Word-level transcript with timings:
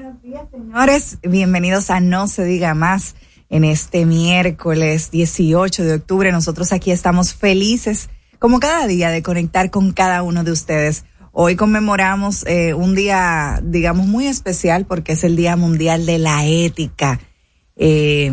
Buenos 0.00 0.22
días, 0.22 0.48
señores. 0.50 1.18
Bienvenidos 1.22 1.90
a 1.90 2.00
No 2.00 2.26
se 2.26 2.42
diga 2.42 2.72
más 2.72 3.16
en 3.50 3.64
este 3.64 4.06
miércoles 4.06 5.10
18 5.10 5.84
de 5.84 5.94
octubre. 5.96 6.32
Nosotros 6.32 6.72
aquí 6.72 6.90
estamos 6.90 7.34
felices 7.34 8.08
como 8.38 8.60
cada 8.60 8.86
día, 8.86 9.10
de 9.10 9.22
conectar 9.22 9.70
con 9.70 9.92
cada 9.92 10.22
uno 10.22 10.42
de 10.42 10.52
ustedes. 10.52 11.04
Hoy 11.32 11.54
conmemoramos 11.54 12.46
eh, 12.46 12.72
un 12.72 12.94
día, 12.94 13.60
digamos, 13.62 14.06
muy 14.06 14.26
especial 14.26 14.86
porque 14.86 15.12
es 15.12 15.22
el 15.22 15.36
Día 15.36 15.56
Mundial 15.56 16.06
de 16.06 16.18
la 16.18 16.46
Ética. 16.46 17.20
Eh, 17.76 18.32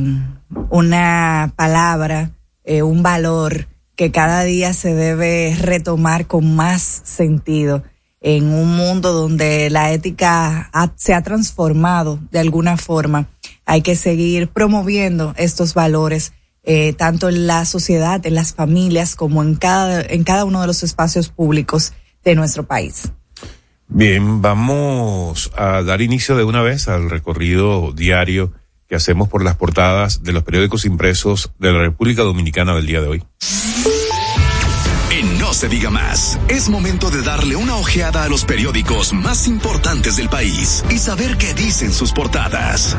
una 0.70 1.52
palabra, 1.58 2.32
eh, 2.64 2.82
un 2.82 3.04
valor 3.04 3.68
que 3.98 4.10
cada 4.10 4.44
día 4.44 4.72
se 4.72 4.96
debe 4.96 5.54
retomar 5.60 6.28
con 6.28 6.56
más 6.56 6.82
sentido 7.04 7.84
en 8.22 8.54
un 8.54 8.76
mundo 8.76 9.14
donde 9.14 9.70
la 9.70 9.92
ética 9.92 10.72
se 10.96 11.14
ha 11.14 11.22
transformado 11.22 12.20
de 12.32 12.40
alguna 12.40 12.78
forma. 12.78 13.28
Hay 13.66 13.82
que 13.82 13.96
seguir 13.96 14.48
promoviendo 14.48 15.34
estos 15.38 15.74
valores 15.74 16.34
eh, 16.64 16.94
tanto 16.94 17.30
en 17.30 17.48
la 17.48 17.64
sociedad, 17.64 18.26
en 18.26 18.36
las 18.36 18.54
familias, 18.54 19.16
como 19.16 19.42
en 19.42 19.56
cada, 19.56 20.02
en 20.02 20.24
cada 20.24 20.44
uno 20.44 20.60
de 20.60 20.68
los 20.68 20.84
espacios 20.84 21.30
públicos 21.30 21.94
de 22.26 22.36
nuestro 22.36 22.66
país. 22.66 23.12
Bien, 23.88 24.42
vamos 24.42 25.50
a 25.56 25.82
dar 25.84 26.02
inicio 26.02 26.36
de 26.36 26.44
una 26.44 26.62
vez 26.62 26.90
al 26.90 27.10
recorrido 27.10 27.94
diario 27.94 28.52
que 28.90 28.96
hacemos 28.96 29.30
por 29.30 29.44
las 29.44 29.56
portadas 29.56 30.24
de 30.24 30.34
los 30.34 30.44
periódicos 30.44 30.84
impresos 30.84 31.52
de 31.58 31.72
la 31.72 31.80
República 31.80 32.24
Dominicana 32.24 32.76
del 32.76 32.86
día 32.86 33.02
de 33.02 33.08
hoy. 33.08 33.24
Se 35.58 35.68
diga 35.68 35.90
más, 35.90 36.40
es 36.50 36.70
momento 36.70 37.10
de 37.10 37.24
darle 37.24 37.56
una 37.56 37.78
ojeada 37.78 38.24
a 38.24 38.30
los 38.30 38.46
periódicos 38.46 39.12
más 39.12 39.48
importantes 39.48 40.16
del 40.16 40.30
país 40.30 40.86
y 40.92 41.00
saber 41.00 41.36
qué 41.38 41.56
dicen 41.56 41.92
sus 41.92 42.14
portadas. 42.14 42.96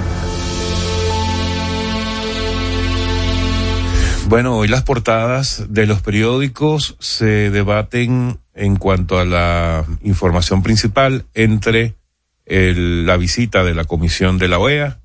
Bueno, 4.27 4.57
hoy 4.57 4.67
las 4.67 4.83
portadas 4.83 5.67
de 5.69 5.87
los 5.87 6.03
periódicos 6.03 6.97
se 6.99 7.51
debaten 7.51 8.41
en 8.55 8.75
cuanto 8.75 9.21
a 9.21 9.25
la 9.25 9.85
información 10.03 10.65
principal 10.65 11.27
entre 11.35 11.95
la 12.45 13.17
visita 13.17 13.63
de 13.63 13.75
la 13.77 13.85
Comisión 13.85 14.37
de 14.37 14.49
la 14.49 14.59
OEA, 14.59 14.99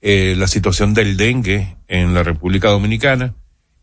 eh, 0.00 0.36
la 0.38 0.46
situación 0.46 0.94
del 0.94 1.16
dengue 1.16 1.76
en 1.88 2.14
la 2.14 2.22
República 2.22 2.68
Dominicana 2.68 3.34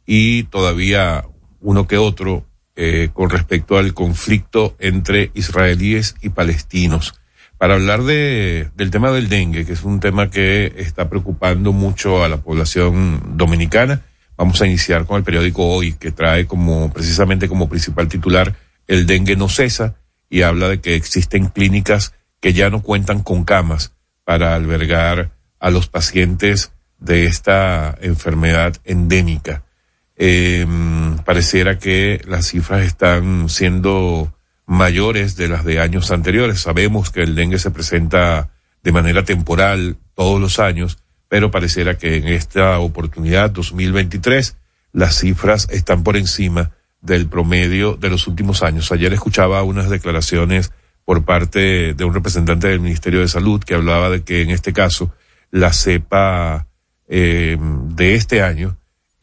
y 0.06 0.44
todavía 0.44 1.26
uno 1.60 1.88
que 1.88 1.98
otro 1.98 2.46
eh, 2.76 3.10
con 3.14 3.30
respecto 3.30 3.78
al 3.78 3.94
conflicto 3.94 4.76
entre 4.80 5.32
israelíes 5.34 6.16
y 6.22 6.30
palestinos. 6.30 7.20
Para 7.58 7.76
hablar 7.76 8.04
de, 8.04 8.70
del 8.76 8.92
tema 8.92 9.12
del 9.12 9.30
dengue, 9.30 9.66
que 9.66 9.74
es 9.74 9.84
un 9.84 10.00
tema 10.00 10.30
que 10.30 10.74
está 10.78 11.10
preocupando 11.10 11.72
mucho 11.72 12.24
a 12.24 12.30
la 12.30 12.38
población 12.38 13.38
dominicana, 13.38 14.02
Vamos 14.38 14.62
a 14.62 14.68
iniciar 14.68 15.06
con 15.06 15.18
el 15.18 15.24
periódico 15.24 15.66
Hoy, 15.66 15.94
que 15.94 16.12
trae 16.12 16.46
como, 16.46 16.92
precisamente 16.92 17.48
como 17.48 17.70
principal 17.70 18.10
titular, 18.10 18.56
el 18.88 19.08
dengue 19.08 19.36
no 19.36 19.48
cesa 19.48 19.96
y 20.30 20.42
habla 20.42 20.68
de 20.68 20.82
que 20.82 20.96
existen 20.96 21.48
clínicas 21.48 22.14
que 22.42 22.54
ya 22.54 22.70
no 22.70 22.82
cuentan 22.82 23.24
con 23.24 23.46
camas 23.46 23.94
para 24.26 24.56
albergar 24.56 25.32
a 25.60 25.70
los 25.70 25.88
pacientes 25.88 26.74
de 27.00 27.28
esta 27.28 27.98
enfermedad 28.02 28.76
endémica. 28.84 29.64
Eh, 30.18 30.66
pareciera 31.26 31.78
que 31.78 32.22
las 32.28 32.48
cifras 32.48 32.84
están 32.86 33.50
siendo 33.50 34.34
mayores 34.66 35.36
de 35.36 35.48
las 35.48 35.66
de 35.66 35.80
años 35.80 36.12
anteriores. 36.12 36.62
Sabemos 36.62 37.12
que 37.12 37.22
el 37.22 37.36
dengue 37.36 37.60
se 37.60 37.72
presenta 37.72 38.50
de 38.84 38.92
manera 38.92 39.24
temporal 39.24 39.98
todos 40.14 40.40
los 40.40 40.60
años, 40.60 40.98
pero 41.28 41.52
pareciera 41.52 41.98
que 41.98 42.18
en 42.18 42.28
esta 42.28 42.80
oportunidad 42.80 43.52
2023 43.52 44.58
las 44.94 45.20
cifras 45.20 45.68
están 45.70 46.04
por 46.04 46.18
encima 46.18 46.72
del 47.02 47.28
promedio 47.28 47.96
de 47.96 48.10
los 48.10 48.28
últimos 48.28 48.64
años. 48.64 48.92
Ayer 48.92 49.14
escuchaba 49.14 49.62
unas 49.64 49.90
declaraciones 49.90 50.72
por 51.04 51.24
parte 51.24 51.94
de 51.94 52.04
un 52.04 52.14
representante 52.14 52.68
del 52.68 52.80
Ministerio 52.80 53.20
de 53.20 53.28
Salud 53.28 53.64
que 53.64 53.76
hablaba 53.76 54.10
de 54.10 54.24
que 54.24 54.42
en 54.42 54.50
este 54.50 54.74
caso 54.74 55.14
la 55.52 55.72
cepa 55.72 56.68
eh, 57.08 57.58
de 57.60 58.16
este 58.16 58.42
año 58.42 58.78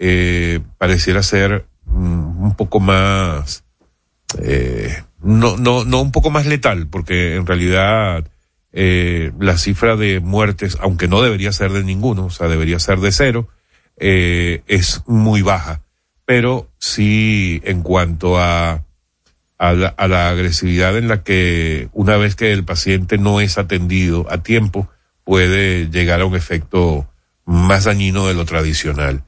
eh, 0.04 0.58
pareciera 0.78 1.22
ser 1.22 1.64
mm, 1.84 2.43
un 2.43 2.56
poco 2.56 2.81
más 2.81 3.62
eh, 4.43 5.00
no 5.22 5.56
no 5.56 5.84
no 5.84 6.02
un 6.02 6.10
poco 6.10 6.28
más 6.28 6.44
letal 6.44 6.88
porque 6.88 7.37
en 7.37 7.46
realidad 7.46 8.28
eh, 8.72 9.31
la 9.38 9.56
cifra 9.58 9.94
de 9.94 10.19
muertes, 10.19 10.76
aunque 10.81 11.06
no 11.06 11.22
debería 11.22 11.52
ser 11.52 11.70
de 11.70 11.84
ninguno, 11.84 12.25
o 12.25 12.31
sea, 12.31 12.49
debería 12.49 12.81
ser 12.81 12.99
de 12.99 13.12
cero, 13.12 13.49
es 13.96 15.02
muy 15.06 15.43
baja. 15.43 15.82
Pero 16.25 16.69
sí, 16.78 17.60
en 17.64 17.82
cuanto 17.82 18.40
a, 18.40 18.84
a 19.58 19.72
la, 19.72 19.88
a 19.88 20.08
la 20.08 20.31
agresividad 20.31 20.96
en 20.96 21.06
la 21.06 21.22
que 21.22 21.90
una 21.93 22.16
vez 22.16 22.34
que 22.34 22.52
el 22.52 22.64
paciente 22.64 23.19
no 23.19 23.40
es 23.40 23.58
atendido 23.58 24.26
a 24.31 24.43
tiempo, 24.43 24.88
puede 25.22 25.90
llegar 25.90 26.22
a 26.22 26.26
un 26.26 26.34
efecto 26.34 27.06
más 27.44 27.84
dañino 27.84 28.26
de 28.26 28.34
lo 28.34 28.46
tradicional. 28.46 29.22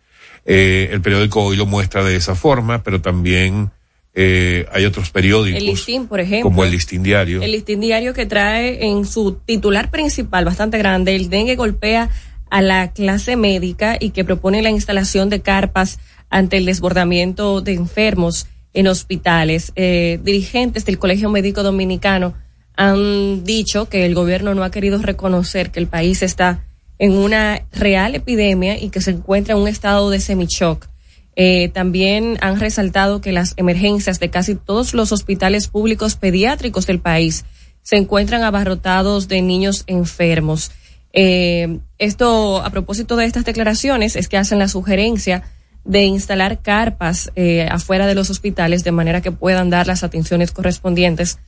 Eh, 0.45 0.91
el 0.93 1.01
periódico 1.01 1.43
hoy 1.43 1.57
lo 1.57 1.67
muestra 1.67 2.05
de 2.05 2.17
esa 2.17 2.35
forma, 2.35 2.83
pero 2.83 3.01
también 3.01 3.71
eh, 4.15 4.67
hay 4.73 4.85
otros 4.85 5.11
periódicos. 5.11 5.61
El 5.61 5.67
listín, 5.67 6.07
por 6.07 6.21
ejemplo. 6.21 6.51
Como 6.51 6.65
el 6.65 6.71
listín 6.71 7.03
diario. 7.03 7.43
El 7.43 7.53
listín 7.53 7.81
diario 7.81 8.15
que 8.15 8.27
trae 8.27 8.87
en 8.87 9.07
su 9.07 9.41
titular 9.45 9.91
principal, 9.91 10.45
bastante 10.45 10.79
grande, 10.79 11.17
el 11.17 11.31
dengue 11.31 11.57
golpea 11.57 12.11
a 12.51 12.63
la 12.63 12.93
clase 12.93 13.37
médica 13.37 13.97
y 13.99 14.11
que 14.11 14.25
propone 14.25 14.63
la 14.63 14.71
instalación 14.71 15.31
de 15.31 15.41
carpas 15.41 15.99
ante 16.31 16.59
el 16.59 16.67
desbordamiento 16.67 17.61
de 17.61 17.75
enfermos 17.75 18.47
en 18.75 18.87
hospitales. 18.87 19.73
Eh, 19.77 20.21
dirigentes 20.23 20.85
del 20.85 20.99
Colegio 20.99 21.31
Médico 21.31 21.63
Dominicano 21.63 22.35
han 22.77 23.45
dicho 23.45 23.89
que 23.89 24.05
el 24.05 24.15
gobierno 24.15 24.55
no 24.55 24.65
ha 24.65 24.71
querido 24.71 25.01
reconocer 25.01 25.71
que 25.71 25.81
el 25.81 25.87
país 25.87 26.23
está 26.23 26.65
en 26.99 27.13
una 27.13 27.63
real 27.73 28.15
epidemia 28.15 28.79
y 28.79 28.91
que 28.91 29.01
se 29.01 29.13
encuentra 29.13 29.55
en 29.55 29.61
un 29.61 29.69
estado 29.69 30.11
de 30.11 30.21
semichoc. 30.21 30.89
Eh, 31.37 31.69
también 31.71 32.39
han 32.41 32.61
resaltado 32.61 33.21
que 33.21 33.33
las 33.33 33.55
emergencias 33.57 34.21
de 34.21 34.31
casi 34.31 34.55
todos 34.55 34.95
los 34.95 35.11
hospitales 35.11 35.67
públicos 35.69 36.15
pediátricos 36.15 36.87
del 36.87 37.01
país 37.01 37.45
se 37.83 37.97
encuentran 37.97 38.43
abarrotados 38.43 39.29
de 39.29 39.43
niños 39.43 39.85
enfermos. 39.87 40.71
Eh, 41.13 41.79
esto, 41.99 42.63
a 42.63 42.71
propósito 42.71 43.17
de 43.17 43.25
estas 43.25 43.45
declaraciones, 43.45 44.17
es 44.17 44.29
que 44.29 44.37
hacen 44.37 44.59
la 44.59 44.69
sugerencia 44.69 45.43
de 45.85 46.05
instalar 46.05 46.63
carpas 46.63 47.31
eh, 47.37 47.69
afuera 47.71 48.07
de 48.07 48.15
los 48.15 48.31
hospitales 48.31 48.85
de 48.85 48.93
manera 48.93 49.21
que 49.21 49.33
puedan 49.33 49.71
dar 49.71 49.87
las 49.87 50.03
atenciones 50.03 50.51
correspondientes 50.51 51.39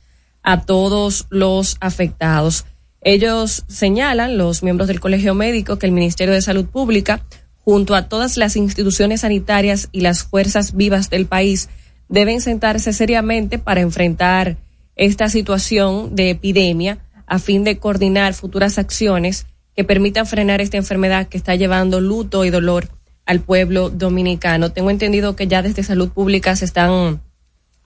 a 0.43 0.61
todos 0.61 1.25
los 1.29 1.77
afectados. 1.79 2.65
Ellos 3.09 3.63
señalan, 3.69 4.37
los 4.37 4.63
miembros 4.63 4.89
del 4.89 4.99
Colegio 4.99 5.33
Médico, 5.33 5.79
que 5.79 5.85
el 5.85 5.93
Ministerio 5.93 6.33
de 6.33 6.41
Salud 6.41 6.65
Pública, 6.65 7.21
junto 7.55 7.95
a 7.95 8.09
todas 8.09 8.35
las 8.35 8.57
instituciones 8.57 9.21
sanitarias 9.21 9.87
y 9.93 10.01
las 10.01 10.23
fuerzas 10.23 10.75
vivas 10.75 11.09
del 11.09 11.25
país, 11.25 11.69
deben 12.09 12.41
sentarse 12.41 12.91
seriamente 12.91 13.59
para 13.59 13.79
enfrentar 13.79 14.57
esta 14.97 15.29
situación 15.29 16.17
de 16.17 16.31
epidemia 16.31 16.97
a 17.27 17.39
fin 17.39 17.63
de 17.63 17.77
coordinar 17.77 18.33
futuras 18.33 18.77
acciones 18.77 19.45
que 19.73 19.85
permitan 19.85 20.25
frenar 20.25 20.59
esta 20.59 20.75
enfermedad 20.75 21.29
que 21.29 21.37
está 21.37 21.55
llevando 21.55 22.01
luto 22.01 22.43
y 22.43 22.49
dolor 22.49 22.89
al 23.25 23.39
pueblo 23.39 23.89
dominicano. 23.89 24.73
Tengo 24.73 24.89
entendido 24.89 25.33
que 25.37 25.47
ya 25.47 25.61
desde 25.61 25.81
salud 25.81 26.09
pública 26.09 26.57
se 26.57 26.65
están 26.65 27.21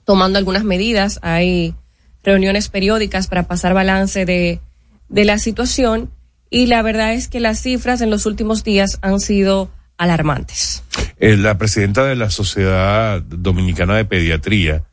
tomando 0.03 0.39
algunas 0.39 0.63
medidas. 0.63 1.19
Hay 1.21 1.75
reuniones 2.23 2.69
periódicas 2.69 3.27
para 3.27 3.43
pasar 3.43 3.75
balance 3.75 4.25
de 4.25 4.61
de 5.11 5.25
la 5.25 5.37
situación 5.37 6.09
y 6.49 6.65
la 6.65 6.81
verdad 6.81 7.13
es 7.13 7.27
que 7.27 7.39
las 7.39 7.61
cifras 7.61 8.01
en 8.01 8.09
los 8.09 8.25
últimos 8.25 8.63
días 8.63 8.97
han 9.01 9.19
sido 9.19 9.69
alarmantes. 9.97 10.83
Eh, 11.19 11.37
la 11.37 11.57
presidenta 11.57 12.03
de 12.05 12.15
la 12.15 12.29
Sociedad 12.29 13.21
Dominicana 13.21 13.95
de 13.95 14.05
Pediatría 14.05 14.83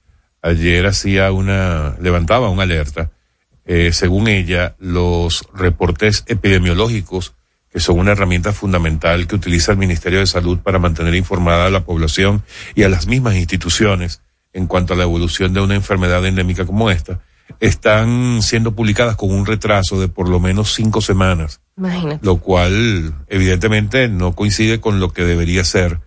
ayer 0.42 0.86
hacía 0.86 1.32
una, 1.32 1.96
levantaba 2.00 2.50
una 2.50 2.64
alerta. 2.64 3.10
Eh, 3.64 3.92
según 3.92 4.28
ella, 4.28 4.76
los 4.78 5.44
reportes 5.54 6.24
epidemiológicos, 6.26 7.34
que 7.70 7.80
son 7.80 7.98
una 7.98 8.12
herramienta 8.12 8.52
fundamental 8.52 9.26
que 9.26 9.36
utiliza 9.36 9.72
el 9.72 9.78
Ministerio 9.78 10.20
de 10.20 10.26
Salud 10.26 10.58
para 10.58 10.78
mantener 10.78 11.14
informada 11.14 11.66
a 11.66 11.70
la 11.70 11.84
población 11.84 12.42
y 12.74 12.82
a 12.82 12.88
las 12.88 13.06
mismas 13.06 13.36
instituciones 13.36 14.22
en 14.52 14.66
cuanto 14.66 14.94
a 14.94 14.96
la 14.96 15.02
evolución 15.04 15.52
de 15.52 15.60
una 15.60 15.74
enfermedad 15.74 16.24
endémica 16.24 16.64
como 16.64 16.90
esta, 16.90 17.20
están 17.60 18.42
siendo 18.42 18.74
publicadas 18.74 19.16
con 19.16 19.30
un 19.30 19.46
retraso 19.46 20.00
de 20.00 20.08
por 20.08 20.28
lo 20.28 20.40
menos 20.40 20.74
cinco 20.74 21.00
semanas. 21.00 21.60
Imagínate. 21.76 22.24
Lo 22.24 22.36
cual, 22.38 23.14
evidentemente, 23.28 24.08
no 24.08 24.34
coincide 24.34 24.80
con 24.80 25.00
lo 25.00 25.12
que 25.12 25.24
debería 25.24 25.64
ser, 25.64 26.00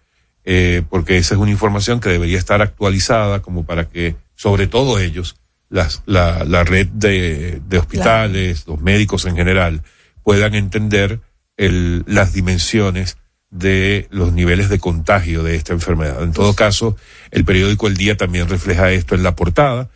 eh, 0.44 0.84
porque 0.90 1.18
esa 1.18 1.36
es 1.36 1.40
una 1.40 1.52
información 1.52 2.00
que 2.00 2.10
debería 2.10 2.38
estar 2.38 2.62
actualizada 2.62 3.42
como 3.42 3.66
para 3.66 3.88
que, 3.88 4.16
sobre 4.36 4.68
todo 4.68 5.00
ellos, 5.00 5.36
las, 5.70 6.04
la, 6.06 6.44
la 6.44 6.64
red 6.64 6.88
de, 6.88 7.62
de 7.68 7.78
hospitales, 7.78 8.68
los 8.68 8.82
médicos 8.82 9.26
en 9.26 9.36
general, 9.36 9.82
puedan 10.24 10.56
entender 10.56 11.22
el, 11.58 12.04
las 12.08 12.34
dimensiones 12.34 13.18
de 13.50 14.08
los 14.12 14.34
niveles 14.34 14.70
de 14.70 14.80
contagio 14.80 15.44
de 15.44 15.56
esta 15.56 15.74
enfermedad. 15.74 16.24
En 16.24 16.32
todo 16.32 16.56
caso, 16.56 16.96
el 17.32 17.44
periódico 17.44 17.88
El 17.88 17.98
Día 17.98 18.16
también 18.18 18.48
refleja 18.48 18.92
esto 18.92 19.16
en 19.16 19.24
la 19.24 19.36
portada 19.36 19.90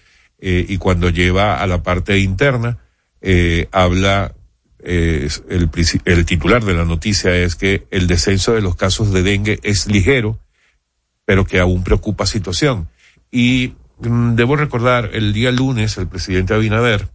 eh, 0.48 0.64
y 0.70 0.78
cuando 0.78 1.10
lleva 1.10 1.60
a 1.60 1.66
la 1.66 1.82
parte 1.82 2.20
interna, 2.20 2.78
eh, 3.20 3.68
habla, 3.72 4.36
eh, 4.78 5.28
el, 5.50 5.72
el 6.06 6.26
titular 6.28 6.64
de 6.64 6.76
la 6.76 6.86
noticia 6.86 7.36
es 7.36 7.56
que 7.56 7.88
el 7.90 8.06
descenso 8.06 8.54
de 8.54 8.62
los 8.62 8.76
casos 8.76 9.12
de 9.12 9.24
dengue 9.24 9.60
es 9.64 9.88
ligero, 9.88 10.38
pero 11.26 11.46
que 11.46 11.60
aún 11.60 11.84
preocupa 11.84 12.28
situación. 12.28 12.90
Y 13.32 13.74
mm, 14.02 14.36
debo 14.36 14.56
recordar, 14.56 15.10
el 15.14 15.34
día 15.34 15.52
lunes 15.52 15.98
el 15.98 16.08
presidente 16.08 16.54
Abinader 16.54 17.08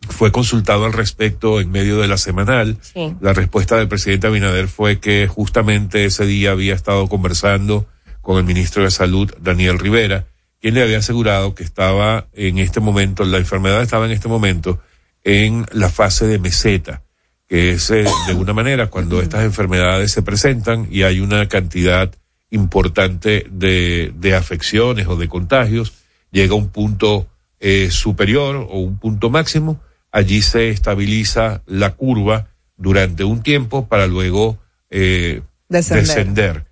fue 0.00 0.32
consultado 0.32 0.86
al 0.86 0.92
respecto 0.92 1.60
en 1.60 1.70
medio 1.70 2.00
de 2.00 2.08
la 2.08 2.18
semanal. 2.18 2.78
Sí. 2.80 3.14
La 3.20 3.32
respuesta 3.32 3.76
del 3.76 3.86
presidente 3.86 4.26
Abinader 4.26 4.66
fue 4.66 4.98
que 4.98 5.28
justamente 5.28 6.04
ese 6.04 6.26
día 6.26 6.50
había 6.50 6.74
estado 6.74 7.06
conversando 7.06 7.86
con 8.22 8.38
el 8.38 8.44
ministro 8.44 8.82
de 8.82 8.90
Salud, 8.90 9.32
Daniel 9.40 9.78
Rivera, 9.78 10.26
quien 10.64 10.76
le 10.76 10.82
había 10.82 10.96
asegurado 10.96 11.54
que 11.54 11.62
estaba 11.62 12.28
en 12.32 12.56
este 12.56 12.80
momento, 12.80 13.22
la 13.24 13.36
enfermedad 13.36 13.82
estaba 13.82 14.06
en 14.06 14.12
este 14.12 14.28
momento 14.28 14.80
en 15.22 15.66
la 15.72 15.90
fase 15.90 16.26
de 16.26 16.38
meseta, 16.38 17.02
que 17.46 17.72
es 17.72 17.90
eh, 17.90 18.04
de 18.04 18.30
alguna 18.30 18.54
manera 18.54 18.86
cuando 18.86 19.20
estas 19.20 19.44
enfermedades 19.44 20.10
se 20.12 20.22
presentan 20.22 20.88
y 20.90 21.02
hay 21.02 21.20
una 21.20 21.48
cantidad 21.48 22.14
importante 22.48 23.44
de, 23.50 24.14
de 24.16 24.34
afecciones 24.34 25.06
o 25.06 25.16
de 25.16 25.28
contagios, 25.28 25.92
llega 26.30 26.54
a 26.54 26.56
un 26.56 26.70
punto 26.70 27.26
eh, 27.60 27.90
superior 27.90 28.56
o 28.56 28.78
un 28.78 28.98
punto 28.98 29.28
máximo, 29.28 29.82
allí 30.10 30.40
se 30.40 30.70
estabiliza 30.70 31.60
la 31.66 31.90
curva 31.90 32.48
durante 32.78 33.24
un 33.24 33.42
tiempo 33.42 33.86
para 33.86 34.06
luego 34.06 34.58
eh, 34.88 35.42
Descender. 35.68 36.06
descender. 36.06 36.64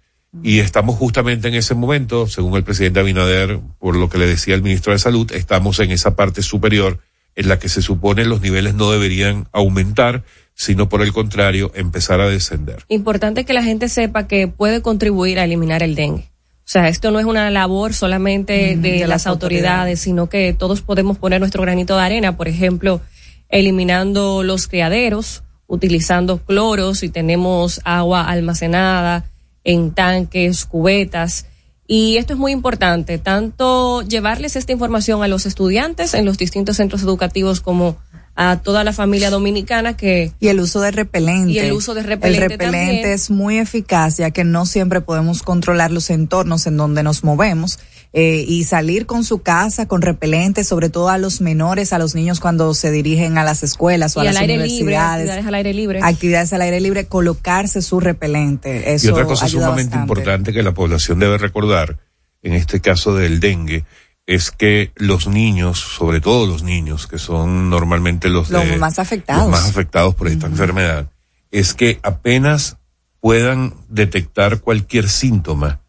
Y 0.43 0.61
estamos 0.61 0.96
justamente 0.96 1.49
en 1.49 1.55
ese 1.55 1.75
momento, 1.75 2.26
según 2.26 2.56
el 2.56 2.64
presidente 2.64 3.00
Abinader, 3.00 3.61
por 3.79 3.96
lo 3.96 4.08
que 4.08 4.17
le 4.19 4.26
decía 4.26 4.55
el 4.55 4.62
ministro 4.62 4.93
de 4.93 4.99
Salud, 4.99 5.31
estamos 5.32 5.79
en 5.81 5.90
esa 5.90 6.17
parte 6.17 6.43
superior 6.43 7.00
en 7.34 7.49
la 7.49 7.58
que 7.58 7.69
se 7.69 7.82
supone 7.82 8.25
los 8.25 8.40
niveles 8.40 8.75
no 8.75 8.90
deberían 8.90 9.48
aumentar, 9.53 10.22
sino 10.55 10.89
por 10.89 11.03
el 11.03 11.12
contrario, 11.12 11.70
empezar 11.74 12.20
a 12.20 12.29
descender. 12.29 12.84
Importante 12.89 13.44
que 13.44 13.53
la 13.53 13.62
gente 13.62 13.89
sepa 13.89 14.27
que 14.27 14.48
puede 14.48 14.82
contribuir 14.82 15.39
a 15.39 15.44
eliminar 15.44 15.82
el 15.82 15.94
dengue. 15.94 16.31
O 16.58 16.70
sea, 16.72 16.89
esto 16.89 17.10
no 17.10 17.19
es 17.19 17.27
una 17.27 17.51
labor 17.51 17.93
solamente 17.93 18.77
Mm, 18.77 18.82
de, 18.82 18.91
de 18.93 18.98
las 19.01 19.08
las 19.08 19.27
autoridades, 19.27 19.67
autoridades. 19.67 20.01
sino 20.01 20.29
que 20.29 20.55
todos 20.55 20.81
podemos 20.81 21.19
poner 21.19 21.41
nuestro 21.41 21.62
granito 21.62 21.96
de 21.96 22.03
arena, 22.03 22.36
por 22.36 22.48
ejemplo, 22.48 23.01
eliminando 23.48 24.43
los 24.43 24.69
criaderos, 24.69 25.43
utilizando 25.67 26.39
cloros, 26.39 27.01
si 27.01 27.08
tenemos 27.08 27.81
agua 27.84 28.24
almacenada 28.29 29.24
en 29.64 29.92
tanques, 29.92 30.64
cubetas. 30.64 31.46
Y 31.86 32.16
esto 32.16 32.32
es 32.32 32.38
muy 32.38 32.52
importante, 32.52 33.19
tanto 33.19 34.02
llevarles 34.02 34.56
esta 34.56 34.72
información 34.72 35.22
a 35.22 35.28
los 35.28 35.46
estudiantes 35.46 36.14
en 36.14 36.24
los 36.24 36.38
distintos 36.38 36.76
centros 36.76 37.02
educativos 37.02 37.60
como 37.60 37.96
a 38.34 38.60
toda 38.62 38.82
la 38.82 38.92
familia 38.92 39.31
dominicana 39.31 39.96
que 39.96 40.32
Y 40.40 40.48
el 40.48 40.60
uso 40.60 40.81
de 40.81 40.90
repelente. 40.90 41.52
Y 41.52 41.58
el 41.58 41.72
uso 41.72 41.94
de 41.94 42.02
repelente 42.02 42.44
El 42.44 42.50
repelente 42.50 42.86
también. 42.86 43.12
es 43.12 43.31
muy 43.31 43.58
eficaz 43.58 44.16
ya 44.16 44.31
que 44.31 44.44
no 44.44 44.64
siempre 44.64 45.00
podemos 45.00 45.42
controlar 45.42 45.90
los 45.90 46.08
entornos 46.08 46.66
en 46.66 46.76
donde 46.76 47.02
nos 47.02 47.24
movemos. 47.24 47.78
Eh, 48.14 48.44
y 48.46 48.64
salir 48.64 49.06
con 49.06 49.24
su 49.24 49.38
casa 49.40 49.86
con 49.88 50.02
repelente, 50.02 50.64
sobre 50.64 50.90
todo 50.90 51.08
a 51.08 51.16
los 51.19 51.40
menores, 51.40 51.92
a 51.94 51.98
los 51.98 52.14
niños 52.14 52.40
cuando 52.40 52.74
se 52.74 52.90
dirigen 52.90 53.38
a 53.38 53.44
las 53.44 53.62
escuelas 53.62 54.16
o 54.16 54.20
a 54.20 54.24
y 54.24 54.26
las 54.26 54.36
aire 54.36 54.54
libre, 54.58 54.69
universidades. 54.72 55.20
actividades 55.31 55.46
al 55.46 55.54
aire 55.54 55.72
libre. 55.74 56.00
actividades 56.02 56.52
al 56.52 56.60
aire 56.62 56.81
libre, 56.81 57.06
colocarse 57.06 57.81
su 57.81 58.00
repelente. 58.00 58.92
Eso 58.94 59.06
y 59.06 59.10
otra 59.10 59.24
cosa 59.26 59.46
ayuda 59.46 59.66
sumamente 59.66 59.96
bastante. 59.96 60.12
importante 60.12 60.52
que 60.52 60.62
la 60.62 60.72
población 60.74 61.19
debe 61.20 61.38
recordar, 61.38 61.98
en 62.42 62.52
este 62.54 62.81
caso 62.81 63.14
del 63.14 63.40
dengue, 63.40 63.84
es 64.26 64.50
que 64.50 64.92
los 64.96 65.26
niños, 65.26 65.78
sobre 65.81 66.20
todo 66.20 66.46
los 66.46 66.62
niños, 66.62 67.06
que 67.06 67.19
son 67.19 67.70
normalmente 67.70 68.28
los, 68.28 68.50
Los 68.50 68.64
de- 68.69 68.76
más 68.76 68.98
afectados. 68.98 69.42
los 69.44 69.50
más 69.50 69.69
afectados 69.69 70.14
por 70.14 70.28
esta 70.28 70.46
enfermedad, 70.46 71.06
es 71.50 71.74
que 71.74 71.98
apenas 72.02 72.76
puedan 73.20 73.74
detectar 73.88 74.60
cualquier 74.60 75.08
síntoma, 75.08 75.81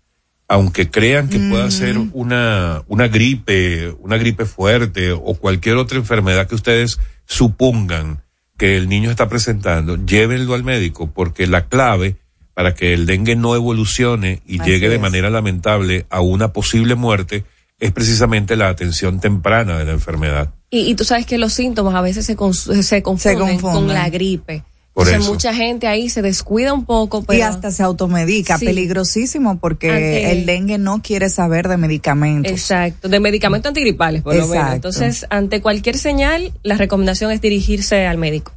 aunque 0.48 0.90
crean 0.90 1.30
que 1.30 1.40
pueda 1.40 1.70
ser 1.72 1.98
una, 1.98 2.84
una 2.88 3.08
gripe, 3.08 3.96
una 4.00 4.18
gripe 4.18 4.46
fuerte 4.46 5.12
o 5.12 5.36
cualquier 5.36 5.78
otra 5.78 5.98
enfermedad 5.98 6.48
que 6.48 6.56
ustedes 6.56 7.00
supongan 7.26 8.24
que 8.58 8.78
el 8.78 8.88
niño 8.88 9.10
está 9.10 9.30
presentando, 9.30 9.98
llévenlo 10.06 10.54
al 10.54 10.64
médico 10.64 11.10
porque 11.12 11.48
la 11.48 11.68
clave 11.68 12.18
para 12.54 12.76
que 12.76 12.94
el 12.94 13.06
dengue 13.06 13.36
no 13.36 13.56
evolucione 13.56 14.42
y 14.46 14.60
Así 14.60 14.70
llegue 14.70 14.90
de 14.90 14.96
es. 14.96 15.02
manera 15.02 15.30
lamentable 15.30 16.06
a 16.10 16.22
una 16.22 16.54
posible 16.54 16.96
muerte 16.96 17.46
es 17.80 17.92
precisamente 17.92 18.56
la 18.56 18.70
atención 18.70 19.20
temprana 19.20 19.80
de 19.80 19.86
la 19.86 19.92
enfermedad. 19.92 20.54
Y, 20.70 20.90
y 20.90 20.96
tú 20.96 21.04
sabes 21.04 21.26
que 21.26 21.38
los 21.38 21.54
síntomas 21.54 21.96
a 21.96 22.02
veces 22.02 22.26
se, 22.26 22.36
se, 22.84 23.02
confunden, 23.02 23.60
con 23.60 23.88
la 23.88 24.10
gripe. 24.10 24.64
Por 24.94 25.08
Entonces, 25.08 25.32
mucha 25.32 25.56
gente 25.56 25.88
ahí 25.88 26.08
se 26.08 26.22
descuida 26.22 26.72
un 26.72 26.86
poco. 26.86 27.24
Pero... 27.24 27.40
Y 27.40 27.42
hasta 27.42 27.72
se 27.72 27.82
automedica, 27.82 28.60
peligrosísimo 28.60 29.58
porque 29.58 30.32
el 30.32 30.46
dengue 30.46 30.78
no 30.78 31.02
quiere 31.02 31.30
saber 31.30 31.68
de 31.68 31.78
medicamentos. 31.78 32.52
Exacto, 32.52 33.10
de 33.10 33.20
medicamentos 33.20 33.70
antigripales, 33.70 34.22
por 34.22 34.36
lo 34.36 34.48
menos. 34.48 34.74
Entonces, 34.74 35.26
ante 35.32 35.62
cualquier 35.62 35.98
señal, 35.98 36.54
la 36.62 36.78
recomendación 36.78 37.32
es 37.32 37.42
dirigirse 37.42 38.06
al 38.06 38.20
médico. 38.20 38.54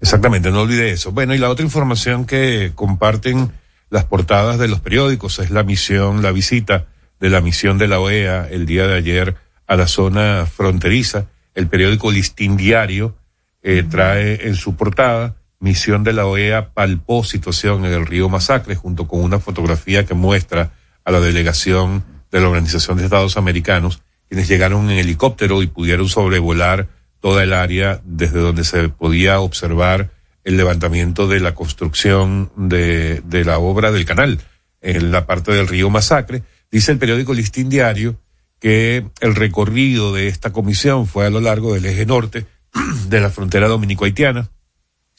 Exactamente, 0.00 0.50
no 0.50 0.62
olvide 0.62 0.92
eso. 0.92 1.10
Bueno, 1.10 1.34
y 1.34 1.38
la 1.38 1.50
otra 1.50 1.64
información 1.64 2.24
que 2.24 2.72
comparten 2.74 3.50
las 3.90 4.04
portadas 4.04 4.58
de 4.58 4.68
los 4.68 4.80
periódicos 4.80 5.38
es 5.40 5.50
la 5.50 5.64
misión, 5.64 6.22
la 6.22 6.30
visita 6.30 6.86
de 7.20 7.30
la 7.30 7.40
misión 7.40 7.78
de 7.78 7.88
la 7.88 8.00
OEA 8.00 8.46
el 8.48 8.66
día 8.66 8.86
de 8.86 8.94
ayer 8.94 9.36
a 9.66 9.76
la 9.76 9.86
zona 9.88 10.46
fronteriza. 10.46 11.26
El 11.54 11.68
periódico 11.68 12.12
Listín 12.12 12.56
Diario 12.56 13.16
eh, 13.62 13.84
trae 13.88 14.46
en 14.46 14.56
su 14.56 14.76
portada 14.76 15.36
misión 15.60 16.04
de 16.04 16.12
la 16.12 16.26
OEA 16.26 16.72
palpó 16.74 17.24
situación 17.24 17.84
en 17.84 17.92
el 17.92 18.06
río 18.06 18.28
Masacre 18.28 18.74
junto 18.74 19.06
con 19.06 19.22
una 19.22 19.38
fotografía 19.38 20.04
que 20.04 20.14
muestra 20.14 20.72
a 21.04 21.10
la 21.10 21.20
delegación 21.20 22.04
de 22.30 22.40
la 22.40 22.48
Organización 22.48 22.98
de 22.98 23.04
Estados 23.04 23.36
Americanos, 23.36 24.02
quienes 24.28 24.48
llegaron 24.48 24.90
en 24.90 24.98
helicóptero 24.98 25.62
y 25.62 25.66
pudieron 25.66 26.08
sobrevolar 26.08 26.88
toda 27.20 27.42
el 27.42 27.52
área 27.52 28.00
desde 28.04 28.40
donde 28.40 28.64
se 28.64 28.88
podía 28.88 29.40
observar 29.40 30.10
el 30.44 30.56
levantamiento 30.56 31.26
de 31.26 31.40
la 31.40 31.54
construcción 31.54 32.50
de, 32.56 33.22
de 33.24 33.44
la 33.44 33.58
obra 33.58 33.92
del 33.92 34.04
canal 34.04 34.40
en 34.82 35.10
la 35.10 35.26
parte 35.26 35.52
del 35.52 35.68
río 35.68 35.88
Masacre. 35.90 36.42
Dice 36.70 36.92
el 36.92 36.98
periódico 36.98 37.32
Listín 37.32 37.70
Diario 37.70 38.20
que 38.60 39.06
el 39.20 39.34
recorrido 39.34 40.12
de 40.12 40.28
esta 40.28 40.52
comisión 40.52 41.06
fue 41.06 41.26
a 41.26 41.30
lo 41.30 41.40
largo 41.40 41.74
del 41.74 41.86
eje 41.86 42.06
norte 42.06 42.46
de 43.08 43.20
la 43.20 43.30
frontera 43.30 43.68
dominico-haitiana, 43.68 44.50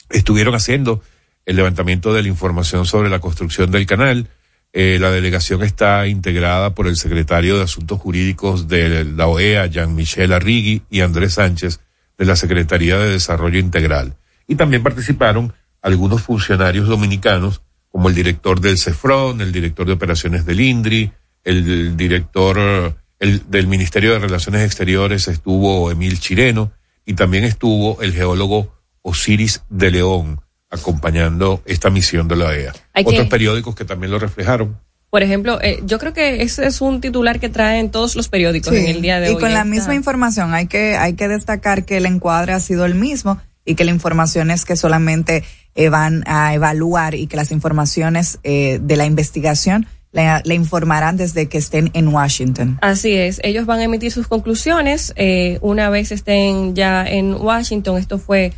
estuvieron 0.10 0.56
haciendo 0.56 1.02
el 1.46 1.56
levantamiento 1.56 2.14
de 2.14 2.24
la 2.24 2.28
información 2.28 2.86
sobre 2.86 3.10
la 3.10 3.20
construcción 3.20 3.72
del 3.72 3.86
canal. 3.86 4.28
Eh, 4.74 4.98
la 5.00 5.12
delegación 5.12 5.64
está 5.64 6.08
integrada 6.08 6.76
por 6.76 6.88
el 6.88 6.98
secretario 6.98 7.58
de 7.58 7.64
Asuntos 7.64 8.00
Jurídicos 8.00 8.68
de 8.68 9.06
la 9.06 9.28
OEA, 9.28 9.68
Jean-Michel 9.68 10.34
Arrigui, 10.34 10.82
y 10.90 11.02
Andrés 11.02 11.36
Sánchez, 11.36 11.80
de 12.18 12.26
la 12.26 12.36
Secretaría 12.36 12.98
de 12.98 13.12
Desarrollo 13.12 13.60
Integral. 13.60 14.16
Y 14.48 14.56
también 14.56 14.84
participaron 14.84 15.54
algunos 15.82 16.24
funcionarios 16.24 16.88
dominicanos, 16.88 17.62
como 17.90 18.10
el 18.10 18.16
director 18.16 18.60
del 18.60 18.78
CEFRON, 18.78 19.40
el 19.40 19.52
director 19.52 19.88
de 19.88 19.94
operaciones 19.94 20.46
del 20.46 20.60
INDRI, 20.60 21.12
el 21.44 21.96
director 21.96 22.98
el, 23.20 23.50
del 23.50 23.68
Ministerio 23.68 24.14
de 24.14 24.20
Relaciones 24.20 24.64
Exteriores 24.64 25.28
estuvo 25.28 25.90
Emil 25.90 26.20
Chireno, 26.20 26.74
y 27.06 27.14
también 27.14 27.44
estuvo 27.44 28.02
el 28.02 28.14
geólogo 28.14 28.75
Osiris 29.06 29.62
de 29.70 29.92
León 29.92 30.42
acompañando 30.70 31.62
esta 31.66 31.90
misión 31.90 32.28
de 32.28 32.36
la 32.36 32.46
OEA. 32.46 32.74
Otros 33.06 33.28
periódicos 33.28 33.76
que 33.76 33.86
también 33.86 34.12
lo 34.12 34.20
reflejaron. 34.20 34.78
Por 35.12 35.24
ejemplo, 35.24 35.62
eh, 35.62 35.80
yo 35.86 36.00
creo 36.00 36.12
que 36.12 36.42
ese 36.42 36.66
es 36.66 36.82
un 36.82 37.00
titular 37.00 37.40
que 37.40 37.48
traen 37.48 37.92
todos 37.92 38.16
los 38.16 38.28
periódicos 38.28 38.74
en 38.74 38.88
el 38.88 39.02
día 39.02 39.20
de 39.20 39.30
hoy. 39.30 39.36
Y 39.36 39.38
con 39.38 39.54
la 39.54 39.64
misma 39.64 39.96
información, 39.96 40.54
hay 40.54 40.68
que, 40.68 40.98
hay 40.98 41.14
que 41.14 41.28
destacar 41.28 41.86
que 41.86 41.98
el 41.98 42.06
encuadre 42.06 42.52
ha 42.52 42.60
sido 42.60 42.84
el 42.84 42.96
mismo 42.96 43.40
y 43.64 43.76
que 43.76 43.86
la 43.86 43.92
información 43.92 44.52
es 44.52 44.66
que 44.66 44.76
solamente 44.76 45.44
eh, 45.76 45.90
van 45.90 46.24
a 46.26 46.54
evaluar 46.54 47.16
y 47.16 47.28
que 47.28 47.38
las 47.38 47.52
informaciones 47.52 48.40
eh, 48.44 48.80
de 48.82 48.98
la 48.98 49.06
investigación 49.06 49.88
le, 50.12 50.56
informarán 50.56 51.16
desde 51.16 51.48
que 51.48 51.60
estén 51.60 51.92
en 51.94 52.08
Washington. 52.08 52.80
Así 52.82 53.14
es, 53.14 53.40
ellos 53.44 53.66
van 53.66 53.80
a 53.80 53.84
emitir 53.84 54.12
sus 54.12 54.28
conclusiones 54.28 55.14
una 55.62 55.90
vez 55.90 56.12
estén 56.12 56.74
ya 56.74 57.06
en 57.06 57.34
Washington. 57.34 57.98
Esto 57.98 58.18
fue 58.18 58.54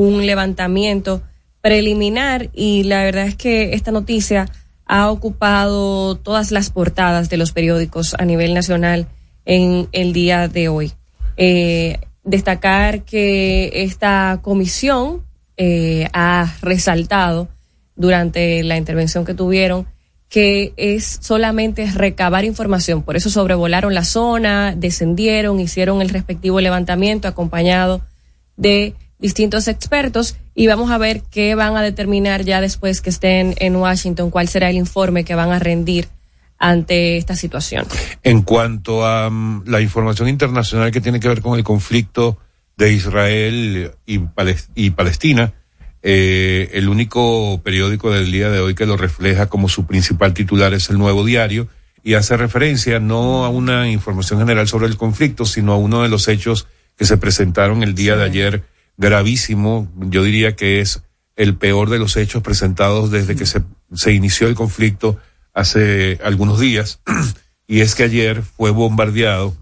un 0.00 0.24
levantamiento 0.24 1.22
preliminar 1.60 2.48
y 2.54 2.84
la 2.84 3.04
verdad 3.04 3.26
es 3.26 3.36
que 3.36 3.74
esta 3.74 3.90
noticia 3.90 4.48
ha 4.86 5.10
ocupado 5.10 6.16
todas 6.16 6.52
las 6.52 6.70
portadas 6.70 7.28
de 7.28 7.36
los 7.36 7.52
periódicos 7.52 8.14
a 8.18 8.24
nivel 8.24 8.54
nacional 8.54 9.06
en 9.44 9.88
el 9.92 10.12
día 10.12 10.48
de 10.48 10.68
hoy. 10.68 10.92
Eh, 11.36 11.98
destacar 12.24 13.02
que 13.02 13.70
esta 13.74 14.40
comisión 14.42 15.24
eh, 15.58 16.08
ha 16.14 16.54
resaltado 16.62 17.48
durante 17.94 18.62
la 18.64 18.78
intervención 18.78 19.26
que 19.26 19.34
tuvieron 19.34 19.86
que 20.30 20.72
es 20.76 21.18
solamente 21.20 21.90
recabar 21.90 22.44
información. 22.44 23.02
Por 23.02 23.16
eso 23.16 23.28
sobrevolaron 23.30 23.94
la 23.94 24.04
zona, 24.04 24.74
descendieron, 24.76 25.58
hicieron 25.58 26.00
el 26.00 26.08
respectivo 26.08 26.60
levantamiento 26.60 27.26
acompañado 27.26 28.00
de 28.56 28.94
distintos 29.20 29.68
expertos 29.68 30.36
y 30.54 30.66
vamos 30.66 30.90
a 30.90 30.98
ver 30.98 31.22
qué 31.30 31.54
van 31.54 31.76
a 31.76 31.82
determinar 31.82 32.44
ya 32.44 32.60
después 32.60 33.00
que 33.00 33.10
estén 33.10 33.54
en 33.58 33.76
Washington, 33.76 34.30
cuál 34.30 34.48
será 34.48 34.70
el 34.70 34.76
informe 34.76 35.24
que 35.24 35.34
van 35.34 35.52
a 35.52 35.58
rendir 35.58 36.08
ante 36.58 37.16
esta 37.16 37.36
situación. 37.36 37.86
En 38.22 38.42
cuanto 38.42 39.06
a 39.06 39.30
mm, 39.30 39.64
la 39.66 39.80
información 39.80 40.28
internacional 40.28 40.90
que 40.90 41.00
tiene 41.00 41.20
que 41.20 41.28
ver 41.28 41.40
con 41.40 41.58
el 41.58 41.64
conflicto 41.64 42.38
de 42.76 42.92
Israel 42.92 43.92
y, 44.06 44.20
y 44.74 44.90
Palestina, 44.90 45.54
eh, 46.02 46.70
el 46.72 46.88
único 46.88 47.60
periódico 47.62 48.10
del 48.10 48.32
día 48.32 48.48
de 48.50 48.60
hoy 48.60 48.74
que 48.74 48.86
lo 48.86 48.96
refleja 48.96 49.46
como 49.46 49.68
su 49.68 49.86
principal 49.86 50.32
titular 50.32 50.72
es 50.72 50.88
el 50.88 50.98
Nuevo 50.98 51.24
Diario 51.24 51.68
y 52.02 52.14
hace 52.14 52.38
referencia 52.38 53.00
no 53.00 53.44
a 53.44 53.50
una 53.50 53.90
información 53.90 54.38
general 54.38 54.66
sobre 54.66 54.86
el 54.86 54.96
conflicto, 54.96 55.44
sino 55.44 55.72
a 55.72 55.76
uno 55.76 56.02
de 56.02 56.08
los 56.08 56.28
hechos 56.28 56.66
que 56.96 57.04
se 57.04 57.18
presentaron 57.18 57.82
el 57.82 57.94
día 57.94 58.16
de 58.16 58.24
ayer 58.24 58.62
gravísimo, 59.00 59.90
yo 59.96 60.22
diría 60.22 60.54
que 60.54 60.80
es 60.80 61.02
el 61.34 61.56
peor 61.56 61.88
de 61.88 61.98
los 61.98 62.16
hechos 62.18 62.42
presentados 62.42 63.10
desde 63.10 63.34
que 63.34 63.46
se, 63.46 63.62
se 63.94 64.12
inició 64.12 64.46
el 64.46 64.54
conflicto 64.54 65.18
hace 65.54 66.18
algunos 66.22 66.60
días, 66.60 67.00
y 67.66 67.80
es 67.80 67.94
que 67.94 68.04
ayer 68.04 68.42
fue 68.42 68.70
bombardeado 68.70 69.56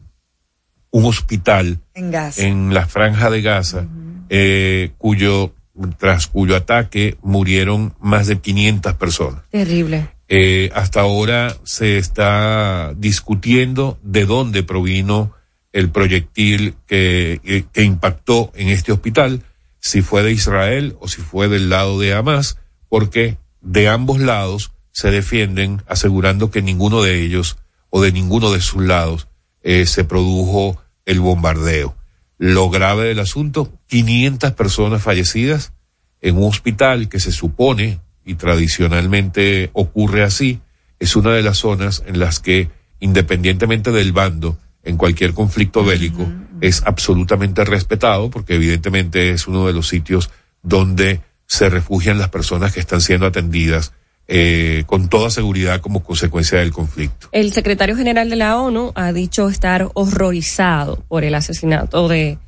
un 0.90 1.04
hospital 1.04 1.78
en, 1.95 2.75
la 2.75 2.87
franja 2.87 3.30
de 3.30 3.42
Gaza, 3.42 3.87
eh, 4.28 4.90
cuyo, 4.99 5.54
tras 5.99 6.26
cuyo 6.26 6.57
ataque 6.57 7.16
murieron 7.23 7.95
más 8.00 8.26
de 8.26 8.40
500 8.40 8.95
personas. 8.95 9.42
Terrible. 9.50 10.09
Eh, 10.28 10.71
hasta 10.75 11.00
ahora 11.00 11.57
se 11.62 11.99
está 11.99 12.92
discutiendo 12.97 13.99
de 14.02 14.26
dónde 14.26 14.62
provino 14.62 15.33
el 15.78 15.90
proyectil 15.90 16.75
que, 16.88 17.40
impactó 17.76 18.50
en 18.56 18.68
este 18.68 18.90
hospital, 18.90 19.44
si 19.78 20.02
fue 20.02 20.25
de 20.25 20.32
Israel 20.32 20.97
o 20.99 21.06
si 21.06 21.23
fue 21.23 21.49
del 21.49 21.70
lado 21.70 22.00
de 22.00 22.14
Hamas, 22.14 22.58
porque 22.88 23.38
de 23.61 23.88
ambos 23.88 24.18
lados 24.18 24.73
se 24.90 25.12
defienden 25.12 25.80
asegurando 25.87 26.50
que 26.50 26.62
ninguno 26.62 27.00
de 27.00 27.23
ellos 27.23 27.58
o 27.90 28.02
de 28.02 28.11
ninguno 28.11 28.50
de 28.50 28.61
sus 28.61 28.82
lados 28.82 29.28
eh, 29.62 29.87
se 29.87 30.02
produjo 30.02 30.82
el 31.06 31.20
bombardeo. 31.20 31.97
Lo 32.38 32.70
grave 32.70 33.06
del 33.06 33.20
asunto, 33.20 33.73
500 33.87 34.54
personas 34.54 35.00
fallecidas 35.00 35.73
en 36.20 36.38
un 36.38 36.49
hospital 36.49 37.08
que 37.08 37.20
se 37.20 37.30
supone 37.30 38.00
y 38.25 38.35
tradicionalmente 38.35 39.70
ocurre 39.75 40.25
así, 40.25 40.61
es 40.99 41.14
una 41.14 41.30
de 41.35 41.42
las 41.42 41.58
zonas 41.58 42.02
en 42.04 42.18
las 42.18 42.40
que, 42.40 42.68
independientemente 42.99 43.92
del 43.92 44.12
bando, 44.12 44.58
en 44.88 44.97
cualquier 44.97 45.35
conflicto 45.35 45.85
bélico 45.85 46.26
es 46.62 46.83
absolutamente 46.87 47.62
respetado 47.64 48.30
porque 48.30 48.54
evidentemente 48.54 49.30
es 49.30 49.47
uno 49.47 49.66
de 49.66 49.75
los 49.75 49.87
sitios 49.87 50.30
donde 50.62 51.21
se 51.47 51.68
refugian 51.68 52.18
las 52.18 52.30
personas 52.30 52.73
que 52.73 52.80
están 52.80 53.02
siendo 53.02 53.26
atendidas 53.26 53.92
eh, 54.26 54.85
con 54.87 55.09
toda 55.09 55.30
seguridad 55.30 55.80
como 55.80 56.02
consecuencia 56.02 56.59
del 56.59 56.73
conflicto. 56.73 57.28
El 57.33 57.52
secretario 57.52 57.97
general 57.97 58.30
de 58.30 58.37
la 58.37 58.59
ONU 58.59 58.92
ha 58.95 59.12
dicho 59.12 59.49
estar 59.50 59.88
horrorizado 59.92 61.04
por 61.07 61.23
el 61.23 61.35
asesinato 61.35 62.09
de 62.09 62.38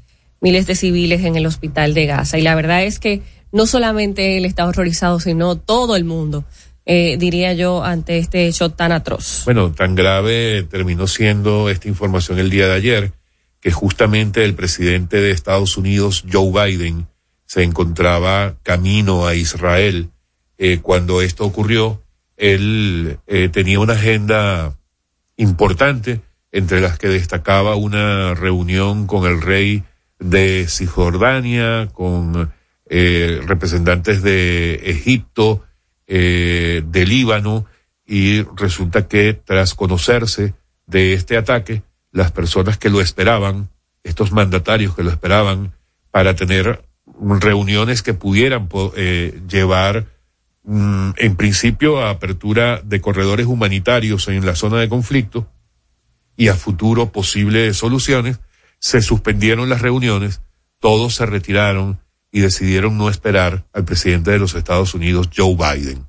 miles 0.40 0.66
de 0.66 0.76
civiles 0.76 1.23
en 1.25 1.37
el 1.37 1.44
hospital 1.44 1.92
de 1.92 2.06
Gaza 2.06 2.38
y 2.38 2.42
la 2.42 2.54
verdad 2.54 2.85
es 2.85 2.99
que 2.99 3.23
no 3.52 3.66
solamente 3.66 4.38
él 4.38 4.47
está 4.47 4.66
horrorizado, 4.66 5.20
sino 5.20 5.56
todo 5.56 5.94
el 5.94 6.04
mundo 6.04 6.44
eh, 6.92 7.18
diría 7.18 7.52
yo, 7.52 7.85
ante 7.85 8.18
este 8.18 8.49
hecho 8.49 8.70
tan 8.70 8.90
atroz. 8.90 9.42
Bueno, 9.44 9.70
tan 9.70 9.94
grave 9.94 10.64
terminó 10.64 11.06
siendo 11.06 11.70
esta 11.70 11.87
información 11.87 12.40
el 12.40 12.50
día 12.50 12.66
de 12.66 12.75
ayer, 12.75 13.12
que 13.61 13.70
justamente 13.70 14.42
el 14.42 14.56
presidente 14.56 15.20
de 15.20 15.30
Estados 15.30 15.76
Unidos, 15.76 16.25
Joe 16.28 16.50
Biden, 16.50 17.06
se 17.47 17.62
encontraba 17.62 18.56
camino 18.64 19.28
a 19.28 19.37
Israel 19.37 20.11
eh, 20.59 20.80
cuando 20.82 21.23
esto 21.23 21.44
ocurrió. 21.44 22.02
Él 22.37 23.20
eh, 23.28 23.49
tenía 23.50 23.78
una 23.78 23.92
agenda 23.92 24.76
importante, 25.37 26.23
entre 26.50 26.80
las 26.80 26.99
que 26.99 27.06
destacaba 27.06 27.76
una 27.76 28.35
reunión 28.35 29.06
con 29.06 29.30
el 29.30 29.40
rey 29.40 29.85
de 30.18 30.66
Cisjordania, 30.68 31.88
con 31.92 32.52
representantes 33.47 34.20
de 34.20 34.75
Egipto, 34.87 35.62
eh, 36.12 36.83
de 36.85 37.07
Líbano 37.07 37.67
y 38.05 38.43
resulta 38.57 39.07
que 39.07 39.33
tras 39.33 39.75
conocerse 39.75 40.55
de 40.88 41.12
este 41.12 41.37
ataque, 41.37 41.85
las 42.11 42.33
personas 42.33 42.79
que 42.79 42.90
lo 42.90 43.00
esperaban, 43.00 43.71
estos 44.02 44.33
mandatarios 44.33 44.97
que 44.97 45.05
lo 45.05 45.11
esperaban 45.11 45.73
para 46.11 46.35
tener 46.35 46.85
reuniones 47.40 48.02
que 48.02 48.12
pudieran 48.12 48.69
eh, 48.97 49.40
llevar 49.49 50.07
mm, 50.64 51.11
en 51.17 51.37
principio 51.37 52.00
a 52.00 52.11
apertura 52.11 52.83
de 52.83 53.00
corredores 53.00 53.47
humanitarios 53.47 54.26
en 54.26 54.45
la 54.45 54.57
zona 54.57 54.79
de 54.79 54.88
conflicto 54.88 55.47
y 56.37 56.49
a 56.49 56.57
futuro 56.57 57.12
posibles 57.12 57.76
soluciones, 57.76 58.40
se 58.81 59.00
suspendieron 59.00 59.69
las 59.69 59.81
reuniones, 59.81 60.43
todos 60.81 61.14
se 61.14 61.26
retiraron 61.26 62.00
y 62.32 62.40
decidieron 62.40 62.96
no 62.96 63.08
esperar 63.08 63.64
al 63.72 63.84
presidente 63.84 64.30
de 64.30 64.38
los 64.38 64.54
Estados 64.54 64.94
Unidos, 64.94 65.30
Joe 65.34 65.56
Biden. 65.56 66.06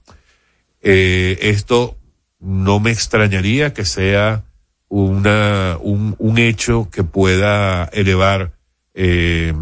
Eh, 0.81 1.37
esto 1.41 1.97
no 2.39 2.79
me 2.79 2.91
extrañaría 2.91 3.73
que 3.73 3.85
sea 3.85 4.43
una, 4.89 5.77
un, 5.79 6.37
hecho 6.37 6.89
que 6.91 7.03
pueda 7.03 7.85
elevar 7.85 8.51
eh, 8.93 9.53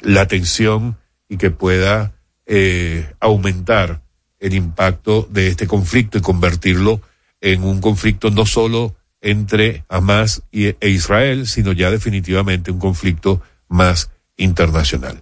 la 0.00 0.26
tensión 0.28 0.96
y 1.28 1.36
que 1.36 1.50
pueda 1.50 2.12
eh, 2.46 3.12
aumentar 3.18 4.02
el 4.38 4.54
impacto 4.54 5.26
de 5.30 5.48
este 5.48 5.66
conflicto 5.66 6.18
y 6.18 6.20
convertirlo 6.20 7.00
en 7.40 7.64
un 7.64 7.80
conflicto 7.80 8.30
no 8.30 8.46
solo 8.46 8.94
entre 9.20 9.84
Hamas 9.88 10.42
y, 10.52 10.66
e 10.66 10.88
Israel, 10.88 11.46
sino 11.46 11.72
ya 11.72 11.90
definitivamente 11.90 12.70
un 12.70 12.78
conflicto 12.78 13.42
más 13.68 14.10
internacional. 14.36 15.20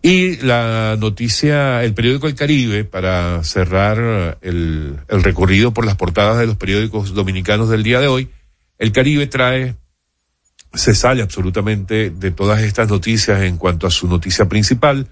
Y 0.00 0.36
la 0.36 0.96
noticia, 0.98 1.82
el 1.82 1.94
periódico 1.94 2.28
El 2.28 2.34
Caribe, 2.34 2.84
para 2.84 3.42
cerrar 3.44 4.38
el, 4.42 4.96
el 5.08 5.22
recorrido 5.22 5.74
por 5.74 5.84
las 5.84 5.96
portadas 5.96 6.38
de 6.38 6.46
los 6.46 6.56
periódicos 6.56 7.14
dominicanos 7.14 7.68
del 7.68 7.82
día 7.82 8.00
de 8.00 8.06
hoy, 8.06 8.28
El 8.78 8.92
Caribe 8.92 9.26
trae 9.26 9.74
se 10.74 10.94
sale 10.94 11.22
absolutamente 11.22 12.10
de 12.10 12.30
todas 12.30 12.62
estas 12.62 12.88
noticias 12.88 13.42
en 13.42 13.56
cuanto 13.56 13.86
a 13.86 13.90
su 13.90 14.06
noticia 14.06 14.48
principal 14.48 15.08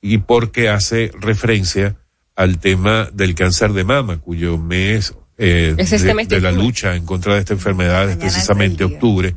y 0.00 0.18
porque 0.18 0.68
hace 0.68 1.10
referencia 1.18 1.96
al 2.36 2.58
tema 2.58 3.08
del 3.12 3.34
cáncer 3.34 3.72
de 3.72 3.84
mama, 3.84 4.18
cuyo 4.18 4.56
mes, 4.56 5.14
eh, 5.36 5.74
este 5.76 6.14
de, 6.14 6.40
la 6.40 6.52
lucha 6.52 6.96
en 6.96 7.04
contra 7.04 7.34
de 7.34 7.40
esta 7.40 7.54
enfermedad 7.54 8.08
es 8.08 8.16
precisamente 8.16 8.84
octubre, 8.84 9.34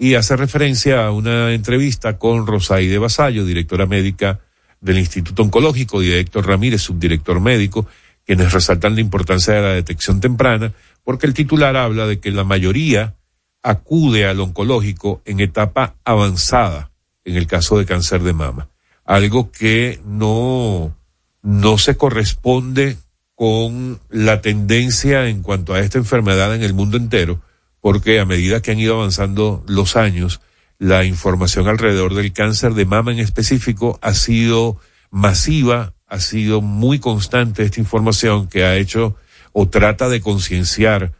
y 0.00 0.14
hace 0.14 0.34
referencia 0.34 1.04
a 1.04 1.10
una 1.10 1.52
entrevista 1.52 2.16
con 2.16 2.46
Rosaide 2.46 2.96
Basallo, 2.96 3.44
directora 3.44 3.84
médica 3.84 4.40
del 4.80 4.98
Instituto 4.98 5.42
Oncológico, 5.42 6.02
y 6.02 6.10
Héctor 6.10 6.46
Ramírez, 6.46 6.80
subdirector 6.80 7.38
médico, 7.38 7.86
quienes 8.24 8.50
resaltan 8.50 8.94
la 8.94 9.02
importancia 9.02 9.52
de 9.52 9.60
la 9.60 9.74
detección 9.74 10.18
temprana, 10.18 10.72
porque 11.04 11.26
el 11.26 11.34
titular 11.34 11.76
habla 11.76 12.06
de 12.06 12.18
que 12.18 12.30
la 12.30 12.44
mayoría 12.44 13.14
acude 13.62 14.24
al 14.24 14.40
oncológico 14.40 15.20
en 15.26 15.40
etapa 15.40 15.96
avanzada 16.02 16.92
en 17.26 17.36
el 17.36 17.46
caso 17.46 17.76
de 17.76 17.84
cáncer 17.84 18.22
de 18.22 18.32
mama. 18.32 18.70
Algo 19.04 19.52
que 19.52 20.00
no, 20.06 20.96
no 21.42 21.76
se 21.76 21.98
corresponde 21.98 22.96
con 23.34 24.00
la 24.08 24.40
tendencia 24.40 25.28
en 25.28 25.42
cuanto 25.42 25.74
a 25.74 25.80
esta 25.80 25.98
enfermedad 25.98 26.54
en 26.54 26.62
el 26.62 26.72
mundo 26.72 26.96
entero, 26.96 27.42
porque 27.80 28.20
a 28.20 28.24
medida 28.24 28.60
que 28.62 28.72
han 28.72 28.78
ido 28.78 28.96
avanzando 28.96 29.64
los 29.66 29.96
años, 29.96 30.40
la 30.78 31.04
información 31.04 31.68
alrededor 31.68 32.14
del 32.14 32.32
cáncer 32.32 32.74
de 32.74 32.86
mama 32.86 33.12
en 33.12 33.18
específico 33.18 33.98
ha 34.02 34.14
sido 34.14 34.78
masiva, 35.10 35.92
ha 36.06 36.20
sido 36.20 36.60
muy 36.60 36.98
constante 36.98 37.62
esta 37.62 37.80
información 37.80 38.48
que 38.48 38.64
ha 38.64 38.76
hecho 38.76 39.16
o 39.52 39.68
trata 39.68 40.08
de 40.08 40.20
concienciar 40.20 41.12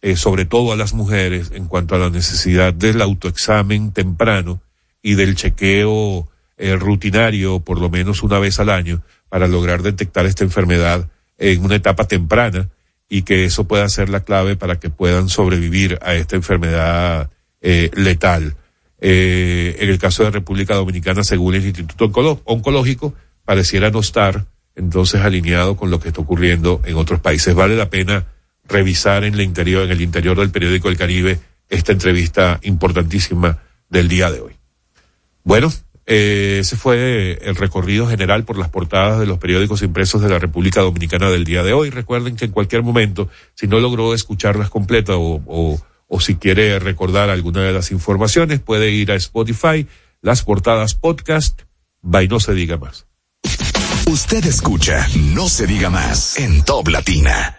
eh, 0.00 0.14
sobre 0.14 0.44
todo 0.44 0.72
a 0.72 0.76
las 0.76 0.94
mujeres, 0.94 1.50
en 1.52 1.66
cuanto 1.66 1.96
a 1.96 1.98
la 1.98 2.10
necesidad 2.10 2.72
del 2.72 3.02
autoexamen 3.02 3.92
temprano 3.92 4.60
y 5.02 5.14
del 5.14 5.34
chequeo 5.34 6.28
eh, 6.56 6.76
rutinario, 6.76 7.60
por 7.60 7.80
lo 7.80 7.90
menos 7.90 8.22
una 8.22 8.38
vez 8.38 8.60
al 8.60 8.70
año, 8.70 9.02
para 9.28 9.48
lograr 9.48 9.82
detectar 9.82 10.26
esta 10.26 10.44
enfermedad 10.44 11.08
en 11.38 11.64
una 11.64 11.76
etapa 11.76 12.04
temprana 12.04 12.68
y 13.08 13.22
que 13.22 13.44
eso 13.44 13.64
pueda 13.64 13.88
ser 13.88 14.08
la 14.08 14.20
clave 14.20 14.56
para 14.56 14.78
que 14.78 14.90
puedan 14.90 15.28
sobrevivir 15.28 15.98
a 16.02 16.14
esta 16.14 16.36
enfermedad 16.36 17.30
eh, 17.60 17.90
letal. 17.94 18.54
Eh, 19.00 19.76
en 19.78 19.88
el 19.88 19.98
caso 19.98 20.24
de 20.24 20.30
República 20.30 20.74
Dominicana, 20.74 21.24
según 21.24 21.54
el 21.54 21.64
Instituto 21.64 22.10
Oncológico, 22.44 23.14
pareciera 23.44 23.90
no 23.90 24.00
estar 24.00 24.46
entonces 24.74 25.20
alineado 25.22 25.76
con 25.76 25.90
lo 25.90 26.00
que 26.00 26.08
está 26.08 26.20
ocurriendo 26.20 26.82
en 26.84 26.96
otros 26.96 27.20
países. 27.20 27.54
Vale 27.54 27.76
la 27.76 27.90
pena 27.90 28.26
revisar 28.68 29.24
en 29.24 29.34
el 29.34 29.40
interior, 29.40 29.84
en 29.84 29.90
el 29.90 30.02
interior 30.02 30.38
del 30.38 30.50
periódico 30.50 30.88
El 30.88 30.96
Caribe, 30.96 31.40
esta 31.68 31.92
entrevista 31.92 32.60
importantísima 32.62 33.58
del 33.88 34.08
día 34.08 34.30
de 34.30 34.40
hoy. 34.40 34.52
Bueno, 35.42 35.72
eh, 36.10 36.60
ese 36.60 36.76
fue 36.76 37.38
el 37.42 37.54
recorrido 37.54 38.08
general 38.08 38.44
por 38.44 38.56
las 38.56 38.70
portadas 38.70 39.20
de 39.20 39.26
los 39.26 39.36
periódicos 39.36 39.82
impresos 39.82 40.22
de 40.22 40.30
la 40.30 40.38
República 40.38 40.80
Dominicana 40.80 41.28
del 41.28 41.44
día 41.44 41.62
de 41.62 41.74
hoy. 41.74 41.90
Recuerden 41.90 42.34
que 42.34 42.46
en 42.46 42.50
cualquier 42.50 42.82
momento, 42.82 43.28
si 43.54 43.66
no 43.66 43.78
logró 43.78 44.14
escucharlas 44.14 44.70
completas 44.70 45.16
o, 45.18 45.42
o, 45.46 45.78
o 46.06 46.20
si 46.20 46.36
quiere 46.36 46.78
recordar 46.78 47.28
alguna 47.28 47.62
de 47.62 47.74
las 47.74 47.90
informaciones, 47.90 48.58
puede 48.58 48.90
ir 48.90 49.12
a 49.12 49.16
Spotify, 49.16 49.86
las 50.22 50.42
portadas 50.42 50.94
podcast, 50.94 51.60
by 52.00 52.26
no 52.26 52.40
se 52.40 52.54
diga 52.54 52.78
más. 52.78 53.06
Usted 54.06 54.46
escucha 54.46 55.06
No 55.34 55.46
se 55.50 55.66
diga 55.66 55.90
más 55.90 56.38
en 56.38 56.64
Top 56.64 56.88
Latina. 56.88 57.58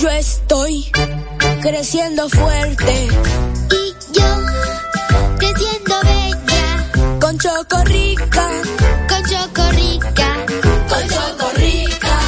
Yo 0.00 0.10
estoy 0.10 0.90
creciendo 1.62 2.28
fuerte. 2.28 3.08
Y 3.70 4.12
yo 4.12 4.24
creciendo 5.38 5.94
bella. 6.02 7.18
Con 7.20 7.38
Chocorrica. 7.38 8.48
Con 9.08 9.24
Chocorrica. 9.24 10.46
Con 10.88 11.08
Chocorrica. 11.08 12.20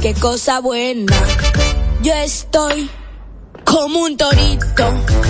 Qué 0.00 0.14
cosa 0.14 0.60
buena. 0.60 1.12
Yo 2.02 2.12
estoy 2.14 2.90
como 3.64 4.00
un 4.00 4.16
torito. 4.16 5.25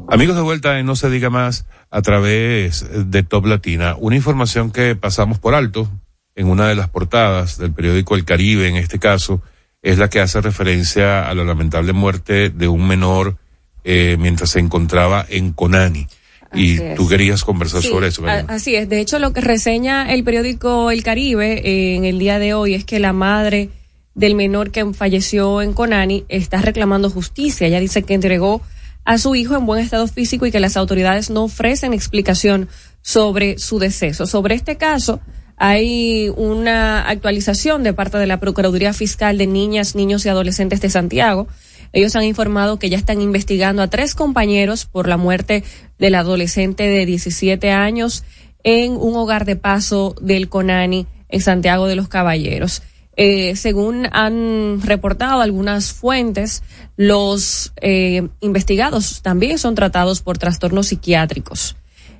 Amigos 0.08 0.36
de 0.36 0.42
vuelta 0.42 0.78
en 0.78 0.86
No 0.86 0.96
se 0.96 1.10
diga 1.10 1.30
más 1.30 1.66
a 1.90 2.02
través 2.02 2.86
de 3.10 3.22
Top 3.22 3.46
Latina. 3.46 3.96
Una 3.98 4.16
información 4.16 4.70
que 4.70 4.94
pasamos 4.94 5.38
por 5.38 5.54
alto 5.54 5.88
en 6.34 6.48
una 6.48 6.68
de 6.68 6.74
las 6.74 6.88
portadas 6.88 7.58
del 7.58 7.72
periódico 7.72 8.16
El 8.16 8.24
Caribe, 8.24 8.68
en 8.68 8.76
este 8.76 8.98
caso, 8.98 9.42
es 9.82 9.98
la 9.98 10.08
que 10.08 10.20
hace 10.20 10.40
referencia 10.40 11.28
a 11.28 11.34
la 11.34 11.44
lamentable 11.44 11.92
muerte 11.92 12.50
de 12.50 12.68
un 12.68 12.86
menor 12.86 13.36
eh, 13.84 14.16
mientras 14.18 14.50
se 14.50 14.60
encontraba 14.60 15.24
en 15.28 15.52
Conani. 15.52 16.06
Y 16.54 16.80
es. 16.80 16.94
tú 16.94 17.08
querías 17.08 17.44
conversar 17.44 17.82
Sí, 17.82 17.88
sobre 17.88 18.08
eso. 18.08 18.24
así 18.48 18.74
es. 18.76 18.88
De 18.88 19.00
hecho, 19.00 19.18
lo 19.18 19.32
que 19.32 19.40
reseña 19.40 20.12
el 20.12 20.24
periódico 20.24 20.90
El 20.90 21.02
Caribe 21.02 21.60
eh, 21.64 21.96
en 21.96 22.04
el 22.04 22.18
día 22.18 22.38
de 22.38 22.54
hoy 22.54 22.74
es 22.74 22.84
que 22.84 22.98
la 23.00 23.12
madre 23.12 23.70
del 24.14 24.34
menor 24.34 24.70
que 24.70 24.84
falleció 24.94 25.60
en 25.62 25.72
Conani 25.72 26.24
está 26.28 26.60
reclamando 26.62 27.10
justicia. 27.10 27.66
Ella 27.66 27.80
dice 27.80 28.02
que 28.02 28.14
entregó 28.14 28.62
a 29.04 29.18
su 29.18 29.34
hijo 29.34 29.56
en 29.56 29.66
buen 29.66 29.80
estado 29.82 30.06
físico 30.06 30.46
y 30.46 30.50
que 30.50 30.60
las 30.60 30.76
autoridades 30.76 31.30
no 31.30 31.44
ofrecen 31.44 31.92
explicación 31.92 32.68
sobre 33.02 33.58
su 33.58 33.78
deceso. 33.78 34.26
Sobre 34.26 34.54
este 34.54 34.76
caso, 34.76 35.20
hay 35.56 36.30
una 36.36 37.08
actualización 37.08 37.82
de 37.82 37.92
parte 37.92 38.18
de 38.18 38.26
la 38.26 38.40
Procuraduría 38.40 38.92
Fiscal 38.92 39.36
de 39.36 39.46
Niñas, 39.46 39.94
Niños 39.94 40.24
y 40.24 40.28
Adolescentes 40.28 40.80
de 40.80 40.90
Santiago. 40.90 41.48
Ellos 41.94 42.16
han 42.16 42.24
informado 42.24 42.78
que 42.78 42.90
ya 42.90 42.98
están 42.98 43.22
investigando 43.22 43.80
a 43.80 43.88
tres 43.88 44.16
compañeros 44.16 44.84
por 44.84 45.08
la 45.08 45.16
muerte 45.16 45.62
del 45.96 46.16
adolescente 46.16 46.82
de 46.88 47.06
17 47.06 47.70
años 47.70 48.24
en 48.64 48.92
un 48.92 49.16
hogar 49.16 49.44
de 49.44 49.54
paso 49.54 50.16
del 50.20 50.48
Conani 50.48 51.06
en 51.28 51.40
Santiago 51.40 51.86
de 51.86 51.94
los 51.94 52.08
Caballeros. 52.08 52.82
Eh, 53.16 53.54
según 53.54 54.08
han 54.10 54.82
reportado 54.82 55.40
algunas 55.40 55.92
fuentes, 55.92 56.64
los 56.96 57.72
eh, 57.80 58.26
investigados 58.40 59.22
también 59.22 59.58
son 59.58 59.76
tratados 59.76 60.20
por 60.20 60.36
trastornos 60.36 60.88
psiquiátricos. 60.88 61.76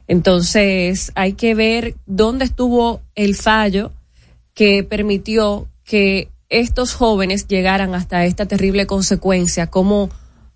Entonces, 0.06 1.10
hay 1.16 1.32
que 1.32 1.56
ver 1.56 1.96
dónde 2.06 2.44
estuvo 2.44 3.00
el 3.16 3.34
fallo 3.34 3.90
que 4.54 4.84
permitió 4.84 5.66
que 5.82 6.28
estos 6.60 6.94
jóvenes 6.94 7.46
llegaran 7.48 7.94
hasta 7.94 8.24
esta 8.24 8.46
terrible 8.46 8.86
consecuencia, 8.86 9.68
cómo 9.68 10.10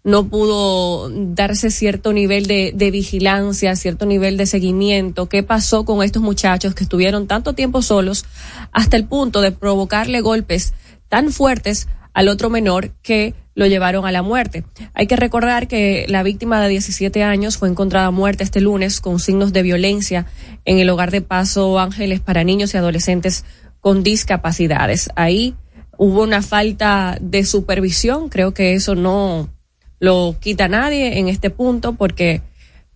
no 0.04 0.28
pudo 0.28 1.11
darse 1.11 1.70
cierto 1.70 2.12
nivel 2.12 2.46
de, 2.46 2.72
de 2.74 2.90
vigilancia, 2.90 3.76
cierto 3.76 4.06
nivel 4.06 4.37
de 4.37 4.46
seguimiento, 4.46 5.28
qué 5.28 5.42
pasó 5.42 5.84
con 5.84 6.02
estos 6.02 6.22
muchachos 6.22 6.74
que 6.74 6.84
estuvieron 6.84 7.26
tanto 7.26 7.52
tiempo 7.52 7.82
solos 7.82 8.24
hasta 8.72 8.96
el 8.96 9.04
punto 9.04 9.40
de 9.40 9.52
provocarle 9.52 10.20
golpes 10.20 10.72
tan 11.08 11.30
fuertes 11.30 11.88
al 12.14 12.28
otro 12.28 12.48
menor 12.50 12.90
que 13.02 13.34
lo 13.54 13.66
llevaron 13.66 14.06
a 14.06 14.12
la 14.12 14.22
muerte. 14.22 14.64
Hay 14.94 15.08
que 15.08 15.16
recordar 15.16 15.66
que 15.66 16.06
la 16.08 16.22
víctima 16.22 16.61
de 16.61 16.68
17 16.68 17.24
años 17.24 17.56
fue 17.56 17.68
encontrada 17.68 18.12
muerta 18.12 18.44
este 18.44 18.61
lunes 18.61 19.00
con 19.00 19.18
signos 19.18 19.52
de 19.52 19.62
violencia 19.62 20.26
en 20.64 20.78
el 20.78 20.90
hogar 20.90 21.11
de 21.11 21.22
paso 21.22 21.78
Ángeles 21.78 22.20
para 22.20 22.44
niños 22.44 22.72
y 22.72 22.76
adolescentes 22.76 23.44
con 23.80 24.04
discapacidades. 24.04 25.11
Ahí 25.16 25.56
hubo 25.98 26.22
una 26.22 26.40
falta 26.40 27.18
de 27.20 27.44
supervisión, 27.44 28.30
creo 28.30 28.54
que 28.54 28.72
eso 28.72 28.94
no 28.94 29.50
lo 29.98 30.37
quita 30.40 30.68
nadie 30.68 31.18
en 31.18 31.28
este 31.28 31.50
punto 31.50 31.94
porque 31.94 32.40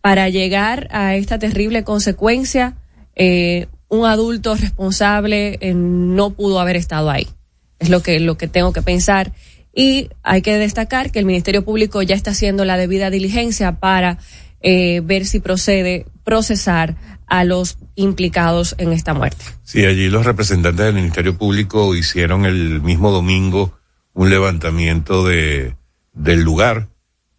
para 0.00 0.28
llegar 0.28 0.88
a 0.92 1.16
esta 1.16 1.38
terrible 1.38 1.84
consecuencia, 1.84 2.76
eh, 3.14 3.66
un 3.88 4.06
adulto 4.06 4.54
responsable 4.54 5.58
eh, 5.60 5.74
no 5.74 6.30
pudo 6.30 6.60
haber 6.60 6.76
estado 6.76 7.10
ahí. 7.10 7.28
Es 7.78 7.90
lo 7.90 8.02
que, 8.02 8.20
lo 8.20 8.38
que 8.38 8.48
tengo 8.48 8.72
que 8.72 8.82
pensar. 8.82 9.32
Y 9.74 10.08
hay 10.22 10.40
que 10.40 10.56
destacar 10.56 11.10
que 11.10 11.18
el 11.18 11.26
Ministerio 11.26 11.64
Público 11.64 12.02
ya 12.02 12.14
está 12.14 12.30
haciendo 12.30 12.64
la 12.64 12.76
debida 12.76 13.10
diligencia 13.10 13.80
para 13.80 14.18
eh, 14.60 15.00
ver 15.00 15.26
si 15.26 15.40
procede 15.40 16.06
procesar 16.24 16.96
a 17.32 17.44
los 17.44 17.78
implicados 17.94 18.74
en 18.76 18.92
esta 18.92 19.14
muerte. 19.14 19.42
Sí, 19.62 19.86
allí 19.86 20.10
los 20.10 20.26
representantes 20.26 20.84
del 20.84 20.94
Ministerio 20.94 21.34
Público 21.38 21.94
hicieron 21.94 22.44
el 22.44 22.82
mismo 22.82 23.10
domingo 23.10 23.72
un 24.12 24.28
levantamiento 24.28 25.26
de, 25.26 25.74
del 26.12 26.42
lugar 26.42 26.88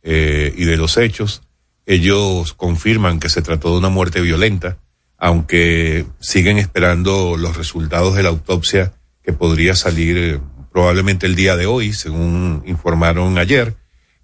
eh, 0.01 0.51
y 0.57 0.65
de 0.65 0.77
los 0.77 0.97
hechos. 0.97 1.43
Ellos 1.85 2.53
confirman 2.53 3.19
que 3.19 3.29
se 3.29 3.43
trató 3.43 3.69
de 3.69 3.77
una 3.77 3.89
muerte 3.89 4.19
violenta, 4.21 4.79
aunque 5.19 6.07
siguen 6.19 6.57
esperando 6.57 7.37
los 7.37 7.55
resultados 7.55 8.15
de 8.15 8.23
la 8.23 8.29
autopsia 8.29 8.93
que 9.21 9.31
podría 9.31 9.75
salir 9.75 10.17
eh, 10.17 10.39
probablemente 10.71 11.27
el 11.27 11.35
día 11.35 11.55
de 11.55 11.67
hoy, 11.67 11.93
según 11.93 12.63
informaron 12.65 13.37
ayer. 13.37 13.75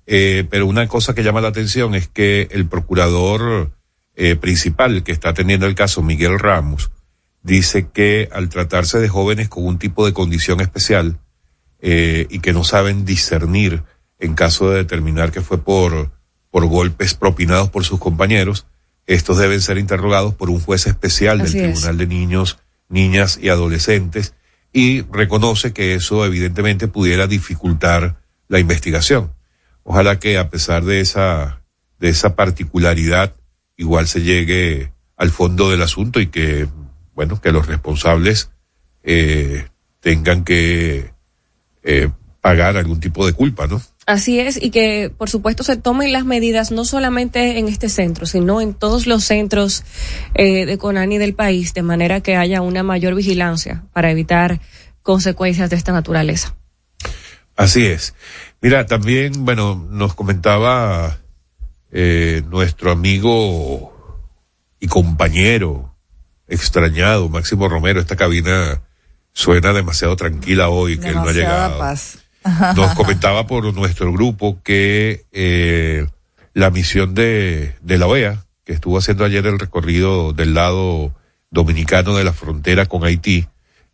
Eh, 0.07 0.47
pero 0.49 0.65
una 0.65 0.87
cosa 0.87 1.13
que 1.13 1.21
llama 1.21 1.41
la 1.41 1.49
atención 1.49 1.93
es 1.93 2.07
que 2.07 2.47
el 2.49 2.65
procurador 2.65 3.69
eh, 4.21 4.35
principal 4.35 5.01
que 5.01 5.13
está 5.13 5.29
atendiendo 5.29 5.65
el 5.65 5.75
caso, 5.75 6.03
Miguel 6.03 6.39
Ramos, 6.39 6.91
dice 7.41 7.87
que 7.87 8.27
al 8.33 8.49
tratarse 8.49 8.99
de 8.99 9.07
jóvenes 9.07 9.47
con 9.47 9.65
un 9.65 9.79
tipo 9.79 10.05
de 10.05 10.11
condición 10.11 10.59
especial 10.59 11.19
eh, 11.79 12.27
y 12.29 12.39
que 12.39 12.51
no 12.51 12.65
saben 12.65 13.05
discernir 13.05 13.81
en 14.19 14.35
caso 14.35 14.69
de 14.69 14.75
determinar 14.75 15.31
que 15.31 15.39
fue 15.39 15.63
por, 15.63 16.11
por 16.51 16.65
golpes 16.65 17.13
propinados 17.13 17.69
por 17.69 17.85
sus 17.85 17.97
compañeros, 17.97 18.67
estos 19.05 19.37
deben 19.37 19.61
ser 19.61 19.77
interrogados 19.77 20.33
por 20.33 20.49
un 20.49 20.59
juez 20.59 20.85
especial 20.87 21.39
Así 21.39 21.57
del 21.57 21.69
es. 21.69 21.71
Tribunal 21.75 21.97
de 21.97 22.07
Niños, 22.07 22.59
Niñas 22.89 23.39
y 23.41 23.47
Adolescentes 23.47 24.33
y 24.73 25.03
reconoce 25.03 25.71
que 25.71 25.95
eso 25.95 26.25
evidentemente 26.25 26.89
pudiera 26.89 27.25
dificultar 27.25 28.17
la 28.49 28.59
investigación. 28.59 29.31
Ojalá 29.83 30.19
que 30.19 30.37
a 30.37 30.49
pesar 30.49 30.83
de 30.83 30.99
esa, 30.99 31.61
de 31.99 32.09
esa 32.09 32.35
particularidad, 32.35 33.38
igual 33.79 34.07
se 34.07 34.21
llegue 34.21 34.91
al 35.15 35.31
fondo 35.31 35.71
del 35.71 35.81
asunto 35.81 36.19
y 36.19 36.27
que, 36.27 36.67
bueno, 37.15 37.41
que 37.41 37.53
los 37.53 37.65
responsables 37.65 38.51
eh, 39.03 39.67
tengan 40.01 40.43
que 40.43 41.11
eh, 41.83 42.09
pagar 42.41 42.75
algún 42.75 42.99
tipo 42.99 43.25
de 43.25 43.31
culpa, 43.31 43.67
¿no? 43.67 43.81
Así 44.05 44.39
es, 44.39 44.61
y 44.61 44.69
que 44.71 45.11
por 45.15 45.29
supuesto 45.29 45.63
se 45.63 45.77
tomen 45.77 46.11
las 46.11 46.25
medidas 46.25 46.71
no 46.71 46.83
solamente 46.83 47.57
en 47.57 47.69
este 47.69 47.87
centro, 47.87 48.25
sino 48.25 48.59
en 48.59 48.73
todos 48.73 49.07
los 49.07 49.23
centros 49.23 49.83
eh, 50.33 50.65
de 50.65 50.77
Conani 50.77 51.17
del 51.17 51.33
país, 51.33 51.73
de 51.73 51.83
manera 51.83 52.19
que 52.19 52.35
haya 52.35 52.61
una 52.61 52.83
mayor 52.83 53.15
vigilancia 53.15 53.85
para 53.93 54.11
evitar 54.11 54.59
consecuencias 55.03 55.69
de 55.69 55.77
esta 55.77 55.93
naturaleza. 55.93 56.55
Así 57.55 57.85
es. 57.85 58.13
Mira, 58.61 58.85
también, 58.85 59.45
bueno, 59.45 59.87
nos 59.89 60.15
comentaba 60.15 61.19
eh, 61.91 62.43
nuestro 62.49 62.91
amigo 62.91 63.93
y 64.79 64.87
compañero 64.87 65.95
extrañado, 66.47 67.29
Máximo 67.29 67.69
Romero, 67.69 67.99
esta 67.99 68.15
cabina 68.15 68.81
suena 69.33 69.73
demasiado 69.73 70.15
tranquila 70.15 70.69
hoy, 70.69 70.97
que 70.97 71.09
él 71.09 71.15
no 71.15 71.29
ha 71.29 71.33
llegado. 71.33 71.77
paz. 71.79 72.19
Nos 72.75 72.93
comentaba 72.95 73.45
por 73.47 73.73
nuestro 73.73 74.11
grupo 74.11 74.61
que 74.63 75.25
eh, 75.31 76.07
la 76.53 76.69
misión 76.71 77.13
de, 77.13 77.75
de 77.81 77.97
la 77.97 78.07
OEA, 78.07 78.45
que 78.63 78.73
estuvo 78.73 78.97
haciendo 78.97 79.25
ayer 79.25 79.45
el 79.45 79.59
recorrido 79.59 80.33
del 80.33 80.53
lado 80.53 81.13
dominicano 81.51 82.15
de 82.15 82.23
la 82.23 82.33
frontera 82.33 82.85
con 82.85 83.03
Haití, 83.03 83.47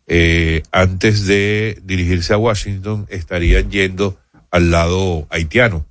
eh, 0.06 0.62
antes 0.70 1.26
de 1.26 1.80
dirigirse 1.82 2.32
a 2.32 2.38
Washington, 2.38 3.06
estarían 3.08 3.70
yendo 3.70 4.18
al 4.50 4.70
lado 4.70 5.26
haitiano. 5.30 5.84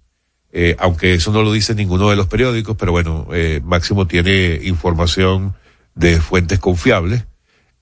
Eh, 0.58 0.74
aunque 0.80 1.13
eso 1.13 1.34
no 1.34 1.44
lo 1.44 1.52
dice 1.52 1.76
ninguno 1.76 2.10
de 2.10 2.15
los 2.15 2.28
periódicos, 2.28 2.78
pero 2.80 2.94
bueno, 2.94 3.28
eh, 3.34 3.60
Máximo 3.62 4.08
tiene 4.08 4.62
información 4.63 5.54
de 5.96 6.22
fuentes 6.22 6.60
confiables 6.60 7.26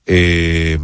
eh, 0.08 0.80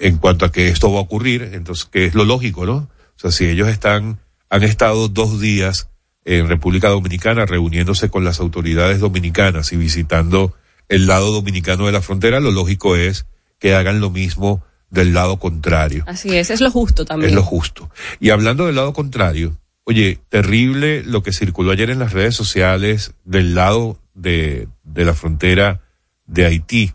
en 0.00 0.18
cuanto 0.18 0.44
a 0.44 0.52
que 0.52 0.68
esto 0.68 0.92
va 0.92 0.98
a 0.98 1.02
ocurrir, 1.02 1.48
entonces 1.54 1.86
que 1.86 2.04
es 2.04 2.14
lo 2.14 2.26
lógico, 2.26 2.66
¿no? 2.66 2.74
O 2.74 2.90
sea, 3.16 3.30
si 3.30 3.46
ellos 3.46 3.68
están, 3.68 4.18
han 4.50 4.62
estado 4.64 5.08
dos 5.08 5.40
días 5.40 5.88
en 6.26 6.46
República 6.46 6.90
Dominicana 6.90 7.46
reuniéndose 7.46 8.10
con 8.10 8.22
las 8.22 8.38
autoridades 8.38 9.00
dominicanas 9.00 9.72
y 9.72 9.78
visitando 9.78 10.52
el 10.90 11.06
lado 11.06 11.32
dominicano 11.32 11.86
de 11.86 11.92
la 11.92 12.02
frontera, 12.02 12.38
lo 12.38 12.50
lógico 12.50 12.96
es 12.96 13.24
que 13.58 13.74
hagan 13.74 14.00
lo 14.00 14.10
mismo 14.10 14.62
del 14.90 15.14
lado 15.14 15.38
contrario. 15.38 16.04
Así 16.06 16.36
es, 16.36 16.50
es 16.50 16.60
lo 16.60 16.70
justo 16.70 17.06
también. 17.06 17.30
Es 17.30 17.34
lo 17.34 17.42
justo. 17.42 17.88
Y 18.20 18.28
hablando 18.28 18.66
del 18.66 18.76
lado 18.76 18.92
contrario, 18.92 19.56
oye, 19.88 20.18
terrible 20.28 21.02
lo 21.02 21.22
que 21.22 21.32
circuló 21.32 21.70
ayer 21.72 21.88
en 21.88 21.98
las 21.98 22.12
redes 22.12 22.36
sociales 22.36 23.14
del 23.24 23.54
lado 23.54 23.98
de, 24.14 24.68
de 24.84 25.04
la 25.06 25.14
frontera 25.14 25.80
de 26.26 26.44
Haití 26.44 26.92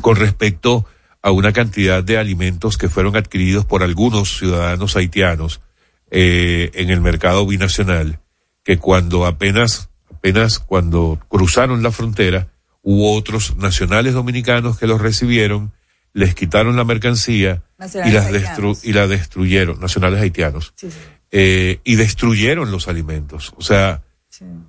con 0.00 0.14
respecto 0.14 0.86
a 1.22 1.32
una 1.32 1.52
cantidad 1.52 2.02
de 2.04 2.18
alimentos 2.18 2.78
que 2.78 2.88
fueron 2.88 3.16
adquiridos 3.16 3.64
por 3.64 3.82
algunos 3.82 4.38
ciudadanos 4.38 4.94
haitianos 4.96 5.60
eh, 6.10 6.70
en 6.74 6.90
el 6.90 7.00
mercado 7.00 7.44
binacional, 7.46 8.20
que 8.64 8.78
cuando 8.78 9.26
apenas 9.26 9.88
apenas 10.14 10.60
cuando 10.60 11.18
cruzaron 11.28 11.82
la 11.82 11.90
frontera, 11.90 12.46
hubo 12.82 13.14
otros 13.16 13.56
nacionales 13.56 14.14
dominicanos 14.14 14.78
que 14.78 14.86
los 14.86 15.00
recibieron, 15.00 15.72
les 16.12 16.34
quitaron 16.36 16.76
la 16.76 16.84
mercancía 16.84 17.62
y, 18.08 18.12
las 18.12 18.30
destru- 18.30 18.78
y 18.84 18.92
la 18.92 19.08
destruyeron, 19.08 19.80
nacionales 19.80 20.20
haitianos, 20.20 20.72
Sí, 20.76 20.92
sí. 20.92 20.98
Eh, 21.32 21.80
y 21.82 21.96
destruyeron 21.96 22.70
los 22.70 22.86
alimentos. 22.88 23.52
O 23.56 23.62
sea, 23.62 24.02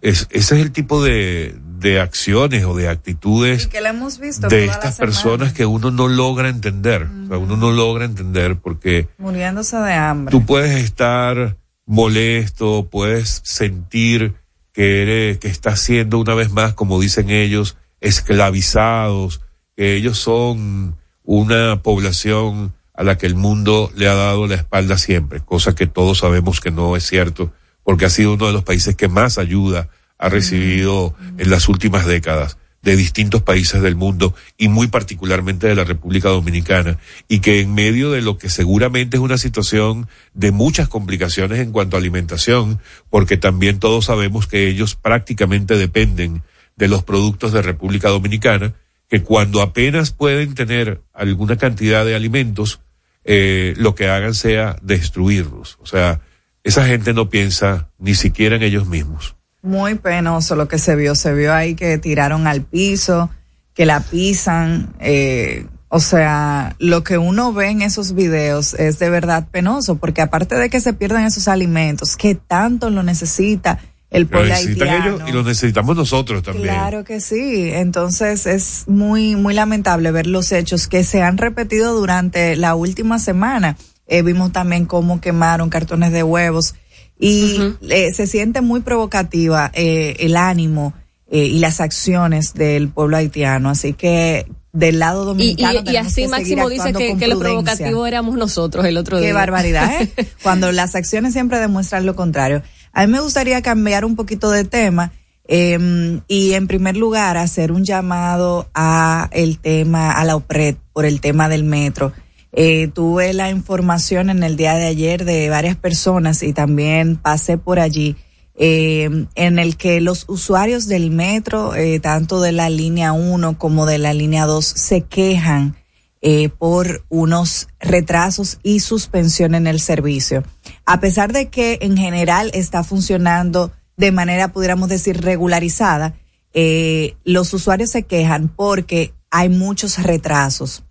es, 0.01 0.27
ese 0.31 0.55
es 0.55 0.61
el 0.61 0.71
tipo 0.71 1.03
de, 1.03 1.55
de 1.79 1.99
acciones 1.99 2.63
o 2.65 2.75
de 2.75 2.87
actitudes 2.87 3.67
que 3.67 3.77
hemos 3.79 4.19
visto 4.19 4.47
de 4.47 4.65
estas 4.65 4.97
personas 4.97 5.53
que 5.53 5.65
uno 5.65 5.91
no 5.91 6.07
logra 6.07 6.49
entender. 6.49 7.03
O 7.03 7.27
sea, 7.27 7.37
uno 7.37 7.57
no 7.57 7.71
logra 7.71 8.05
entender 8.05 8.57
porque 8.57 9.07
Muriéndose 9.17 9.77
de 9.77 9.93
hambre. 9.93 10.31
tú 10.31 10.45
puedes 10.45 10.81
estar 10.83 11.57
molesto, 11.85 12.87
puedes 12.89 13.41
sentir 13.43 14.35
que 14.71 15.01
eres, 15.01 15.37
que 15.39 15.49
estás 15.49 15.79
siendo 15.81 16.17
una 16.17 16.33
vez 16.33 16.51
más, 16.51 16.73
como 16.73 16.99
dicen 16.99 17.29
ellos, 17.29 17.77
esclavizados, 18.01 19.41
que 19.75 19.95
ellos 19.95 20.17
son 20.17 20.97
una 21.23 21.81
población 21.81 22.73
a 22.93 23.03
la 23.03 23.17
que 23.17 23.25
el 23.25 23.35
mundo 23.35 23.91
le 23.95 24.07
ha 24.07 24.13
dado 24.13 24.47
la 24.47 24.55
espalda 24.55 24.97
siempre, 24.97 25.39
cosa 25.39 25.75
que 25.75 25.87
todos 25.87 26.19
sabemos 26.19 26.59
que 26.59 26.71
no 26.71 26.95
es 26.95 27.05
cierto, 27.05 27.51
porque 27.83 28.05
ha 28.05 28.09
sido 28.09 28.33
uno 28.33 28.47
de 28.47 28.53
los 28.53 28.63
países 28.63 28.95
que 28.95 29.07
más 29.07 29.37
ayuda 29.37 29.89
ha 30.17 30.29
recibido 30.29 31.15
en 31.37 31.49
las 31.49 31.67
últimas 31.67 32.05
décadas 32.05 32.57
de 32.83 32.97
distintos 32.97 33.41
países 33.41 33.81
del 33.81 33.95
mundo 33.95 34.35
y 34.57 34.67
muy 34.67 34.87
particularmente 34.87 35.67
de 35.67 35.75
la 35.75 35.85
República 35.85 36.29
Dominicana 36.29 36.99
y 37.29 37.39
que 37.39 37.61
en 37.61 37.73
medio 37.73 38.11
de 38.11 38.21
lo 38.21 38.37
que 38.37 38.49
seguramente 38.49 39.17
es 39.17 39.23
una 39.23 39.37
situación 39.37 40.07
de 40.33 40.51
muchas 40.51 40.89
complicaciones 40.89 41.59
en 41.59 41.71
cuanto 41.71 41.95
a 41.95 41.99
alimentación, 41.99 42.79
porque 43.09 43.37
también 43.37 43.79
todos 43.79 44.05
sabemos 44.05 44.47
que 44.47 44.67
ellos 44.67 44.95
prácticamente 44.95 45.77
dependen 45.77 46.43
de 46.75 46.89
los 46.89 47.03
productos 47.03 47.53
de 47.53 47.61
República 47.61 48.09
Dominicana, 48.09 48.73
que 49.09 49.23
cuando 49.23 49.61
apenas 49.61 50.11
pueden 50.11 50.53
tener 50.53 51.01
alguna 51.13 51.55
cantidad 51.55 52.03
de 52.05 52.15
alimentos, 52.15 52.81
eh, 53.23 53.73
lo 53.77 53.95
que 53.95 54.09
hagan 54.09 54.33
sea 54.33 54.75
destruirlos. 54.81 55.77
O 55.81 55.85
sea, 55.85 56.21
esa 56.63 56.85
gente 56.85 57.13
no 57.13 57.29
piensa 57.29 57.89
ni 57.97 58.15
siquiera 58.15 58.55
en 58.55 58.63
ellos 58.63 58.87
mismos. 58.87 59.35
Muy 59.61 59.95
penoso 59.95 60.55
lo 60.55 60.67
que 60.67 60.77
se 60.77 60.95
vio. 60.95 61.15
Se 61.15 61.33
vio 61.33 61.53
ahí 61.53 61.75
que 61.75 61.97
tiraron 61.97 62.47
al 62.47 62.61
piso, 62.61 63.29
que 63.73 63.85
la 63.85 63.99
pisan. 64.01 64.93
eh, 64.99 65.65
o 65.95 65.99
sea, 65.99 66.75
lo 66.79 67.03
que 67.03 67.19
uno 67.19 67.53
ve 67.53 67.69
en 67.69 67.83
esos 67.83 68.15
videos 68.15 68.73
es 68.73 68.97
de 68.97 69.11
verdad 69.11 69.47
penoso, 69.51 69.97
porque 69.97 70.23
aparte 70.23 70.55
de 70.55 70.67
que 70.67 70.79
se 70.79 70.93
pierdan 70.93 71.23
esos 71.23 71.47
alimentos, 71.47 72.17
que 72.17 72.33
tanto 72.33 72.89
lo 72.89 73.03
necesita 73.03 73.77
el 74.13 74.23
Lo 74.23 74.29
pueblo 74.29 74.49
necesitan 74.49 74.87
haitiano. 74.87 75.15
ellos 75.17 75.29
y 75.29 75.31
lo 75.33 75.43
necesitamos 75.43 75.97
nosotros 75.97 76.41
también. 76.43 76.67
Claro 76.73 77.03
que 77.03 77.19
sí. 77.19 77.69
Entonces 77.73 78.45
es 78.45 78.83
muy, 78.87 79.35
muy 79.35 79.53
lamentable 79.53 80.11
ver 80.11 80.27
los 80.27 80.51
hechos 80.53 80.87
que 80.87 81.03
se 81.03 81.21
han 81.21 81.37
repetido 81.37 81.93
durante 81.93 82.55
la 82.55 82.75
última 82.75 83.19
semana. 83.19 83.75
Eh, 84.07 84.21
vimos 84.21 84.51
también 84.51 84.85
cómo 84.85 85.19
quemaron 85.19 85.69
cartones 85.69 86.11
de 86.13 86.23
huevos 86.23 86.75
y 87.19 87.57
eh, 87.89 88.13
se 88.13 88.27
siente 88.27 88.61
muy 88.61 88.81
provocativa 88.81 89.71
eh, 89.73 90.15
el 90.19 90.35
ánimo 90.35 90.93
eh, 91.31 91.45
y 91.45 91.59
las 91.59 91.79
acciones 91.81 92.53
del 92.53 92.89
pueblo 92.89 93.17
haitiano. 93.17 93.69
Así 93.69 93.93
que 93.93 94.45
del 94.73 94.99
lado 94.99 95.23
dominicano 95.25 95.81
y- 95.91 95.97
así 95.97 96.23
que 96.23 96.27
Máximo 96.29 96.67
dice 96.69 96.93
que, 96.93 97.15
que 97.15 97.27
lo 97.27 97.37
provocativo 97.39 98.05
éramos 98.07 98.35
nosotros 98.37 98.85
el 98.85 98.97
otro 98.97 99.19
día. 99.19 99.27
Qué 99.29 99.33
barbaridad, 99.33 100.01
¿eh? 100.01 100.11
Cuando 100.43 100.71
las 100.71 100.95
acciones 100.95 101.33
siempre 101.33 101.59
demuestran 101.59 102.05
lo 102.05 102.15
contrario. 102.15 102.61
A 102.93 103.05
mí 103.05 103.11
me 103.11 103.19
gustaría 103.19 103.61
cambiar 103.61 104.05
un 104.05 104.15
poquito 104.15 104.51
de 104.51 104.63
tema 104.63 105.11
eh, 105.47 106.21
y 106.27 106.53
en 106.53 106.67
primer 106.67 106.95
lugar 106.95 107.37
hacer 107.37 107.71
un 107.71 107.83
llamado 107.83 108.69
a 108.73 109.29
el 109.31 109.59
tema, 109.59 110.11
a 110.11 110.23
la 110.23 110.35
OPRED 110.35 110.75
por 110.93 111.05
el 111.05 111.19
tema 111.19 111.49
del 111.49 111.63
metro. 111.63 112.13
Eh, 112.51 112.87
tuve 112.93 113.33
la 113.33 113.49
información 113.49 114.29
en 114.29 114.43
el 114.43 114.55
día 114.55 114.75
de 114.75 114.85
ayer 114.85 115.25
de 115.25 115.49
varias 115.49 115.75
personas 115.75 116.43
y 116.43 116.53
también 116.53 117.17
pasé 117.17 117.57
por 117.57 117.79
allí 117.79 118.15
eh, 118.55 119.09
en 119.33 119.59
el 119.59 119.77
que 119.77 119.99
los 119.99 120.25
usuarios 120.27 120.87
del 120.87 121.09
metro, 121.09 121.75
eh, 121.75 121.99
tanto 121.99 122.39
de 122.39 122.51
la 122.51 122.69
línea 122.69 123.11
1 123.11 123.57
como 123.57 123.85
de 123.85 123.97
la 123.97 124.13
línea 124.13 124.45
2, 124.45 124.63
se 124.63 125.01
quejan 125.01 125.75
eh, 126.21 126.49
por 126.49 127.03
unos 127.09 127.67
retrasos 127.79 128.59
y 128.61 128.79
suspensión 128.79 129.55
en 129.55 129.67
el 129.67 129.79
servicio. 129.79 130.43
A 130.85 130.99
pesar 130.99 131.31
de 131.31 131.49
que 131.49 131.79
en 131.81 131.97
general 131.97 132.51
está 132.53 132.83
funcionando 132.83 133.71
de 133.97 134.11
manera, 134.11 134.51
pudiéramos 134.51 134.89
decir, 134.89 135.21
regularizada, 135.21 136.15
eh, 136.53 137.15
los 137.23 137.53
usuarios 137.53 137.91
se 137.91 138.03
quejan 138.03 138.49
porque 138.49 139.13
hay 139.31 139.49
muchos 139.49 140.01
retrasos. 140.01 140.83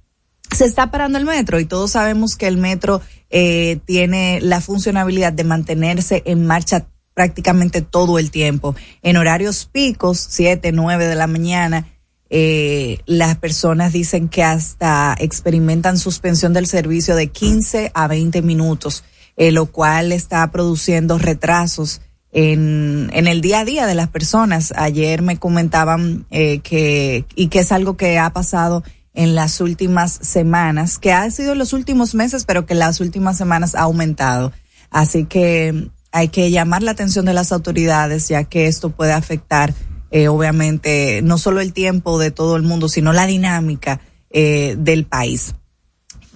Se 0.51 0.65
está 0.65 0.91
parando 0.91 1.19
el 1.19 1.25
metro 1.25 1.61
y 1.61 1.65
todos 1.65 1.93
sabemos 1.93 2.37
que 2.37 2.47
el 2.47 2.57
metro 2.57 3.01
eh, 3.31 3.79
tiene 3.87 4.41
la 4.43 4.61
funcionalidad 4.61 5.33
de 5.33 5.45
mantenerse 5.45 6.23
en 6.27 6.47
marcha 6.47 6.87
prácticamente 7.15 7.83
todo 7.83 8.19
el 8.19 8.31
tiempo. 8.31 8.75
En 9.03 9.17
horarios 9.17 9.67
picos, 9.67 10.19
7, 10.31 10.73
9 10.73 11.07
de 11.07 11.15
la 11.15 11.27
mañana, 11.27 11.87
eh, 12.35 12.99
las 13.07 13.37
personas 13.37 13.93
dicen 13.93 14.29
que 14.29 14.43
hasta 14.43 15.15
experimentan 15.19 15.99
suspensión 15.99 16.53
del 16.53 16.67
servicio 16.67 17.15
de 17.15 17.29
15 17.29 17.93
a 17.95 18.09
20 18.09 18.41
minutos, 18.43 19.05
eh, 19.37 19.53
lo 19.53 19.67
cual 19.67 20.13
está 20.13 20.51
produciendo 20.51 21.19
retrasos 21.19 22.01
en, 22.33 23.11
en 23.13 23.27
el 23.27 23.41
día 23.41 23.61
a 23.61 23.65
día 23.65 23.87
de 23.87 23.95
las 23.95 24.09
personas. 24.09 24.73
Ayer 24.77 25.23
me 25.23 25.39
comentaban 25.39 26.27
eh, 26.31 26.61
que, 26.61 27.25
y 27.35 27.49
que 27.49 27.61
es 27.61 27.73
algo 27.73 27.97
que 27.97 28.19
ha 28.19 28.31
pasado 28.33 28.83
en 29.15 29.35
las 29.35 29.61
últimas 29.61 30.13
semanas, 30.23 30.99
que 30.99 31.13
ha 31.13 31.31
sido 31.31 31.53
en 31.53 31.59
los 31.59 31.73
últimos 31.73 32.15
meses, 32.15 32.45
pero 32.45 32.65
que 32.65 32.75
las 32.75 33.01
últimas 33.01 33.37
semanas 33.37 33.75
ha 33.75 33.83
aumentado. 33.83 34.53
Así 34.91 35.25
que 35.25 35.91
hay 36.13 36.29
que 36.29 36.51
llamar 36.51 36.83
la 36.83 36.93
atención 36.93 37.25
de 37.25 37.35
las 37.35 37.53
autoridades, 37.53 38.29
ya 38.29 38.45
que 38.45 38.67
esto 38.67 38.91
puede 38.91 39.13
afectar, 39.13 39.75
eh, 40.11 40.29
obviamente, 40.29 41.21
no 41.23 41.39
solo 41.39 41.61
el 41.61 41.73
tiempo 41.73 42.19
de 42.19 42.31
todo 42.31 42.57
el 42.57 42.63
mundo, 42.63 42.89
sino 42.89 43.13
la 43.13 43.27
dinámica 43.27 44.01
eh, 44.31 44.77
del 44.79 45.05
país. 45.05 45.55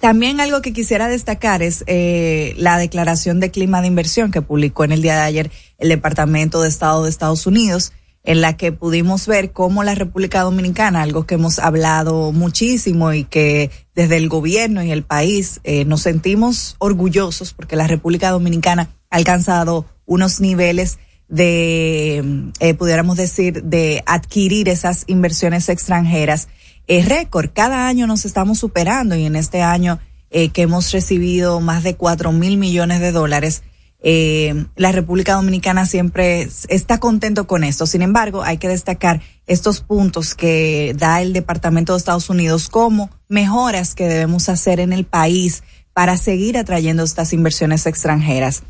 También 0.01 0.41
algo 0.41 0.61
que 0.61 0.73
quisiera 0.73 1.09
destacar 1.09 1.63
es 1.63 1.83
eh, 1.87 2.55
la 2.59 2.79
declaración 2.79 3.41
de 3.41 3.51
clima 3.51 3.81
de 3.81 3.89
inversión 3.89 4.31
que 4.31 4.43
publicó 4.43 4.85
en 4.85 4.93
el 4.93 5.03
día 5.03 5.17
de 5.17 5.23
ayer 5.23 5.51
el 5.79 5.89
Departamento 5.89 6.61
de 6.61 6.69
Estado 6.69 7.05
de 7.05 7.11
Estados 7.11 7.47
Unidos, 7.47 7.93
en 8.23 8.41
la 8.41 8.57
que 8.57 8.73
pudimos 8.73 9.27
ver 9.27 9.53
cómo 9.53 9.85
la 9.85 9.95
República 9.95 10.43
Dominicana, 10.43 11.03
algo 11.03 11.27
que 11.27 11.37
hemos 11.37 11.59
hablado 11.59 12.33
muchísimo 12.33 13.13
y 13.13 13.25
que 13.25 13.71
desde 13.95 14.17
el 14.17 14.29
gobierno 14.29 14.83
y 14.83 14.91
el 14.91 15.03
país 15.03 15.61
eh, 15.65 15.85
nos 15.85 16.03
sentimos 16.03 16.77
orgullosos 16.79 17.55
porque 17.55 17.77
la 17.77 17.87
República 17.87 18.31
Dominicana 18.31 18.91
ha 19.11 19.17
alcanzado 19.17 19.87
unos 20.05 20.41
niveles 20.41 20.99
de, 21.29 22.51
eh, 22.61 22.75
pudiéramos 22.75 23.17
decir, 23.17 23.63
de 23.63 24.03
adquirir 24.07 24.69
esas 24.69 25.05
inversiones 25.07 25.69
extranjeras 25.69 26.49
es 26.87 27.09
récord. 27.09 27.51
Cada 27.53 27.89
año 27.89 28.07
nos 28.07 28.25
estamos 28.25 28.59
superando 28.59 29.15
y 29.17 29.25
en 29.25 29.37
este 29.37 29.63
año 29.63 29.99
eh, 30.31 30.51
que 30.51 30.63
hemos 30.63 30.93
recibido 30.93 31.61
más 31.61 31.83
de 31.83 31.97
cuatro 31.97 32.33
mil 32.33 32.57
millones 32.57 33.01
de 33.01 33.13
dólares, 33.13 33.63
eh, 34.01 34.67
la 34.77 34.93
República 34.93 35.35
Dominicana 35.35 35.87
siempre 35.87 36.49
está 36.69 36.99
contento 36.99 37.47
con 37.47 37.65
esto. 37.65 37.87
Sin 37.87 38.03
embargo, 38.03 38.43
hay 38.43 38.59
que 38.59 38.69
destacar 38.69 39.21
estos 39.47 39.81
puntos 39.81 40.35
que 40.35 40.95
da 40.97 41.23
el 41.23 41.33
Departamento 41.33 41.93
de 41.93 41.99
Estados 41.99 42.31
Unidos 42.31 42.69
como 42.69 43.11
mejoras 43.29 43.95
que 43.95 44.07
debemos 44.07 44.49
hacer 44.49 44.81
en 44.81 44.93
el 44.93 45.05
país 45.05 45.63
para 45.93 46.17
seguir 46.19 46.59
atrayendo 46.59 47.03
estas 47.03 47.33
inversiones 47.33 47.87
extranjeras. 47.87 48.63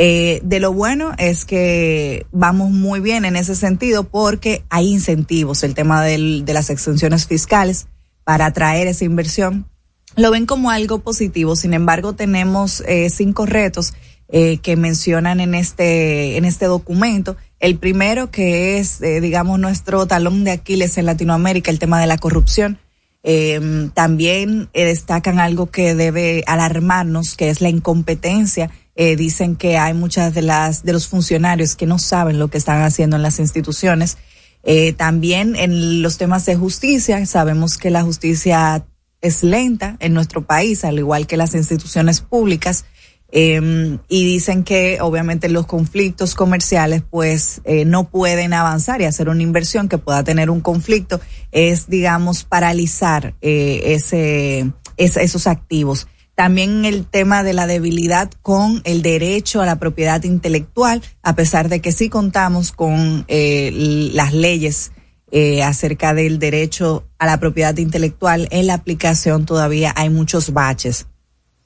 Eh, 0.00 0.38
de 0.44 0.60
lo 0.60 0.72
bueno 0.72 1.10
es 1.18 1.44
que 1.44 2.24
vamos 2.30 2.70
muy 2.70 3.00
bien 3.00 3.24
en 3.24 3.34
ese 3.34 3.56
sentido 3.56 4.04
porque 4.04 4.62
hay 4.70 4.86
incentivos, 4.92 5.64
el 5.64 5.74
tema 5.74 6.04
del- 6.04 6.44
de 6.44 6.52
las 6.54 6.70
exenciones 6.70 7.26
fiscales 7.26 7.88
para 8.22 8.46
atraer 8.46 8.86
esa 8.86 9.04
inversión. 9.04 9.66
Lo 10.14 10.30
ven 10.30 10.46
como 10.46 10.70
algo 10.70 11.00
positivo, 11.00 11.56
sin 11.56 11.74
embargo 11.74 12.12
tenemos 12.12 12.80
eh, 12.86 13.10
cinco 13.10 13.44
retos 13.44 13.92
eh, 14.28 14.58
que 14.58 14.76
mencionan 14.76 15.40
en 15.40 15.54
este, 15.56 16.36
en 16.36 16.44
este 16.44 16.66
documento. 16.66 17.36
El 17.58 17.76
primero 17.76 18.30
que 18.30 18.78
es, 18.78 19.00
eh, 19.00 19.20
digamos, 19.20 19.58
nuestro 19.58 20.06
talón 20.06 20.44
de 20.44 20.52
Aquiles 20.52 20.96
en 20.98 21.06
Latinoamérica, 21.06 21.72
el 21.72 21.80
tema 21.80 22.00
de 22.00 22.06
la 22.06 22.18
corrupción. 22.18 22.78
Eh, 23.24 23.88
también 23.94 24.68
eh, 24.74 24.84
destacan 24.84 25.40
algo 25.40 25.70
que 25.70 25.94
debe 25.96 26.44
alarmarnos, 26.46 27.34
que 27.34 27.48
es 27.50 27.60
la 27.60 27.68
incompetencia. 27.68 28.70
Eh, 29.00 29.14
dicen 29.14 29.54
que 29.54 29.78
hay 29.78 29.94
muchas 29.94 30.34
de 30.34 30.42
las 30.42 30.82
de 30.82 30.92
los 30.92 31.06
funcionarios 31.06 31.76
que 31.76 31.86
no 31.86 32.00
saben 32.00 32.40
lo 32.40 32.48
que 32.48 32.58
están 32.58 32.82
haciendo 32.82 33.14
en 33.14 33.22
las 33.22 33.38
instituciones. 33.38 34.18
Eh, 34.64 34.92
también 34.92 35.54
en 35.54 36.02
los 36.02 36.18
temas 36.18 36.44
de 36.46 36.56
justicia, 36.56 37.24
sabemos 37.24 37.78
que 37.78 37.90
la 37.90 38.02
justicia 38.02 38.84
es 39.20 39.44
lenta 39.44 39.96
en 40.00 40.14
nuestro 40.14 40.44
país, 40.46 40.84
al 40.84 40.98
igual 40.98 41.28
que 41.28 41.36
las 41.36 41.54
instituciones 41.54 42.20
públicas. 42.20 42.84
Eh, 43.30 43.98
y 44.08 44.24
dicen 44.24 44.64
que 44.64 44.98
obviamente 45.00 45.48
los 45.48 45.66
conflictos 45.66 46.34
comerciales 46.34 47.02
pues 47.08 47.60
eh, 47.64 47.84
no 47.84 48.08
pueden 48.08 48.52
avanzar 48.52 49.00
y 49.00 49.04
hacer 49.04 49.28
una 49.28 49.42
inversión 49.42 49.86
que 49.88 49.98
pueda 49.98 50.24
tener 50.24 50.48
un 50.50 50.62
conflicto 50.62 51.20
es 51.52 51.88
digamos 51.90 52.44
paralizar 52.44 53.34
eh, 53.42 53.82
ese, 53.94 54.72
es- 54.96 55.18
esos 55.18 55.46
activos. 55.46 56.08
También 56.38 56.84
el 56.84 57.04
tema 57.04 57.42
de 57.42 57.52
la 57.52 57.66
debilidad 57.66 58.30
con 58.42 58.80
el 58.84 59.02
derecho 59.02 59.60
a 59.60 59.66
la 59.66 59.80
propiedad 59.80 60.22
intelectual, 60.22 61.02
a 61.20 61.34
pesar 61.34 61.68
de 61.68 61.80
que 61.80 61.90
sí 61.90 62.08
contamos 62.08 62.70
con 62.70 63.24
eh, 63.26 63.72
las 64.14 64.32
leyes 64.32 64.92
eh, 65.32 65.64
acerca 65.64 66.14
del 66.14 66.38
derecho 66.38 67.08
a 67.18 67.26
la 67.26 67.40
propiedad 67.40 67.76
intelectual, 67.76 68.46
en 68.52 68.68
la 68.68 68.74
aplicación 68.74 69.46
todavía 69.46 69.92
hay 69.96 70.10
muchos 70.10 70.52
baches. 70.52 71.08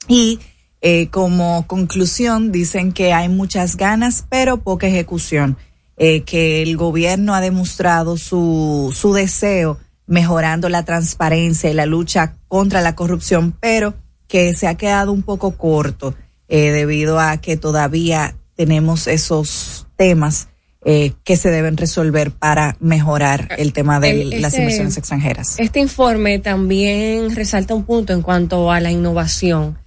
Y 0.07 0.39
eh, 0.81 1.07
como 1.09 1.67
conclusión 1.67 2.51
dicen 2.51 2.93
que 2.93 3.13
hay 3.13 3.29
muchas 3.29 3.77
ganas, 3.77 4.25
pero 4.27 4.63
poca 4.63 4.87
ejecución. 4.87 5.55
Eh, 5.97 6.23
que 6.23 6.63
el 6.63 6.77
gobierno 6.77 7.35
ha 7.35 7.41
demostrado 7.41 8.17
su, 8.17 8.91
su 8.95 9.13
deseo 9.13 9.77
mejorando 10.07 10.67
la 10.67 10.83
transparencia 10.83 11.69
y 11.69 11.75
la 11.75 11.85
lucha 11.85 12.37
contra 12.47 12.81
la 12.81 12.95
corrupción, 12.95 13.55
pero 13.59 13.93
que 14.33 14.55
se 14.55 14.65
ha 14.65 14.73
quedado 14.73 15.11
un 15.11 15.21
poco 15.21 15.55
corto 15.55 16.15
eh, 16.47 16.71
debido 16.71 17.19
a 17.19 17.37
que 17.37 17.55
todavía 17.55 18.35
tenemos 18.55 19.05
esos 19.05 19.85
temas 19.95 20.47
eh, 20.83 21.11
que 21.23 21.37
se 21.37 21.51
deben 21.51 21.77
resolver 21.77 22.31
para 22.31 22.75
mejorar 22.79 23.49
el 23.59 23.73
tema 23.73 23.99
de 23.99 24.21
El- 24.21 24.41
las 24.41 24.53
este- 24.53 24.63
inversiones 24.63 24.97
extranjeras. 24.97 25.59
Este 25.59 25.79
informe 25.81 26.39
también 26.39 27.35
resalta 27.35 27.75
un 27.75 27.83
punto 27.85 28.11
en 28.11 28.23
cuanto 28.23 28.71
a 28.71 28.79
la 28.79 28.89
innovación. 28.89 29.77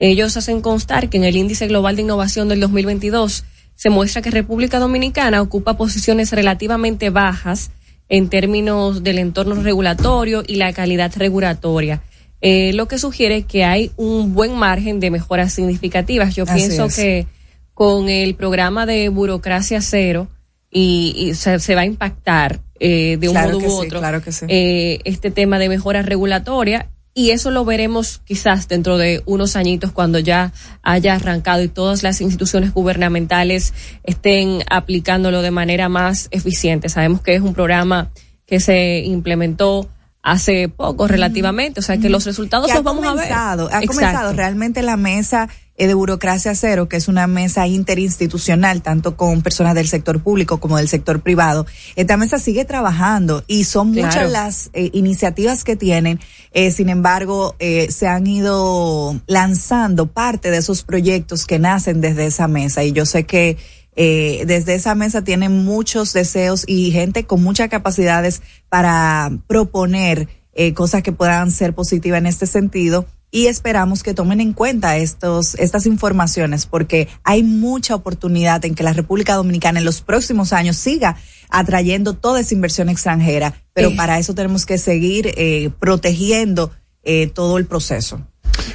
Ellos 0.00 0.36
hacen 0.36 0.62
constar 0.62 1.08
que 1.08 1.18
en 1.18 1.22
el 1.22 1.36
índice 1.36 1.68
global 1.68 1.94
de 1.94 2.02
innovación 2.02 2.48
del 2.48 2.58
2022 2.58 3.44
se 3.76 3.88
muestra 3.88 4.20
que 4.20 4.32
República 4.32 4.80
Dominicana 4.80 5.40
ocupa 5.40 5.76
posiciones 5.76 6.32
relativamente 6.32 7.10
bajas 7.10 7.70
en 8.08 8.28
términos 8.28 9.04
del 9.04 9.18
entorno 9.20 9.54
regulatorio 9.62 10.42
y 10.44 10.56
la 10.56 10.72
calidad 10.72 11.12
regulatoria. 11.16 12.02
Eh, 12.42 12.72
lo 12.74 12.88
que 12.88 12.98
sugiere 12.98 13.44
que 13.44 13.64
hay 13.64 13.92
un 13.96 14.34
buen 14.34 14.54
margen 14.54 14.98
de 14.98 15.10
mejoras 15.10 15.52
significativas. 15.52 16.34
Yo 16.34 16.42
Así 16.44 16.54
pienso 16.54 16.86
es. 16.86 16.96
que 16.96 17.26
con 17.72 18.08
el 18.08 18.34
programa 18.34 18.84
de 18.84 19.08
burocracia 19.08 19.80
cero 19.80 20.28
y, 20.70 21.14
y 21.16 21.34
se, 21.34 21.60
se 21.60 21.74
va 21.74 21.82
a 21.82 21.86
impactar 21.86 22.60
eh, 22.80 23.16
de 23.20 23.28
un 23.28 23.36
modo 23.40 23.58
u 23.58 23.60
sí, 23.60 23.86
otro 23.86 24.00
claro 24.00 24.22
que 24.22 24.32
sí. 24.32 24.46
eh, 24.48 24.98
este 25.04 25.30
tema 25.30 25.60
de 25.60 25.68
mejora 25.68 26.02
regulatoria 26.02 26.88
y 27.14 27.30
eso 27.30 27.50
lo 27.52 27.64
veremos 27.64 28.20
quizás 28.24 28.66
dentro 28.66 28.98
de 28.98 29.22
unos 29.26 29.54
añitos 29.54 29.92
cuando 29.92 30.18
ya 30.18 30.52
haya 30.82 31.14
arrancado 31.14 31.62
y 31.62 31.68
todas 31.68 32.02
las 32.02 32.20
instituciones 32.20 32.72
gubernamentales 32.72 33.72
estén 34.02 34.64
aplicándolo 34.68 35.42
de 35.42 35.50
manera 35.50 35.88
más 35.88 36.28
eficiente. 36.32 36.88
Sabemos 36.88 37.20
que 37.20 37.34
es 37.34 37.42
un 37.42 37.54
programa 37.54 38.10
que 38.46 38.60
se 38.60 39.00
implementó 39.04 39.88
hace 40.22 40.68
poco 40.68 41.08
relativamente, 41.08 41.80
o 41.80 41.82
sea 41.82 41.98
que 41.98 42.08
los 42.08 42.24
resultados 42.24 42.68
que 42.68 42.74
los 42.74 42.84
vamos 42.84 43.04
a 43.04 43.14
ver. 43.14 43.24
comenzado, 43.24 43.64
Ha 43.64 43.82
Exacto. 43.82 43.88
comenzado 43.88 44.32
realmente 44.32 44.82
la 44.82 44.96
mesa 44.96 45.48
eh, 45.76 45.86
de 45.88 45.94
burocracia 45.94 46.54
cero, 46.54 46.88
que 46.88 46.96
es 46.96 47.08
una 47.08 47.26
mesa 47.26 47.66
interinstitucional, 47.66 48.82
tanto 48.82 49.16
con 49.16 49.42
personas 49.42 49.74
del 49.74 49.88
sector 49.88 50.22
público 50.22 50.60
como 50.60 50.76
del 50.76 50.86
sector 50.86 51.20
privado. 51.22 51.66
Esta 51.96 52.16
mesa 52.16 52.38
sigue 52.38 52.64
trabajando 52.64 53.42
y 53.48 53.64
son 53.64 53.92
Claro. 53.92 54.08
muchas 54.08 54.30
las 54.30 54.70
eh, 54.74 54.90
iniciativas 54.92 55.64
que 55.64 55.74
tienen. 55.74 56.20
Eh, 56.52 56.70
sin 56.70 56.88
embargo, 56.88 57.56
eh, 57.58 57.88
se 57.90 58.06
han 58.06 58.26
ido 58.26 59.18
lanzando 59.26 60.06
parte 60.06 60.50
de 60.50 60.58
esos 60.58 60.82
proyectos 60.84 61.46
que 61.46 61.58
nacen 61.58 62.00
desde 62.00 62.26
esa 62.26 62.46
mesa 62.48 62.84
y 62.84 62.92
yo 62.92 63.06
sé 63.06 63.24
que 63.24 63.56
eh, 63.94 64.44
desde 64.46 64.74
esa 64.74 64.94
mesa 64.94 65.22
tienen 65.22 65.64
muchos 65.64 66.12
deseos 66.12 66.64
y 66.66 66.90
gente 66.90 67.24
con 67.24 67.42
muchas 67.42 67.68
capacidades 67.68 68.42
para 68.68 69.30
proponer 69.46 70.28
eh, 70.54 70.74
cosas 70.74 71.02
que 71.02 71.12
puedan 71.12 71.50
ser 71.50 71.74
positivas 71.74 72.18
en 72.18 72.26
este 72.26 72.46
sentido 72.46 73.06
y 73.34 73.46
esperamos 73.46 74.02
que 74.02 74.12
tomen 74.12 74.40
en 74.40 74.52
cuenta 74.52 74.98
estos 74.98 75.54
estas 75.54 75.86
informaciones 75.86 76.66
porque 76.66 77.08
hay 77.24 77.42
mucha 77.42 77.94
oportunidad 77.94 78.64
en 78.64 78.74
que 78.74 78.82
la 78.82 78.92
República 78.92 79.34
Dominicana 79.34 79.78
en 79.78 79.86
los 79.86 80.02
próximos 80.02 80.52
años 80.52 80.76
siga 80.76 81.16
atrayendo 81.48 82.14
toda 82.14 82.40
esa 82.40 82.54
inversión 82.54 82.90
extranjera, 82.90 83.54
pero 83.72 83.90
Eh. 83.90 83.96
para 83.96 84.18
eso 84.18 84.34
tenemos 84.34 84.66
que 84.66 84.78
seguir 84.78 85.32
eh, 85.36 85.70
protegiendo 85.80 86.72
eh, 87.04 87.26
todo 87.26 87.58
el 87.58 87.66
proceso. 87.66 88.20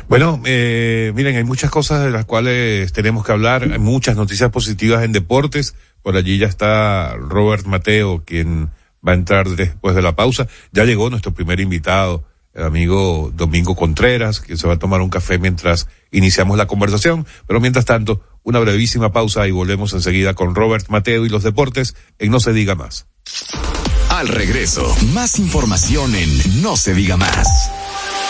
Bueno, 0.08 0.42
eh, 0.46 1.12
miren, 1.16 1.36
hay 1.36 1.44
muchas 1.44 1.70
cosas 1.70 2.04
de 2.04 2.12
las 2.12 2.26
cuales 2.26 2.92
tenemos 2.94 3.26
que 3.26 3.32
hablar, 3.32 3.64
hay 3.64 3.80
muchas 3.80 4.16
noticias 4.16 4.52
positivas 4.52 5.04
en 5.04 5.12
deportes, 5.12 5.76
por 6.02 6.16
allí 6.16 6.38
ya 6.38 6.48
está 6.48 7.16
Robert 7.16 7.66
Mateo, 7.66 8.24
quien 8.26 8.70
va 9.06 9.12
a 9.12 9.16
entrar 9.16 9.50
después 9.50 9.96
de 9.96 10.02
la 10.02 10.16
pausa, 10.16 10.48
ya 10.72 10.86
llegó 10.86 11.10
nuestro 11.10 11.34
primer 11.34 11.60
invitado, 11.60 12.24
el 12.54 12.64
amigo 12.64 13.32
Domingo 13.36 13.76
Contreras, 13.76 14.40
que 14.40 14.58
se 14.58 14.68
va 14.68 14.74
a 14.74 14.80
tomar 14.80 15.02
un 15.02 15.10
café 15.10 15.38
mientras 15.38 15.88
iniciamos 16.12 16.58
la 16.58 16.66
conversación, 16.66 17.28
pero 17.46 17.60
mientras 17.60 17.86
tanto, 17.86 18.22
una 18.44 18.60
brevísima 18.60 19.12
pausa 19.12 19.48
y 19.48 19.52
volvemos 19.52 19.94
enseguida 19.94 20.34
con 20.34 20.56
Robert 20.56 20.88
Mateo 20.90 21.26
y 21.26 21.30
los 21.30 21.44
deportes 21.44 21.96
en 22.18 22.32
No 22.32 22.40
se 22.40 22.54
diga 22.54 22.76
más. 22.76 23.06
Al 24.10 24.28
regreso, 24.28 24.96
más 25.14 25.38
información 25.38 26.16
en 26.16 26.62
No 26.62 26.78
se 26.78 26.96
diga 26.96 27.18
más. 27.18 27.70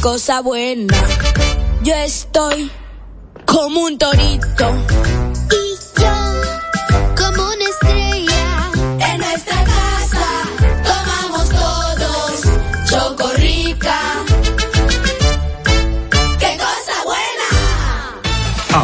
Cosa 0.00 0.40
buena. 0.40 0.96
Yo 1.82 1.94
estoy 1.94 2.70
como 3.44 3.82
un 3.82 3.98
torito. 3.98 4.70
Y 5.50 6.00
yo, 6.00 6.31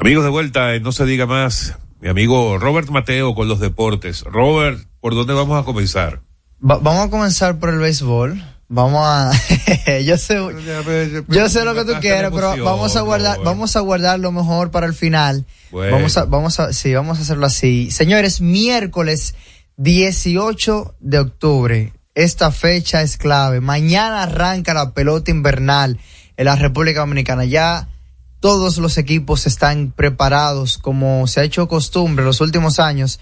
Amigos 0.00 0.24
de 0.24 0.30
vuelta, 0.30 0.74
en 0.74 0.82
no 0.82 0.90
se 0.90 1.04
diga 1.04 1.26
más, 1.26 1.76
mi 2.00 2.08
amigo 2.08 2.58
Robert 2.58 2.88
Mateo 2.88 3.36
con 3.36 3.46
los 3.46 3.60
deportes. 3.60 4.24
Robert, 4.24 4.80
¿por 5.00 5.14
dónde 5.14 5.34
vamos 5.34 5.62
a 5.62 5.64
comenzar? 5.64 6.22
Vamos 6.58 7.06
a 7.06 7.08
comenzar 7.08 7.60
por 7.60 7.68
el 7.68 7.78
béisbol. 7.78 8.42
Vamos 8.70 9.00
a, 9.02 9.32
yo 10.04 10.18
sé, 10.18 10.38
yo 11.28 11.48
sé 11.48 11.64
lo 11.64 11.74
que 11.74 11.84
tú 11.86 11.98
quieres, 12.00 12.30
pero 12.30 12.62
vamos 12.62 12.96
a 12.96 13.00
guardar, 13.00 13.38
vamos 13.42 13.76
a 13.76 13.80
guardar 13.80 14.20
lo 14.20 14.30
mejor 14.30 14.70
para 14.70 14.86
el 14.86 14.92
final. 14.92 15.46
Bueno. 15.70 15.96
Vamos 15.96 16.16
a, 16.18 16.24
vamos 16.26 16.60
a, 16.60 16.72
sí, 16.74 16.92
vamos 16.92 17.18
a 17.18 17.22
hacerlo 17.22 17.46
así. 17.46 17.90
Señores, 17.90 18.42
miércoles 18.42 19.34
18 19.78 20.96
de 21.00 21.18
octubre. 21.18 21.92
Esta 22.14 22.50
fecha 22.50 23.00
es 23.00 23.16
clave. 23.16 23.60
Mañana 23.60 24.24
arranca 24.24 24.74
la 24.74 24.92
pelota 24.92 25.30
invernal 25.30 25.98
en 26.36 26.44
la 26.44 26.56
República 26.56 27.00
Dominicana. 27.00 27.46
Ya 27.46 27.88
todos 28.40 28.78
los 28.78 28.98
equipos 28.98 29.46
están 29.46 29.92
preparados, 29.92 30.78
como 30.78 31.26
se 31.26 31.40
ha 31.40 31.44
hecho 31.44 31.68
costumbre 31.68 32.22
en 32.22 32.26
los 32.26 32.40
últimos 32.40 32.80
años. 32.80 33.18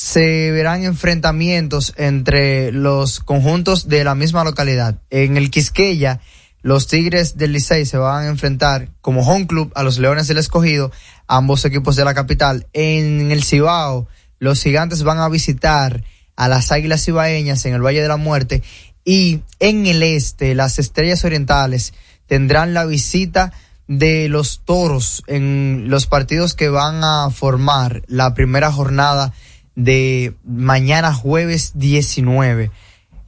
Se 0.00 0.52
verán 0.52 0.84
enfrentamientos 0.84 1.92
entre 1.96 2.70
los 2.70 3.18
conjuntos 3.18 3.88
de 3.88 4.04
la 4.04 4.14
misma 4.14 4.44
localidad. 4.44 5.02
En 5.10 5.36
el 5.36 5.50
Quisqueya, 5.50 6.20
los 6.62 6.86
Tigres 6.86 7.36
del 7.36 7.50
Licey 7.50 7.84
se 7.84 7.98
van 7.98 8.26
a 8.26 8.28
enfrentar 8.28 8.90
como 9.00 9.22
home 9.22 9.48
club 9.48 9.72
a 9.74 9.82
los 9.82 9.98
Leones 9.98 10.28
del 10.28 10.38
Escogido, 10.38 10.92
ambos 11.26 11.64
equipos 11.64 11.96
de 11.96 12.04
la 12.04 12.14
capital. 12.14 12.68
En 12.74 13.32
el 13.32 13.42
Cibao, 13.42 14.06
los 14.38 14.62
Gigantes 14.62 15.02
van 15.02 15.18
a 15.18 15.28
visitar 15.28 16.04
a 16.36 16.46
las 16.46 16.70
Águilas 16.70 17.04
Cibaeñas 17.04 17.66
en 17.66 17.74
el 17.74 17.84
Valle 17.84 18.00
de 18.00 18.06
la 18.06 18.18
Muerte 18.18 18.62
y 19.04 19.40
en 19.58 19.84
el 19.86 20.04
este, 20.04 20.54
las 20.54 20.78
Estrellas 20.78 21.24
Orientales 21.24 21.92
tendrán 22.28 22.72
la 22.72 22.84
visita 22.84 23.52
de 23.88 24.28
los 24.28 24.60
Toros 24.64 25.24
en 25.26 25.86
los 25.88 26.06
partidos 26.06 26.54
que 26.54 26.68
van 26.68 27.02
a 27.02 27.30
formar 27.30 28.04
la 28.06 28.34
primera 28.34 28.70
jornada 28.70 29.32
de 29.78 30.34
mañana 30.44 31.14
jueves 31.14 31.70
19. 31.76 32.72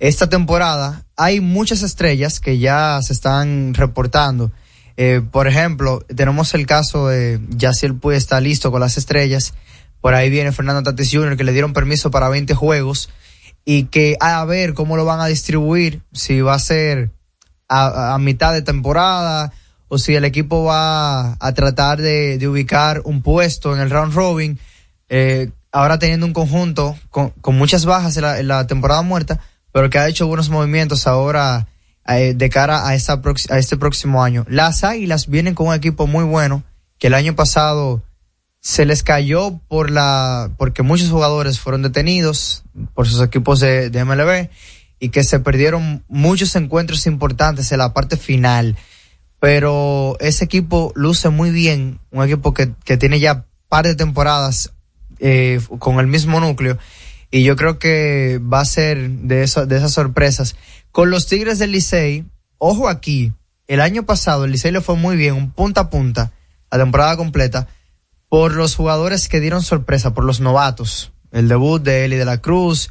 Esta 0.01 0.28
temporada 0.28 1.05
hay 1.16 1.40
muchas 1.40 1.82
estrellas 1.82 2.40
que 2.40 2.59
ya 2.59 3.01
se 3.03 3.12
están 3.12 3.72
reportando. 3.72 4.51
Eh, 4.96 5.22
por 5.30 5.46
ejemplo, 5.46 6.01
tenemos 6.14 6.53
el 6.55 6.66
caso 6.66 7.07
de 7.07 7.40
Yaciel 7.51 7.94
Puy 7.94 8.16
está 8.16 8.40
listo 8.40 8.72
con 8.72 8.80
las 8.80 8.98
estrellas. 8.98 9.55
Por 10.01 10.14
ahí 10.14 10.28
viene 10.28 10.51
Fernando 10.51 10.82
Tatis 10.82 11.12
Jr. 11.12 11.36
que 11.36 11.44
le 11.44 11.53
dieron 11.53 11.72
permiso 11.72 12.11
para 12.11 12.28
20 12.28 12.53
juegos 12.55 13.11
y 13.64 13.84
que 13.84 14.16
a 14.18 14.44
ver 14.44 14.74
cómo 14.74 14.96
lo 14.96 15.05
van 15.05 15.20
a 15.20 15.26
distribuir, 15.26 16.03
si 16.12 16.40
va 16.40 16.55
a 16.55 16.59
ser 16.59 17.12
a, 17.68 18.18
mitad 18.18 18.53
de 18.53 18.62
temporada 18.62 19.53
o 19.86 19.98
si 19.98 20.16
el 20.16 20.24
equipo 20.24 20.64
va 20.64 21.36
a 21.38 21.55
tratar 21.55 22.01
de, 22.01 22.38
de 22.38 22.48
ubicar 22.48 23.03
un 23.05 23.22
puesto 23.22 23.72
en 23.72 23.80
el 23.80 23.90
round 23.90 24.14
robin. 24.14 24.59
Eh, 25.09 25.51
ahora 25.73 25.99
teniendo 25.99 26.27
un 26.27 26.33
conjunto 26.33 26.97
con, 27.11 27.31
con 27.31 27.57
muchas 27.57 27.85
bajas 27.85 28.16
en 28.16 28.49
la, 28.49 28.66
temporada 28.66 29.03
muerta, 29.03 29.41
pero 29.73 29.91
que 29.91 29.99
ha 29.99 30.09
hecho 30.09 30.27
buenos 30.27 30.51
movimientos 30.51 31.07
ahora 31.07 31.68
eh, 32.07 32.35
de 32.35 32.51
cara 32.51 32.87
a, 32.87 32.95
este 32.95 33.77
próximo 33.77 34.23
año. 34.23 34.45
Las 34.49 34.85
Águilas 34.85 35.29
vienen 35.29 35.55
con 35.55 35.68
un 35.68 35.75
equipo 35.75 36.07
muy 36.07 36.25
bueno 36.25 36.64
que 36.99 37.07
el 37.07 37.14
año 37.14 37.35
pasado 37.35 38.03
se 38.61 38.85
les 38.85 39.03
cayó 39.03 39.59
por 39.68 39.91
la 39.91 40.51
porque 40.59 40.83
muchos 40.83 41.09
jugadores 41.09 41.59
fueron 41.59 41.83
detenidos 41.83 42.62
por 42.95 43.09
sus 43.09 43.23
equipos 43.23 43.61
de, 43.61 43.89
de 43.89 44.05
MLB 44.05 44.51
y 44.99 45.09
que 45.09 45.25
se 45.25 45.41
perdieron 45.41 46.05
muchos 46.09 46.55
encuentros 46.57 47.07
importantes 47.07 47.73
en 47.73 47.79
la 47.79 47.95
parte 47.95 48.18
final 48.18 48.77
pero 49.39 50.18
ese 50.21 50.45
equipo 50.45 50.93
luce 50.95 51.31
muy 51.31 51.51
bien 51.51 52.01
un 52.11 52.23
equipo 52.23 52.53
que, 52.53 52.75
que 52.85 52.99
tiene 52.99 53.18
ya 53.18 53.47
par 53.71 53.87
de 53.87 53.95
temporadas 53.95 54.75
eh, 55.21 55.61
con 55.79 56.01
el 56.01 56.07
mismo 56.07 56.41
núcleo 56.41 56.79
y 57.31 57.45
yo 57.45 57.55
creo 57.55 57.79
que 57.79 58.41
va 58.41 58.61
a 58.61 58.64
ser 58.64 59.09
de, 59.11 59.43
esas 59.43 59.93
sorpresas 59.93 60.57
con 60.91 61.11
los 61.11 61.27
Tigres 61.27 61.59
del 61.59 61.73
Licey 61.73 62.25
ojo 62.59 62.89
aquí 62.89 63.33
el 63.68 63.81
año 63.81 64.05
pasado 64.05 64.45
el 64.45 64.53
Licey 64.53 64.73
le 64.73 64.81
fue 64.81 64.97
muy 64.97 65.16
bien 65.16 65.35
un 65.35 65.53
punta 65.53 65.83
a 65.83 65.91
punta 65.91 66.33
la 66.71 66.79
temporada 66.79 67.16
completa 67.16 67.68
por 68.31 68.55
los 68.55 68.77
jugadores 68.77 69.29
que 69.29 69.41
dieron 69.41 69.62
sorpresa, 69.62 70.14
por 70.14 70.25
los 70.25 70.41
novatos. 70.41 71.12
El 71.33 71.49
debut 71.49 71.83
de 71.83 72.05
Eli 72.05 72.16
de 72.16 72.25
la 72.25 72.41
Cruz, 72.41 72.91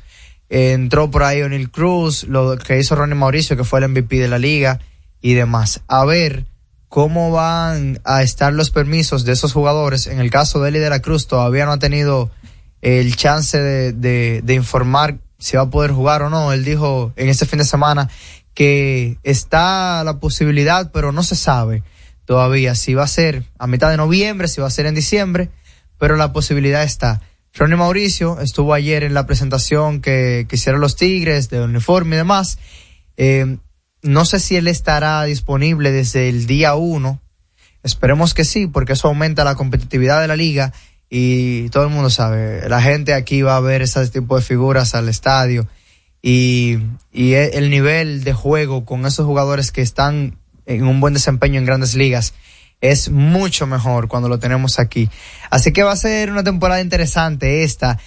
entró 0.49 1.09
por 1.09 1.23
ahí 1.23 1.41
O'Neill 1.41 1.71
Cruz, 1.71 2.25
lo 2.25 2.57
que 2.57 2.77
hizo 2.77 2.95
Ronnie 2.95 3.15
Mauricio, 3.15 3.55
que 3.55 3.63
fue 3.63 3.79
el 3.79 3.87
MVP 3.87 4.19
de 4.19 4.27
la 4.27 4.37
liga 4.37 4.79
y 5.21 5.33
demás. 5.33 5.81
A 5.87 6.03
ver 6.03 6.45
cómo 6.89 7.31
van 7.31 8.01
a 8.03 8.23
estar 8.23 8.51
los 8.51 8.71
permisos 8.71 9.23
de 9.23 9.33
esos 9.33 9.53
jugadores. 9.53 10.07
En 10.07 10.19
el 10.19 10.31
caso 10.31 10.59
de 10.59 10.69
Eli 10.69 10.79
de 10.79 10.89
la 10.89 11.01
Cruz, 11.01 11.27
todavía 11.27 11.65
no 11.65 11.71
ha 11.71 11.79
tenido 11.79 12.31
el 12.81 13.15
chance 13.15 13.59
de, 13.59 13.93
de, 13.93 14.41
de 14.43 14.53
informar 14.55 15.19
si 15.37 15.55
va 15.55 15.63
a 15.63 15.69
poder 15.69 15.91
jugar 15.91 16.23
o 16.23 16.29
no. 16.29 16.51
Él 16.51 16.65
dijo 16.65 17.13
en 17.15 17.29
este 17.29 17.45
fin 17.45 17.59
de 17.59 17.65
semana 17.65 18.09
que 18.53 19.17
está 19.23 20.03
la 20.03 20.19
posibilidad, 20.19 20.91
pero 20.91 21.11
no 21.11 21.23
se 21.23 21.35
sabe 21.35 21.83
todavía 22.25 22.75
si 22.75 22.93
va 22.93 23.03
a 23.03 23.07
ser 23.07 23.45
a 23.57 23.67
mitad 23.67 23.89
de 23.89 23.97
noviembre, 23.97 24.47
si 24.47 24.61
va 24.61 24.67
a 24.67 24.71
ser 24.71 24.85
en 24.85 24.95
diciembre, 24.95 25.49
pero 25.97 26.15
la 26.15 26.33
posibilidad 26.33 26.83
está. 26.83 27.21
Ronnie 27.53 27.77
Mauricio 27.77 28.39
estuvo 28.39 28.73
ayer 28.73 29.03
en 29.03 29.13
la 29.13 29.25
presentación 29.25 30.01
que, 30.01 30.45
que 30.47 30.55
hicieron 30.55 30.81
los 30.81 30.95
Tigres 30.95 31.49
de 31.49 31.61
uniforme 31.61 32.15
y 32.15 32.17
demás. 32.17 32.59
Eh, 33.17 33.57
no 34.01 34.25
sé 34.25 34.39
si 34.39 34.55
él 34.55 34.67
estará 34.67 35.23
disponible 35.23 35.91
desde 35.91 36.29
el 36.29 36.45
día 36.45 36.75
uno. 36.75 37.21
Esperemos 37.83 38.33
que 38.33 38.45
sí, 38.45 38.67
porque 38.67 38.93
eso 38.93 39.07
aumenta 39.07 39.43
la 39.43 39.55
competitividad 39.55 40.21
de 40.21 40.27
la 40.27 40.35
liga 40.35 40.73
y 41.09 41.69
todo 41.69 41.83
el 41.85 41.89
mundo 41.89 42.09
sabe, 42.09 42.67
la 42.69 42.81
gente 42.81 43.13
aquí 43.13 43.41
va 43.41 43.55
a 43.55 43.61
ver 43.61 43.81
ese 43.81 44.05
tipo 44.09 44.35
de 44.35 44.43
figuras 44.43 44.93
al 44.95 45.09
estadio 45.09 45.67
y, 46.21 46.77
y 47.11 47.33
e- 47.33 47.57
el 47.57 47.69
nivel 47.69 48.23
de 48.23 48.33
juego 48.33 48.85
con 48.85 49.05
esos 49.05 49.25
jugadores 49.25 49.71
que 49.71 49.81
están 49.81 50.37
en 50.65 50.85
un 50.85 50.99
buen 50.99 51.13
desempeño 51.13 51.57
en 51.57 51.65
grandes 51.65 51.95
ligas 51.95 52.33
es 52.81 53.09
mucho 53.09 53.65
mejor 53.65 54.07
cuando 54.07 54.29
lo 54.29 54.39
tenemos 54.39 54.79
aquí. 54.79 55.09
Así 55.49 55.73
que 55.73 55.83
va 55.83 55.91
a 55.93 55.97
ser 55.97 56.31
una 56.31 56.43
temporada 56.43 56.81
interesante 56.81 57.63
esta, 57.63 57.97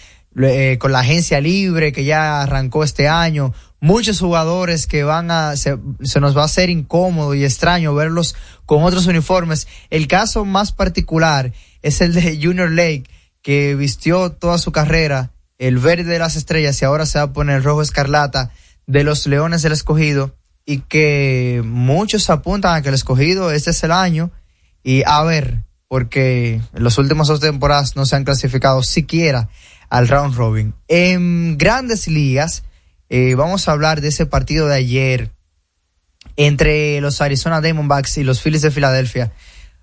eh, 0.40 0.76
con 0.78 0.92
la 0.92 1.00
agencia 1.00 1.40
libre 1.40 1.92
que 1.92 2.04
ya 2.04 2.42
arrancó 2.42 2.84
este 2.84 3.08
año, 3.08 3.52
muchos 3.82 4.20
jugadores 4.20 4.86
que 4.86 5.02
van 5.02 5.32
a, 5.32 5.56
se, 5.56 5.76
se 6.02 6.20
nos 6.20 6.36
va 6.36 6.42
a 6.42 6.46
hacer 6.46 6.70
incómodo 6.70 7.34
y 7.34 7.44
extraño 7.44 7.94
verlos 7.94 8.36
con 8.64 8.84
otros 8.84 9.06
uniformes. 9.06 9.66
El 9.90 10.06
caso 10.06 10.44
más 10.44 10.70
particular 10.70 11.52
es 11.82 12.00
el 12.00 12.14
de 12.14 12.38
Junior 12.40 12.70
Lake, 12.70 13.04
que 13.42 13.74
vistió 13.74 14.30
toda 14.30 14.56
su 14.58 14.70
carrera 14.70 15.32
el 15.58 15.78
verde 15.78 16.04
de 16.04 16.20
las 16.20 16.36
estrellas 16.36 16.80
y 16.80 16.84
ahora 16.84 17.06
se 17.06 17.18
va 17.18 17.24
a 17.24 17.32
poner 17.32 17.56
el 17.56 17.64
rojo 17.64 17.82
escarlata 17.82 18.52
de 18.86 19.02
los 19.02 19.26
Leones 19.26 19.62
del 19.62 19.72
Escogido 19.72 20.36
y 20.64 20.78
que 20.78 21.60
muchos 21.64 22.30
apuntan 22.30 22.76
a 22.76 22.82
que 22.82 22.88
el 22.88 22.94
Escogido 22.94 23.50
este 23.50 23.70
es 23.70 23.82
el 23.82 23.90
año 23.90 24.30
y 24.84 25.02
a 25.06 25.24
ver, 25.24 25.64
porque 25.88 26.60
en 26.72 26.84
las 26.84 26.98
últimas 26.98 27.26
dos 27.26 27.40
temporadas 27.40 27.96
no 27.96 28.06
se 28.06 28.14
han 28.14 28.24
clasificado 28.24 28.84
siquiera 28.84 29.48
al 29.90 30.06
round 30.06 30.36
robin. 30.36 30.74
En 30.86 31.58
grandes 31.58 32.06
ligas, 32.06 32.62
eh, 33.14 33.34
vamos 33.34 33.68
a 33.68 33.72
hablar 33.72 34.00
de 34.00 34.08
ese 34.08 34.24
partido 34.24 34.68
de 34.68 34.74
ayer 34.74 35.30
entre 36.36 36.98
los 37.02 37.20
Arizona 37.20 37.60
Diamondbacks 37.60 38.16
y 38.16 38.24
los 38.24 38.40
Phillies 38.40 38.62
de 38.62 38.70
Filadelfia. 38.70 39.32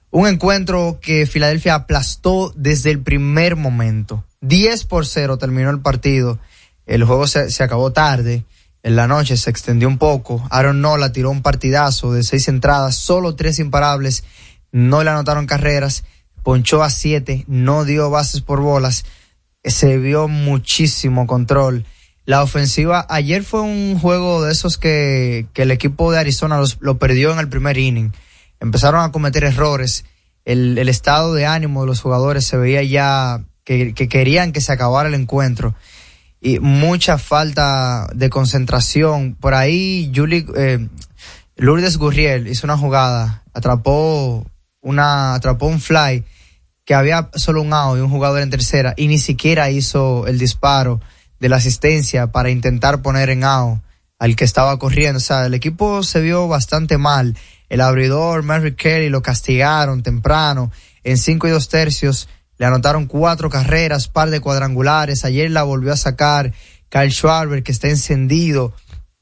Un 0.09 0.27
encuentro 0.27 0.97
que 0.99 1.27
Filadelfia 1.27 1.75
aplastó 1.75 2.51
desde 2.55 2.89
el 2.89 3.03
primer 3.03 3.55
momento. 3.55 4.25
10 4.41 4.84
por 4.86 5.05
0 5.05 5.38
terminó 5.38 5.69
el 5.69 5.80
partido. 5.80 6.39
El 6.88 7.03
juego 7.03 7.27
se, 7.27 7.51
se 7.51 7.61
acabó 7.61 7.91
tarde. 7.91 8.45
En 8.82 8.95
la 8.95 9.05
noche 9.05 9.38
se 9.38 9.51
extendió 9.51 9.88
un 9.88 9.99
poco. 9.99 10.43
Aaron 10.49 10.82
Nola 10.82 11.11
tiró 11.11 11.30
un 11.30 11.43
partidazo 11.43 12.11
de 12.11 12.23
seis 12.23 12.47
entradas, 12.47 12.95
solo 12.95 13.36
tres 13.36 13.59
imparables. 13.59 14.23
No 14.71 15.03
le 15.03 15.11
anotaron 15.11 15.45
carreras. 15.45 16.03
Ponchó 16.41 16.82
a 16.82 16.89
siete, 16.89 17.45
no 17.47 17.86
dio 17.86 18.09
bases 18.09 18.41
por 18.41 18.59
bolas. 18.61 19.05
Se 19.63 19.99
vio 19.99 20.27
muchísimo 20.27 21.27
control. 21.27 21.86
La 22.30 22.43
ofensiva, 22.43 23.07
ayer 23.09 23.43
fue 23.43 23.61
un 23.61 23.97
juego 23.97 24.43
de 24.43 24.51
esos 24.51 24.77
que, 24.77 25.47
el 25.55 25.71
equipo 25.71 26.11
de 26.11 26.19
Arizona 26.19 26.59
los- 26.59 26.77
lo 26.80 26.99
perdió 26.99 27.32
en 27.32 27.39
el 27.39 27.49
primer 27.49 27.80
inning. 27.80 28.11
Empezaron 28.59 29.01
a 29.01 29.11
cometer 29.11 29.43
errores. 29.43 30.05
El, 30.45 30.77
estado 30.89 31.34
de 31.34 31.47
ánimo 31.47 31.82
de 31.82 31.88
los 31.88 32.01
jugadores 32.01 32.45
se 32.45 32.55
veía 32.55 32.84
ya 32.84 33.41
que, 33.63 33.95
que 33.95 34.07
querían 34.07 34.51
que 34.51 34.61
se 34.61 34.71
acabara 34.71 35.09
el 35.09 35.15
encuentro. 35.15 35.73
Y 36.39 36.59
mucha 36.59 37.17
falta 37.17 38.07
de 38.13 38.30
concentración. 38.30 39.34
Por 39.34 39.55
ahí, 39.55 40.11
Julie, 40.15 40.45
eh, 40.55 40.88
Lourdes 41.55 41.97
Gurriel 41.97 42.47
hizo 42.47 42.67
una 42.67 42.77
jugada, 42.77 43.41
atrapó 43.55 44.45
una, 44.82 45.34
atrapó 45.34 45.65
un 45.65 45.82
fly 45.82 46.23
que 46.86 46.93
había 46.93 47.32
solo 47.34 47.63
un 47.63 47.73
out 47.73 47.97
y 47.97 48.01
un 48.01 48.11
jugador 48.11 48.41
en 48.43 48.51
tercera 48.51 48.93
y 48.95 49.07
ni 49.07 49.17
siquiera 49.17 49.71
hizo 49.71 50.27
el 50.27 50.38
disparo 50.38 51.01
de 51.40 51.50
la 51.50 51.58
asistencia 51.58 52.32
para 52.32 52.50
intentar 52.50 53.02
poner 53.02 53.30
en 53.30 53.44
out 53.44 53.80
al 54.20 54.36
que 54.36 54.44
estaba 54.44 54.78
corriendo. 54.78 55.18
O 55.18 55.22
sea, 55.22 55.46
el 55.46 55.54
equipo 55.54 56.04
se 56.04 56.22
vio 56.22 56.48
bastante 56.48 56.98
mal. 56.98 57.38
El 57.70 57.82
abridor, 57.82 58.44
Mary 58.44 58.76
Kelly, 58.76 59.10
lo 59.10 59.22
castigaron 59.22 60.04
temprano. 60.04 60.72
en 61.04 61.18
cinco 61.18 61.48
y 61.48 61.52
dos 61.52 61.70
tercios. 61.70 62.28
Le 62.58 62.66
anotaron 62.66 63.06
cuatro 63.06 63.50
carreras, 63.50 64.10
par 64.10 64.30
de 64.30 64.42
cuadrangulares. 64.42 65.24
Ayer 65.24 65.50
la 65.50 65.64
volvió 65.64 65.94
a 65.94 65.98
sacar 65.98 66.54
Kyle 66.90 67.12
Schwarber, 67.12 67.64
que 67.64 67.72
está 67.72 67.88
encendido. 67.88 68.74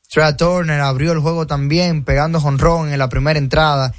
Trey 0.09 0.35
Turner 0.35 0.79
abrió 0.79 1.11
el 1.11 1.19
juego 1.19 1.45
también, 1.45 2.03
pegando 2.03 2.39
jonrón 2.39 2.91
en 2.91 2.97
la 2.97 3.09
primera 3.09 3.37
entrada. 3.37 3.93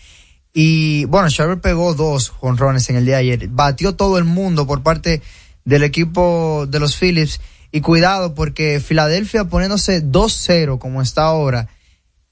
Y 0.52 1.04
bueno, 1.04 1.30
Schwarber 1.30 1.60
pegó 1.60 1.94
dos 1.94 2.30
jonrones 2.30 2.90
en 2.90 2.96
el 2.96 3.04
día 3.04 3.16
de 3.16 3.20
ayer. 3.20 3.48
Batió 3.48 3.94
todo 3.94 4.18
el 4.18 4.24
mundo 4.24 4.66
por 4.66 4.82
parte 4.82 5.22
del 5.64 5.84
equipo 5.84 6.66
de 6.66 6.80
los 6.80 6.96
Phillips. 6.96 7.40
Y 7.70 7.80
cuidado, 7.80 8.34
porque 8.34 8.80
Filadelfia 8.80 9.44
poniéndose 9.44 10.02
2-0 10.04 10.78
como 10.78 11.02
está 11.02 11.24
ahora. 11.24 11.68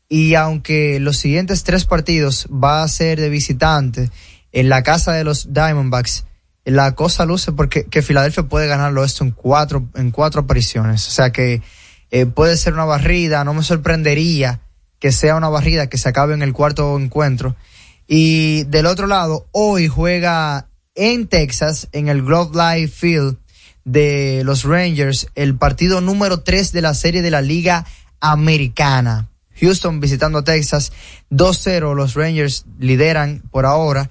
Y 0.09 0.34
aunque 0.34 1.01
los 1.01 1.16
siguientes 1.16 1.64
tres 1.64 1.84
partidos 1.84 2.47
va 2.53 2.82
a 2.82 2.89
ser 2.89 3.20
de 3.20 3.28
visitante 3.28 4.11
en 4.53 4.68
la 4.68 4.82
casa 4.82 5.12
de 5.12 5.24
los 5.24 5.53
Diamondbacks, 5.53 6.24
la 6.64 6.95
cosa 6.95 7.24
luce 7.24 7.53
porque 7.53 7.84
que 7.84 8.03
Filadelfia 8.03 8.45
puede 8.45 8.66
ganarlo 8.66 9.05
esto 9.05 9.24
en 9.24 9.30
cuatro, 9.30 9.89
en 9.95 10.11
cuatro 10.11 10.43
apariciones. 10.43 11.07
O 11.07 11.11
sea 11.11 11.30
que 11.30 11.62
eh, 12.11 12.26
puede 12.26 12.57
ser 12.57 12.72
una 12.74 12.84
barrida, 12.84 13.45
no 13.45 13.55
me 13.55 13.62
sorprendería 13.62 14.61
que 14.99 15.12
sea 15.12 15.37
una 15.37 15.49
barrida 15.49 15.89
que 15.89 15.99
se 15.99 16.09
acabe 16.09 16.34
en 16.34 16.43
el 16.43 16.53
cuarto 16.53 16.99
encuentro. 16.99 17.57
Y 18.07 18.64
del 18.64 18.87
otro 18.87 19.07
lado, 19.07 19.47
hoy 19.53 19.89
juega 19.89 20.68
en 20.95 21.26
Texas, 21.28 21.89
en 21.93 22.09
el 22.09 22.22
Glove 22.22 22.55
Life 22.55 22.95
Field 22.97 23.37
de 23.87 24.43
los 24.45 24.64
Rangers, 24.64 25.28
el 25.37 25.57
partido 25.57 26.01
número 26.01 26.41
3 26.41 26.72
de 26.72 26.82
la 26.82 26.93
serie 26.93 27.22
de 27.22 27.30
la 27.30 27.41
Liga 27.41 27.87
Americana. 28.20 29.28
Houston 29.61 30.01
visitando 30.01 30.41
a 30.41 30.45
Texas, 30.45 30.93
2-0, 31.30 31.95
los 31.95 32.14
Rangers 32.14 32.66
lideran 32.78 33.43
por 33.51 33.64
ahora. 33.64 34.11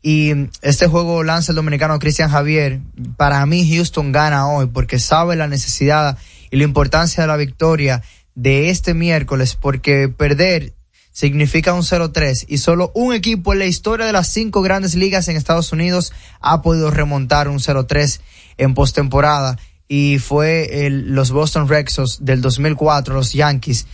Y 0.00 0.48
este 0.62 0.86
juego 0.86 1.24
lanza 1.24 1.50
el 1.50 1.56
dominicano 1.56 1.98
Cristian 1.98 2.30
Javier. 2.30 2.80
Para 3.16 3.44
mí 3.46 3.68
Houston 3.74 4.12
gana 4.12 4.48
hoy 4.48 4.66
porque 4.66 5.00
sabe 5.00 5.34
la 5.34 5.48
necesidad 5.48 6.16
y 6.52 6.56
la 6.56 6.64
importancia 6.64 7.24
de 7.24 7.26
la 7.26 7.36
victoria 7.36 8.02
de 8.36 8.70
este 8.70 8.94
miércoles 8.94 9.58
porque 9.60 10.08
perder 10.08 10.72
significa 11.10 11.72
un 11.72 11.82
0-3 11.82 12.44
y 12.46 12.58
solo 12.58 12.92
un 12.94 13.12
equipo 13.12 13.54
en 13.54 13.58
la 13.58 13.64
historia 13.64 14.06
de 14.06 14.12
las 14.12 14.28
cinco 14.28 14.62
grandes 14.62 14.94
ligas 14.94 15.26
en 15.26 15.36
Estados 15.36 15.72
Unidos 15.72 16.12
ha 16.40 16.62
podido 16.62 16.90
remontar 16.90 17.48
un 17.48 17.58
0-3 17.58 18.20
en 18.58 18.74
postemporada 18.74 19.58
y 19.88 20.18
fue 20.18 20.86
el, 20.86 21.14
los 21.14 21.30
Boston 21.30 21.68
Red 21.68 21.88
Sox 21.88 22.18
del 22.20 22.40
2004, 22.40 23.14
los 23.14 23.32
Yankees. 23.32 23.86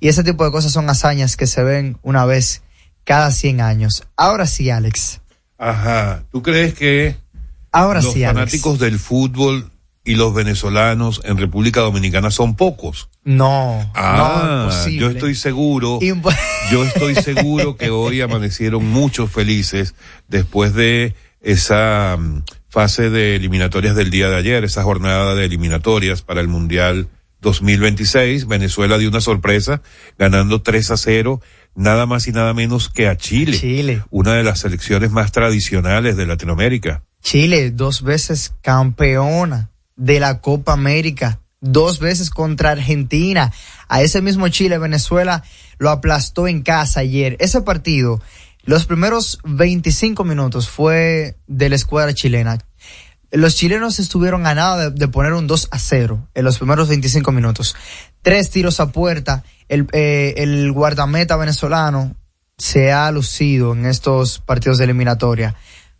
Y 0.00 0.08
ese 0.08 0.24
tipo 0.24 0.44
de 0.44 0.50
cosas 0.50 0.72
son 0.72 0.88
hazañas 0.90 1.36
que 1.36 1.46
se 1.46 1.62
ven 1.62 1.98
una 2.02 2.24
vez 2.24 2.62
cada 3.04 3.30
100 3.30 3.60
años. 3.60 4.06
Ahora 4.16 4.46
sí, 4.46 4.70
Alex. 4.70 5.20
Ajá. 5.58 6.24
¿Tú 6.32 6.42
crees 6.42 6.74
que 6.74 7.16
Ahora 7.72 8.00
los 8.02 8.12
sí, 8.12 8.24
Alex. 8.24 8.38
fanáticos 8.38 8.78
del 8.78 8.98
fútbol 8.98 9.70
y 10.04 10.14
los 10.14 10.34
venezolanos 10.34 11.20
en 11.24 11.36
República 11.38 11.80
Dominicana 11.80 12.30
son 12.30 12.56
pocos? 12.56 13.08
No, 13.24 13.90
Ah, 13.94 14.68
no, 14.70 14.88
yo 14.90 15.10
estoy 15.10 15.34
seguro, 15.34 15.98
yo 16.70 16.84
estoy 16.84 17.14
seguro 17.16 17.76
que 17.76 17.90
hoy 17.90 18.20
amanecieron 18.20 18.86
muchos 18.86 19.30
felices 19.32 19.94
después 20.28 20.74
de 20.74 21.14
esa 21.40 22.16
mm, 22.18 22.42
fase 22.76 23.08
de 23.08 23.36
eliminatorias 23.36 23.96
del 23.96 24.10
día 24.10 24.28
de 24.28 24.36
ayer, 24.36 24.62
esa 24.62 24.82
jornada 24.82 25.34
de 25.34 25.46
eliminatorias 25.46 26.20
para 26.20 26.42
el 26.42 26.48
Mundial 26.48 27.08
2026. 27.40 28.46
Venezuela 28.48 28.98
dio 28.98 29.08
una 29.08 29.22
sorpresa 29.22 29.80
ganando 30.18 30.60
3 30.60 30.90
a 30.90 30.98
0, 30.98 31.40
nada 31.74 32.04
más 32.04 32.28
y 32.28 32.32
nada 32.32 32.52
menos 32.52 32.90
que 32.90 33.08
a 33.08 33.16
Chile, 33.16 33.58
Chile. 33.58 34.02
una 34.10 34.34
de 34.34 34.42
las 34.42 34.58
selecciones 34.58 35.10
más 35.10 35.32
tradicionales 35.32 36.18
de 36.18 36.26
Latinoamérica. 36.26 37.02
Chile, 37.22 37.70
dos 37.70 38.02
veces 38.02 38.52
campeona 38.60 39.70
de 39.96 40.20
la 40.20 40.42
Copa 40.42 40.74
América, 40.74 41.40
dos 41.62 41.98
veces 41.98 42.28
contra 42.28 42.72
Argentina. 42.72 43.54
A 43.88 44.02
ese 44.02 44.20
mismo 44.20 44.48
Chile, 44.50 44.76
Venezuela 44.76 45.42
lo 45.78 45.88
aplastó 45.88 46.46
en 46.46 46.60
casa 46.60 47.00
ayer. 47.00 47.38
Ese 47.40 47.62
partido, 47.62 48.20
los 48.66 48.84
primeros 48.84 49.38
25 49.44 50.24
minutos 50.24 50.68
fue 50.68 51.38
de 51.46 51.70
la 51.70 51.76
escuadra 51.76 52.12
chilena. 52.12 52.58
Los 53.32 53.56
chilenos 53.56 53.98
estuvieron 53.98 54.46
a 54.46 54.54
nada 54.54 54.90
de, 54.90 55.08
poner 55.08 55.32
un 55.32 55.46
2 55.46 55.68
a 55.70 55.78
0 55.78 56.28
en 56.34 56.44
los 56.44 56.58
primeros 56.58 56.88
25 56.88 57.32
minutos. 57.32 57.74
Tres 58.22 58.50
tiros 58.50 58.80
a 58.80 58.92
puerta. 58.92 59.44
El, 59.68 59.86
eh, 59.92 60.34
el 60.38 60.70
guardameta 60.72 61.36
venezolano 61.36 62.14
se 62.56 62.92
ha 62.92 63.10
lucido 63.10 63.72
en 63.72 63.86
estos 63.86 64.38
partidos 64.38 64.78
de 64.78 64.84
eliminatoria. 64.84 65.54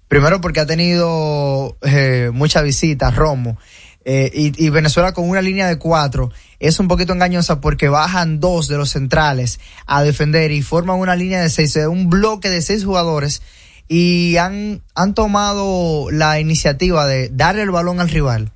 Primero 0.08 0.40
porque 0.40 0.60
ha 0.60 0.66
tenido 0.66 1.76
eh, 1.82 2.30
mucha 2.32 2.62
visita, 2.62 3.10
Romo. 3.10 3.58
Eh, 4.04 4.30
y, 4.32 4.64
y 4.64 4.70
Venezuela 4.70 5.12
con 5.12 5.28
una 5.28 5.42
línea 5.42 5.66
de 5.66 5.78
cuatro 5.78 6.30
es 6.60 6.78
un 6.78 6.86
poquito 6.86 7.12
engañosa 7.12 7.60
porque 7.60 7.88
bajan 7.88 8.38
dos 8.38 8.68
de 8.68 8.76
los 8.76 8.90
centrales 8.90 9.58
a 9.84 10.04
defender 10.04 10.52
y 10.52 10.62
forman 10.62 11.00
una 11.00 11.16
línea 11.16 11.42
de 11.42 11.50
seis, 11.50 11.74
un 11.74 12.08
bloque 12.08 12.48
de 12.48 12.62
seis 12.62 12.84
jugadores 12.84 13.42
y 13.88 14.36
han, 14.36 14.82
han 14.94 15.14
tomado 15.14 16.10
la 16.10 16.40
iniciativa 16.40 17.06
de 17.06 17.28
darle 17.28 17.62
el 17.62 17.70
balón 17.70 18.00
al 18.00 18.08
rival 18.08 18.52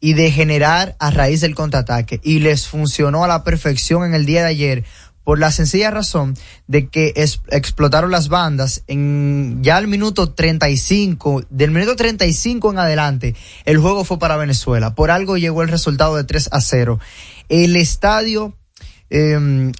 y 0.00 0.12
de 0.12 0.30
generar 0.30 0.96
a 0.98 1.10
raíz 1.10 1.40
del 1.40 1.54
contraataque. 1.54 2.20
Y 2.22 2.40
les 2.40 2.66
funcionó 2.66 3.24
a 3.24 3.28
la 3.28 3.44
perfección 3.44 4.04
en 4.04 4.14
el 4.14 4.26
día 4.26 4.42
de 4.42 4.48
ayer 4.48 4.84
por 5.24 5.38
la 5.38 5.50
sencilla 5.50 5.90
razón 5.90 6.36
de 6.66 6.88
que 6.88 7.14
explotaron 7.48 8.10
las 8.10 8.28
bandas 8.28 8.84
en 8.86 9.62
ya 9.62 9.78
al 9.78 9.88
minuto 9.88 10.32
35, 10.32 11.44
del 11.48 11.70
minuto 11.70 11.96
35 11.96 12.72
en 12.72 12.78
adelante, 12.78 13.34
el 13.64 13.78
juego 13.78 14.04
fue 14.04 14.18
para 14.18 14.36
Venezuela. 14.36 14.94
Por 14.94 15.10
algo 15.10 15.38
llegó 15.38 15.62
el 15.62 15.68
resultado 15.68 16.16
de 16.16 16.24
3 16.24 16.50
a 16.52 16.60
0. 16.60 17.00
El 17.48 17.76
estadio 17.76 18.54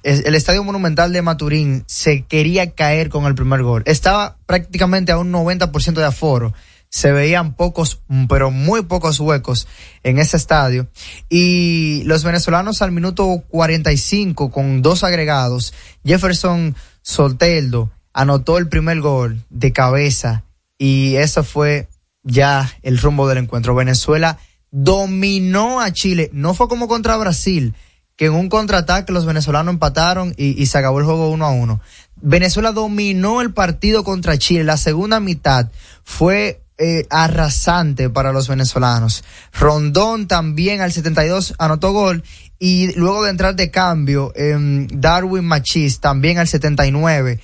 es- 0.03 0.25
el 0.25 0.35
estadio 0.35 0.63
monumental 0.63 1.11
de 1.11 1.21
Maturín 1.21 1.83
se 1.87 2.23
quería 2.23 2.71
caer 2.71 3.09
con 3.09 3.25
el 3.25 3.35
primer 3.35 3.63
gol. 3.63 3.83
Estaba 3.85 4.37
prácticamente 4.45 5.11
a 5.11 5.17
un 5.17 5.31
90% 5.31 5.99
de 5.99 6.07
aforo. 6.07 6.53
Se 6.89 7.11
veían 7.11 7.55
pocos, 7.55 8.01
mm, 8.07 8.27
pero 8.27 8.51
muy 8.51 8.83
pocos 8.83 9.19
huecos 9.19 9.67
en 10.03 10.19
ese 10.19 10.37
estadio. 10.37 10.87
Y 11.29 12.03
los 12.05 12.23
venezolanos 12.23 12.81
al 12.81 12.93
minuto 12.93 13.43
45 13.49 14.49
con 14.51 14.81
dos 14.81 15.03
agregados, 15.03 15.73
Jefferson 16.05 16.75
Solteldo 17.01 17.91
anotó 18.13 18.57
el 18.57 18.69
primer 18.69 19.01
gol 19.01 19.43
de 19.49 19.73
cabeza 19.73 20.45
y 20.77 21.15
eso 21.15 21.43
fue 21.43 21.89
ya 22.23 22.71
el 22.83 22.97
rumbo 22.97 23.27
del 23.27 23.39
encuentro. 23.39 23.75
Venezuela 23.75 24.37
dominó 24.71 25.81
a 25.81 25.91
Chile. 25.91 26.29
No 26.31 26.53
fue 26.53 26.69
como 26.69 26.87
contra 26.87 27.17
Brasil, 27.17 27.73
que 28.15 28.25
en 28.25 28.33
un 28.33 28.49
contraataque 28.49 29.11
los 29.11 29.25
venezolanos 29.25 29.73
empataron 29.73 30.33
y, 30.37 30.65
se 30.65 30.77
acabó 30.77 30.99
el 30.99 31.05
juego 31.05 31.29
uno 31.29 31.45
a 31.45 31.51
uno. 31.51 31.81
Venezuela 32.15 32.71
dominó 32.71 33.41
el 33.41 33.53
partido 33.53 34.03
contra 34.03 34.37
Chile. 34.37 34.63
La 34.63 34.77
segunda 34.77 35.19
mitad 35.19 35.69
fue 36.03 36.61
eh, 36.77 37.05
arrasante 37.09 38.09
para 38.09 38.31
los 38.31 38.47
venezolanos. 38.47 39.23
Rondón 39.53 40.27
también 40.27 40.81
al 40.81 40.93
72 40.93 41.55
anotó 41.57 41.91
gol 41.91 42.23
y 42.57 42.93
luego 42.93 43.23
de 43.23 43.31
entrar 43.31 43.55
de 43.55 43.69
cambio, 43.69 44.31
em, 44.35 44.87
Darwin 44.87 45.43
Machis 45.43 45.99
también 45.99 46.37
al 46.37 46.47
79. 46.47 47.41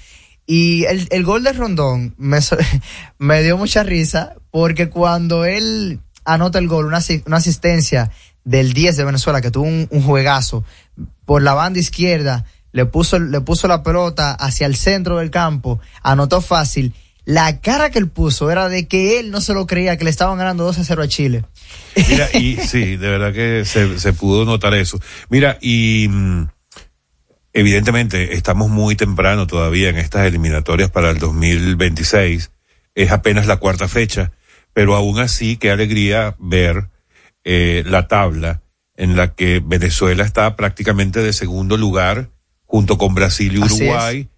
Y 0.48 0.86
el, 0.86 1.08
el 1.12 1.24
gol 1.24 1.44
de 1.44 1.54
Rondón 1.54 2.16
me, 2.18 2.40
me 3.20 3.44
dio 3.44 3.58
mucha 3.58 3.84
risa 3.84 4.36
porque 4.52 4.90
cuando 4.90 5.44
él 5.44 6.00
anota 6.24 6.60
el 6.60 6.68
gol, 6.68 6.86
una 6.86 6.98
asistencia 7.38 8.12
del 8.44 8.74
10 8.74 8.98
de 8.98 9.06
Venezuela 9.06 9.42
que 9.42 9.52
tuvo 9.52 9.66
un, 9.66 9.88
un 9.90 10.02
juegazo 10.02 10.64
por 11.26 11.42
la 11.42 11.54
banda 11.54 11.80
izquierda, 11.80 12.46
le 12.72 12.86
puso, 12.86 13.20
le 13.20 13.42
puso 13.42 13.68
la 13.68 13.84
pelota 13.84 14.34
hacia 14.34 14.68
el 14.68 14.76
centro 14.76 15.18
del 15.18 15.30
campo, 15.30 15.80
anotó 16.02 16.42
fácil. 16.42 16.94
La 17.24 17.62
cara 17.62 17.92
que 17.92 18.00
él 18.00 18.10
puso 18.10 18.50
era 18.50 18.68
de 18.68 18.88
que 18.88 19.20
él 19.20 19.30
no 19.30 19.42
se 19.42 19.54
lo 19.54 19.68
creía, 19.68 19.96
que 19.98 20.04
le 20.04 20.10
estaban 20.10 20.38
ganando 20.38 20.64
2 20.64 20.80
a 20.80 20.84
0 20.84 21.04
a 21.04 21.08
Chile. 21.08 21.46
Mira, 22.10 22.28
y 22.34 22.56
sí, 22.68 22.98
de 22.98 23.10
verdad 23.10 23.34
que 23.34 23.64
se, 23.66 24.00
se 24.00 24.14
pudo 24.14 24.44
notar 24.44 24.74
eso. 24.74 25.00
Mira, 25.30 25.58
y 25.62 26.08
mm, 26.10 26.48
evidentemente 27.54 28.34
estamos 28.34 28.70
muy 28.70 28.96
temprano 28.96 29.46
todavía 29.46 29.90
en 29.90 29.98
estas 29.98 30.26
eliminatorias 30.26 30.90
para 30.90 31.12
el 31.12 31.20
2026. 31.20 32.52
Es 32.96 33.12
apenas 33.12 33.46
la 33.46 33.58
cuarta 33.58 33.88
fecha, 33.88 34.32
pero 34.74 34.96
aún 34.96 35.20
así, 35.20 35.58
qué 35.58 35.70
alegría 35.70 36.36
ver 36.40 36.91
eh, 37.44 37.84
la 37.86 38.08
tabla 38.08 38.62
en 38.96 39.16
la 39.16 39.34
que 39.34 39.62
Venezuela 39.66 40.24
está 40.24 40.56
prácticamente 40.56 41.22
de 41.22 41.34
segundo 41.34 41.78
lugar 41.78 42.30
junto 42.66 42.98
con 42.98 43.14
Brasil 43.16 43.56
y 43.56 43.60
Uruguay, 43.60 44.30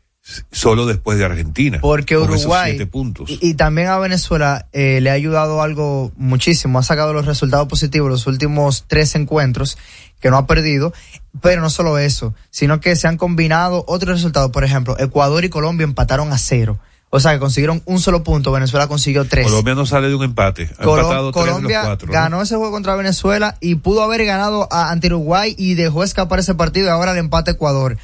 solo 0.52 0.86
después 0.86 1.18
de 1.18 1.26
Argentina. 1.26 1.80
Porque 1.82 2.18
Uruguay 2.18 2.72
siete 2.72 2.88
puntos. 2.88 3.30
Y, 3.30 3.40
y 3.42 3.54
también 3.56 3.90
a 3.90 4.00
Venezuela 4.00 4.68
eh, 4.72 5.02
le 5.02 5.10
ha 5.10 5.14
ayudado 5.14 5.62
algo 5.62 6.12
muchísimo. 6.16 6.80
Ha 6.80 6.84
sacado 6.84 7.14
los 7.14 7.26
resultados 7.26 7.68
positivos 7.68 8.10
los 8.10 8.26
últimos 8.26 8.86
tres 8.88 9.16
encuentros 9.16 9.78
que 10.20 10.32
no 10.32 10.38
ha 10.38 10.48
perdido. 10.48 10.94
Pero 11.42 11.62
no 11.62 11.70
solo 11.70 11.98
eso, 11.98 12.34
sino 12.50 12.80
que 12.80 12.96
se 12.96 13.08
han 13.08 13.18
combinado 13.18 13.84
otros 13.88 14.16
resultados. 14.18 14.52
Por 14.52 14.64
ejemplo, 14.64 14.98
Ecuador 15.00 15.44
y 15.44 15.50
Colombia 15.50 15.84
empataron 15.84 16.32
a 16.32 16.38
cero. 16.38 16.80
O 17.16 17.20
sea 17.20 17.34
que 17.34 17.40
consiguieron 17.40 17.84
un 17.86 18.00
solo 18.00 18.24
punto, 18.24 18.52
Venezuela 18.52 18.88
consiguió 18.88 19.26
tres. 19.26 19.46
Colombia 19.46 19.76
no 19.76 19.86
sale 19.86 20.08
de 20.08 20.16
un 20.16 20.24
empate. 20.24 20.68
Ha 20.80 20.84
Colo- 20.84 21.02
empatado 21.04 21.32
tres 21.32 21.44
de 21.46 21.48
los 21.52 21.54
Colombia 21.58 21.82
cuatro, 21.84 22.08
¿no? 22.08 22.14
ganó 22.14 22.42
ese 22.42 22.56
juego 22.56 22.72
contra 22.72 22.96
Venezuela 22.96 23.56
y 23.62 23.76
pudo 23.76 24.02
haber 24.02 24.26
ganado 24.26 24.68
a, 24.72 24.90
ante 24.90 25.08
Uruguay 25.08 25.54
y 25.56 25.76
dejó 25.76 26.04
escapar 26.04 26.40
ese 26.40 26.56
partido 26.56 26.88
y 26.88 26.90
ahora 26.90 27.12
el 27.12 27.20
empate 27.20 27.52
Ecuador. 27.52 27.98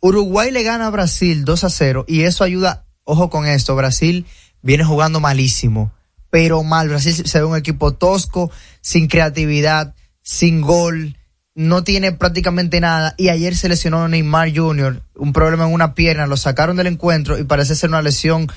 Uruguay 0.00 0.50
le 0.50 0.62
gana 0.64 0.88
a 0.88 0.90
Brasil 0.90 1.44
2 1.46 1.64
a 1.64 1.70
0 1.70 2.04
y 2.06 2.22
eso 2.24 2.44
ayuda, 2.44 2.84
ojo 3.04 3.30
con 3.30 3.46
esto, 3.46 3.74
Brasil 3.74 4.26
viene 4.60 4.84
jugando 4.84 5.18
malísimo, 5.18 5.90
pero 6.28 6.62
mal. 6.62 6.88
Brasil 6.90 7.14
se 7.14 7.38
ve 7.38 7.44
un 7.46 7.56
equipo 7.56 7.94
tosco, 7.94 8.50
sin 8.82 9.08
creatividad, 9.08 9.94
sin 10.22 10.60
gol, 10.60 11.16
no 11.54 11.84
tiene 11.84 12.12
prácticamente 12.12 12.80
nada 12.80 13.14
y 13.18 13.28
ayer 13.28 13.54
se 13.56 13.68
lesionó 13.68 14.08
Neymar 14.08 14.56
Jr., 14.56 15.02
un 15.16 15.32
problema 15.32 15.66
en 15.66 15.72
una 15.72 15.94
pierna, 15.94 16.26
lo 16.26 16.36
sacaron 16.36 16.76
del 16.76 16.86
encuentro 16.86 17.38
y 17.38 17.44
parece 17.44 17.74
ser 17.74 17.90
una 17.90 18.02
lesión 18.02 18.48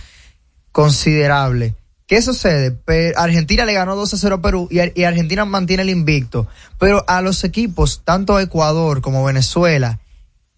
considerable. 0.72 1.76
¿Qué 2.08 2.22
sucede? 2.22 2.78
Argentina 3.18 3.66
le 3.66 3.74
ganó 3.74 3.96
2 3.96 4.14
a 4.14 4.18
0 4.18 4.36
a 4.36 4.42
Perú 4.42 4.68
y, 4.70 4.80
Ar- 4.80 4.92
y 4.96 5.04
Argentina 5.06 5.44
mantiene 5.44 5.84
el 5.84 5.90
invicto. 5.90 6.48
Pero 6.80 7.04
a 7.08 7.22
los 7.22 7.44
equipos, 7.44 8.02
tanto 8.06 8.40
Ecuador 8.40 9.02
como 9.02 9.24
Venezuela 9.26 10.00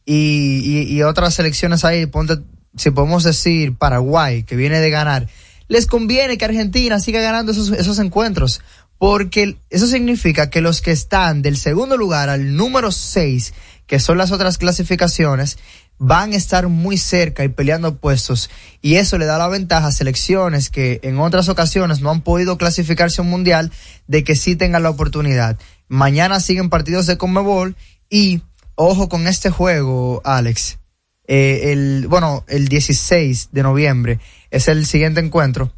y 0.05 1.01
otras 1.03 1.33
selecciones 1.35 1.83
ahí, 1.85 2.05
ponte, 2.05 2.38
si 2.75 2.91
podemos 2.91 3.23
decir 3.23 3.75
Paraguay, 3.77 4.43
que 4.43 4.55
viene 4.55 4.79
de 4.79 4.89
ganar, 4.89 5.27
les 5.67 5.85
conviene 5.88 6.38
que 6.38 6.45
Argentina 6.45 6.99
siga 6.99 7.21
ganando 7.21 7.51
esos, 7.51 7.71
esos 7.71 7.99
encuentros. 7.99 8.61
Porque 8.98 9.58
eso 9.70 9.88
significa 9.88 10.50
que 10.50 10.62
los 10.62 10.82
que 10.82 10.91
están 10.91 11.41
del 11.41 11.58
segundo 11.58 11.98
lugar 11.98 12.30
al 12.30 12.56
número 12.56 12.91
6, 12.91 13.54
que 13.86 14.00
son 14.00 14.18
las 14.18 14.32
otras 14.32 14.58
clasificaciones, 14.58 15.58
van 16.00 16.34
a 16.34 16.36
estar 16.36 16.68
muy 16.68 16.98
cerca 16.98 17.43
y 17.43 17.50
peleando 17.50 17.98
puestos. 17.98 18.50
Y 18.82 18.95
eso 18.95 19.18
le 19.18 19.26
da 19.26 19.38
la 19.38 19.48
ventaja 19.48 19.88
a 19.88 19.91
selecciones 19.91 20.70
que 20.70 21.00
en 21.04 21.20
otras 21.20 21.50
ocasiones 21.50 22.02
no 22.02 22.12
han 22.12 22.22
podido 22.22 22.58
clasificarse 22.58 23.22
a 23.22 23.24
un 23.24 23.30
mundial 23.30 23.72
de 24.08 24.24
que 24.24 24.36
sí 24.36 24.56
tengan 24.56 24.84
la 24.84 24.89
oportunidad. 24.89 25.58
Mañana 25.88 26.39
siguen 26.39 26.70
partidos 26.70 27.06
de 27.08 27.18
Conmebol 27.18 27.76
y 28.10 28.41
ojo 28.76 29.10
con 29.10 29.28
este 29.28 29.50
juego, 29.50 30.22
Alex. 30.24 30.80
Eh, 31.28 31.74
el, 31.74 32.08
bueno, 32.08 32.45
el 32.48 32.68
16 32.68 33.50
de 33.52 33.64
noviembre 33.64 34.20
es 34.50 34.68
el 34.68 34.86
siguiente 34.86 35.20
encuentro. 35.20 35.74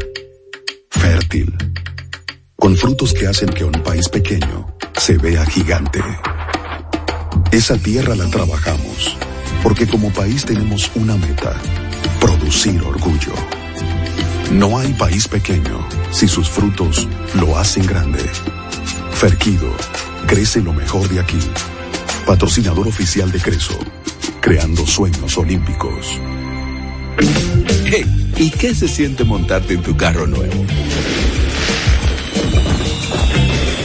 fértil, 0.91 1.55
con 2.55 2.77
frutos 2.77 3.13
que 3.13 3.27
hacen 3.27 3.49
que 3.49 3.63
un 3.63 3.71
país 3.83 4.07
pequeño 4.09 4.75
se 4.97 5.17
vea 5.17 5.43
gigante. 5.45 5.99
Esa 7.51 7.77
tierra 7.77 8.15
la 8.15 8.29
trabajamos, 8.29 9.17
porque 9.63 9.87
como 9.87 10.11
país 10.11 10.45
tenemos 10.45 10.91
una 10.95 11.15
meta, 11.17 11.55
producir 12.19 12.81
orgullo. 12.81 13.33
No 14.51 14.77
hay 14.79 14.93
país 14.93 15.27
pequeño 15.27 15.87
si 16.11 16.27
sus 16.27 16.49
frutos 16.49 17.07
lo 17.35 17.57
hacen 17.57 17.85
grande. 17.85 18.23
Ferquido, 19.11 19.69
crece 20.25 20.61
lo 20.61 20.73
mejor 20.73 21.07
de 21.09 21.19
aquí. 21.19 21.39
Patrocinador 22.25 22.87
oficial 22.87 23.31
de 23.31 23.39
Creso, 23.39 23.77
creando 24.41 24.85
sueños 24.85 25.37
olímpicos. 25.37 26.19
¿y 28.37 28.49
qué 28.51 28.75
se 28.75 28.87
siente 28.87 29.23
montarte 29.23 29.73
en 29.73 29.81
tu 29.81 29.95
carro 29.97 30.27
nuevo? 30.27 30.65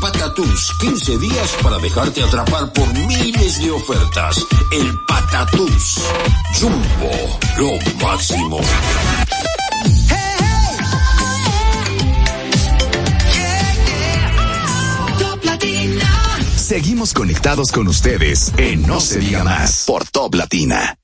Patatús, 0.00 0.72
15 0.80 1.18
días 1.18 1.56
para 1.62 1.78
dejarte 1.78 2.22
atrapar 2.22 2.72
por 2.72 2.92
miles 3.06 3.60
de 3.62 3.70
ofertas. 3.70 4.46
El 4.72 4.98
Patatús. 5.06 6.00
Jumbo, 6.58 7.38
lo 7.58 8.06
máximo. 8.06 8.60
Top 15.18 15.44
Latina. 15.44 16.38
Seguimos 16.56 17.12
conectados 17.12 17.70
con 17.70 17.86
ustedes 17.86 18.52
en 18.56 18.86
No 18.86 19.00
se 19.00 19.18
diga 19.18 19.44
más 19.44 19.84
por 19.86 20.08
Top 20.08 20.34
Latina. 20.34 20.96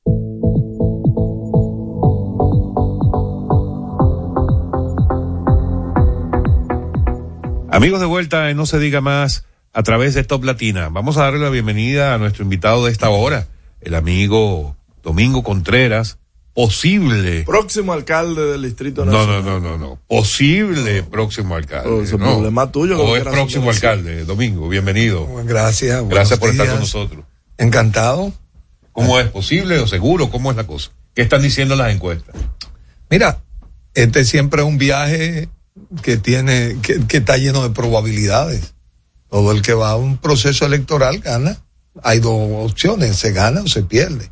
Amigos 7.76 8.00
de 8.00 8.06
vuelta 8.06 8.48
en 8.48 8.56
No 8.56 8.64
se 8.64 8.78
diga 8.78 9.02
más 9.02 9.44
a 9.74 9.82
través 9.82 10.14
de 10.14 10.24
Top 10.24 10.42
Latina. 10.44 10.88
Vamos 10.88 11.18
a 11.18 11.24
darle 11.24 11.40
la 11.40 11.50
bienvenida 11.50 12.14
a 12.14 12.18
nuestro 12.18 12.42
invitado 12.42 12.86
de 12.86 12.90
esta 12.90 13.10
hora, 13.10 13.48
el 13.82 13.94
amigo 13.94 14.74
Domingo 15.02 15.42
Contreras, 15.42 16.16
posible. 16.54 17.42
Próximo 17.44 17.92
alcalde 17.92 18.46
del 18.46 18.62
Distrito 18.62 19.04
No, 19.04 19.12
Nacional. 19.12 19.44
no, 19.44 19.60
no, 19.60 19.70
no, 19.72 19.76
no. 19.76 20.00
Posible 20.08 21.02
próximo 21.02 21.54
alcalde. 21.54 21.84
Pero 21.84 22.02
ese 22.02 22.16
no. 22.16 22.24
problema 22.24 22.72
tuyo, 22.72 22.96
que 22.96 23.02
O 23.02 23.08
no 23.08 23.16
es 23.16 23.24
próximo 23.24 23.68
alcalde, 23.68 24.24
Domingo, 24.24 24.70
bienvenido. 24.70 25.28
Gracias. 25.44 26.02
Gracias 26.08 26.38
por 26.38 26.48
estar 26.48 26.70
con 26.70 26.80
nosotros. 26.80 27.26
Encantado. 27.58 28.32
¿Cómo 28.92 29.20
es 29.20 29.28
posible 29.28 29.80
o 29.80 29.86
seguro? 29.86 30.30
¿Cómo 30.30 30.50
es 30.50 30.56
la 30.56 30.66
cosa? 30.66 30.92
¿Qué 31.14 31.20
están 31.20 31.42
diciendo 31.42 31.76
las 31.76 31.92
encuestas? 31.92 32.34
Mira, 33.10 33.42
este 33.92 34.24
siempre 34.24 34.62
es 34.62 34.66
un 34.66 34.78
viaje 34.78 35.50
que 36.02 36.16
tiene, 36.16 36.78
que, 36.82 37.06
que 37.06 37.18
está 37.18 37.36
lleno 37.36 37.62
de 37.62 37.70
probabilidades. 37.70 38.74
Todo 39.28 39.52
el 39.52 39.62
que 39.62 39.74
va 39.74 39.90
a 39.90 39.96
un 39.96 40.18
proceso 40.18 40.66
electoral 40.66 41.18
gana. 41.18 41.58
Hay 42.02 42.20
dos 42.20 42.70
opciones, 42.70 43.16
se 43.16 43.32
gana 43.32 43.62
o 43.62 43.68
se 43.68 43.82
pierde. 43.82 44.30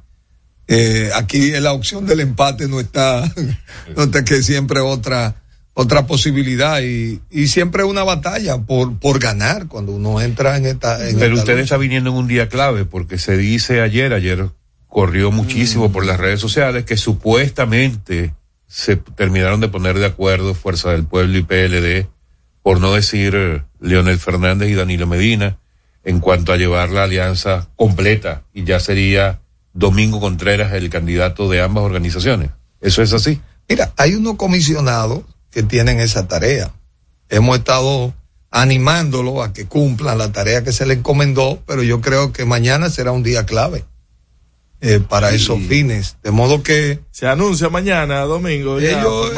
Eh, 0.67 1.11
aquí 1.15 1.51
la 1.53 1.73
opción 1.73 2.07
del 2.07 2.21
empate 2.21 2.69
no 2.69 2.81
está, 2.81 3.31
no 3.97 4.05
está 4.05 4.25
que 4.25 4.43
siempre 4.43 4.81
otra, 4.81 5.43
otra 5.75 6.07
posibilidad 6.07 6.81
y, 6.81 7.21
y 7.31 7.49
siempre 7.49 7.85
una 7.85 8.03
batalla 8.03 8.59
por, 8.59 8.99
por 8.99 9.19
ganar 9.19 9.67
cuando 9.67 9.93
uno 9.93 10.21
entra 10.21 10.57
en 10.57 10.67
esta, 10.67 11.07
en 11.09 11.19
Pero 11.19 11.35
esta 11.35 11.53
usted 11.53 11.59
está 11.59 11.77
viniendo 11.77 12.11
en 12.11 12.17
un 12.17 12.29
día 12.29 12.49
clave 12.49 12.85
porque 12.87 13.19
se 13.19 13.37
dice 13.37 13.83
ayer, 13.83 14.15
ayer 14.15 14.49
corrió 14.89 15.31
muchísimo 15.31 15.93
por 15.93 16.07
las 16.07 16.19
redes 16.19 16.41
sociales 16.41 16.85
que 16.85 16.97
supuestamente 16.97 18.33
se 18.67 18.97
terminaron 18.97 19.61
de 19.61 19.69
poner 19.69 19.99
de 19.99 20.07
acuerdo 20.07 20.55
Fuerza 20.55 20.91
del 20.91 21.05
Pueblo 21.05 21.39
y 21.39 21.43
PLD, 21.43 22.09
por 22.63 22.81
no 22.81 22.93
decir 22.93 23.35
eh, 23.37 23.63
Leonel 23.81 24.19
Fernández 24.19 24.71
y 24.71 24.75
Danilo 24.75 25.07
Medina, 25.07 25.59
en 26.03 26.21
cuanto 26.21 26.53
a 26.53 26.57
llevar 26.57 26.91
la 26.91 27.05
alianza 27.05 27.69
completa 27.77 28.43
y 28.53 28.65
ya 28.65 28.81
sería 28.81 29.41
Domingo 29.73 30.21
Contreras 30.21 30.73
el 30.73 30.91
candidato 30.91 31.49
de 31.49 31.61
ambas 31.61 31.85
organizaciones. 31.85 32.51
¿Eso 32.81 33.03
es 33.03 33.13
así? 33.13 33.41
Mira, 33.69 33.93
hay 33.97 34.15
unos 34.15 34.37
comisionados 34.37 35.23
que 35.51 35.63
tienen 35.63 36.01
esa 36.01 36.29
tarea. 36.29 36.73
Hemos 37.29 37.59
estado 37.59 38.15
animándolo 38.51 39.43
a 39.43 39.53
que 39.53 39.67
cumplan 39.67 40.19
la 40.19 40.31
tarea 40.33 40.63
que 40.63 40.73
se 40.73 40.87
le 40.87 40.95
encomendó, 40.95 41.63
pero 41.67 41.83
yo 41.83 42.01
creo 42.01 42.33
que 42.33 42.45
mañana 42.45 42.91
será 42.91 43.13
un 43.13 43.23
día 43.23 43.47
clave 43.47 43.85
eh, 44.87 45.01
para 45.01 45.31
esos 45.33 45.59
fines. 45.63 46.17
De 46.23 46.31
modo 46.31 46.63
que 46.63 47.01
Se 47.11 47.27
anuncia 47.27 47.71
mañana, 47.71 48.21
domingo. 48.21 48.79
ya, 48.81 49.01
ellos, 49.01 49.33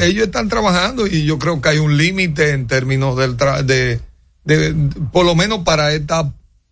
ellos 0.00 0.24
están 0.26 0.48
trabajando 0.48 1.06
y 1.06 1.24
yo 1.24 1.38
creo 1.38 1.60
que 1.60 1.68
hay 1.68 1.78
un 1.78 1.96
límite 1.98 2.50
en 2.52 2.66
términos 2.66 3.16
del 3.16 3.36
tra- 3.36 3.62
de, 3.62 4.00
de, 4.44 4.74
por 5.12 5.26
lo 5.26 5.34
menos 5.34 5.60
para 5.64 5.92
este 5.92 6.14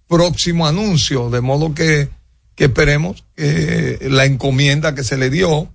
próximo 0.09 0.67
anuncio, 0.67 1.29
de 1.29 1.41
modo 1.43 1.75
que, 1.75 2.09
que 2.55 2.65
esperemos 2.65 3.25
que 3.37 3.99
la 4.11 4.25
encomienda 4.25 4.95
que 4.95 5.05
se 5.05 5.17
le 5.19 5.29
dio 5.29 5.69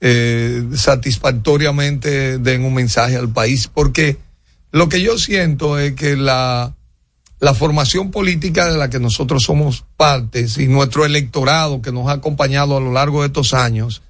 eh, 0.00 0.64
satisfactoriamente 0.74 2.38
den 2.38 2.64
un 2.64 2.74
mensaje 2.74 3.16
al 3.16 3.28
país, 3.28 3.68
porque 3.72 4.16
lo 4.72 4.88
que 4.88 5.00
yo 5.02 5.18
siento 5.18 5.78
es 5.78 5.92
que 5.94 6.16
la, 6.16 6.74
la 7.42 7.54
formación 7.54 8.12
política 8.12 8.70
de 8.70 8.78
la 8.78 8.88
que 8.88 9.00
nosotros 9.00 9.42
somos 9.42 9.84
partes 9.96 10.58
y 10.58 10.68
nuestro 10.68 11.04
electorado 11.04 11.82
que 11.82 11.90
nos 11.90 12.06
ha 12.06 12.12
acompañado 12.12 12.76
a 12.76 12.80
lo 12.80 12.92
largo 12.92 13.22
de 13.22 13.26
estos 13.26 13.52
años, 13.52 14.00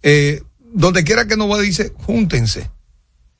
eh, 0.00 0.44
donde 0.72 1.02
quiera 1.02 1.26
que 1.26 1.36
nos 1.36 1.50
va, 1.50 1.58
dice, 1.58 1.92
júntense, 2.06 2.70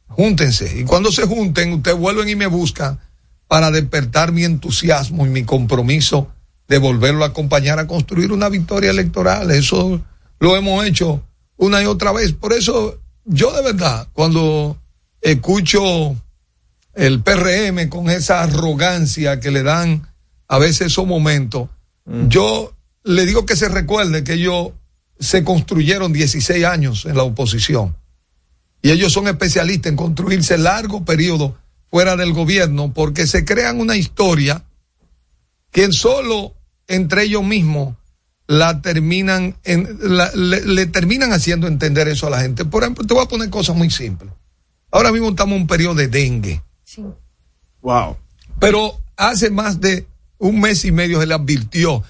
júntense. 0.08 0.80
Y 0.80 0.82
cuando 0.82 1.12
se 1.12 1.24
junten, 1.24 1.74
ustedes 1.74 1.96
vuelven 1.96 2.28
y 2.28 2.34
me 2.34 2.48
buscan 2.48 2.98
para 3.46 3.70
despertar 3.70 4.32
mi 4.32 4.42
entusiasmo 4.42 5.24
y 5.24 5.30
mi 5.30 5.44
compromiso 5.44 6.32
de 6.66 6.78
volverlo 6.78 7.22
a 7.22 7.28
acompañar 7.28 7.78
a 7.78 7.86
construir 7.86 8.32
una 8.32 8.48
victoria 8.48 8.90
electoral. 8.90 9.52
Eso 9.52 10.02
lo 10.40 10.56
hemos 10.56 10.84
hecho 10.84 11.22
una 11.56 11.80
y 11.80 11.86
otra 11.86 12.10
vez. 12.10 12.32
Por 12.32 12.54
eso, 12.54 12.98
yo 13.24 13.52
de 13.52 13.62
verdad, 13.62 14.08
cuando 14.12 14.76
escucho 15.20 16.16
el 16.94 17.22
PRM 17.22 17.88
con 17.88 18.10
esa 18.10 18.42
arrogancia 18.42 19.40
que 19.40 19.50
le 19.50 19.62
dan 19.62 20.08
a 20.48 20.58
veces 20.58 20.88
esos 20.88 21.06
momentos, 21.06 21.68
yo 22.28 22.74
le 23.04 23.26
digo 23.26 23.44
que 23.46 23.54
se 23.56 23.68
recuerde 23.68 24.24
que 24.24 24.34
ellos 24.34 24.70
se 25.20 25.44
construyeron 25.44 26.12
16 26.12 26.64
años 26.64 27.04
en 27.04 27.16
la 27.16 27.22
oposición. 27.24 27.96
Y 28.82 28.90
ellos 28.90 29.12
son 29.12 29.28
especialistas 29.28 29.90
en 29.90 29.96
construirse 29.96 30.56
largo 30.56 31.04
periodo 31.04 31.56
fuera 31.90 32.16
del 32.16 32.32
gobierno 32.32 32.92
porque 32.94 33.26
se 33.26 33.44
crean 33.44 33.80
una 33.80 33.96
historia 33.96 34.64
que 35.70 35.90
solo 35.92 36.54
entre 36.86 37.24
ellos 37.24 37.44
mismos 37.44 37.94
la 38.46 38.80
terminan 38.80 39.56
en, 39.64 39.98
la- 40.00 40.30
le, 40.34 40.64
le 40.64 40.86
terminan 40.86 41.32
haciendo 41.32 41.66
entender 41.66 42.08
eso 42.08 42.26
a 42.26 42.30
la 42.30 42.40
gente. 42.40 42.64
Por 42.64 42.82
ejemplo, 42.82 43.04
te 43.06 43.12
voy 43.12 43.22
a 43.24 43.28
poner 43.28 43.50
cosas 43.50 43.76
muy 43.76 43.90
simples. 43.90 44.32
Ahora 44.90 45.12
mismo 45.12 45.28
estamos 45.28 45.56
en 45.56 45.62
un 45.62 45.66
periodo 45.66 45.96
de 45.96 46.08
dengue. 46.08 46.62
Wow. 47.82 48.16
Pero 48.60 49.00
hace 49.16 49.50
más 49.50 49.80
de 49.80 50.06
un 50.38 50.60
mes 50.60 50.84
y 50.84 50.92
medio 50.92 51.20
se 51.20 51.26
le 51.26 51.34
advirtió. 51.34 52.02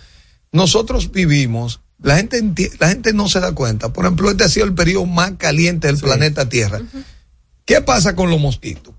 Nosotros 0.53 1.11
vivimos, 1.13 1.81
la 2.01 2.17
gente, 2.17 2.71
la 2.79 2.89
gente 2.89 3.13
no 3.13 3.29
se 3.29 3.41
da 3.41 3.53
cuenta. 3.53 3.93
Por 3.93 4.05
ejemplo, 4.05 4.31
este 4.31 4.45
ha 4.45 4.49
sido 4.49 4.67
el 4.67 4.75
periodo 4.75 5.07
más 5.07 5.33
caliente 5.33 5.89
del 5.89 5.99
planeta 5.99 6.49
Tierra. 6.49 6.81
¿Qué 7.65 7.81
pasa 7.83 8.15
con 8.15 8.31
los 8.31 8.41
mosquitos? 8.41 8.95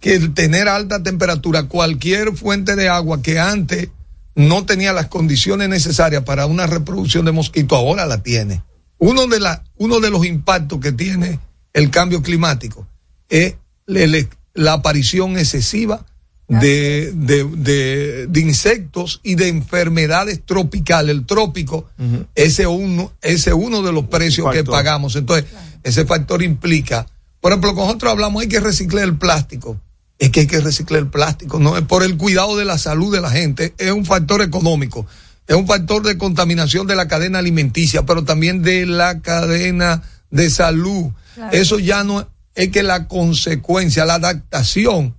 Que 0.00 0.14
el 0.14 0.34
tener 0.34 0.68
alta 0.68 1.02
temperatura, 1.02 1.64
cualquier 1.68 2.36
fuente 2.36 2.76
de 2.76 2.88
agua 2.88 3.22
que 3.22 3.38
antes 3.38 3.88
no 4.34 4.66
tenía 4.66 4.92
las 4.92 5.06
condiciones 5.06 5.68
necesarias 5.68 6.24
para 6.24 6.44
una 6.46 6.66
reproducción 6.66 7.24
de 7.24 7.32
mosquito, 7.32 7.76
ahora 7.76 8.04
la 8.04 8.22
tiene. 8.22 8.62
Uno 8.98 9.26
de, 9.26 9.40
la, 9.40 9.64
uno 9.76 10.00
de 10.00 10.10
los 10.10 10.26
impactos 10.26 10.80
que 10.80 10.92
tiene 10.92 11.38
el 11.72 11.90
cambio 11.90 12.20
climático 12.22 12.86
es 13.28 13.54
le- 13.86 14.28
la 14.54 14.74
aparición 14.74 15.36
excesiva 15.38 16.04
de, 16.48 17.12
de, 17.14 17.44
de- 17.44 18.26
de 18.28 18.40
insectos 18.40 19.20
y 19.22 19.34
de 19.34 19.48
enfermedades 19.48 20.40
tropicales. 20.44 21.16
El 21.16 21.26
trópico, 21.26 21.88
ese 22.34 22.62
es 22.62 22.68
uno, 22.68 23.12
ese 23.22 23.50
es 23.50 23.56
uno 23.56 23.82
de 23.82 23.92
los 23.92 24.04
precios 24.06 24.46
que 24.52 24.62
pagamos. 24.72 25.16
Entonces, 25.16 25.46
ese 25.82 26.04
factor 26.04 26.42
implica, 26.42 27.06
por 27.40 27.52
ejemplo, 27.52 27.72
nosotros 27.74 28.12
hablamos 28.12 28.42
hay 28.42 28.48
que 28.48 28.60
reciclar 28.60 29.04
el 29.04 29.16
plástico. 29.16 29.80
Es 30.18 30.30
que 30.30 30.40
hay 30.40 30.46
que 30.46 30.60
reciclar 30.60 31.00
el 31.00 31.08
plástico, 31.08 31.58
no 31.58 31.76
es 31.76 31.82
por 31.82 32.04
el 32.04 32.16
cuidado 32.16 32.56
de 32.56 32.64
la 32.64 32.78
salud 32.78 33.12
de 33.12 33.20
la 33.20 33.30
gente, 33.30 33.74
es 33.78 33.90
un 33.90 34.04
factor 34.06 34.42
económico, 34.42 35.06
es 35.48 35.56
un 35.56 35.66
factor 35.66 36.02
de 36.04 36.16
contaminación 36.16 36.86
de 36.86 36.94
la 36.94 37.08
cadena 37.08 37.40
alimenticia, 37.40 38.06
pero 38.06 38.22
también 38.24 38.62
de 38.62 38.86
la 38.86 39.20
cadena 39.20 40.02
de 40.30 40.50
salud. 40.50 41.10
Claro. 41.34 41.52
Eso 41.52 41.78
ya 41.80 42.04
no 42.04 42.28
es 42.54 42.68
que 42.70 42.82
la 42.82 43.08
consecuencia, 43.08 44.04
la 44.04 44.14
adaptación 44.14 45.14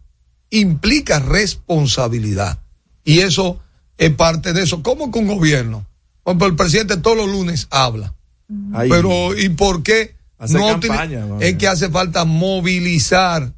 implica 0.50 1.20
responsabilidad. 1.20 2.60
Y 3.04 3.20
eso 3.20 3.60
es 3.98 4.12
parte 4.12 4.54
de 4.54 4.64
eso. 4.64 4.84
¿Cómo 4.84 5.12
que 5.12 5.20
un 5.20 5.28
gobierno? 5.28 5.86
Ejemplo, 6.26 6.48
el 6.48 6.56
presidente 6.56 6.98
todos 6.98 7.18
los 7.18 7.28
lunes 7.28 7.68
habla. 7.70 8.16
Ay. 8.74 8.90
Pero, 8.90 9.38
¿y 9.38 9.50
por 9.50 9.84
qué? 9.84 10.16
Hace 10.38 10.58
tiene- 10.58 10.88
campaña, 10.88 11.26
es 11.40 11.56
que 11.56 11.68
hace 11.68 11.90
falta 11.90 12.26
movilizar 12.26 13.54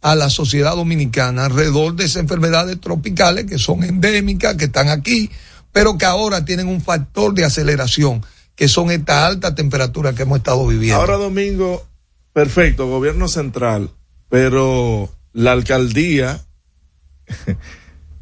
a 0.00 0.14
la 0.14 0.30
sociedad 0.30 0.76
dominicana 0.76 1.46
alrededor 1.46 1.96
de 1.96 2.04
esas 2.04 2.22
enfermedades 2.22 2.80
tropicales 2.80 3.46
que 3.46 3.58
son 3.58 3.82
endémicas, 3.82 4.54
que 4.56 4.66
están 4.66 4.88
aquí, 4.88 5.30
pero 5.72 5.98
que 5.98 6.04
ahora 6.04 6.44
tienen 6.44 6.68
un 6.68 6.80
factor 6.80 7.34
de 7.34 7.44
aceleración, 7.44 8.24
que 8.54 8.68
son 8.68 8.90
esta 8.90 9.26
alta 9.26 9.54
temperatura 9.54 10.12
que 10.12 10.22
hemos 10.22 10.38
estado 10.38 10.66
viviendo. 10.66 11.00
Ahora 11.00 11.16
domingo, 11.16 11.87
perfecto, 12.38 12.86
gobierno 12.86 13.26
central, 13.26 13.90
pero 14.28 15.10
la 15.32 15.50
alcaldía, 15.50 16.46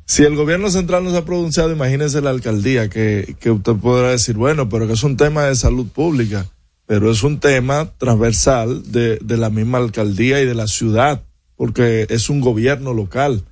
si 0.06 0.22
el 0.22 0.36
gobierno 0.36 0.70
central 0.70 1.04
no 1.04 1.10
se 1.10 1.18
ha 1.18 1.24
pronunciado, 1.26 1.70
imagínese 1.70 2.22
la 2.22 2.30
alcaldía, 2.30 2.88
que, 2.88 3.36
que 3.38 3.50
usted 3.50 3.74
podrá 3.74 4.12
decir, 4.12 4.36
bueno, 4.36 4.70
pero 4.70 4.86
que 4.86 4.94
es 4.94 5.02
un 5.02 5.18
tema 5.18 5.44
de 5.44 5.54
salud 5.54 5.86
pública, 5.88 6.46
pero 6.86 7.10
es 7.10 7.22
un 7.24 7.40
tema 7.40 7.92
transversal 7.98 8.90
de, 8.90 9.18
de 9.18 9.36
la 9.36 9.50
misma 9.50 9.76
alcaldía 9.76 10.40
y 10.40 10.46
de 10.46 10.54
la 10.54 10.66
ciudad, 10.66 11.22
porque 11.54 12.06
es 12.08 12.30
un 12.30 12.40
gobierno 12.40 12.94
local. 12.94 13.44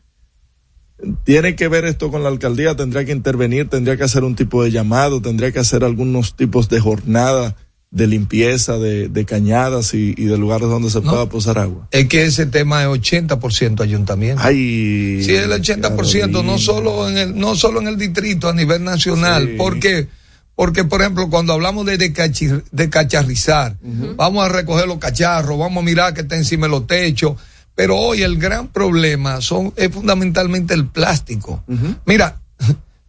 Tiene 1.24 1.56
que 1.56 1.68
ver 1.68 1.84
esto 1.84 2.10
con 2.10 2.22
la 2.22 2.30
alcaldía, 2.30 2.74
tendría 2.74 3.04
que 3.04 3.12
intervenir, 3.12 3.68
tendría 3.68 3.98
que 3.98 4.04
hacer 4.04 4.24
un 4.24 4.34
tipo 4.34 4.64
de 4.64 4.70
llamado, 4.70 5.20
tendría 5.20 5.52
que 5.52 5.58
hacer 5.58 5.84
algunos 5.84 6.36
tipos 6.36 6.70
de 6.70 6.80
jornada 6.80 7.54
de 7.94 8.06
limpieza 8.08 8.76
de, 8.76 9.08
de 9.08 9.24
cañadas 9.24 9.94
y, 9.94 10.14
y 10.18 10.24
de 10.24 10.36
lugares 10.36 10.68
donde 10.68 10.90
se 10.90 11.00
pueda 11.00 11.26
posar 11.28 11.58
agua. 11.58 11.86
Es 11.92 12.06
que 12.08 12.24
ese 12.24 12.44
tema 12.44 12.82
es 12.82 12.88
80% 12.88 13.80
ayuntamiento. 13.80 14.42
Ay, 14.44 15.22
Sí, 15.22 15.34
el 15.34 15.50
80%, 15.52 16.44
no 16.44 16.58
solo 16.58 17.08
en 17.08 17.16
el, 17.16 17.38
no 17.38 17.54
solo 17.54 17.80
en 17.80 17.86
el 17.88 17.96
distrito, 17.96 18.48
a 18.48 18.52
nivel 18.52 18.82
nacional. 18.84 19.46
Sí. 19.52 19.54
¿Por 19.56 19.78
qué? 19.78 20.08
Porque, 20.56 20.84
por 20.84 21.00
ejemplo, 21.02 21.30
cuando 21.30 21.52
hablamos 21.52 21.86
de, 21.86 21.98
decachi- 21.98 22.62
de 22.70 22.90
cacharrizar, 22.90 23.76
vamos 24.16 24.44
a 24.44 24.48
recoger 24.48 24.86
los 24.88 24.98
cacharros, 24.98 25.58
vamos 25.58 25.82
a 25.82 25.84
mirar 25.86 26.14
que 26.14 26.20
está 26.22 26.36
encima 26.36 26.66
de 26.66 26.70
los 26.72 26.86
techos. 26.86 27.36
Pero 27.76 27.96
hoy 27.96 28.22
el 28.22 28.38
gran 28.38 28.68
problema 28.68 29.40
son, 29.40 29.72
es 29.76 29.90
fundamentalmente 29.90 30.74
el 30.74 30.86
plástico. 30.86 31.62
Mira, 32.06 32.40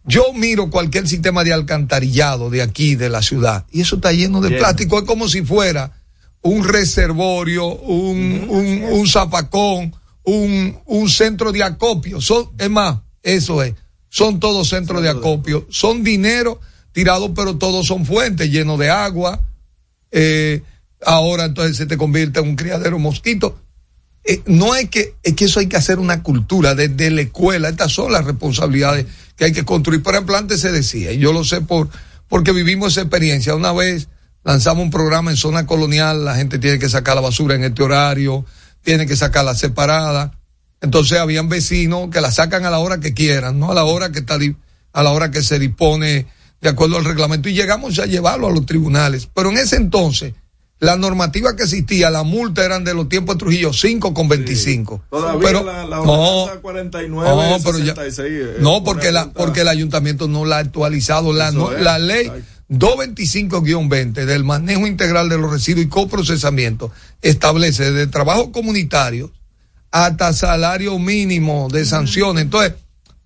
yo 0.06 0.32
miro 0.32 0.70
cualquier 0.70 1.08
sistema 1.08 1.44
de 1.44 1.52
alcantarillado 1.52 2.50
de 2.50 2.62
aquí, 2.62 2.94
de 2.94 3.08
la 3.10 3.22
ciudad, 3.22 3.66
y 3.70 3.80
eso 3.80 3.96
está 3.96 4.12
lleno 4.12 4.40
de 4.40 4.56
plástico. 4.56 4.98
Es 4.98 5.04
como 5.04 5.28
si 5.28 5.42
fuera 5.42 5.92
un 6.42 6.64
reservorio, 6.64 7.66
un, 7.66 8.46
un, 8.48 8.84
un 8.84 9.06
zapacón, 9.08 9.94
un, 10.22 10.78
un 10.84 11.08
centro 11.08 11.52
de 11.52 11.62
acopio. 11.62 12.20
Son, 12.20 12.50
es 12.58 12.70
más, 12.70 12.98
eso 13.22 13.62
es. 13.62 13.74
Son 14.08 14.38
todos 14.40 14.68
centros 14.68 15.02
de 15.02 15.08
acopio. 15.08 15.66
Son 15.70 16.04
dinero 16.04 16.60
tirado, 16.92 17.34
pero 17.34 17.56
todos 17.56 17.86
son 17.86 18.06
fuentes 18.06 18.50
llenos 18.50 18.78
de 18.78 18.90
agua. 18.90 19.44
Eh, 20.10 20.62
ahora 21.04 21.44
entonces 21.44 21.76
se 21.76 21.86
te 21.86 21.98
convierte 21.98 22.40
en 22.40 22.48
un 22.48 22.56
criadero 22.56 22.98
mosquito. 22.98 23.58
Eh, 24.28 24.42
no 24.46 24.74
es 24.74 24.90
que, 24.90 25.14
es 25.22 25.34
que 25.34 25.44
eso 25.44 25.60
hay 25.60 25.68
que 25.68 25.76
hacer 25.76 26.00
una 26.00 26.22
cultura 26.22 26.74
desde 26.74 27.10
la 27.10 27.22
escuela. 27.22 27.68
Estas 27.68 27.92
son 27.92 28.10
las 28.10 28.24
responsabilidades 28.24 29.06
que 29.36 29.44
hay 29.44 29.52
que 29.52 29.64
construir. 29.64 30.02
Por 30.02 30.14
ejemplo, 30.14 30.36
antes 30.36 30.60
se 30.60 30.72
decía, 30.72 31.12
y 31.12 31.18
yo 31.18 31.32
lo 31.32 31.44
sé 31.44 31.60
por, 31.60 31.88
porque 32.28 32.50
vivimos 32.50 32.92
esa 32.92 33.02
experiencia. 33.02 33.54
Una 33.54 33.72
vez 33.72 34.08
lanzamos 34.42 34.82
un 34.82 34.90
programa 34.90 35.30
en 35.30 35.36
zona 35.36 35.64
colonial, 35.64 36.24
la 36.24 36.34
gente 36.34 36.58
tiene 36.58 36.80
que 36.80 36.88
sacar 36.88 37.14
la 37.14 37.20
basura 37.20 37.54
en 37.54 37.62
este 37.62 37.84
horario, 37.84 38.44
tiene 38.82 39.06
que 39.06 39.14
sacarla 39.14 39.54
separada. 39.54 40.32
Entonces 40.80 41.18
habían 41.18 41.48
vecinos 41.48 42.10
que 42.10 42.20
la 42.20 42.32
sacan 42.32 42.64
a 42.64 42.70
la 42.70 42.80
hora 42.80 42.98
que 42.98 43.14
quieran, 43.14 43.60
no 43.60 43.70
a 43.70 43.74
la 43.74 43.84
hora 43.84 44.10
que 44.10 44.18
está, 44.18 44.38
a 44.92 45.02
la 45.04 45.10
hora 45.10 45.30
que 45.30 45.42
se 45.44 45.60
dispone 45.60 46.26
de 46.60 46.68
acuerdo 46.68 46.96
al 46.96 47.04
reglamento. 47.04 47.48
Y 47.48 47.54
llegamos 47.54 47.96
a 48.00 48.06
llevarlo 48.06 48.48
a 48.48 48.52
los 48.52 48.66
tribunales. 48.66 49.28
Pero 49.32 49.50
en 49.50 49.58
ese 49.58 49.76
entonces 49.76 50.34
la 50.78 50.96
normativa 50.96 51.56
que 51.56 51.62
existía, 51.62 52.10
la 52.10 52.22
multa 52.22 52.64
eran 52.64 52.84
de 52.84 52.92
los 52.92 53.08
tiempos 53.08 53.36
de 53.36 53.38
Trujillo 53.38 53.72
5 53.72 54.12
con 54.12 54.28
25. 54.28 55.04
Todavía 55.10 55.40
pero, 55.42 55.64
la, 55.64 55.86
la 55.86 55.96
no, 55.96 56.02
ordenanza 56.42 56.60
49 56.60 57.30
no, 57.50 57.56
pero 57.64 57.78
ya- 57.78 57.94
66, 57.94 58.28
eh, 58.30 58.56
no, 58.60 58.84
porque, 58.84 59.10
la, 59.10 59.32
porque 59.32 59.62
el 59.62 59.68
ayuntamiento 59.68 60.28
no 60.28 60.44
la 60.44 60.56
ha 60.56 60.60
actualizado. 60.60 61.32
La, 61.32 61.50
no- 61.50 61.72
es, 61.72 61.80
la 61.82 61.98
ley 61.98 62.30
225-20 62.70 64.24
del 64.24 64.44
manejo 64.44 64.86
integral 64.86 65.28
de 65.28 65.38
los 65.38 65.50
residuos 65.50 65.86
y 65.86 65.88
coprocesamiento 65.88 66.90
establece 67.22 67.90
desde 67.92 68.06
trabajo 68.08 68.52
comunitario 68.52 69.32
hasta 69.90 70.32
salario 70.32 70.98
mínimo 70.98 71.68
de 71.72 71.84
sanciones. 71.84 72.42
Entonces, 72.42 72.74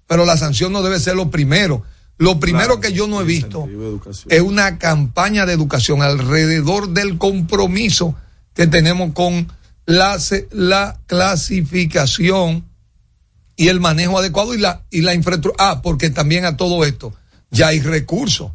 pero 0.07 0.25
la 0.25 0.37
sanción 0.37 0.73
no 0.73 0.83
debe 0.83 1.01
ser 1.01 1.17
lo 1.17 1.31
primero. 1.31 1.83
Lo 2.21 2.39
primero 2.39 2.81
que 2.81 2.93
yo 2.93 3.07
no 3.07 3.21
he 3.21 3.25
visto 3.25 3.67
es 4.29 4.41
una 4.43 4.79
campaña 4.79 5.47
de 5.47 5.55
educación 5.55 6.03
alrededor 6.03 6.91
del 6.91 7.17
compromiso 7.19 8.15
que 8.55 8.67
tenemos 8.67 9.13
con 9.15 9.51
la, 9.87 10.19
se- 10.21 10.47
la 10.53 11.01
clasificación 11.07 12.65
y 13.57 13.69
el 13.69 13.81
manejo 13.81 14.19
adecuado 14.19 14.55
y 14.55 14.59
la, 14.59 14.83
y 14.91 15.01
la 15.01 15.15
infraestructura. 15.15 15.71
Ah, 15.71 15.81
porque 15.83 16.11
también 16.11 16.45
a 16.45 16.57
todo 16.57 16.85
esto 16.85 17.15
ya 17.51 17.69
hay 17.69 17.81
recursos. 17.81 18.53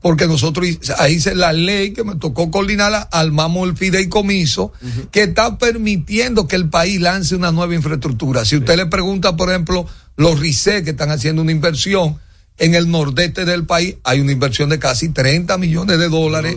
Porque 0.00 0.26
nosotros, 0.28 0.66
ahí 0.98 1.14
dice 1.14 1.34
la 1.34 1.52
ley 1.52 1.92
que 1.92 2.04
me 2.04 2.14
tocó 2.16 2.50
coordinarla, 2.50 3.08
armamos 3.10 3.68
el 3.68 3.76
fideicomiso 3.76 4.72
que 5.10 5.24
está 5.24 5.58
permitiendo 5.58 6.46
que 6.46 6.54
el 6.56 6.68
país 6.68 7.00
lance 7.00 7.34
una 7.34 7.50
nueva 7.50 7.74
infraestructura. 7.74 8.44
Si 8.44 8.56
usted 8.56 8.76
le 8.76 8.86
pregunta, 8.86 9.36
por 9.36 9.48
ejemplo, 9.50 9.86
los 10.16 10.38
RICE 10.38 10.84
que 10.84 10.90
están 10.90 11.10
haciendo 11.10 11.42
una 11.42 11.50
inversión 11.52 12.18
en 12.58 12.74
el 12.74 12.90
nordeste 12.90 13.44
del 13.44 13.66
país, 13.66 13.96
hay 14.04 14.20
una 14.20 14.32
inversión 14.32 14.68
de 14.68 14.78
casi 14.78 15.10
30 15.10 15.58
millones 15.58 15.98
de 15.98 16.08
dólares 16.08 16.56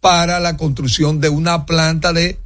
para 0.00 0.40
la 0.40 0.56
construcción 0.56 1.20
de 1.20 1.28
una 1.28 1.66
planta 1.66 2.12
de, 2.12 2.38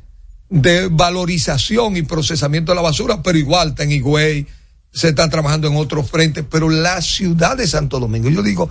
de 0.48 0.88
valorización 0.88 1.96
y 1.96 2.02
procesamiento 2.02 2.72
de 2.72 2.76
la 2.76 2.82
basura, 2.82 3.22
pero 3.22 3.38
igual 3.38 3.70
está 3.70 3.84
en 3.84 3.92
Higüey, 3.92 4.46
se 4.92 5.08
está 5.08 5.28
trabajando 5.28 5.68
en 5.68 5.76
otros 5.76 6.10
frentes, 6.10 6.44
pero 6.48 6.68
la 6.68 7.00
ciudad 7.02 7.56
de 7.56 7.66
Santo 7.66 8.00
Domingo, 8.00 8.28
yo 8.30 8.42
digo, 8.42 8.68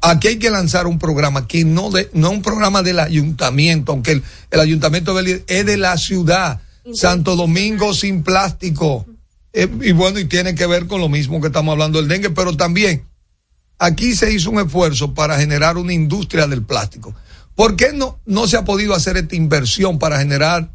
aquí 0.00 0.28
hay 0.28 0.36
que 0.38 0.50
lanzar 0.50 0.86
un 0.86 0.98
programa 0.98 1.46
que 1.46 1.64
no 1.64 1.90
de, 1.90 2.10
no 2.12 2.30
un 2.30 2.42
programa 2.42 2.82
del 2.82 2.98
ayuntamiento, 2.98 3.92
aunque 3.92 4.12
el, 4.12 4.22
el 4.50 4.60
ayuntamiento 4.60 5.14
de 5.14 5.22
Belice 5.22 5.44
es 5.46 5.64
de 5.64 5.76
la 5.76 5.96
ciudad, 5.96 6.60
Santo 6.92 7.36
Domingo 7.36 7.94
sin 7.94 8.22
plástico. 8.22 9.06
Eh, 9.52 9.68
y 9.82 9.92
bueno, 9.92 10.18
y 10.18 10.24
tiene 10.24 10.54
que 10.54 10.66
ver 10.66 10.86
con 10.86 11.00
lo 11.00 11.08
mismo 11.08 11.40
que 11.40 11.48
estamos 11.48 11.72
hablando 11.72 11.98
del 11.98 12.08
dengue, 12.08 12.30
pero 12.30 12.56
también 12.56 13.04
aquí 13.82 14.14
se 14.14 14.32
hizo 14.32 14.50
un 14.50 14.60
esfuerzo 14.60 15.12
para 15.12 15.38
generar 15.38 15.76
una 15.76 15.92
industria 15.92 16.46
del 16.46 16.62
plástico. 16.62 17.14
¿Por 17.54 17.74
qué 17.76 17.92
no, 17.92 18.20
no 18.26 18.46
se 18.46 18.56
ha 18.56 18.64
podido 18.64 18.94
hacer 18.94 19.16
esta 19.16 19.34
inversión 19.34 19.98
para 19.98 20.18
generar 20.18 20.70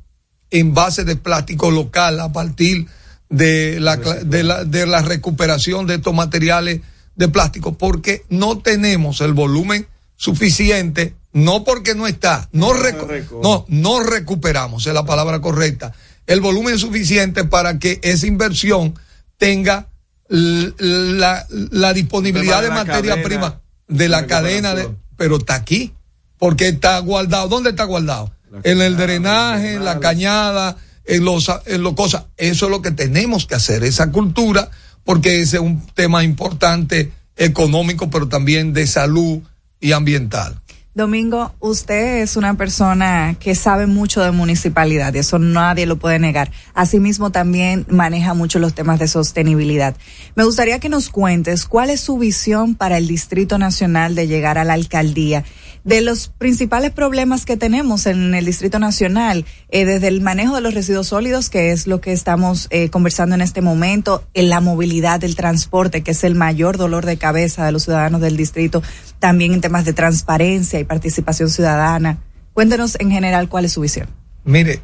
envases 0.51 1.05
de 1.05 1.15
plástico 1.15 1.71
local 1.71 2.19
a 2.19 2.31
partir 2.31 2.85
de 3.29 3.79
la, 3.79 3.95
de 3.97 4.43
la, 4.43 4.63
de 4.65 4.85
la 4.85 5.01
recuperación 5.01 5.87
de 5.87 5.95
estos 5.95 6.13
materiales 6.13 6.81
de 7.15 7.27
plástico? 7.29 7.77
Porque 7.77 8.25
no 8.29 8.59
tenemos 8.59 9.21
el 9.21 9.33
volumen 9.33 9.87
suficiente, 10.17 11.15
no 11.33 11.63
porque 11.63 11.95
no 11.95 12.07
está, 12.07 12.49
no, 12.51 12.73
recu- 12.73 13.07
no, 13.41 13.65
no 13.69 14.03
recuperamos, 14.03 14.85
es 14.85 14.93
la 14.93 15.05
palabra 15.05 15.39
correcta, 15.39 15.93
el 16.25 16.41
volumen 16.41 16.77
suficiente 16.77 17.43
para 17.45 17.79
que 17.79 17.99
esa 18.03 18.27
inversión 18.27 18.95
tenga 19.37 19.87
la, 20.29 21.45
la 21.49 21.93
disponibilidad 21.93 22.61
de 22.61 22.69
materia 22.69 23.21
prima 23.23 23.61
de 23.87 24.09
la 24.09 24.21
de 24.21 24.27
cadena 24.27 24.75
de, 24.75 24.89
pero 25.15 25.37
está 25.37 25.55
aquí, 25.55 25.93
porque 26.37 26.67
está 26.69 26.99
guardado. 26.99 27.47
¿Dónde 27.47 27.71
está 27.71 27.85
guardado? 27.85 28.31
En 28.63 28.81
el 28.81 28.97
drenaje, 28.97 29.75
en 29.75 29.85
la 29.85 29.99
cañada, 29.99 30.77
en 31.05 31.25
los, 31.25 31.51
en 31.65 31.83
los 31.83 31.93
cosas. 31.93 32.25
Eso 32.37 32.65
es 32.65 32.71
lo 32.71 32.81
que 32.81 32.91
tenemos 32.91 33.45
que 33.45 33.55
hacer, 33.55 33.83
esa 33.83 34.11
cultura, 34.11 34.69
porque 35.03 35.41
ese 35.41 35.57
es 35.57 35.63
un 35.63 35.85
tema 35.87 36.23
importante 36.23 37.11
económico, 37.35 38.09
pero 38.09 38.27
también 38.27 38.73
de 38.73 38.87
salud 38.87 39.39
y 39.79 39.91
ambiental. 39.91 40.59
Domingo, 40.97 41.53
usted 41.59 42.23
es 42.23 42.37
una 42.37 42.55
persona 42.55 43.35
que 43.39 43.53
sabe 43.53 43.85
mucho 43.85 44.23
de 44.23 44.31
municipalidad 44.31 45.15
eso 45.15 45.37
nadie 45.37 45.85
lo 45.85 45.97
puede 45.97 46.17
negar. 46.17 46.49
Asimismo, 46.73 47.31
también 47.31 47.85
maneja 47.87 48.33
mucho 48.33 48.57
los 48.57 48.73
temas 48.73 48.97
de 48.97 49.07
sostenibilidad. 49.07 49.95
Me 50.33 50.43
gustaría 50.43 50.79
que 50.79 50.89
nos 50.89 51.09
cuentes 51.09 51.65
cuál 51.65 51.91
es 51.91 51.99
su 51.99 52.17
visión 52.17 52.73
para 52.73 52.97
el 52.97 53.07
Distrito 53.07 53.59
Nacional 53.59 54.15
de 54.15 54.25
llegar 54.25 54.57
a 54.57 54.63
la 54.63 54.73
alcaldía. 54.73 55.43
De 55.87 56.01
los 56.01 56.27
principales 56.27 56.91
problemas 56.91 57.45
que 57.45 57.55
tenemos 57.55 58.07
en 58.07 58.35
el 58.35 58.43
Distrito 58.43 58.77
Nacional, 58.77 59.45
eh, 59.69 59.85
desde 59.85 60.09
el 60.09 60.19
manejo 60.19 60.55
de 60.55 60.59
los 60.59 60.73
residuos 60.73 61.07
sólidos, 61.07 61.49
que 61.49 61.71
es 61.71 61.87
lo 61.87 62.01
que 62.01 62.11
estamos 62.11 62.67
eh, 62.71 62.89
conversando 62.89 63.35
en 63.35 63.41
este 63.41 63.61
momento, 63.61 64.21
en 64.33 64.49
la 64.49 64.59
movilidad 64.59 65.21
del 65.21 65.37
transporte, 65.37 66.03
que 66.03 66.11
es 66.11 66.25
el 66.25 66.35
mayor 66.35 66.75
dolor 66.75 67.05
de 67.05 67.15
cabeza 67.15 67.65
de 67.65 67.71
los 67.71 67.83
ciudadanos 67.83 68.19
del 68.19 68.35
distrito, 68.35 68.83
también 69.19 69.53
en 69.53 69.61
temas 69.61 69.85
de 69.85 69.93
transparencia 69.93 70.77
y 70.77 70.83
participación 70.83 71.49
ciudadana. 71.49 72.17
Cuéntenos 72.51 72.97
en 72.99 73.09
general 73.09 73.47
cuál 73.47 73.63
es 73.63 73.71
su 73.71 73.79
visión. 73.79 74.09
Mire, 74.43 74.81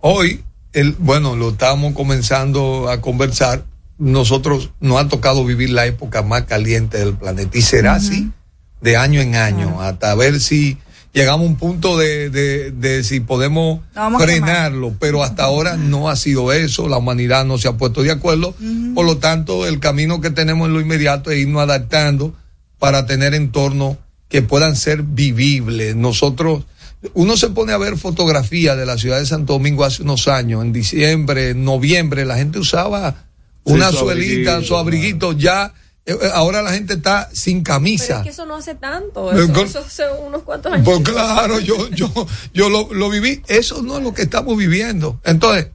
hoy, 0.00 0.42
el, 0.72 0.96
bueno, 0.98 1.36
lo 1.36 1.50
estamos 1.50 1.94
comenzando 1.94 2.90
a 2.90 3.00
conversar. 3.00 3.62
Nosotros 3.98 4.72
nos 4.80 5.00
ha 5.00 5.06
tocado 5.06 5.44
vivir 5.44 5.70
la 5.70 5.86
época 5.86 6.22
más 6.22 6.42
caliente 6.42 6.98
del 6.98 7.14
planeta 7.14 7.56
y 7.56 7.62
será 7.62 7.94
así 7.94 8.32
de 8.80 8.96
año 8.96 9.20
en 9.20 9.34
año, 9.34 9.80
hasta 9.80 10.14
ver 10.14 10.40
si 10.40 10.78
llegamos 11.12 11.46
a 11.46 11.50
un 11.50 11.56
punto 11.56 11.98
de, 11.98 12.30
de, 12.30 12.70
de 12.70 13.04
si 13.04 13.20
podemos 13.20 13.80
frenarlo, 14.18 14.94
pero 14.98 15.22
hasta 15.22 15.44
ahora 15.44 15.76
no 15.76 16.08
ha 16.08 16.16
sido 16.16 16.52
eso, 16.52 16.88
la 16.88 16.98
humanidad 16.98 17.44
no 17.44 17.58
se 17.58 17.68
ha 17.68 17.76
puesto 17.76 18.02
de 18.02 18.12
acuerdo, 18.12 18.54
por 18.94 19.04
lo 19.04 19.18
tanto 19.18 19.66
el 19.66 19.80
camino 19.80 20.20
que 20.20 20.30
tenemos 20.30 20.68
en 20.68 20.74
lo 20.74 20.80
inmediato 20.80 21.30
es 21.30 21.38
irnos 21.38 21.62
adaptando 21.62 22.34
para 22.78 23.06
tener 23.06 23.34
entornos 23.34 23.96
que 24.28 24.42
puedan 24.42 24.76
ser 24.76 25.02
vivibles. 25.02 25.96
Nosotros, 25.96 26.64
uno 27.14 27.36
se 27.36 27.50
pone 27.50 27.72
a 27.72 27.78
ver 27.78 27.98
fotografías 27.98 28.76
de 28.76 28.86
la 28.86 28.96
ciudad 28.96 29.18
de 29.18 29.26
Santo 29.26 29.54
Domingo 29.54 29.84
hace 29.84 30.02
unos 30.02 30.28
años, 30.28 30.62
en 30.62 30.72
diciembre, 30.72 31.50
en 31.50 31.64
noviembre, 31.64 32.24
la 32.24 32.36
gente 32.36 32.58
usaba 32.58 33.26
Sí, 33.66 33.74
una 33.74 33.90
su 33.90 33.98
suelita, 33.98 34.52
abriguito, 34.52 34.62
su 34.62 34.76
abriguito, 34.76 35.32
ya, 35.32 35.74
ahora 36.34 36.62
la 36.62 36.72
gente 36.72 36.94
está 36.94 37.28
sin 37.32 37.62
Pero 37.62 37.74
camisa. 37.74 38.18
es 38.18 38.22
que 38.24 38.28
eso 38.30 38.46
no 38.46 38.56
hace 38.56 38.74
tanto, 38.74 39.28
Pero 39.30 39.44
eso, 39.44 39.52
con- 39.52 39.66
eso 39.66 39.78
hace 39.80 40.04
unos 40.26 40.42
cuantos 40.42 40.72
años. 40.72 40.84
Pues 40.84 41.00
claro, 41.00 41.60
yo, 41.60 41.88
yo, 41.90 42.10
yo 42.54 42.68
lo, 42.68 42.92
lo 42.92 43.10
viví. 43.10 43.42
Eso 43.48 43.82
no 43.82 43.98
es 43.98 44.02
lo 44.04 44.14
que 44.14 44.22
estamos 44.22 44.56
viviendo. 44.56 45.20
Entonces, 45.24 45.68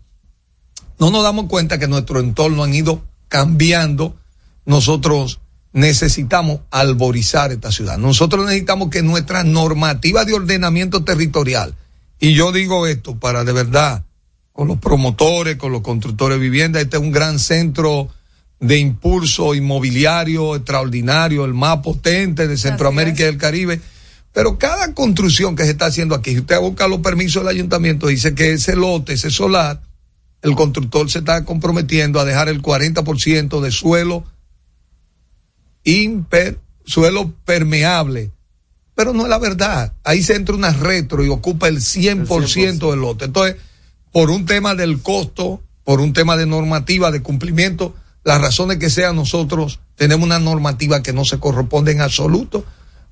no 0.99 1.11
nos 1.11 1.23
damos 1.23 1.47
cuenta 1.47 1.77
que 1.77 1.88
nuestro 1.88 2.19
entorno 2.19 2.63
han 2.63 2.73
ido 2.73 3.03
cambiando. 3.27 4.15
Nosotros 4.65 5.39
necesitamos 5.73 6.61
alborizar 6.71 7.51
esta 7.51 7.71
ciudad. 7.71 7.97
Nosotros 7.97 8.45
necesitamos 8.45 8.89
que 8.89 9.01
nuestra 9.01 9.43
normativa 9.43 10.23
de 10.23 10.33
ordenamiento 10.33 11.03
territorial, 11.03 11.75
y 12.19 12.33
yo 12.33 12.51
digo 12.53 12.88
esto 12.88 13.19
para 13.19 13.43
de 13.43 13.51
verdad, 13.51 14.03
con 14.53 14.69
los 14.69 14.77
promotores, 14.79 15.57
con 15.57 15.73
los 15.73 15.81
constructores 15.81 16.38
de 16.38 16.41
vivienda, 16.41 16.79
este 16.79 16.95
es 16.95 17.03
un 17.03 17.11
gran 17.11 17.39
centro 17.39 18.07
de 18.60 18.78
impulso 18.78 19.53
inmobiliario 19.53 20.56
extraordinario, 20.56 21.45
el 21.45 21.53
más 21.53 21.80
potente 21.80 22.47
de 22.47 22.58
Centroamérica 22.58 23.24
y 23.24 23.26
del 23.26 23.38
Caribe. 23.38 23.82
Pero 24.34 24.58
cada 24.58 24.93
construcción 24.93 25.56
que 25.56 25.64
se 25.64 25.72
está 25.72 25.86
haciendo 25.86 26.16
aquí, 26.16 26.32
si 26.32 26.39
usted 26.39 26.60
busca 26.60 26.88
los 26.88 26.99
permisos 26.99 27.43
del 27.43 27.56
ayuntamiento, 27.56 28.08
dice 28.08 28.36
que 28.36 28.53
ese 28.53 28.76
lote, 28.76 29.14
ese 29.14 29.32
solar, 29.32 29.82
el 30.41 30.56
constructor 30.56 31.10
se 31.10 31.20
está 31.20 31.43
comprometiendo 31.45 32.20
a 32.20 32.26
dejar 32.26 32.49
el 32.49 32.62
40% 32.62 33.62
de 33.62 33.72
suelo 33.72 34.26
imper, 35.86 36.60
suelo 36.86 37.32
permeable. 37.45 38.32
Pero 38.95 39.14
no 39.14 39.24
es 39.24 39.30
la 39.30 39.39
verdad. 39.39 39.93
Ahí 40.03 40.24
se 40.24 40.36
entra 40.36 40.56
una 40.56 40.72
retro 40.72 41.24
y 41.24 41.30
ocupa 41.30 41.68
el 41.68 41.78
100%, 41.78 42.91
del 42.91 42.99
lote. 42.99 43.26
Entonces, 43.26 43.58
por 44.12 44.30
un 44.30 44.45
tema 44.45 44.76
del 44.76 45.01
costo, 45.01 45.62
por 45.84 45.99
un 45.99 46.14
tema 46.14 46.38
de 46.38 46.45
normativa, 46.45 47.12
de 47.12 47.22
cumplimiento, 47.22 47.95
las 48.26 48.41
razones 48.41 48.80
que 48.80 48.89
sean, 48.89 49.15
nosotros 49.15 49.80
tenemos 49.95 50.26
una 50.26 50.39
normativa 50.39 51.03
que 51.03 51.13
no 51.13 51.23
se 51.26 51.39
corresponde 51.39 51.91
en 51.91 52.01
absoluto 52.01 52.65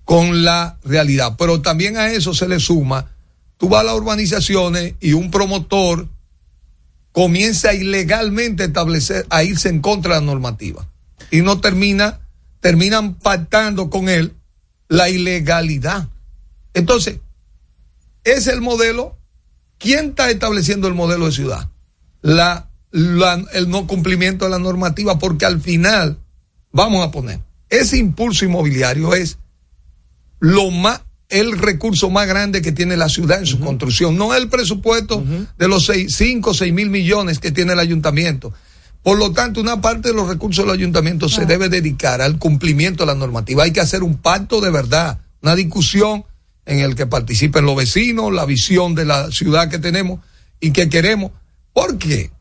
con 0.06 0.44
la 0.44 0.80
realidad. 0.84 1.36
Pero 1.38 1.62
también 1.62 1.98
a 1.98 2.10
eso 2.10 2.34
se 2.34 2.48
le 2.48 2.60
suma, 2.60 3.12
tú 3.58 3.70
vas 3.70 3.82
a 3.82 3.84
las 3.86 3.96
urbanizaciones 3.96 4.96
y 5.00 5.14
un 5.14 5.30
promotor 5.30 6.10
comienza 7.12 7.76
ilegalmente 7.76 8.64
a 8.64 8.66
establecer, 8.66 9.28
a 9.30 9.44
irse 9.44 9.70
en 9.70 9.82
contra 9.82 10.16
de 10.16 10.22
la 10.22 10.26
normativa. 10.26 10.90
Y 11.30 11.42
no 11.42 11.62
termina, 11.62 12.22
terminan 12.60 13.14
pactando 13.14 13.92
con 13.92 14.10
él 14.10 14.34
la 14.88 15.10
ilegalidad. 15.10 16.10
Entonces, 16.74 17.20
es 18.24 18.48
el 18.48 18.62
modelo. 18.62 19.16
¿Quién 19.78 20.10
está 20.10 20.32
estableciendo 20.32 20.88
el 20.88 20.96
modelo 20.96 21.28
de 21.28 21.34
ciudad? 21.34 21.70
La, 22.22 22.72
la- 22.94 23.44
el 23.54 23.70
no 23.70 23.88
cumplimiento 23.88 24.46
de 24.46 24.52
la 24.52 24.60
normativa, 24.60 25.18
porque 25.20 25.46
al 25.46 25.60
final, 25.60 26.20
vamos 26.72 27.06
a 27.06 27.12
poner, 27.12 27.40
ese 27.70 27.98
impulso 27.98 28.46
inmobiliario 28.46 29.14
es 29.16 29.40
lo 30.40 30.70
más, 30.72 31.02
el 31.30 31.58
recurso 31.58 32.10
más 32.12 32.28
grande 32.28 32.62
que 32.62 32.72
tiene 32.72 32.96
la 32.96 33.10
ciudad 33.10 33.40
en 33.40 33.48
su 33.48 33.60
construcción, 33.60 34.16
no 34.18 34.36
el 34.36 34.48
presupuesto 34.50 35.24
de 35.58 35.68
los 35.68 35.92
5 36.08 36.52
o 36.52 36.54
6 36.54 36.72
mil 36.72 36.90
millones 36.92 37.40
que 37.40 37.52
tiene 37.52 37.74
el 37.74 37.80
ayuntamiento. 37.80 38.54
Por 39.02 39.18
lo 39.18 39.32
tanto, 39.32 39.60
una 39.60 39.82
parte 39.82 40.10
de 40.10 40.14
los 40.14 40.28
recursos 40.30 40.64
del 40.64 40.74
ayuntamiento 40.74 41.28
se 41.28 41.46
debe 41.48 41.70
dedicar 41.70 42.22
al 42.22 42.38
cumplimiento 42.38 43.04
de 43.04 43.08
la 43.08 43.16
normativa. 43.16 43.64
Hay 43.64 43.72
que 43.72 43.82
hacer 43.82 44.04
un 44.04 44.18
pacto 44.18 44.62
de 44.62 44.70
verdad, 44.70 45.20
una 45.42 45.56
discusión 45.56 46.24
en 46.66 46.80
el 46.80 46.96
que 46.96 47.08
participen 47.08 47.66
los 47.66 47.76
vecinos, 47.76 48.32
la 48.32 48.46
visión 48.46 48.94
de 48.96 49.06
la 49.06 49.32
ciudad 49.32 49.70
que 49.70 49.80
tenemos 49.80 50.20
y 50.62 50.72
que 50.72 50.88
queremos. 50.88 51.32
¿Por 51.74 51.98
qué? 51.98 52.32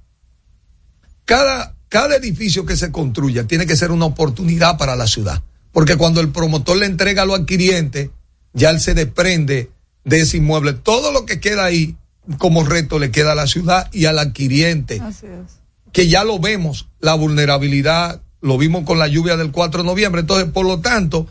Cada, 1.25 1.77
cada 1.89 2.17
edificio 2.17 2.67
que 2.67 2.77
se 2.77 2.91
construya 2.91 3.47
tiene 3.47 3.67
que 3.67 3.77
ser 3.77 3.91
una 3.91 4.07
oportunidad 4.07 4.79
para 4.79 4.97
la 4.97 5.07
ciudad. 5.07 5.43
Porque 5.73 5.97
cuando 5.97 6.21
el 6.21 6.29
promotor 6.29 6.77
le 6.77 6.87
entrega 6.87 7.23
a 7.23 7.27
los 7.27 7.41
adquirientes, 7.41 8.11
ya 8.53 8.71
él 8.71 8.81
se 8.81 8.95
desprende 8.95 9.71
de 10.05 10.21
ese 10.21 10.37
inmueble. 10.37 10.75
Todo 10.75 11.13
lo 11.13 11.25
que 11.25 11.41
queda 11.41 11.65
ahí 11.65 11.97
como 12.39 12.65
reto 12.65 12.99
le 12.99 13.11
queda 13.11 13.33
a 13.33 13.37
la 13.37 13.47
ciudad 13.47 13.89
y 13.93 14.05
al 14.05 14.19
adquiriente. 14.19 15.01
Así 15.03 15.27
es. 15.27 15.61
Que 15.93 16.09
ya 16.09 16.25
lo 16.25 16.39
vemos, 16.39 16.89
la 17.01 17.15
vulnerabilidad, 17.15 18.21
lo 18.41 18.59
vimos 18.59 18.85
con 18.85 18.99
la 18.99 19.09
lluvia 19.09 19.37
del 19.37 19.51
4 19.51 19.83
de 19.83 19.87
noviembre. 19.87 20.21
Entonces, 20.21 20.51
por 20.51 20.67
lo 20.67 20.81
tanto, 20.81 21.27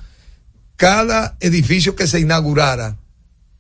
cada 0.76 1.36
edificio 1.40 1.96
que 1.96 2.08
se 2.08 2.20
inaugurara, 2.20 2.98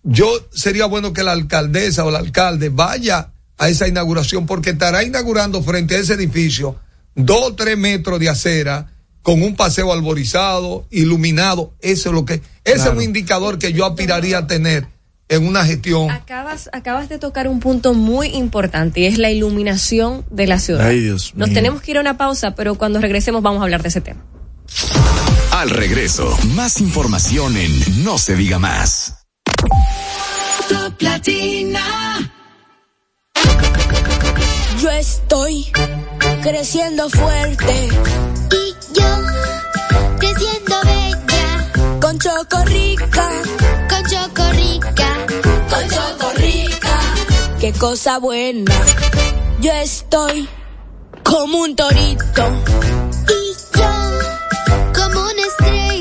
yo 0.03 0.31
sería 0.51 0.85
bueno 0.85 1.13
que 1.13 1.23
la 1.23 1.33
alcaldesa 1.33 2.03
o 2.05 2.09
el 2.09 2.15
alcalde 2.15 2.69
vaya 2.69 3.30
a 3.61 3.69
esa 3.69 3.87
inauguración 3.87 4.47
porque 4.47 4.71
estará 4.71 5.03
inaugurando 5.03 5.61
frente 5.61 5.95
a 5.95 5.99
ese 5.99 6.15
edificio 6.15 6.77
dos 7.13 7.43
o 7.43 7.53
tres 7.53 7.77
metros 7.77 8.19
de 8.19 8.27
acera 8.27 8.91
con 9.21 9.43
un 9.43 9.55
paseo 9.55 9.93
alborizado, 9.93 10.87
iluminado. 10.89 11.71
Eso 11.79 12.09
es 12.09 12.15
lo 12.15 12.25
que, 12.25 12.41
ese 12.63 12.87
es 12.87 12.87
un 12.87 13.03
indicador 13.03 13.59
que 13.59 13.71
yo 13.71 13.85
aspiraría 13.85 14.39
a 14.39 14.47
tener 14.47 14.87
en 15.29 15.45
una 15.45 15.63
gestión. 15.63 16.09
Acabas, 16.09 16.71
acabas 16.73 17.07
de 17.07 17.19
tocar 17.19 17.47
un 17.47 17.59
punto 17.59 17.93
muy 17.93 18.29
importante 18.29 19.01
y 19.01 19.05
es 19.05 19.19
la 19.19 19.29
iluminación 19.29 20.25
de 20.31 20.47
la 20.47 20.59
ciudad. 20.59 20.87
Ay, 20.87 21.01
Dios 21.01 21.33
Nos 21.35 21.49
mío. 21.49 21.55
tenemos 21.55 21.83
que 21.83 21.91
ir 21.91 21.97
a 21.97 22.01
una 22.01 22.17
pausa, 22.17 22.55
pero 22.55 22.73
cuando 22.73 22.99
regresemos 22.99 23.43
vamos 23.43 23.61
a 23.61 23.65
hablar 23.65 23.83
de 23.83 23.89
ese 23.89 24.01
tema. 24.01 24.25
Al 25.51 25.69
regreso, 25.69 26.35
más 26.55 26.81
información 26.81 27.55
en 27.57 28.03
No 28.03 28.17
se 28.17 28.35
diga 28.35 28.57
más. 28.57 29.23
Top 30.67 30.99
Latina. 30.99 32.40
Yo 34.81 34.89
estoy 34.89 35.71
creciendo 36.41 37.07
fuerte. 37.07 37.87
Y 38.51 38.75
yo 38.97 39.05
creciendo 40.17 40.75
bella. 40.83 41.99
Con 42.01 42.17
Chocorrica. 42.17 43.29
Con 43.87 44.03
Chocorrica. 44.09 45.17
Con 45.69 45.87
Chocorrica. 45.87 46.99
Qué 47.59 47.73
cosa 47.73 48.17
buena. 48.17 48.73
Yo 49.59 49.71
estoy 49.71 50.49
como 51.23 51.59
un 51.59 51.75
torito. 51.75 52.43
Y 53.29 53.77
yo 53.77 53.91
como 54.95 55.21
una 55.21 55.41
estrella. 55.41 56.00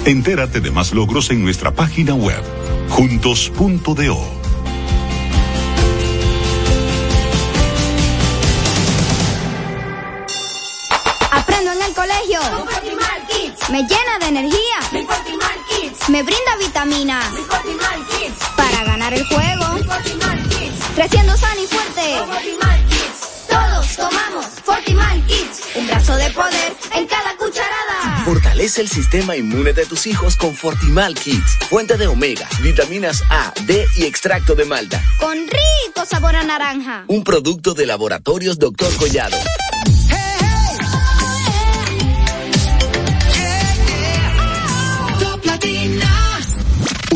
Entérate 0.04 0.60
de 0.60 0.72
más 0.72 0.94
logros 0.94 1.32
en 1.32 1.42
nuestra 1.42 1.72
página 1.72 2.14
web, 2.14 2.44
juntos.do. 2.90 4.45
Aprendo 12.06 12.12
en 12.12 12.12
el 12.12 12.38
colegio. 12.38 12.40
Me 13.72 13.82
llena 13.82 14.20
de 14.20 14.28
energía. 14.28 14.80
Me 16.10 16.22
brinda 16.22 16.56
vitaminas. 16.60 17.26
Para 18.56 18.84
ganar 18.84 19.14
el 19.14 19.26
juego. 19.26 19.66
Creciendo 20.96 21.36
sano 21.36 21.62
y 21.62 21.68
fuerte. 21.68 22.16
Todos 23.50 23.96
tomamos 23.96 24.46
Fortimal 24.64 25.26
Kids. 25.26 25.62
Un 25.76 25.88
brazo 25.88 26.16
de 26.16 26.30
poder 26.32 26.76
en 26.94 27.08
cada 27.08 27.36
cucharada. 27.38 28.24
Fortalece 28.24 28.82
el 28.82 28.90
sistema 28.90 29.36
inmune 29.36 29.74
de 29.74 29.86
tus 29.86 30.06
hijos 30.08 30.36
con 30.36 30.56
Fortimal 30.56 31.16
Kids. 31.16 31.58
Fuente 31.70 31.98
de 31.98 32.08
omega, 32.08 32.48
vitaminas 32.62 33.24
A, 33.30 33.52
D 33.66 33.86
y 33.98 34.06
extracto 34.06 34.56
de 34.56 34.66
malta. 34.66 35.02
Con 35.20 35.38
rico 35.38 36.06
sabor 36.06 36.36
a 36.36 36.44
naranja. 36.44 37.06
Un 37.08 37.24
producto 37.24 37.74
de 37.74 37.86
laboratorios 37.88 38.60
Dr. 38.60 38.96
Collado. 38.98 39.38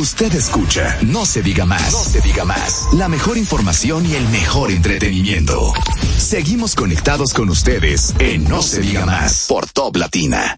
Usted 0.09 0.33
escucha 0.33 0.97
No 1.03 1.23
se 1.23 1.43
diga 1.43 1.65
más. 1.65 1.93
No 1.93 1.99
se 1.99 2.19
diga 2.21 2.43
más. 2.43 2.87
La 2.93 3.07
mejor 3.07 3.37
información 3.37 4.07
y 4.07 4.15
el 4.15 4.27
mejor 4.29 4.71
entretenimiento. 4.71 5.71
Seguimos 6.17 6.73
conectados 6.73 7.31
con 7.31 7.47
ustedes 7.49 8.15
en 8.17 8.43
No 8.45 8.63
se 8.63 8.81
diga 8.81 9.05
más 9.05 9.45
por 9.47 9.67
Top 9.67 9.97
Latina. 9.97 10.57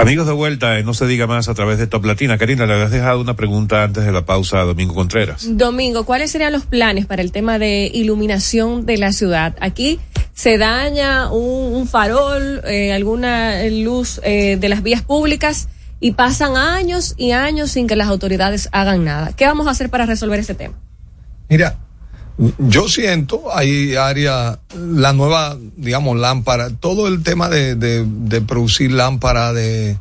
Amigos 0.00 0.26
de 0.26 0.32
vuelta, 0.32 0.78
en 0.78 0.86
no 0.86 0.94
se 0.94 1.06
diga 1.06 1.26
más 1.26 1.48
a 1.50 1.54
través 1.54 1.78
de 1.78 1.86
Top 1.86 2.06
Latina. 2.06 2.38
Karina, 2.38 2.64
le 2.64 2.72
habías 2.72 2.90
dejado 2.90 3.20
una 3.20 3.36
pregunta 3.36 3.84
antes 3.84 4.02
de 4.02 4.10
la 4.10 4.24
pausa 4.24 4.60
a 4.60 4.64
Domingo 4.64 4.94
Contreras. 4.94 5.46
Domingo, 5.58 6.04
¿cuáles 6.04 6.30
serían 6.30 6.54
los 6.54 6.64
planes 6.64 7.04
para 7.04 7.20
el 7.20 7.32
tema 7.32 7.58
de 7.58 7.90
iluminación 7.92 8.86
de 8.86 8.96
la 8.96 9.12
ciudad? 9.12 9.54
Aquí 9.60 10.00
se 10.40 10.56
daña 10.56 11.30
un, 11.30 11.86
farol, 11.86 12.62
eh, 12.64 12.94
alguna 12.94 13.62
luz 13.64 14.22
eh, 14.24 14.56
de 14.58 14.70
las 14.70 14.82
vías 14.82 15.02
públicas 15.02 15.68
y 16.00 16.12
pasan 16.12 16.56
años 16.56 17.12
y 17.18 17.32
años 17.32 17.72
sin 17.72 17.86
que 17.86 17.94
las 17.94 18.08
autoridades 18.08 18.70
hagan 18.72 19.04
nada. 19.04 19.34
¿Qué 19.36 19.44
vamos 19.44 19.66
a 19.66 19.72
hacer 19.72 19.90
para 19.90 20.06
resolver 20.06 20.40
ese 20.40 20.54
tema? 20.54 20.72
Mira, 21.50 21.76
yo 22.58 22.88
siento, 22.88 23.54
hay 23.54 23.96
área, 23.96 24.60
la 24.74 25.12
nueva, 25.12 25.58
digamos, 25.76 26.16
lámpara, 26.16 26.70
todo 26.70 27.06
el 27.06 27.22
tema 27.22 27.50
de, 27.50 27.74
de, 27.74 28.06
de 28.06 28.40
producir 28.40 28.92
lámpara 28.92 29.52
de, 29.52 29.98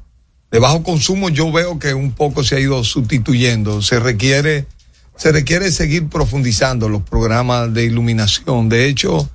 de 0.52 0.60
bajo 0.60 0.84
consumo, 0.84 1.28
yo 1.28 1.52
veo 1.52 1.80
que 1.80 1.94
un 1.94 2.14
poco 2.14 2.46
se 2.46 2.56
ha 2.56 2.60
ido 2.62 2.82
sustituyendo. 2.86 3.82
Se 3.82 4.00
requiere, 4.00 4.68
se 5.18 5.34
requiere 5.34 5.70
seguir 5.70 6.08
profundizando 6.08 6.88
los 6.88 7.02
programas 7.02 7.74
de 7.74 7.84
iluminación. 7.84 8.70
De 8.70 8.88
hecho, 8.88 9.30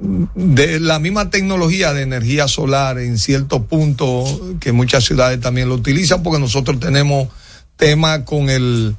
de 0.00 0.80
la 0.80 0.98
misma 0.98 1.30
tecnología 1.30 1.92
de 1.92 2.02
energía 2.02 2.46
solar 2.46 2.98
en 2.98 3.18
cierto 3.18 3.64
punto 3.64 4.24
que 4.60 4.72
muchas 4.72 5.04
ciudades 5.04 5.40
también 5.40 5.68
lo 5.68 5.74
utilizan 5.74 6.22
porque 6.22 6.38
nosotros 6.38 6.78
tenemos 6.78 7.28
tema 7.76 8.24
con 8.24 8.48
el 8.48 8.94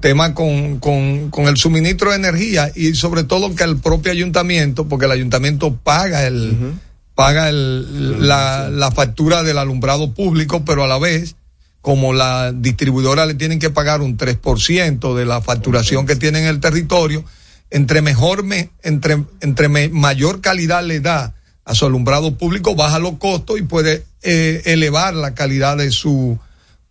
tema 0.00 0.34
con, 0.34 0.78
con, 0.78 1.30
con 1.30 1.46
el 1.46 1.56
suministro 1.56 2.10
de 2.10 2.16
energía 2.16 2.70
y 2.74 2.94
sobre 2.94 3.24
todo 3.24 3.54
que 3.54 3.64
el 3.64 3.78
propio 3.78 4.12
ayuntamiento, 4.12 4.88
porque 4.88 5.06
el 5.06 5.12
ayuntamiento 5.12 5.74
paga 5.74 6.26
el, 6.26 6.74
paga 7.14 7.48
el, 7.48 8.26
la, 8.26 8.68
la 8.70 8.90
factura 8.90 9.42
del 9.42 9.58
alumbrado 9.58 10.12
público, 10.12 10.64
pero 10.64 10.84
a 10.84 10.86
la 10.86 10.98
vez, 10.98 11.36
como 11.80 12.12
la 12.12 12.52
distribuidora 12.52 13.26
le 13.26 13.34
tienen 13.34 13.58
que 13.58 13.70
pagar 13.70 14.02
un 14.02 14.18
3% 14.18 15.14
de 15.14 15.24
la 15.24 15.40
facturación 15.40 16.06
que 16.06 16.16
tiene 16.16 16.40
en 16.40 16.46
el 16.46 16.60
territorio, 16.60 17.24
entre 17.70 18.00
mejor, 18.02 18.44
me, 18.44 18.70
entre, 18.82 19.24
entre 19.40 19.68
me- 19.68 19.88
mayor 19.88 20.40
calidad 20.40 20.84
le 20.84 21.00
da 21.00 21.34
a 21.64 21.74
su 21.74 21.84
alumbrado 21.86 22.36
público, 22.38 22.74
baja 22.76 22.98
los 22.98 23.18
costos 23.18 23.58
y 23.58 23.62
puede 23.62 24.04
eh, 24.22 24.62
elevar 24.66 25.14
la 25.14 25.34
calidad 25.34 25.76
de 25.76 25.90
su, 25.90 26.38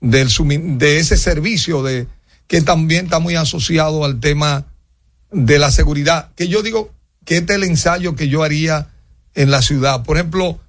del 0.02 0.28
de 0.78 1.00
ese 1.00 1.16
servicio 1.18 1.82
de 1.82 2.08
que 2.48 2.62
también 2.62 3.06
está 3.06 3.20
muy 3.20 3.36
asociado 3.36 4.04
al 4.06 4.20
tema 4.20 4.66
de 5.32 5.60
la 5.60 5.72
seguridad, 5.72 6.30
que 6.36 6.48
yo 6.48 6.62
digo 6.62 6.92
que 7.24 7.38
este 7.38 7.54
es 7.54 7.58
el 7.58 7.64
ensayo 7.64 8.16
que 8.16 8.28
yo 8.28 8.44
haría 8.44 8.90
en 9.34 9.50
la 9.50 9.62
ciudad. 9.62 10.04
Por 10.04 10.18
ejemplo, 10.18 10.60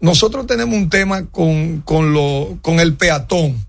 nosotros 0.00 0.46
tenemos 0.46 0.76
un 0.76 0.88
tema 0.88 1.26
con, 1.26 1.80
con, 1.82 2.12
lo, 2.12 2.58
con 2.62 2.80
el 2.80 2.94
peatón, 2.94 3.66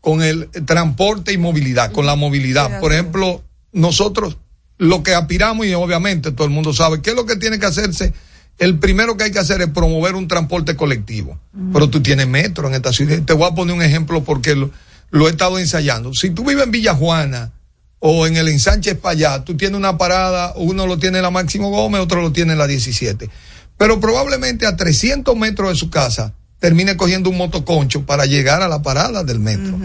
con 0.00 0.22
el 0.22 0.48
transporte 0.64 1.32
y 1.32 1.38
movilidad, 1.38 1.90
con 1.90 2.06
la 2.06 2.14
movilidad. 2.16 2.80
Por 2.80 2.92
ejemplo, 2.92 3.42
nosotros 3.72 4.36
lo 4.78 5.02
que 5.02 5.14
aspiramos 5.14 5.66
y 5.66 5.74
obviamente 5.74 6.32
todo 6.32 6.46
el 6.46 6.52
mundo 6.52 6.72
sabe, 6.72 7.00
¿qué 7.00 7.10
es 7.10 7.16
lo 7.16 7.26
que 7.26 7.36
tiene 7.36 7.58
que 7.58 7.66
hacerse? 7.66 8.12
El 8.58 8.78
primero 8.78 9.16
que 9.16 9.24
hay 9.24 9.30
que 9.30 9.38
hacer 9.38 9.60
es 9.60 9.68
promover 9.68 10.14
un 10.14 10.28
transporte 10.28 10.76
colectivo. 10.76 11.38
Pero 11.72 11.90
tú 11.90 12.00
tienes 12.02 12.26
metro 12.26 12.68
en 12.68 12.74
esta 12.74 12.92
ciudad. 12.92 13.20
Te 13.22 13.34
voy 13.34 13.48
a 13.50 13.54
poner 13.54 13.74
un 13.74 13.82
ejemplo 13.82 14.24
porque 14.24 14.54
lo, 14.54 14.70
lo 15.10 15.26
he 15.26 15.30
estado 15.30 15.58
ensayando. 15.58 16.14
Si 16.14 16.30
tú 16.30 16.44
vives 16.44 16.64
en 16.64 16.70
Villa 16.70 16.94
Juana 16.94 17.52
o 17.98 18.26
en 18.26 18.36
el 18.36 18.48
ensanche 18.48 18.92
Espaillá, 18.92 19.44
tú 19.44 19.56
tienes 19.56 19.76
una 19.76 19.98
parada, 19.98 20.54
uno 20.56 20.86
lo 20.86 20.98
tiene 20.98 21.18
en 21.18 21.24
la 21.24 21.30
Máximo 21.30 21.70
Gómez, 21.70 22.00
otro 22.00 22.22
lo 22.22 22.32
tiene 22.32 22.52
en 22.52 22.58
la 22.58 22.66
17. 22.66 23.28
Pero 23.76 24.00
probablemente 24.00 24.66
a 24.66 24.76
300 24.76 25.36
metros 25.36 25.70
de 25.70 25.76
su 25.76 25.90
casa 25.90 26.32
termine 26.58 26.96
cogiendo 26.96 27.28
un 27.28 27.36
motoconcho 27.36 28.06
para 28.06 28.24
llegar 28.24 28.62
a 28.62 28.68
la 28.68 28.82
parada 28.82 29.22
del 29.22 29.38
metro. 29.38 29.78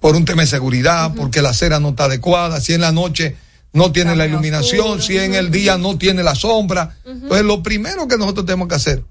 Por 0.00 0.16
un 0.16 0.24
tema 0.24 0.42
de 0.42 0.48
seguridad, 0.48 1.12
porque 1.16 1.42
la 1.42 1.50
acera 1.50 1.80
no 1.80 1.90
está 1.90 2.04
adecuada, 2.04 2.60
si 2.60 2.72
en 2.72 2.80
la 2.80 2.92
noche 2.92 3.36
no 3.72 3.92
tiene 3.92 4.14
la 4.14 4.26
iluminación, 4.26 5.00
si 5.00 5.16
en 5.16 5.34
el 5.34 5.50
día 5.50 5.78
no 5.78 5.96
tiene 5.96 6.22
la 6.22 6.34
sombra. 6.34 6.96
Entonces, 7.04 7.44
lo 7.44 7.62
primero 7.62 8.06
que 8.06 8.18
nosotros 8.18 8.44
tenemos 8.46 8.68
que 8.68 8.74
hacer 8.74 9.04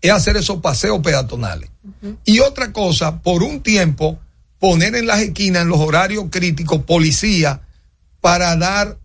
es 0.00 0.10
hacer 0.10 0.36
esos 0.36 0.60
paseos 0.60 1.00
peatonales. 1.00 1.70
Y 2.24 2.40
otra 2.40 2.72
cosa, 2.72 3.20
por 3.20 3.42
un 3.42 3.60
tiempo, 3.60 4.18
poner 4.58 4.94
en 4.94 5.06
las 5.06 5.20
esquinas, 5.20 5.62
en 5.62 5.68
los 5.68 5.80
horarios 5.80 6.26
críticos, 6.30 6.82
policía 6.84 7.60
para 8.20 8.56
dar 8.56 8.98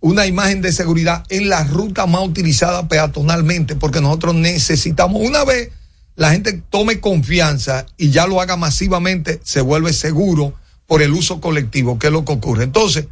una 0.00 0.26
imagen 0.26 0.60
de 0.62 0.72
seguridad 0.72 1.24
en 1.28 1.48
la 1.48 1.64
ruta 1.64 2.06
más 2.06 2.26
utilizada 2.26 2.88
peatonalmente, 2.88 3.76
porque 3.76 4.00
nosotros 4.00 4.34
necesitamos, 4.34 5.22
una 5.22 5.44
vez 5.44 5.70
la 6.16 6.32
gente 6.32 6.60
tome 6.70 7.00
confianza 7.00 7.86
y 7.96 8.10
ya 8.10 8.26
lo 8.26 8.40
haga 8.40 8.56
masivamente, 8.56 9.40
se 9.44 9.60
vuelve 9.60 9.92
seguro 9.92 10.54
por 10.86 11.02
el 11.02 11.12
uso 11.12 11.40
colectivo, 11.40 11.98
que 11.98 12.08
es 12.08 12.12
lo 12.12 12.24
que 12.24 12.32
ocurre. 12.32 12.64
Entonces, 12.64 13.06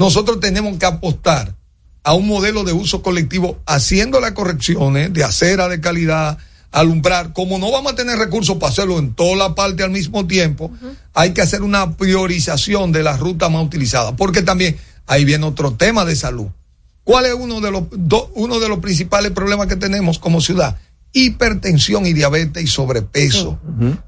nosotros 0.00 0.40
tenemos 0.40 0.78
que 0.78 0.86
apostar 0.86 1.54
a 2.02 2.14
un 2.14 2.26
modelo 2.26 2.64
de 2.64 2.72
uso 2.72 3.02
colectivo 3.02 3.58
haciendo 3.66 4.18
las 4.18 4.32
correcciones 4.32 5.12
de 5.12 5.22
acera 5.24 5.68
de 5.68 5.78
calidad, 5.82 6.38
alumbrar. 6.72 7.34
Como 7.34 7.58
no 7.58 7.70
vamos 7.70 7.92
a 7.92 7.96
tener 7.96 8.18
recursos 8.18 8.56
para 8.56 8.72
hacerlo 8.72 8.98
en 8.98 9.12
toda 9.12 9.36
la 9.36 9.54
parte 9.54 9.82
al 9.82 9.90
mismo 9.90 10.26
tiempo, 10.26 10.70
hay 11.12 11.32
que 11.34 11.42
hacer 11.42 11.60
una 11.60 11.96
priorización 11.98 12.92
de 12.92 13.02
las 13.02 13.20
rutas 13.20 13.50
más 13.50 13.62
utilizadas. 13.62 14.14
Porque 14.16 14.40
también 14.40 14.78
ahí 15.06 15.26
viene 15.26 15.44
otro 15.44 15.74
tema 15.74 16.06
de 16.06 16.16
salud. 16.16 16.46
¿Cuál 17.04 17.26
es 17.26 17.34
uno 17.34 17.60
de 17.60 17.70
los, 17.70 17.82
do- 17.90 18.30
uno 18.36 18.58
de 18.58 18.68
los 18.70 18.78
principales 18.78 19.32
problemas 19.32 19.66
que 19.66 19.76
tenemos 19.76 20.18
como 20.18 20.40
ciudad? 20.40 20.78
Hipertensión 21.12 22.06
y 22.06 22.14
diabetes 22.14 22.64
y 22.64 22.66
sobrepeso. 22.68 23.58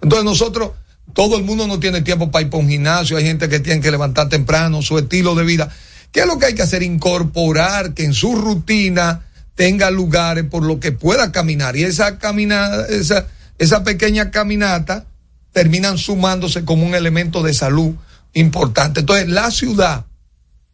Entonces 0.01 0.25
nosotros, 0.25 0.71
todo 1.13 1.37
el 1.37 1.45
mundo 1.45 1.67
no 1.67 1.79
tiene 1.79 2.01
tiempo 2.03 2.31
para 2.31 2.45
ir 2.45 2.51
para 2.51 2.63
un 2.63 2.69
gimnasio, 2.71 3.17
hay 3.17 3.25
gente 3.25 3.49
que 3.49 3.61
tiene 3.61 3.81
que 3.81 3.91
levantar 3.91 4.29
temprano, 4.29 4.83
su 4.83 4.99
estilo 4.99 5.35
de 5.35 5.45
vida. 5.45 5.69
¿Qué 6.11 6.21
es 6.21 6.27
lo 6.27 6.39
que 6.39 6.47
hay 6.47 6.55
que 6.55 6.63
hacer? 6.63 6.83
Incorporar 6.83 7.95
que 7.95 8.05
en 8.05 8.15
su 8.15 8.35
rutina 8.37 9.27
tenga 9.55 9.91
lugares 9.91 10.45
por 10.45 10.63
lo 10.63 10.81
que 10.81 10.93
pueda 10.93 11.33
caminar. 11.33 11.77
Y 11.77 11.85
esa 11.85 12.19
caminata, 12.19 12.87
esa, 12.87 13.27
esa 13.59 13.85
pequeña 13.85 14.31
caminata 14.31 15.07
terminan 15.53 15.99
sumándose 15.99 16.65
como 16.65 16.87
un 16.87 16.95
elemento 16.95 17.43
de 17.43 17.53
salud 17.53 17.95
importante. 18.33 19.01
Entonces, 19.01 19.29
la 19.29 19.51
ciudad, 19.51 20.07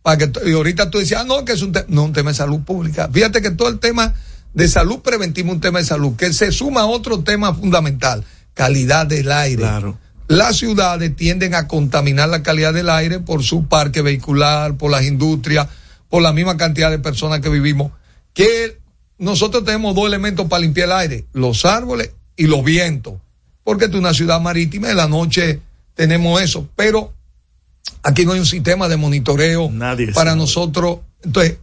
para 0.03 0.18
que, 0.18 0.31
y 0.49 0.53
ahorita 0.53 0.91
tú 0.91 0.99
decías, 0.99 1.22
ah, 1.22 1.24
no, 1.24 1.45
que 1.45 1.53
es 1.53 1.62
un, 1.62 1.72
te- 1.72 1.85
no, 1.89 2.05
un 2.05 2.12
tema 2.12 2.31
de 2.31 2.37
salud 2.37 2.61
pública. 2.61 3.09
Fíjate 3.12 3.43
que 3.43 3.51
todo 3.51 3.68
el 3.68 3.81
tema 3.81 4.14
de 4.55 4.68
salud 4.68 5.01
preventiva 5.01 5.49
es 5.49 5.55
un 5.55 5.61
tema 5.61 5.81
de 5.81 5.85
salud, 5.85 6.14
que 6.16 6.33
se 6.33 6.53
suma 6.53 6.83
a 6.83 6.87
otro 6.87 7.20
tema 7.24 7.53
fundamental, 7.55 8.24
calidad 8.55 9.07
del 9.07 9.31
aire. 9.33 9.62
Las 10.29 10.59
ciudades 10.59 11.16
tienden 11.16 11.55
a 11.55 11.66
contaminar 11.66 12.29
la 12.29 12.43
calidad 12.43 12.74
del 12.74 12.91
aire 12.91 13.18
por 13.18 13.43
su 13.43 13.66
parque 13.66 14.03
vehicular, 14.03 14.76
por 14.76 14.91
las 14.91 15.05
industrias, 15.05 15.68
por 16.11 16.22
la 16.22 16.35
misma 16.35 16.59
cantidad 16.59 16.91
de 16.91 16.99
personas 16.99 17.41
que 17.41 17.49
vivimos, 17.49 17.93
que 18.35 18.79
nosotros 19.16 19.64
tenemos 19.64 19.95
dos 19.95 20.07
elementos 20.07 20.47
para 20.47 20.61
limpiar 20.61 20.89
el 20.89 20.97
aire, 20.97 21.24
los 21.33 21.64
árboles 21.64 22.12
y 22.37 22.47
los 22.47 22.62
vientos, 22.62 23.14
porque 23.64 23.87
es 23.87 23.95
una 23.95 24.12
ciudad 24.12 24.39
marítima, 24.39 24.91
en 24.91 24.99
la 24.99 25.09
noche 25.09 25.61
tenemos 25.95 26.41
eso, 26.43 26.68
pero 26.76 27.14
aquí 28.03 28.26
no 28.26 28.33
hay 28.33 28.41
un 28.41 28.47
sistema 28.47 28.87
de 28.89 28.99
monitoreo 28.99 29.70
para 30.14 30.37
nosotros. 30.37 30.99
Entonces, 31.22 31.57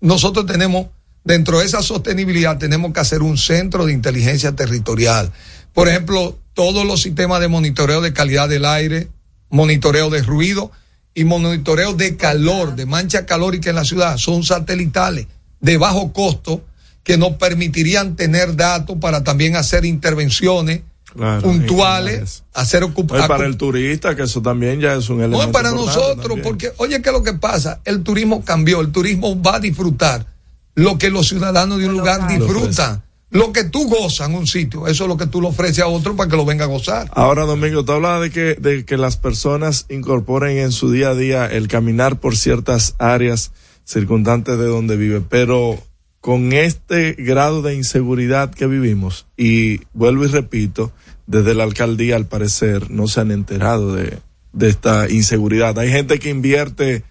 nosotros 0.00 0.44
tenemos, 0.44 0.88
dentro 1.24 1.58
de 1.58 1.64
esa 1.64 1.82
sostenibilidad, 1.82 2.58
tenemos 2.58 2.92
que 2.92 3.00
hacer 3.00 3.22
un 3.22 3.38
centro 3.38 3.86
de 3.86 3.94
inteligencia 3.94 4.54
territorial. 4.54 5.32
Por 5.72 5.88
ejemplo, 5.88 6.38
todos 6.54 6.86
los 6.86 7.02
sistemas 7.02 7.40
de 7.40 7.48
monitoreo 7.48 8.00
de 8.00 8.12
calidad 8.12 8.48
del 8.48 8.64
aire, 8.64 9.08
monitoreo 9.50 10.10
de 10.10 10.22
ruido 10.22 10.70
y 11.14 11.24
monitoreo 11.24 11.94
de 11.94 12.16
calor, 12.16 12.74
de 12.74 12.86
mancha 12.86 13.26
calórica 13.26 13.70
en 13.70 13.76
la 13.76 13.84
ciudad, 13.84 14.16
son 14.16 14.42
satelitales 14.42 15.26
de 15.60 15.76
bajo 15.76 16.12
costo 16.12 16.64
que 17.02 17.18
nos 17.18 17.32
permitirían 17.34 18.16
tener 18.16 18.56
datos 18.56 18.96
para 19.00 19.22
también 19.22 19.56
hacer 19.56 19.84
intervenciones 19.84 20.80
Claro, 21.12 21.42
puntuales, 21.42 22.42
hacer 22.54 22.82
ocupaciones. 22.82 23.28
para 23.28 23.46
el 23.46 23.56
turista, 23.56 24.16
que 24.16 24.24
eso 24.24 24.42
también 24.42 24.80
ya 24.80 24.94
es 24.94 25.08
un 25.08 25.18
elemento. 25.20 25.38
No, 25.38 25.44
es 25.44 25.52
para 25.52 25.70
nosotros, 25.70 26.16
también. 26.16 26.42
porque, 26.42 26.72
oye, 26.78 27.00
¿qué 27.02 27.10
es 27.10 27.12
lo 27.12 27.22
que 27.22 27.34
pasa? 27.34 27.80
El 27.84 28.02
turismo 28.02 28.44
cambió, 28.44 28.80
el 28.80 28.90
turismo 28.90 29.40
va 29.40 29.56
a 29.56 29.60
disfrutar 29.60 30.26
lo 30.74 30.98
que 30.98 31.10
los 31.10 31.28
ciudadanos 31.28 31.78
de 31.78 31.86
un 31.86 31.92
lugar 31.92 32.26
disfrutan. 32.26 33.04
Lo 33.34 33.52
que 33.52 33.64
tú 33.64 33.88
gozas 33.88 34.28
en 34.28 34.36
un 34.36 34.46
sitio, 34.46 34.86
eso 34.86 35.04
es 35.04 35.08
lo 35.08 35.16
que 35.16 35.26
tú 35.26 35.40
le 35.40 35.48
ofreces 35.48 35.80
a 35.80 35.88
otro 35.88 36.14
para 36.14 36.30
que 36.30 36.36
lo 36.36 36.44
venga 36.44 36.66
a 36.66 36.68
gozar. 36.68 37.10
Ahora, 37.10 37.44
Domingo, 37.44 37.84
tú 37.84 37.90
hablabas 37.90 38.22
de 38.22 38.30
que, 38.30 38.54
de 38.54 38.84
que 38.84 38.96
las 38.96 39.16
personas 39.16 39.86
incorporen 39.88 40.56
en 40.58 40.70
su 40.70 40.92
día 40.92 41.08
a 41.08 41.14
día 41.16 41.46
el 41.46 41.66
caminar 41.66 42.20
por 42.20 42.36
ciertas 42.36 42.94
áreas 42.98 43.50
circundantes 43.84 44.56
de 44.56 44.66
donde 44.66 44.96
vive, 44.96 45.20
pero 45.20 45.82
con 46.20 46.52
este 46.52 47.14
grado 47.14 47.60
de 47.60 47.74
inseguridad 47.74 48.54
que 48.54 48.68
vivimos, 48.68 49.26
y 49.36 49.80
vuelvo 49.94 50.26
y 50.26 50.28
repito, 50.28 50.92
desde 51.26 51.54
la 51.54 51.64
alcaldía 51.64 52.14
al 52.14 52.26
parecer 52.26 52.88
no 52.92 53.08
se 53.08 53.20
han 53.20 53.32
enterado 53.32 53.96
de, 53.96 54.20
de 54.52 54.68
esta 54.68 55.10
inseguridad. 55.10 55.76
Hay 55.80 55.90
gente 55.90 56.20
que 56.20 56.30
invierte 56.30 57.02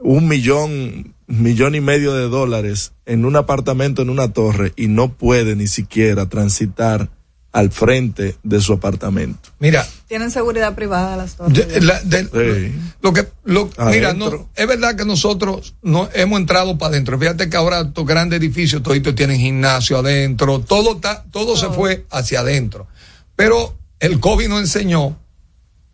un 0.00 0.26
millón, 0.28 1.14
millón 1.26 1.74
y 1.74 1.80
medio 1.80 2.14
de 2.14 2.28
dólares 2.28 2.92
en 3.06 3.24
un 3.24 3.36
apartamento 3.36 4.02
en 4.02 4.10
una 4.10 4.32
torre 4.32 4.72
y 4.76 4.88
no 4.88 5.12
puede 5.12 5.56
ni 5.56 5.66
siquiera 5.68 6.28
transitar 6.28 7.10
al 7.52 7.72
frente 7.72 8.36
de 8.44 8.60
su 8.60 8.72
apartamento. 8.74 9.50
Mira, 9.58 9.84
Tienen 10.06 10.30
seguridad 10.30 10.74
privada 10.76 11.16
las 11.16 11.34
torres. 11.36 11.66
de- 11.68 11.80
la- 11.80 12.00
de- 12.02 12.72
lo 13.02 13.12
que, 13.12 13.26
lo, 13.44 13.68
mira, 13.90 14.14
no, 14.14 14.48
es 14.54 14.66
verdad 14.68 14.94
que 14.94 15.04
nosotros 15.04 15.74
no 15.82 16.08
hemos 16.14 16.38
entrado 16.38 16.78
para 16.78 16.92
adentro. 16.92 17.18
Fíjate 17.18 17.50
que 17.50 17.56
ahora 17.56 17.80
estos 17.80 18.06
grandes 18.06 18.38
edificios, 18.38 18.82
toditos 18.84 19.16
tienen 19.16 19.40
gimnasio 19.40 19.98
adentro, 19.98 20.60
todo 20.60 20.94
está, 20.94 21.24
todo 21.32 21.56
se 21.56 21.68
fue 21.70 22.06
hacia 22.10 22.40
adentro. 22.40 22.86
Pero 23.34 23.76
el 23.98 24.20
COVID 24.20 24.48
nos 24.48 24.60
enseñó 24.60 25.18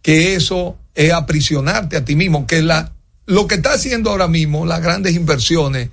que 0.02 0.34
eso 0.34 0.76
es 0.94 1.10
aprisionarte 1.12 1.96
a 1.96 2.04
ti 2.04 2.16
mismo, 2.16 2.46
que 2.46 2.60
la, 2.60 2.92
lo 3.26 3.46
que 3.46 3.56
está 3.56 3.72
haciendo 3.72 4.10
ahora 4.10 4.28
mismo 4.28 4.66
las 4.66 4.80
grandes 4.80 5.14
inversiones 5.14 5.90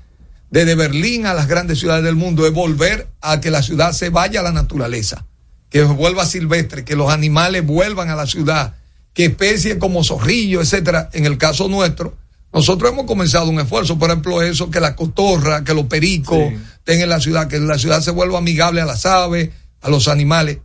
desde 0.49 0.75
Berlín 0.75 1.25
a 1.25 1.33
las 1.33 1.47
grandes 1.47 1.79
ciudades 1.79 2.03
del 2.03 2.15
mundo 2.15 2.45
es 2.45 2.53
volver 2.53 3.07
a 3.21 3.41
que 3.41 3.49
la 3.49 3.63
ciudad 3.63 3.91
se 3.91 4.09
vaya 4.09 4.39
a 4.39 4.43
la 4.43 4.51
naturaleza, 4.51 5.25
que 5.69 5.81
vuelva 5.81 6.27
silvestre, 6.27 6.85
que 6.85 6.95
los 6.95 7.11
animales 7.11 7.65
vuelvan 7.65 8.09
a 8.09 8.15
la 8.15 8.27
ciudad, 8.27 8.75
que 9.13 9.25
especies 9.25 9.77
como 9.77 10.03
zorrillo, 10.03 10.61
etcétera, 10.61 11.09
en 11.13 11.25
el 11.25 11.39
caso 11.39 11.67
nuestro, 11.67 12.15
nosotros 12.53 12.91
hemos 12.91 13.05
comenzado 13.05 13.49
un 13.49 13.59
esfuerzo, 13.59 13.97
por 13.97 14.11
ejemplo, 14.11 14.43
eso, 14.43 14.69
que 14.69 14.79
la 14.79 14.95
cotorra, 14.95 15.63
que 15.63 15.73
los 15.73 15.87
pericos 15.87 16.37
estén 16.77 17.01
en 17.01 17.09
la 17.09 17.19
ciudad, 17.19 17.47
que 17.47 17.59
la 17.59 17.79
ciudad 17.79 18.01
se 18.01 18.11
vuelva 18.11 18.37
amigable 18.37 18.79
a 18.79 18.85
las 18.85 19.07
aves, 19.07 19.49
a 19.81 19.89
los 19.89 20.07
animales. 20.07 20.59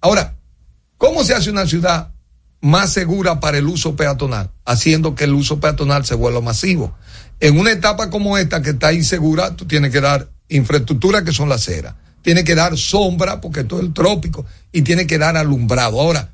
Ahora, 0.00 0.38
¿cómo 0.96 1.22
se 1.22 1.34
hace 1.34 1.50
una 1.50 1.66
ciudad 1.66 2.14
más 2.60 2.92
segura 2.92 3.40
para 3.40 3.58
el 3.58 3.66
uso 3.66 3.96
peatonal? 3.96 4.50
Haciendo 4.64 5.14
que 5.14 5.24
el 5.24 5.34
uso 5.34 5.60
peatonal 5.60 6.04
se 6.04 6.14
vuelva 6.14 6.40
masivo. 6.40 6.94
En 7.40 7.58
una 7.58 7.72
etapa 7.72 8.10
como 8.10 8.36
esta 8.38 8.62
que 8.62 8.70
está 8.70 8.92
insegura, 8.92 9.56
tú 9.56 9.66
tienes 9.66 9.90
que 9.90 10.00
dar 10.00 10.28
infraestructura 10.48 11.24
que 11.24 11.32
son 11.32 11.48
las 11.48 11.62
aceras, 11.62 11.94
tienes 12.22 12.44
que 12.44 12.54
dar 12.54 12.76
sombra 12.76 13.40
porque 13.40 13.60
esto 13.60 13.78
es 13.78 13.84
el 13.84 13.92
trópico 13.92 14.44
y 14.72 14.82
tienes 14.82 15.06
que 15.06 15.18
dar 15.18 15.36
alumbrado. 15.36 16.00
Ahora, 16.00 16.32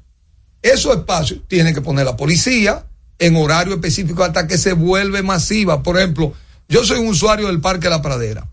esos 0.63 0.97
espacios 0.97 1.41
tiene 1.47 1.73
que 1.73 1.81
poner 1.81 2.07
la 2.07 2.17
policía 2.17 2.87
en 3.19 3.37
horario 3.37 3.75
específico 3.75 4.25
hasta 4.25 4.47
que 4.47 4.59
se 4.59 4.73
vuelve 4.73 5.23
masiva. 5.23 5.83
Por 5.83 5.97
ejemplo, 5.97 6.33
yo 6.69 6.85
soy 6.85 6.99
un 6.99 7.09
usuario 7.09 7.47
del 7.47 7.61
Parque 7.61 7.89
La 7.89 8.03
Pradera. 8.03 8.49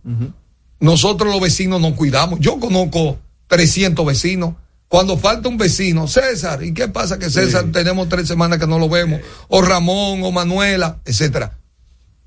Nosotros 0.80 1.32
los 1.32 1.42
vecinos 1.42 1.82
nos 1.82 1.94
cuidamos. 1.94 2.40
Yo 2.40 2.60
conozco 2.60 3.18
300 3.48 4.06
vecinos. 4.06 4.56
Cuando 4.94 5.18
falta 5.18 5.50
un 5.50 5.58
vecino, 5.58 6.08
César, 6.08 6.64
¿y 6.64 6.72
qué 6.72 6.88
pasa 6.88 7.18
que 7.18 7.32
César 7.32 7.66
tenemos 7.72 8.08
tres 8.10 8.28
semanas 8.28 8.60
que 8.60 8.68
no 8.68 8.78
lo 8.78 8.88
vemos? 8.88 9.22
O 9.48 9.64
Ramón, 9.64 10.22
o 10.22 10.32
Manuela, 10.32 11.00
etcétera. 11.04 11.58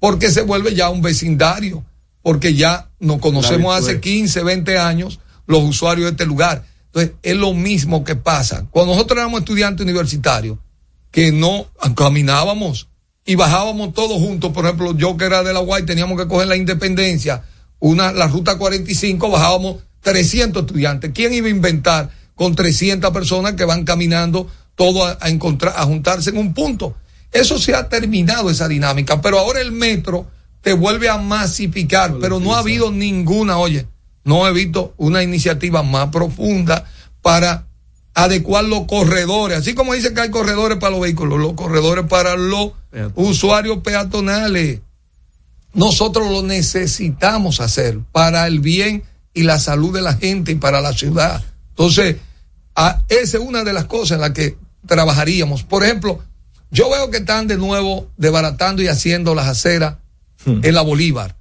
Porque 0.00 0.32
se 0.32 0.42
vuelve 0.42 0.74
ya 0.74 0.90
un 0.90 1.00
vecindario, 1.00 1.84
porque 2.22 2.54
ya 2.54 2.90
nos 2.98 3.20
conocemos 3.20 3.72
hace 3.72 3.92
habitué. 3.92 4.10
15, 4.10 4.42
20 4.42 4.78
años 4.78 5.20
los 5.46 5.62
usuarios 5.62 6.06
de 6.06 6.10
este 6.10 6.26
lugar. 6.26 6.64
Entonces, 6.86 7.12
es 7.22 7.36
lo 7.36 7.54
mismo 7.54 8.02
que 8.02 8.16
pasa. 8.16 8.66
Cuando 8.72 8.94
nosotros 8.94 9.20
éramos 9.20 9.42
estudiantes 9.42 9.84
universitarios, 9.84 10.58
que 11.12 11.30
no 11.30 11.68
caminábamos 11.94 12.88
y 13.24 13.36
bajábamos 13.36 13.94
todos 13.94 14.18
juntos, 14.18 14.50
por 14.50 14.64
ejemplo, 14.64 14.92
yo 14.96 15.16
que 15.16 15.26
era 15.26 15.44
de 15.44 15.52
la 15.52 15.60
Guay, 15.60 15.84
teníamos 15.84 16.20
que 16.20 16.26
coger 16.26 16.48
la 16.48 16.56
independencia, 16.56 17.44
una, 17.78 18.10
la 18.10 18.26
ruta 18.26 18.58
45, 18.58 19.30
bajábamos 19.30 19.76
300 20.00 20.62
estudiantes. 20.64 21.12
¿Quién 21.14 21.32
iba 21.32 21.46
a 21.46 21.50
inventar 21.50 22.25
con 22.36 22.54
300 22.54 23.10
personas 23.10 23.54
que 23.54 23.64
van 23.64 23.84
caminando 23.84 24.48
todo 24.76 25.04
a, 25.04 25.18
a 25.20 25.28
encontrar, 25.28 25.74
a 25.76 25.82
juntarse 25.82 26.30
en 26.30 26.38
un 26.38 26.54
punto? 26.54 26.94
Eso 27.32 27.58
se 27.58 27.74
ha 27.74 27.88
terminado 27.88 28.48
esa 28.48 28.68
dinámica, 28.68 29.20
pero 29.20 29.40
ahora 29.40 29.60
el 29.60 29.72
metro 29.72 30.28
te 30.62 30.72
vuelve 30.72 31.08
a 31.08 31.18
masificar, 31.18 32.16
pero 32.20 32.38
no 32.40 32.54
ha 32.54 32.60
habido 32.60 32.90
ninguna, 32.90 33.58
oye, 33.58 33.86
no 34.24 34.48
he 34.48 34.52
visto 34.52 34.94
una 34.96 35.22
iniciativa 35.22 35.82
más 35.84 36.08
profunda 36.08 36.84
para 37.22 37.66
adecuar 38.14 38.64
los 38.64 38.86
corredores, 38.86 39.58
así 39.58 39.74
como 39.74 39.94
dice 39.94 40.14
que 40.14 40.22
hay 40.22 40.30
corredores 40.30 40.78
para 40.78 40.90
los 40.90 41.00
vehículos, 41.00 41.38
los 41.38 41.52
corredores 41.52 42.06
para 42.06 42.34
los 42.34 42.72
usuarios 43.14 43.78
peatonales. 43.78 44.80
Nosotros 45.74 46.32
lo 46.32 46.42
necesitamos 46.42 47.60
hacer 47.60 48.00
para 48.10 48.46
el 48.46 48.60
bien 48.60 49.04
y 49.34 49.42
la 49.42 49.60
salud 49.60 49.94
de 49.94 50.02
la 50.02 50.14
gente 50.14 50.52
y 50.52 50.54
para 50.56 50.80
la 50.80 50.94
ciudad. 50.94 51.44
Entonces, 51.68 52.16
a- 52.76 53.02
esa 53.08 53.38
es 53.38 53.42
una 53.42 53.64
de 53.64 53.72
las 53.72 53.86
cosas 53.86 54.16
en 54.16 54.20
las 54.20 54.30
que 54.30 54.56
trabajaríamos. 54.86 55.62
Por 55.64 55.82
ejemplo, 55.84 56.20
yo 56.70 56.90
veo 56.90 57.10
que 57.10 57.18
están 57.18 57.46
de 57.48 57.56
nuevo 57.56 58.08
desbaratando 58.16 58.82
y 58.82 58.88
haciendo 58.88 59.34
las 59.34 59.46
aceras 59.48 59.96
en 60.46 60.74
la 60.74 60.82
Bolívar, 60.82 61.36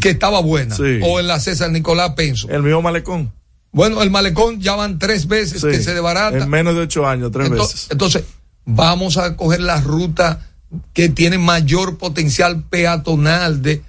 que 0.00 0.10
estaba 0.10 0.40
buena, 0.40 0.74
Sí. 0.74 0.98
o 1.02 1.20
en 1.20 1.26
la 1.28 1.38
César 1.38 1.70
Nicolás 1.70 2.12
Penso. 2.16 2.48
El 2.48 2.62
mismo 2.62 2.82
malecón. 2.82 3.32
Bueno, 3.70 4.02
el 4.02 4.10
malecón 4.10 4.60
ya 4.60 4.74
van 4.74 4.98
tres 4.98 5.28
veces 5.28 5.60
Sí. 5.60 5.68
que 5.68 5.80
se 5.82 5.94
desbarata. 5.94 6.38
En 6.38 6.48
menos 6.48 6.74
de 6.74 6.80
ocho 6.80 7.06
años, 7.06 7.30
tres 7.30 7.50
veces. 7.50 7.86
Entonces, 7.90 8.24
vamos 8.64 9.16
a 9.18 9.36
coger 9.36 9.60
la 9.60 9.80
ruta 9.80 10.40
que 10.94 11.08
tiene 11.08 11.38
mayor 11.38 11.98
potencial 11.98 12.64
peatonal 12.64 13.62
de 13.62 13.82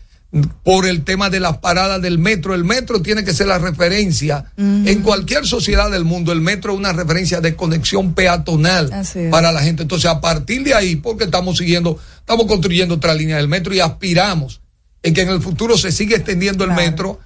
por 0.63 0.85
el 0.85 1.03
tema 1.03 1.29
de 1.31 1.39
las 1.39 1.57
paradas 1.57 2.01
del 2.01 2.19
metro. 2.19 2.53
El 2.53 2.63
metro 2.63 3.01
tiene 3.01 3.23
que 3.23 3.33
ser 3.33 3.47
la 3.47 3.57
referencia. 3.57 4.45
En 4.57 5.01
cualquier 5.01 5.45
sociedad 5.47 5.89
del 5.89 6.05
mundo, 6.05 6.31
el 6.31 6.41
metro 6.41 6.73
es 6.73 6.77
una 6.79 6.93
referencia 6.93 7.41
de 7.41 7.55
conexión 7.55 8.13
peatonal 8.13 8.91
para 9.31 9.51
la 9.51 9.61
gente. 9.61 9.81
Entonces, 9.83 10.09
a 10.09 10.21
partir 10.21 10.63
de 10.63 10.73
ahí, 10.75 10.95
porque 10.97 11.23
estamos 11.23 11.57
siguiendo, 11.57 11.97
estamos 12.19 12.45
construyendo 12.45 12.95
otra 12.95 13.13
línea 13.15 13.37
del 13.37 13.47
metro 13.47 13.73
y 13.73 13.79
aspiramos 13.79 14.61
en 15.01 15.13
que 15.13 15.21
en 15.21 15.29
el 15.29 15.41
futuro 15.41 15.77
se 15.77 15.91
siga 15.91 16.15
extendiendo 16.17 16.63
el 16.63 16.71
metro 16.71 17.19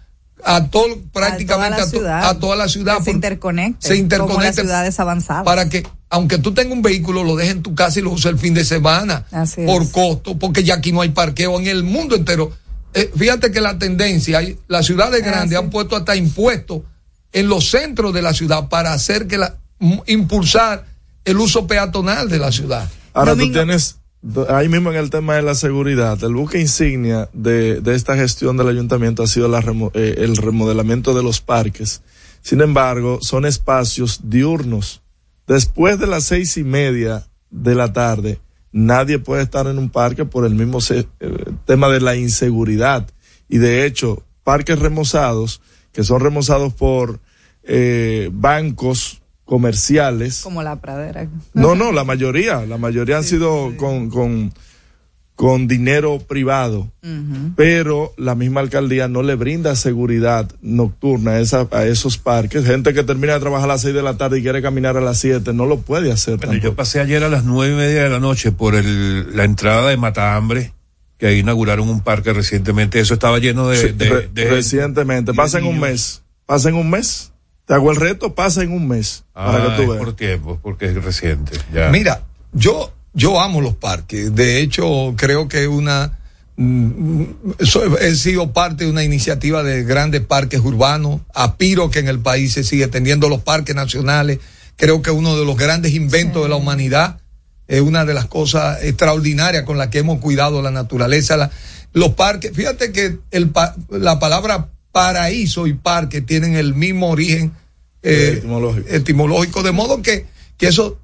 a 0.46 0.66
todo, 0.68 1.00
prácticamente 1.12 1.78
la 1.78 1.84
a, 1.84 1.90
to- 1.90 2.28
a 2.38 2.40
toda 2.40 2.56
la 2.56 2.68
ciudad. 2.68 2.98
Que 3.00 3.04
se 3.06 3.12
interconecte. 3.12 3.88
se 3.88 3.94
Como 4.18 4.42
las 4.42 4.56
ciudades 4.56 5.00
avanzadas. 5.00 5.44
para 5.44 5.70
que, 5.70 5.86
aunque 6.10 6.38
tú 6.38 6.54
tengas 6.54 6.74
un 6.74 6.82
vehículo, 6.82 7.24
lo 7.24 7.36
dejes 7.36 7.54
en 7.56 7.64
tu 7.64 7.74
casa 7.76 8.00
y 8.00 8.02
lo 8.04 8.12
uses 8.12 8.26
el 8.28 8.38
fin 8.38 8.54
de 8.54 8.64
semana 8.66 9.26
Así 9.32 9.62
es. 9.62 9.68
por 9.68 9.90
costo, 9.92 10.38
porque 10.38 10.64
ya 10.64 10.76
aquí 10.76 10.92
no 10.92 11.02
hay 11.02 11.10
parqueo 11.10 11.60
en 11.60 11.68
el 11.68 11.84
mundo 11.84 12.16
entero. 12.16 12.52
Eh, 12.94 13.12
fíjate 13.18 13.52
que 13.52 13.62
la 13.62 13.78
tendencia, 13.78 14.40
las 14.68 14.86
ciudades 14.86 15.22
Ah, 15.24 15.26
grandes 15.30 15.58
han 15.58 15.70
puesto 15.70 15.96
hasta 15.96 16.16
impuestos 16.16 16.82
en 17.32 17.48
los 17.50 17.70
centros 17.70 18.14
de 18.14 18.22
la 18.22 18.34
ciudad 18.34 18.70
para 18.70 18.94
hacer 18.94 19.28
que 19.28 19.38
la, 19.38 19.58
m- 19.80 20.04
impulsar 20.08 20.86
el 21.26 21.38
uso 21.38 21.66
peatonal 21.68 22.30
de 22.30 22.38
la 22.40 22.52
ciudad. 22.52 22.90
Ahora 23.14 23.36
tú 23.36 23.52
tienes, 23.52 23.98
ahí 24.50 24.70
mismo 24.70 24.92
en 24.92 24.98
el 24.98 25.10
tema 25.10 25.36
de 25.36 25.42
la 25.42 25.56
seguridad, 25.56 26.22
el 26.24 26.34
buque 26.36 26.60
insignia 26.60 27.30
de, 27.34 27.82
de 27.82 27.96
esta 27.96 28.16
gestión 28.16 28.58
del 28.58 28.68
ayuntamiento 28.68 29.24
ha 29.24 29.28
sido 29.28 29.48
la 29.48 29.62
remo- 29.62 29.92
eh, 29.94 30.16
el 30.20 30.38
remodelamiento 30.38 31.14
de 31.14 31.24
los 31.24 31.42
parques. 31.42 32.02
Sin 32.42 32.62
embargo, 32.62 33.20
son 33.22 33.46
espacios 33.46 34.20
diurnos. 34.24 35.02
Después 35.48 35.98
de 36.00 36.08
las 36.08 36.26
seis 36.26 36.58
y 36.58 36.64
media 36.64 37.26
de 37.50 37.74
la 37.76 37.94
tarde, 37.94 38.40
nadie 38.74 39.20
puede 39.20 39.44
estar 39.44 39.68
en 39.68 39.78
un 39.78 39.90
parque 39.90 40.26
por 40.26 40.46
el 40.46 40.56
mismo 40.56 40.82
se- 40.82 41.08
eh, 41.22 41.46
tema 41.66 41.88
de 41.88 42.02
la 42.02 42.16
inseguridad. 42.18 43.08
Y 43.48 43.60
de 43.60 43.86
hecho, 43.86 44.24
parques 44.44 44.80
remozados, 44.80 45.62
que 45.94 46.04
son 46.04 46.20
remozados 46.20 46.74
por 46.74 47.20
eh, 47.64 48.30
bancos 48.34 49.22
comerciales, 49.46 50.42
Como 50.42 50.64
la 50.64 50.76
pradera. 50.78 51.28
no, 51.54 51.76
no, 51.76 51.92
la 51.92 52.04
mayoría, 52.04 52.66
la 52.66 52.78
mayoría 52.78 53.18
han 53.18 53.24
sido 53.24 53.76
con, 53.78 54.10
con, 54.10 54.54
con 55.36 55.68
dinero 55.68 56.20
privado, 56.20 56.92
pero 57.56 58.14
la 58.18 58.36
misma 58.36 58.60
alcaldía 58.62 59.08
no 59.08 59.24
le 59.24 59.36
brinda 59.36 59.76
seguridad 59.76 60.50
nocturna 60.62 61.32
a, 61.32 61.40
esa, 61.40 61.68
a 61.72 61.86
esos 61.86 62.18
parques. 62.18 62.66
Gente 62.66 62.94
que 62.94 63.04
termina 63.04 63.34
de 63.34 63.40
trabajar 63.40 63.66
a 63.70 63.74
las 63.74 63.82
seis 63.82 63.96
de 63.96 64.04
la 64.04 64.16
tarde 64.18 64.40
y 64.40 64.42
quiere 64.44 64.62
caminar 64.62 64.96
a 64.98 65.02
las 65.02 65.18
siete, 65.20 65.52
no 65.54 65.66
lo 65.66 65.80
puede 65.80 66.12
hacer 66.12 66.38
Bueno, 66.38 66.54
yo 66.62 66.76
pasé 66.76 67.00
ayer 67.00 67.24
a 67.24 67.30
las 67.30 67.44
nueve 67.46 67.74
y 67.74 67.78
media 67.78 68.04
de 68.04 68.10
la 68.10 68.20
noche 68.20 68.52
por 68.52 68.76
el, 68.76 69.36
la 69.36 69.44
entrada 69.44 69.90
de 69.90 69.98
Matahambre, 69.98 70.74
que 71.18 71.28
ahí 71.28 71.40
inauguraron 71.40 71.90
un 71.90 72.02
parque 72.02 72.32
recientemente. 72.32 73.00
Eso 73.00 73.16
estaba 73.16 73.40
lleno 73.40 73.68
de, 73.70 73.78
Sí, 73.78 73.88
de- 73.90 74.10
re- 74.10 74.30
de- 74.32 74.50
recientemente, 74.52 75.34
pasa 75.34 75.58
en 75.60 75.66
un 75.66 75.80
mes, 75.80 76.22
pasa 76.46 76.70
en 76.70 76.76
un 76.76 76.90
mes. 76.90 77.32
Te 77.66 77.74
hago 77.74 77.92
el 77.92 77.98
reto, 77.98 78.36
pasa 78.36 78.62
en 78.62 78.72
un 78.74 78.88
mes, 78.90 79.24
para 79.34 79.58
Ah, 79.58 79.62
que 79.78 79.82
es 79.82 79.88
tú 79.88 79.92
veas. 79.94 80.04
por 80.04 80.16
tiempo, 80.16 80.60
porque 80.62 80.86
es 80.88 81.02
reciente. 81.04 81.58
Ya. 81.74 81.90
Mira, 81.90 82.22
yo, 82.52 82.92
yo 83.14 83.40
amo 83.42 83.62
los 83.62 83.76
parques. 83.76 84.34
De 84.36 84.60
hecho, 84.60 85.14
creo 85.18 85.48
que 85.48 85.68
una 85.68 86.18
mm, 86.58 87.24
so- 87.62 87.98
he 88.00 88.16
sido 88.16 88.52
parte 88.54 88.86
de 88.86 88.90
una 88.92 89.04
iniciativa 89.04 89.64
de 89.64 89.84
grandes 89.84 90.22
parques 90.22 90.60
urbanos. 90.62 91.22
Aspiro 91.34 91.90
que 91.92 92.00
en 92.00 92.08
el 92.08 92.20
país 92.20 92.54
se 92.54 92.64
siga 92.64 92.88
teniendo 92.88 93.30
los 93.30 93.42
parques 93.42 93.76
nacionales. 93.76 94.40
Creo 94.76 95.02
que 95.02 95.12
uno 95.12 95.38
de 95.38 95.46
los 95.46 95.58
grandes 95.58 95.94
inventos 95.94 96.44
de 96.44 96.50
la 96.50 96.56
humanidad 96.56 97.20
es 97.68 97.82
una 97.82 98.06
de 98.06 98.14
las 98.14 98.26
cosas 98.26 98.84
extraordinarias 98.84 99.64
con 99.64 99.78
las 99.78 99.88
que 99.90 100.00
hemos 100.00 100.20
cuidado 100.20 100.62
la 100.62 100.72
naturaleza. 100.72 101.38
La- 101.38 101.52
los 101.94 102.10
parques, 102.16 102.52
fíjate 102.54 102.92
que 102.92 103.18
el, 103.32 103.50
pa- 103.50 103.76
la 103.90 104.20
palabra 104.20 104.70
paraíso 104.92 105.68
y 105.68 105.74
parque 105.74 106.22
tienen 106.22 106.56
el 106.56 106.74
mismo 106.74 107.10
origen 107.10 107.52
eh, 108.04 108.42
etimológico. 108.90 109.64
de 109.64 109.72
modo 109.72 110.02
que, 110.02 110.26
que 110.58 110.68
eso 110.68 111.00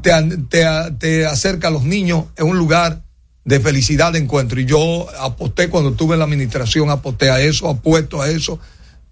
te, 0.00 0.12
te, 0.48 0.66
te 0.98 1.26
acerca 1.26 1.68
a 1.68 1.70
los 1.70 1.84
niños 1.84 2.24
en 2.36 2.46
un 2.46 2.58
lugar 2.58 3.02
de 3.44 3.60
felicidad 3.60 4.12
de 4.12 4.20
encuentro. 4.20 4.60
Y 4.60 4.66
yo 4.66 5.06
aposté 5.20 5.68
cuando 5.68 5.90
estuve 5.90 6.14
en 6.14 6.20
la 6.20 6.24
administración, 6.24 6.90
aposté 6.90 7.30
a 7.30 7.40
eso, 7.40 7.68
apuesto 7.68 8.22
a 8.22 8.28
eso. 8.28 8.58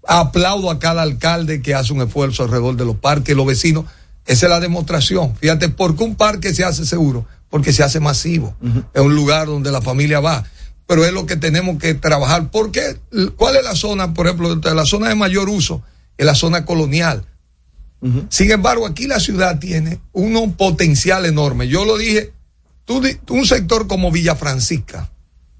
Aplaudo 0.07 0.71
a 0.71 0.79
cada 0.79 1.01
alcalde 1.01 1.61
que 1.61 1.75
hace 1.75 1.93
un 1.93 2.01
esfuerzo 2.01 2.43
alrededor 2.43 2.75
de 2.75 2.85
los 2.85 2.95
parques, 2.95 3.35
los 3.35 3.45
vecinos. 3.45 3.85
Esa 4.25 4.45
es 4.45 4.49
la 4.49 4.59
demostración. 4.59 5.35
Fíjate, 5.35 5.69
¿por 5.69 5.95
qué 5.95 6.03
un 6.03 6.15
parque 6.15 6.53
se 6.53 6.63
hace 6.63 6.85
seguro? 6.85 7.25
Porque 7.49 7.73
se 7.73 7.83
hace 7.83 7.99
masivo. 7.99 8.55
Es 8.93 9.01
un 9.01 9.15
lugar 9.15 9.47
donde 9.47 9.71
la 9.71 9.81
familia 9.81 10.19
va. 10.19 10.45
Pero 10.87 11.05
es 11.05 11.11
lo 11.11 11.25
que 11.25 11.35
tenemos 11.35 11.77
que 11.77 11.93
trabajar. 11.93 12.49
¿Por 12.49 12.71
qué? 12.71 12.97
¿Cuál 13.35 13.57
es 13.57 13.63
la 13.63 13.75
zona, 13.75 14.13
por 14.13 14.27
ejemplo, 14.27 14.55
la 14.55 14.85
zona 14.85 15.09
de 15.09 15.15
mayor 15.15 15.49
uso? 15.49 15.83
Es 16.17 16.25
la 16.25 16.35
zona 16.35 16.65
colonial. 16.65 17.25
Sin 18.29 18.49
embargo, 18.51 18.87
aquí 18.87 19.05
la 19.05 19.19
ciudad 19.19 19.59
tiene 19.59 19.99
un 20.11 20.53
potencial 20.53 21.25
enorme. 21.25 21.67
Yo 21.67 21.85
lo 21.85 21.97
dije, 21.97 22.31
tú, 22.85 23.01
un 23.29 23.45
sector 23.45 23.85
como 23.87 24.11
Villa 24.11 24.35
Francisca, 24.35 25.11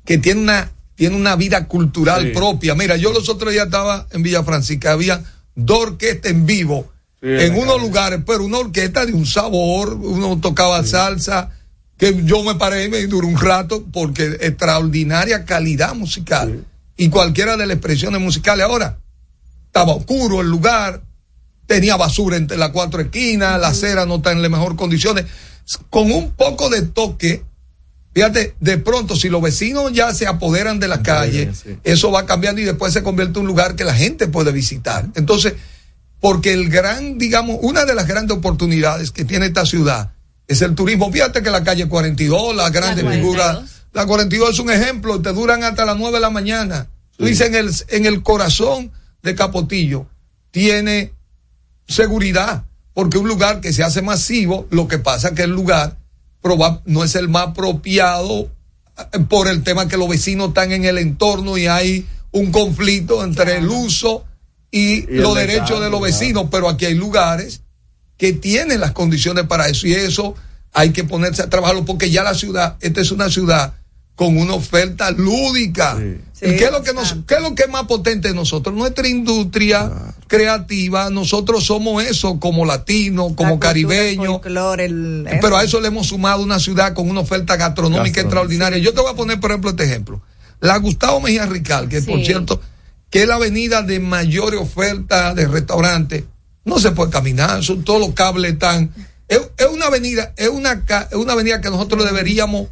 que 0.06 0.18
tiene 0.18 0.42
una, 0.42 0.72
tiene 0.96 1.16
una 1.16 1.36
vida 1.36 1.68
cultural 1.68 2.24
Sí. 2.28 2.32
propia. 2.34 2.74
Mira, 2.74 2.96
yo 2.98 3.12
los 3.14 3.30
otros 3.30 3.54
días 3.54 3.66
estaba 3.66 4.08
en 4.12 4.24
Villa 4.24 4.44
Francisca, 4.44 4.92
había 4.94 5.24
dos 5.56 5.80
orquestas 5.82 6.32
en 6.32 6.46
vivo, 6.48 6.92
Sí, 7.22 7.28
en 7.28 7.56
unos 7.56 7.80
lugares, 7.80 8.22
pero 8.26 8.44
una 8.44 8.58
orquesta 8.58 9.06
de 9.06 9.14
un 9.14 9.28
sabor, 9.28 9.94
uno 9.94 10.40
tocaba 10.42 10.84
salsa, 10.84 11.52
que 11.96 12.20
yo 12.26 12.44
me 12.44 12.56
paré 12.56 12.86
y 12.86 12.90
me 12.90 13.06
duró 13.06 13.28
un 13.28 13.38
rato, 13.40 13.86
porque 13.94 14.38
extraordinaria 14.42 15.46
calidad 15.46 15.94
musical. 15.94 16.66
Y 16.98 17.10
cualquiera 17.10 17.56
de 17.58 17.68
las 17.68 17.76
expresiones 17.76 18.20
musicales. 18.20 18.66
Ahora, 18.66 18.98
estaba 19.68 19.94
oscuro 19.94 20.42
el 20.42 20.48
lugar, 20.48 21.04
tenía 21.72 21.96
basura 21.96 22.36
entre 22.36 22.58
las 22.58 22.72
cuatro 22.72 23.00
esquinas, 23.00 23.58
la 23.62 23.70
acera 23.70 24.06
no 24.06 24.16
está 24.16 24.34
en 24.34 24.42
las 24.42 24.52
mejores 24.52 24.78
condiciones. 24.78 25.24
Con 25.90 26.12
un 26.12 26.32
poco 26.32 26.70
de 26.70 26.82
toque, 26.82 27.46
fíjate, 28.14 28.56
de 28.60 28.78
pronto 28.78 29.16
si 29.16 29.30
los 29.30 29.42
vecinos 29.42 29.94
ya 29.94 30.14
se 30.14 30.28
apoderan 30.28 30.82
de 30.82 30.90
la 30.90 31.02
calle, 31.02 31.50
eso 31.86 32.12
va 32.12 32.26
cambiando 32.26 32.60
y 32.60 32.66
después 32.66 32.92
se 32.92 33.04
convierte 33.04 33.40
en 33.40 33.44
un 33.44 33.48
lugar 33.48 33.78
que 33.78 33.86
la 33.86 33.96
gente 33.96 34.28
puede 34.28 34.52
visitar. 34.52 35.08
Entonces, 35.16 35.54
porque 36.20 36.52
el 36.52 36.68
gran, 36.68 37.18
digamos, 37.18 37.58
una 37.62 37.86
de 37.86 37.96
las 37.96 38.06
grandes 38.06 38.36
oportunidades 38.36 39.12
que 39.12 39.24
tiene 39.24 39.46
esta 39.46 39.66
ciudad 39.66 40.12
es 40.50 40.62
el 40.62 40.76
turismo. 40.76 41.10
Fíjate 41.10 41.42
que 41.42 41.52
la 41.52 41.64
calle 41.64 41.88
42, 41.88 42.54
las 42.54 42.70
grandes 42.74 43.08
figuras, 43.08 43.84
la 43.94 44.06
42 44.06 44.50
es 44.50 44.60
un 44.60 44.72
ejemplo, 44.72 45.22
te 45.22 45.32
duran 45.32 45.64
hasta 45.64 45.86
las 45.86 45.98
9 45.98 46.18
de 46.18 46.22
la 46.22 46.32
mañana. 46.32 46.90
Tú 47.16 47.24
dices, 47.24 47.48
en 47.48 47.56
el, 47.56 47.72
en 47.88 48.06
el 48.08 48.24
corazón 48.24 48.92
de 49.24 49.36
Capotillo 49.36 50.08
tiene 50.52 51.14
seguridad, 51.88 52.66
porque 52.94 53.18
un 53.18 53.28
lugar 53.28 53.62
que 53.62 53.74
se 53.74 53.84
hace 53.84 54.02
masivo, 54.02 54.68
lo 54.70 54.88
que 54.88 54.98
pasa 55.00 55.30
es 55.30 55.34
que 55.34 55.44
el 55.44 55.52
lugar 55.52 55.98
no 56.86 57.04
es 57.04 57.16
el 57.16 57.30
más 57.30 57.50
apropiado 57.50 58.50
eh, 58.98 59.20
por 59.30 59.48
el 59.48 59.64
tema 59.64 59.88
que 59.88 59.98
los 59.98 60.10
vecinos 60.10 60.50
están 60.50 60.72
en 60.72 60.86
el 60.86 60.98
entorno 60.98 61.58
y 61.58 61.68
hay 61.68 62.06
un 62.32 62.52
conflicto 62.52 63.24
entre 63.24 63.58
el 63.58 63.68
uso 63.68 64.26
y, 64.72 65.02
Y 65.02 65.06
los 65.10 65.36
de 65.36 65.48
derechos 65.48 65.82
de 65.82 65.90
los 65.90 66.02
vecinos, 66.02 66.48
pero 66.50 66.70
aquí 66.70 66.86
hay 66.86 66.96
lugares 66.96 67.62
que 68.18 68.34
tienen 68.34 68.80
las 68.80 68.92
condiciones 68.92 69.46
para 69.46 69.68
eso 69.68 69.88
y 69.88 69.94
eso 69.94 70.36
hay 70.74 70.92
que 70.92 71.04
ponerse 71.04 71.42
a 71.42 71.50
trabajarlo 71.50 71.86
porque 71.86 72.10
ya 72.10 72.24
la 72.24 72.34
ciudad, 72.34 72.78
esta 72.80 73.02
es 73.02 73.12
una 73.12 73.30
ciudad 73.30 73.74
con 74.22 74.38
una 74.38 74.54
oferta 74.54 75.10
lúdica. 75.10 75.98
¿Y 76.00 76.56
qué 76.56 76.66
es 76.66 76.72
lo 76.72 76.84
que 76.84 76.94
nos, 76.94 77.16
qué 77.26 77.36
es 77.36 77.42
lo 77.42 77.56
que 77.56 77.64
es 77.64 77.70
más 77.70 77.86
potente 77.86 78.28
de 78.28 78.36
nosotros? 78.36 78.76
Nuestra 78.76 79.08
industria 79.08 79.92
creativa, 80.28 81.10
nosotros 81.10 81.64
somos 81.66 82.04
eso 82.04 82.40
como 82.40 82.64
latinos, 82.64 83.34
como 83.36 83.60
caribeños. 83.60 84.28
folclore, 84.28 84.86
el- 84.86 85.28
Pero 85.42 85.58
a 85.58 85.64
eso 85.64 85.82
le 85.82 85.88
hemos 85.88 86.06
sumado 86.06 86.44
una 86.44 86.60
ciudad 86.60 86.94
con 86.94 87.10
una 87.10 87.22
oferta 87.22 87.56
gastronómica 87.58 88.22
extraordinaria. 88.22 88.78
Yo 88.78 88.94
te 88.94 89.02
voy 89.02 89.12
a 89.12 89.16
poner, 89.16 89.40
por 89.40 89.50
ejemplo, 89.50 89.72
este 89.72 89.86
ejemplo. 89.86 90.22
La 90.60 90.78
Gustavo 90.78 91.20
Mejía 91.20 91.48
Rical, 91.48 91.90
que 91.90 92.04
por 92.04 92.24
cierto, 92.24 92.62
que 93.10 93.24
es 93.24 93.28
la 93.28 93.36
avenida 93.36 93.82
de 93.82 94.00
mayor 94.00 94.54
oferta 94.56 95.34
de 95.34 95.48
restaurantes, 95.48 96.26
no 96.64 96.78
se 96.80 96.92
puede 96.92 97.10
caminar, 97.10 97.64
son 97.64 97.84
todos 97.84 98.00
los 98.00 98.14
cables 98.14 98.52
están. 98.54 98.92
Es, 99.28 99.42
es 99.58 99.66
una 99.68 99.88
avenida, 99.88 100.32
es 100.38 100.50
una, 100.50 100.74
es 101.10 101.16
una 101.18 101.34
avenida 101.34 101.60
que 101.60 101.72
nosotros 101.72 102.06
deberíamos 102.06 102.68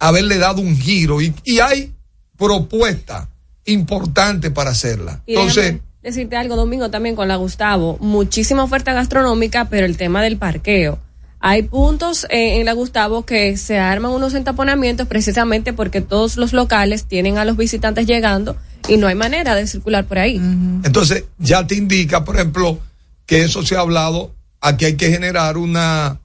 haberle 0.00 0.38
dado 0.38 0.60
un 0.60 0.76
giro 0.76 1.20
y, 1.22 1.32
y 1.44 1.60
hay 1.60 1.94
propuestas 2.36 3.28
importantes 3.66 4.50
para 4.50 4.70
hacerla. 4.70 5.22
Y 5.26 5.34
Entonces, 5.34 5.76
decirte 6.02 6.36
algo, 6.36 6.56
Domingo, 6.56 6.90
también 6.90 7.14
con 7.14 7.28
la 7.28 7.36
Gustavo. 7.36 7.98
Muchísima 8.00 8.64
oferta 8.64 8.92
gastronómica, 8.92 9.66
pero 9.66 9.86
el 9.86 9.96
tema 9.96 10.22
del 10.22 10.38
parqueo. 10.38 10.98
Hay 11.42 11.62
puntos 11.62 12.24
eh, 12.24 12.60
en 12.60 12.66
la 12.66 12.74
Gustavo 12.74 13.24
que 13.24 13.56
se 13.56 13.78
arman 13.78 14.12
unos 14.12 14.34
entaponamientos 14.34 15.06
precisamente 15.06 15.72
porque 15.72 16.02
todos 16.02 16.36
los 16.36 16.52
locales 16.52 17.04
tienen 17.04 17.38
a 17.38 17.46
los 17.46 17.56
visitantes 17.56 18.06
llegando 18.06 18.56
y 18.88 18.98
no 18.98 19.06
hay 19.06 19.14
manera 19.14 19.54
de 19.54 19.66
circular 19.66 20.04
por 20.04 20.18
ahí. 20.18 20.36
Entonces, 20.36 21.24
ya 21.38 21.66
te 21.66 21.76
indica, 21.76 22.24
por 22.24 22.36
ejemplo, 22.36 22.78
que 23.24 23.42
eso 23.42 23.62
se 23.62 23.76
ha 23.76 23.80
hablado, 23.80 24.34
aquí 24.60 24.84
hay 24.84 24.96
que 24.96 25.10
generar 25.10 25.56
una, 25.56 26.20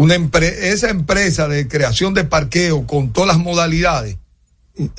una 0.00 0.14
empre- 0.16 0.54
esa 0.72 0.88
empresa 0.88 1.46
de 1.48 1.68
creación 1.68 2.14
de 2.14 2.24
parqueo 2.24 2.86
con 2.86 3.12
todas 3.12 3.28
las 3.28 3.38
modalidades, 3.38 4.16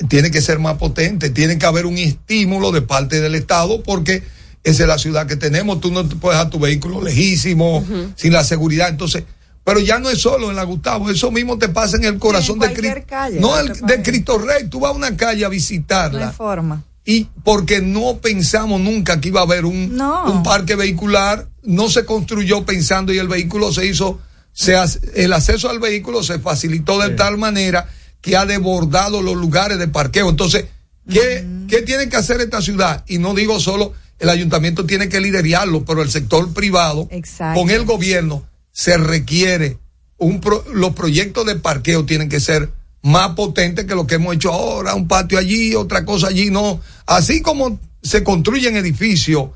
tiene 0.08 0.30
que 0.30 0.40
ser 0.40 0.58
más 0.60 0.76
potente, 0.76 1.30
tiene 1.30 1.58
que 1.58 1.66
haber 1.66 1.86
un 1.86 1.98
estímulo 1.98 2.70
de 2.70 2.82
parte 2.82 3.20
del 3.20 3.34
Estado 3.34 3.82
porque 3.82 4.22
esa 4.62 4.82
es 4.84 4.88
la 4.88 4.98
ciudad 4.98 5.26
que 5.26 5.34
tenemos, 5.36 5.80
tú 5.80 5.90
no 5.90 6.06
te 6.06 6.14
puedes 6.14 6.38
dejar 6.38 6.50
tu 6.50 6.60
vehículo 6.60 7.02
lejísimo, 7.02 7.84
sin 8.14 8.32
la 8.32 8.44
seguridad, 8.44 8.90
entonces, 8.90 9.24
pero 9.64 9.80
ya 9.80 9.98
no 9.98 10.08
es 10.08 10.18
solo 10.20 10.50
en 10.50 10.56
la 10.56 10.62
Gustavo, 10.62 11.10
eso 11.10 11.32
mismo 11.32 11.58
te 11.58 11.68
pasa 11.68 11.96
en 11.96 12.04
el 12.04 12.18
corazón 12.18 12.60
de 12.60 12.66
Cristo. 12.72 12.94
No, 13.40 13.58
el, 13.58 13.72
de. 13.72 14.02
Cristo 14.02 14.38
Rey, 14.38 14.68
tú 14.68 14.78
vas 14.80 14.92
a 14.92 14.94
una 14.94 15.16
calle 15.16 15.44
a 15.44 15.48
No 15.48 15.50
visitarla 15.50 16.28
hay 16.28 16.32
forma. 16.34 16.84
y 17.04 17.26
porque 17.42 17.80
no 17.80 18.18
pensamos 18.18 18.80
nunca 18.80 19.20
que 19.20 19.28
iba 19.28 19.40
a 19.40 19.44
haber 19.44 19.64
un, 19.64 19.96
un 20.30 20.42
parque 20.44 20.76
vehicular, 20.76 21.48
no 21.64 21.88
se 21.88 22.04
construyó 22.04 22.64
pensando 22.64 23.12
y 23.12 23.18
el 23.18 23.26
vehículo 23.26 23.72
se 23.72 23.86
hizo, 23.86 24.20
se 24.52 24.76
el 25.14 25.32
acceso 25.32 25.68
al 25.70 25.78
vehículo 25.80 26.22
se 26.22 26.38
facilitó 26.38 26.98
de 27.00 27.10
tal 27.10 27.38
manera 27.38 27.88
que 28.20 28.36
ha 28.36 28.46
desbordado 28.46 29.22
los 29.22 29.34
lugares 29.36 29.78
de 29.78 29.88
parqueo. 29.88 30.28
Entonces, 30.28 30.66
¿qué, 31.10 31.44
¿qué 31.68 31.82
tiene 31.82 32.08
que 32.08 32.16
hacer 32.16 32.40
esta 32.40 32.60
ciudad? 32.62 33.04
Y 33.08 33.18
no 33.18 33.34
digo 33.34 33.58
solo, 33.60 33.94
el 34.18 34.28
ayuntamiento 34.28 34.84
tiene 34.86 35.08
que 35.08 35.20
liderarlo, 35.20 35.84
pero 35.84 36.02
el 36.02 36.10
sector 36.10 36.52
privado, 36.52 37.08
Exacto. 37.10 37.60
con 37.60 37.70
el 37.70 37.84
gobierno, 37.84 38.46
se 38.70 38.96
requiere 38.96 39.78
un 40.18 40.40
pro- 40.40 40.64
los 40.72 40.94
proyectos 40.94 41.44
de 41.46 41.56
parqueo 41.56 42.04
tienen 42.04 42.28
que 42.28 42.38
ser 42.38 42.70
más 43.02 43.30
potentes 43.34 43.86
que 43.86 43.96
lo 43.96 44.06
que 44.06 44.14
hemos 44.14 44.36
hecho 44.36 44.52
ahora, 44.52 44.94
un 44.94 45.08
patio 45.08 45.36
allí, 45.38 45.74
otra 45.74 46.04
cosa 46.04 46.28
allí, 46.28 46.50
no. 46.50 46.80
Así 47.06 47.42
como 47.42 47.80
se 48.00 48.22
construyen 48.22 48.76
edificios 48.76 49.46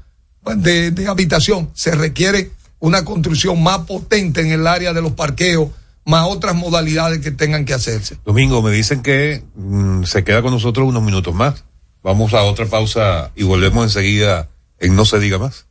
pues, 0.42 0.60
de, 0.60 0.90
de 0.90 1.06
habitación, 1.06 1.70
se 1.74 1.92
requiere 1.94 2.50
una 2.78 3.04
construcción 3.04 3.62
más 3.62 3.80
potente 3.80 4.40
en 4.40 4.52
el 4.52 4.66
área 4.66 4.92
de 4.92 5.02
los 5.02 5.12
parqueos, 5.12 5.70
más 6.04 6.26
otras 6.28 6.54
modalidades 6.54 7.20
que 7.20 7.30
tengan 7.30 7.64
que 7.64 7.74
hacerse. 7.74 8.18
Domingo, 8.24 8.62
me 8.62 8.70
dicen 8.70 9.02
que 9.02 9.42
mm, 9.54 10.04
se 10.04 10.24
queda 10.24 10.42
con 10.42 10.52
nosotros 10.52 10.88
unos 10.88 11.02
minutos 11.02 11.34
más. 11.34 11.64
Vamos 12.02 12.34
a 12.34 12.42
otra 12.44 12.66
pausa 12.66 13.32
y 13.34 13.42
volvemos 13.42 13.84
enseguida 13.84 14.48
en 14.78 14.94
No 14.94 15.04
se 15.04 15.18
diga 15.18 15.38
más. 15.38 15.66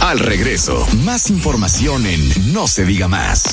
Al 0.00 0.20
regreso, 0.20 0.86
más 1.04 1.30
información 1.30 2.06
en 2.06 2.52
No 2.52 2.68
se 2.68 2.84
diga 2.84 3.08
más. 3.08 3.44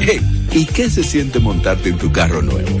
Hey, 0.00 0.48
¿y 0.52 0.66
qué 0.66 0.90
se 0.90 1.02
siente 1.02 1.38
montarte 1.38 1.88
en 1.88 1.98
tu 1.98 2.12
carro 2.12 2.42
nuevo? 2.42 2.80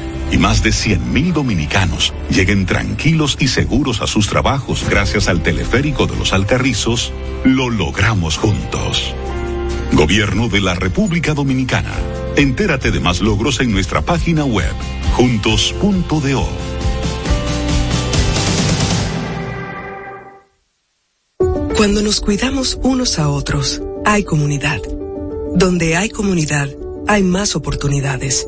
y 0.31 0.37
más 0.37 0.63
de 0.63 0.71
100 0.71 1.11
mil 1.13 1.33
dominicanos 1.33 2.13
lleguen 2.29 2.65
tranquilos 2.65 3.37
y 3.39 3.47
seguros 3.47 4.01
a 4.01 4.07
sus 4.07 4.27
trabajos 4.27 4.85
gracias 4.89 5.27
al 5.27 5.43
teleférico 5.43 6.07
de 6.07 6.15
los 6.15 6.33
Alcarrizos, 6.33 7.11
lo 7.43 7.69
logramos 7.69 8.37
juntos. 8.37 9.13
Gobierno 9.91 10.47
de 10.47 10.61
la 10.61 10.73
República 10.73 11.33
Dominicana. 11.33 11.93
Entérate 12.37 12.91
de 12.91 13.01
más 13.01 13.19
logros 13.19 13.59
en 13.59 13.71
nuestra 13.71 14.01
página 14.01 14.45
web, 14.45 14.71
juntos.do. 15.15 16.47
Cuando 21.75 22.03
nos 22.03 22.21
cuidamos 22.21 22.79
unos 22.83 23.17
a 23.19 23.27
otros, 23.27 23.81
hay 24.05 24.23
comunidad. 24.23 24.79
Donde 25.55 25.97
hay 25.97 26.09
comunidad, 26.09 26.69
hay 27.07 27.23
más 27.23 27.55
oportunidades. 27.55 28.47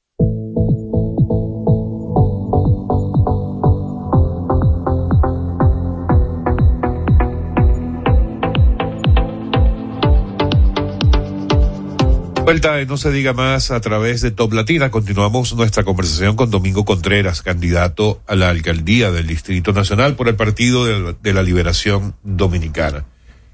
No 12.51 12.97
se 12.97 13.11
diga 13.11 13.31
más 13.31 13.71
a 13.71 13.79
través 13.79 14.19
de 14.19 14.29
Top 14.29 14.51
Latina. 14.51 14.91
Continuamos 14.91 15.55
nuestra 15.55 15.83
conversación 15.85 16.35
con 16.35 16.51
Domingo 16.51 16.83
Contreras, 16.83 17.41
candidato 17.41 18.21
a 18.27 18.35
la 18.35 18.49
alcaldía 18.49 19.09
del 19.09 19.25
Distrito 19.25 19.71
Nacional 19.71 20.17
por 20.17 20.27
el 20.27 20.35
Partido 20.35 21.13
de 21.13 21.33
la 21.33 21.43
Liberación 21.43 22.13
Dominicana. 22.23 23.05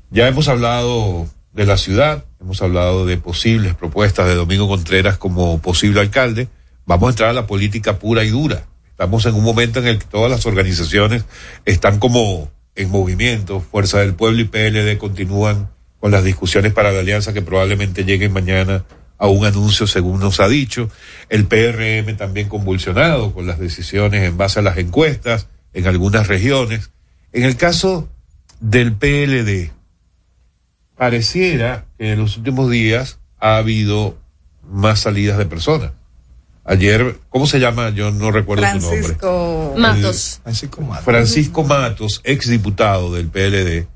Ya 0.09 0.27
hemos 0.27 0.47
hablado 0.47 1.27
de 1.53 1.67
la 1.67 1.77
ciudad, 1.77 2.25
hemos 2.41 2.63
hablado 2.63 3.05
de 3.05 3.17
posibles 3.17 3.75
propuestas 3.75 4.25
de 4.25 4.33
Domingo 4.33 4.67
Contreras 4.67 5.19
como 5.19 5.61
posible 5.61 5.99
alcalde. 5.99 6.47
Vamos 6.87 7.05
a 7.05 7.11
entrar 7.11 7.29
a 7.29 7.33
la 7.33 7.45
política 7.45 7.99
pura 7.99 8.23
y 8.23 8.31
dura. 8.31 8.65
Estamos 8.89 9.27
en 9.27 9.35
un 9.35 9.43
momento 9.43 9.77
en 9.77 9.85
el 9.85 9.99
que 9.99 10.05
todas 10.05 10.31
las 10.31 10.47
organizaciones 10.47 11.23
están 11.65 11.99
como 11.99 12.49
en 12.73 12.89
movimiento. 12.89 13.59
Fuerza 13.59 13.99
del 13.99 14.15
Pueblo 14.15 14.41
y 14.41 14.45
PLD 14.45 14.97
continúan 14.97 15.69
con 15.99 16.11
las 16.11 16.23
discusiones 16.23 16.73
para 16.73 16.91
la 16.91 16.99
alianza 16.99 17.33
que 17.33 17.41
probablemente 17.41 18.03
lleguen 18.03 18.33
mañana 18.33 18.85
a 19.17 19.27
un 19.27 19.45
anuncio 19.45 19.87
según 19.87 20.19
nos 20.19 20.39
ha 20.39 20.47
dicho. 20.47 20.89
El 21.29 21.45
PRM 21.45 22.15
también 22.17 22.49
convulsionado 22.49 23.33
con 23.33 23.47
las 23.47 23.59
decisiones 23.59 24.23
en 24.23 24.37
base 24.37 24.59
a 24.59 24.63
las 24.63 24.77
encuestas 24.77 25.47
en 25.73 25.87
algunas 25.87 26.27
regiones. 26.27 26.91
En 27.31 27.43
el 27.43 27.55
caso 27.57 28.09
del 28.59 28.93
PLD, 28.93 29.71
pareciera 30.95 31.85
que 31.97 32.11
en 32.11 32.19
los 32.19 32.37
últimos 32.37 32.69
días 32.69 33.19
ha 33.39 33.57
habido 33.57 34.17
más 34.63 34.99
salidas 35.01 35.37
de 35.37 35.45
personas. 35.45 35.91
Ayer, 36.63 37.17
¿cómo 37.29 37.47
se 37.47 37.59
llama? 37.59 37.91
Yo 37.91 38.11
no 38.11 38.29
recuerdo 38.29 38.63
su 38.63 38.79
nombre. 38.79 38.89
Francisco 38.89 39.73
Matos. 39.77 40.41
Francisco 40.43 40.81
Matos. 40.81 41.05
Francisco 41.05 41.63
Matos, 41.63 42.21
exdiputado 42.25 43.13
del 43.13 43.29
PLD, 43.29 43.87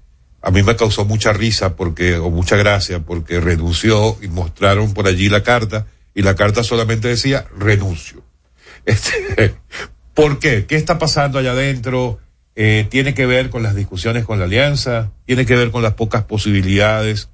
a 0.42 0.52
mí 0.52 0.64
me 0.64 0.76
causó 0.76 1.06
mucha 1.06 1.34
risa 1.34 1.76
porque, 1.76 2.18
o 2.18 2.30
mucha 2.30 2.56
gracia, 2.56 3.00
porque 3.00 3.40
renunció 3.40 4.18
y 4.22 4.28
mostraron 4.28 4.94
por 4.94 5.08
allí 5.08 5.30
la 5.30 5.44
carta, 5.44 5.88
y 6.14 6.24
la 6.24 6.36
carta 6.36 6.64
solamente 6.64 7.08
decía 7.08 7.46
renuncio. 7.58 8.24
Este, 8.84 9.56
¿Por 10.16 10.40
qué? 10.40 10.66
¿Qué 10.66 10.76
está 10.76 10.98
pasando 10.98 11.38
allá 11.38 11.52
adentro? 11.52 12.18
Eh, 12.56 12.88
¿Tiene 12.90 13.14
que 13.14 13.28
ver 13.28 13.52
con 13.52 13.62
las 13.62 13.76
discusiones 13.76 14.26
con 14.26 14.40
la 14.40 14.46
alianza? 14.46 15.12
¿Tiene 15.26 15.46
que 15.46 15.56
ver 15.56 15.70
con 15.70 15.84
las 15.84 15.94
pocas 15.94 16.24
posibilidades 16.24 17.30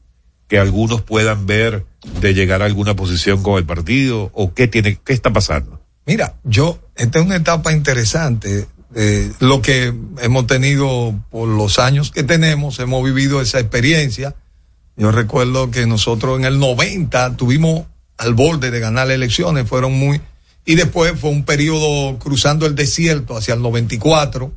que 0.49 0.59
algunos 0.59 1.01
puedan 1.01 1.45
ver 1.45 1.85
de 2.19 2.33
llegar 2.33 2.61
a 2.61 2.65
alguna 2.65 2.95
posición 2.95 3.41
con 3.43 3.57
el 3.57 3.65
partido? 3.65 4.29
¿O 4.33 4.53
qué 4.53 4.67
tiene, 4.67 4.99
qué 5.03 5.13
está 5.13 5.31
pasando? 5.31 5.81
Mira, 6.05 6.35
yo, 6.43 6.79
esta 6.95 7.19
es 7.19 7.25
una 7.25 7.37
etapa 7.37 7.71
interesante. 7.71 8.67
Eh, 8.95 9.33
lo 9.39 9.61
que 9.61 9.93
hemos 10.21 10.47
tenido 10.47 11.13
por 11.29 11.49
los 11.49 11.77
años 11.77 12.11
que 12.11 12.23
tenemos, 12.23 12.79
hemos 12.79 13.03
vivido 13.03 13.41
esa 13.41 13.59
experiencia. 13.59 14.35
Yo 14.95 15.11
recuerdo 15.11 15.71
que 15.71 15.85
nosotros 15.85 16.39
en 16.39 16.45
el 16.45 16.57
90 16.59 17.35
tuvimos 17.35 17.85
al 18.17 18.33
borde 18.33 18.71
de 18.71 18.79
ganar 18.79 19.11
elecciones, 19.11 19.67
fueron 19.67 19.93
muy, 19.93 20.21
y 20.65 20.75
después 20.75 21.19
fue 21.19 21.29
un 21.29 21.43
periodo 21.43 22.17
cruzando 22.17 22.65
el 22.65 22.75
desierto 22.75 23.37
hacia 23.37 23.53
el 23.53 23.61
94, 23.61 24.51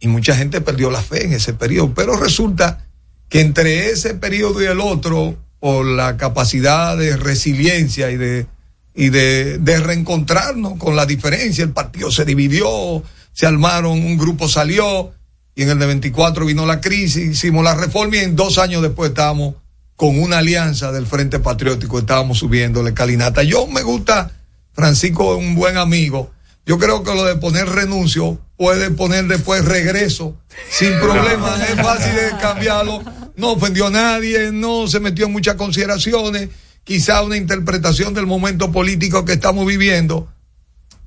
y 0.00 0.08
mucha 0.08 0.34
gente 0.34 0.60
perdió 0.60 0.90
la 0.90 1.02
fe 1.02 1.24
en 1.24 1.32
ese 1.34 1.52
periodo, 1.52 1.92
pero 1.94 2.16
resulta 2.16 2.86
que 3.28 3.40
entre 3.40 3.90
ese 3.90 4.14
periodo 4.14 4.62
y 4.62 4.66
el 4.66 4.80
otro, 4.80 5.36
por 5.58 5.84
la 5.84 6.16
capacidad 6.16 6.96
de 6.96 7.16
resiliencia 7.16 8.10
y 8.10 8.16
de, 8.16 8.46
y 8.94 9.10
de 9.10 9.80
reencontrarnos 9.80 10.78
con 10.78 10.96
la 10.96 11.04
diferencia, 11.04 11.64
el 11.64 11.72
partido 11.72 12.10
se 12.10 12.24
dividió, 12.24 13.02
se 13.36 13.46
armaron, 13.46 13.92
un 13.92 14.16
grupo 14.16 14.48
salió, 14.48 15.12
y 15.54 15.62
en 15.62 15.68
el 15.68 15.78
de 15.78 15.84
24 15.84 16.46
vino 16.46 16.64
la 16.64 16.80
crisis, 16.80 17.32
hicimos 17.32 17.62
la 17.62 17.74
reforma 17.74 18.16
y 18.16 18.20
en 18.20 18.34
dos 18.34 18.56
años 18.56 18.80
después 18.80 19.10
estábamos 19.10 19.56
con 19.94 20.18
una 20.18 20.38
alianza 20.38 20.90
del 20.90 21.06
Frente 21.06 21.38
Patriótico, 21.38 21.98
estábamos 21.98 22.38
subiendo 22.38 22.82
la 22.82 22.90
escalinata. 22.90 23.42
Yo 23.42 23.66
me 23.66 23.82
gusta, 23.82 24.30
Francisco 24.72 25.36
es 25.36 25.46
un 25.46 25.54
buen 25.54 25.76
amigo, 25.76 26.30
yo 26.64 26.78
creo 26.78 27.02
que 27.02 27.14
lo 27.14 27.24
de 27.24 27.36
poner 27.36 27.68
renuncio 27.68 28.40
puede 28.56 28.90
poner 28.90 29.26
después 29.26 29.66
regreso 29.66 30.34
sin 30.70 30.98
problema, 30.98 31.62
es 31.62 31.74
fácil 31.74 32.14
de 32.14 32.30
cambiarlo, 32.40 33.02
no 33.36 33.52
ofendió 33.52 33.88
a 33.88 33.90
nadie, 33.90 34.50
no 34.50 34.88
se 34.88 34.98
metió 34.98 35.26
en 35.26 35.32
muchas 35.32 35.56
consideraciones, 35.56 36.48
quizá 36.84 37.20
una 37.20 37.36
interpretación 37.36 38.14
del 38.14 38.24
momento 38.24 38.72
político 38.72 39.26
que 39.26 39.34
estamos 39.34 39.66
viviendo, 39.66 40.26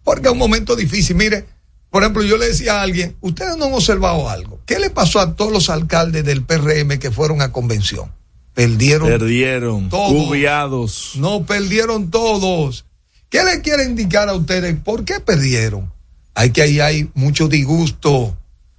porque 0.03 0.27
es 0.27 0.31
un 0.31 0.37
momento 0.37 0.75
difícil. 0.75 1.15
Mire, 1.15 1.45
por 1.89 2.03
ejemplo, 2.03 2.23
yo 2.23 2.37
le 2.37 2.47
decía 2.47 2.79
a 2.79 2.81
alguien, 2.83 3.15
ustedes 3.21 3.57
no 3.57 3.65
han 3.65 3.73
observado 3.73 4.29
algo. 4.29 4.59
¿Qué 4.65 4.79
le 4.79 4.89
pasó 4.89 5.19
a 5.19 5.35
todos 5.35 5.51
los 5.51 5.69
alcaldes 5.69 6.23
del 6.23 6.43
PRM 6.43 6.99
que 6.99 7.11
fueron 7.11 7.41
a 7.41 7.51
convención? 7.51 8.11
Perdieron. 8.53 9.07
Perdieron. 9.07 9.89
Todos. 9.89 10.11
Cubiados. 10.11 11.11
No, 11.15 11.45
perdieron 11.45 12.11
todos. 12.11 12.85
¿Qué 13.29 13.43
le 13.43 13.61
quiere 13.61 13.85
indicar 13.85 14.29
a 14.29 14.33
ustedes? 14.33 14.75
¿Por 14.83 15.05
qué 15.05 15.19
perdieron? 15.19 15.91
Hay 16.35 16.51
que 16.51 16.61
ahí 16.61 16.79
hay 16.79 17.09
mucho 17.15 17.47
disgusto. 17.47 18.37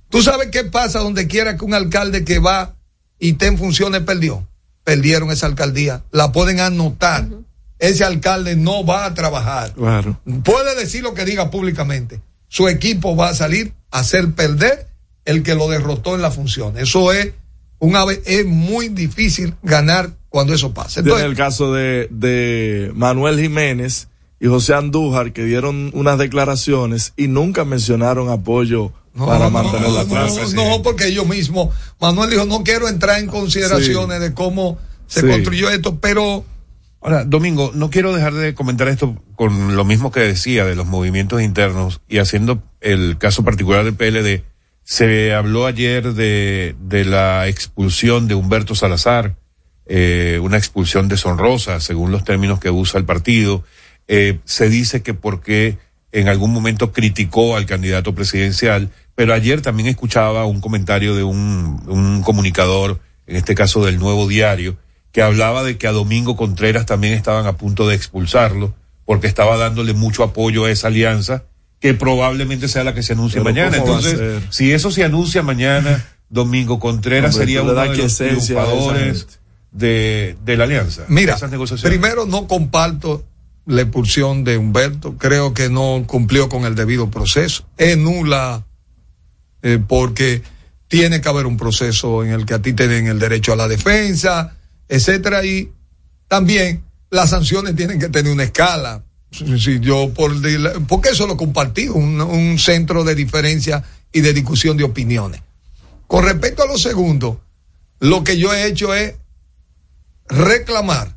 ¿Tú 0.08 0.22
sabes 0.22 0.48
qué 0.50 0.64
pasa 0.64 1.00
donde 1.00 1.26
quiera 1.26 1.56
que 1.56 1.64
un 1.64 1.74
alcalde 1.74 2.24
que 2.24 2.38
va 2.38 2.74
y 3.18 3.30
está 3.32 3.46
en 3.46 3.58
funciones 3.58 4.02
perdió? 4.02 4.46
Perdieron 4.84 5.30
esa 5.30 5.46
alcaldía. 5.46 6.04
La 6.10 6.32
pueden 6.32 6.60
anotar. 6.60 7.28
Ese 7.78 8.04
alcalde 8.04 8.56
no 8.56 8.84
va 8.84 9.06
a 9.06 9.14
trabajar. 9.14 9.72
Claro. 9.72 10.20
Puede 10.44 10.74
decir 10.76 11.02
lo 11.02 11.14
que 11.14 11.24
diga 11.24 11.50
públicamente. 11.50 12.20
Su 12.52 12.66
equipo 12.68 13.14
va 13.16 13.28
a 13.28 13.34
salir 13.34 13.72
a 13.92 14.00
hacer 14.00 14.32
perder 14.34 14.88
el 15.24 15.42
que 15.44 15.54
lo 15.54 15.68
derrotó 15.68 16.14
en 16.16 16.22
la 16.22 16.30
función. 16.32 16.76
Eso 16.76 17.12
es 17.12 17.32
un 17.78 17.94
ave, 17.94 18.20
es 18.26 18.44
muy 18.44 18.88
difícil 18.88 19.54
ganar 19.62 20.10
cuando 20.28 20.52
eso 20.52 20.74
pasa. 20.74 20.98
en 21.00 21.06
Entonces, 21.06 21.26
el 21.28 21.36
caso 21.36 21.72
de, 21.72 22.08
de 22.10 22.90
Manuel 22.94 23.38
Jiménez 23.40 24.08
y 24.40 24.48
José 24.48 24.74
Andújar, 24.74 25.32
que 25.32 25.44
dieron 25.44 25.90
unas 25.94 26.18
declaraciones 26.18 27.12
y 27.16 27.28
nunca 27.28 27.64
mencionaron 27.64 28.28
apoyo 28.30 28.92
para 29.16 29.48
mantener 29.48 29.90
la 29.90 30.04
clase. 30.04 30.54
no, 30.54 30.68
no, 30.70 30.82
porque 30.82 31.06
ellos 31.06 31.26
mismos, 31.28 31.70
Manuel 32.00 32.30
dijo, 32.30 32.46
no 32.46 32.64
quiero 32.64 32.88
entrar 32.88 33.20
en 33.20 33.26
consideraciones 33.28 34.20
de 34.20 34.34
cómo 34.34 34.78
se 35.06 35.20
Sí. 35.20 35.26
construyó 35.28 35.70
esto, 35.70 35.98
pero 36.00 36.44
Ahora, 37.02 37.24
Domingo, 37.24 37.72
no 37.74 37.88
quiero 37.88 38.14
dejar 38.14 38.34
de 38.34 38.54
comentar 38.54 38.88
esto 38.88 39.16
con 39.34 39.74
lo 39.74 39.84
mismo 39.86 40.10
que 40.10 40.20
decía 40.20 40.66
de 40.66 40.76
los 40.76 40.86
movimientos 40.86 41.40
internos 41.40 42.02
y 42.08 42.18
haciendo 42.18 42.62
el 42.82 43.16
caso 43.16 43.42
particular 43.42 43.84
del 43.84 43.94
PLD. 43.94 44.44
Se 44.82 45.32
habló 45.32 45.64
ayer 45.66 46.12
de, 46.12 46.76
de 46.78 47.04
la 47.06 47.48
expulsión 47.48 48.28
de 48.28 48.34
Humberto 48.34 48.74
Salazar, 48.74 49.36
eh, 49.86 50.38
una 50.42 50.58
expulsión 50.58 51.08
deshonrosa, 51.08 51.80
según 51.80 52.12
los 52.12 52.22
términos 52.22 52.60
que 52.60 52.70
usa 52.70 53.00
el 53.00 53.06
partido. 53.06 53.64
Eh, 54.06 54.38
se 54.44 54.68
dice 54.68 55.02
que 55.02 55.14
porque 55.14 55.78
en 56.12 56.28
algún 56.28 56.52
momento 56.52 56.92
criticó 56.92 57.56
al 57.56 57.64
candidato 57.64 58.14
presidencial, 58.14 58.90
pero 59.14 59.32
ayer 59.32 59.62
también 59.62 59.88
escuchaba 59.88 60.44
un 60.44 60.60
comentario 60.60 61.14
de 61.14 61.22
un, 61.22 61.82
un 61.86 62.22
comunicador, 62.22 63.00
en 63.26 63.36
este 63.36 63.54
caso 63.54 63.86
del 63.86 63.98
Nuevo 63.98 64.28
Diario, 64.28 64.76
que 65.12 65.22
hablaba 65.22 65.62
de 65.62 65.78
que 65.78 65.86
a 65.86 65.92
Domingo 65.92 66.36
Contreras 66.36 66.86
también 66.86 67.14
estaban 67.14 67.46
a 67.46 67.56
punto 67.56 67.88
de 67.88 67.94
expulsarlo 67.96 68.74
porque 69.04 69.26
estaba 69.26 69.56
dándole 69.56 69.92
mucho 69.92 70.22
apoyo 70.22 70.64
a 70.66 70.70
esa 70.70 70.86
alianza 70.88 71.44
que 71.80 71.94
probablemente 71.94 72.68
sea 72.68 72.84
la 72.84 72.94
que 72.94 73.02
se 73.02 73.14
anuncie 73.14 73.40
Pero 73.40 73.54
mañana. 73.54 73.78
¿cómo 73.78 73.92
va 73.92 73.98
a 73.98 74.00
Entonces, 74.00 74.42
si 74.50 74.72
eso 74.72 74.90
se 74.90 75.02
anuncia 75.02 75.42
mañana, 75.42 76.04
Domingo 76.28 76.78
Contreras 76.78 77.34
Hombre, 77.34 77.46
sería 77.46 77.62
uno 77.62 77.74
de 77.74 77.96
los 77.96 78.16
triunfadores 78.16 79.40
de, 79.72 80.36
de 80.44 80.56
la 80.56 80.64
alianza. 80.64 81.04
Mira, 81.08 81.36
primero 81.82 82.26
no 82.26 82.46
comparto 82.46 83.24
la 83.66 83.82
expulsión 83.82 84.44
de 84.44 84.56
Humberto, 84.56 85.16
creo 85.16 85.54
que 85.54 85.68
no 85.68 86.04
cumplió 86.06 86.48
con 86.48 86.64
el 86.64 86.74
debido 86.74 87.10
proceso, 87.10 87.64
es 87.76 87.96
nula 87.96 88.64
eh, 89.62 89.78
porque 89.86 90.42
tiene 90.88 91.20
que 91.20 91.28
haber 91.28 91.46
un 91.46 91.56
proceso 91.56 92.24
en 92.24 92.30
el 92.30 92.46
que 92.46 92.54
a 92.54 92.62
ti 92.62 92.72
te 92.72 92.88
den 92.88 93.06
el 93.06 93.18
derecho 93.18 93.52
a 93.52 93.56
la 93.56 93.68
defensa, 93.68 94.56
etcétera, 94.90 95.44
y 95.44 95.72
también 96.28 96.82
las 97.10 97.30
sanciones 97.30 97.76
tienen 97.76 97.98
que 97.98 98.08
tener 98.08 98.32
una 98.32 98.42
escala. 98.42 99.04
Yo 99.30 100.12
por 100.12 100.32
porque 100.88 101.10
eso 101.10 101.26
lo 101.28 101.36
compartí, 101.36 101.88
un, 101.88 102.20
un 102.20 102.58
centro 102.58 103.04
de 103.04 103.14
diferencia 103.14 103.84
y 104.12 104.20
de 104.20 104.32
discusión 104.32 104.76
de 104.76 104.84
opiniones. 104.84 105.40
Con 106.08 106.24
respecto 106.24 106.64
a 106.64 106.66
lo 106.66 106.76
segundo, 106.76 107.40
lo 108.00 108.24
que 108.24 108.36
yo 108.36 108.52
he 108.52 108.66
hecho 108.66 108.92
es 108.92 109.14
reclamar, 110.28 111.16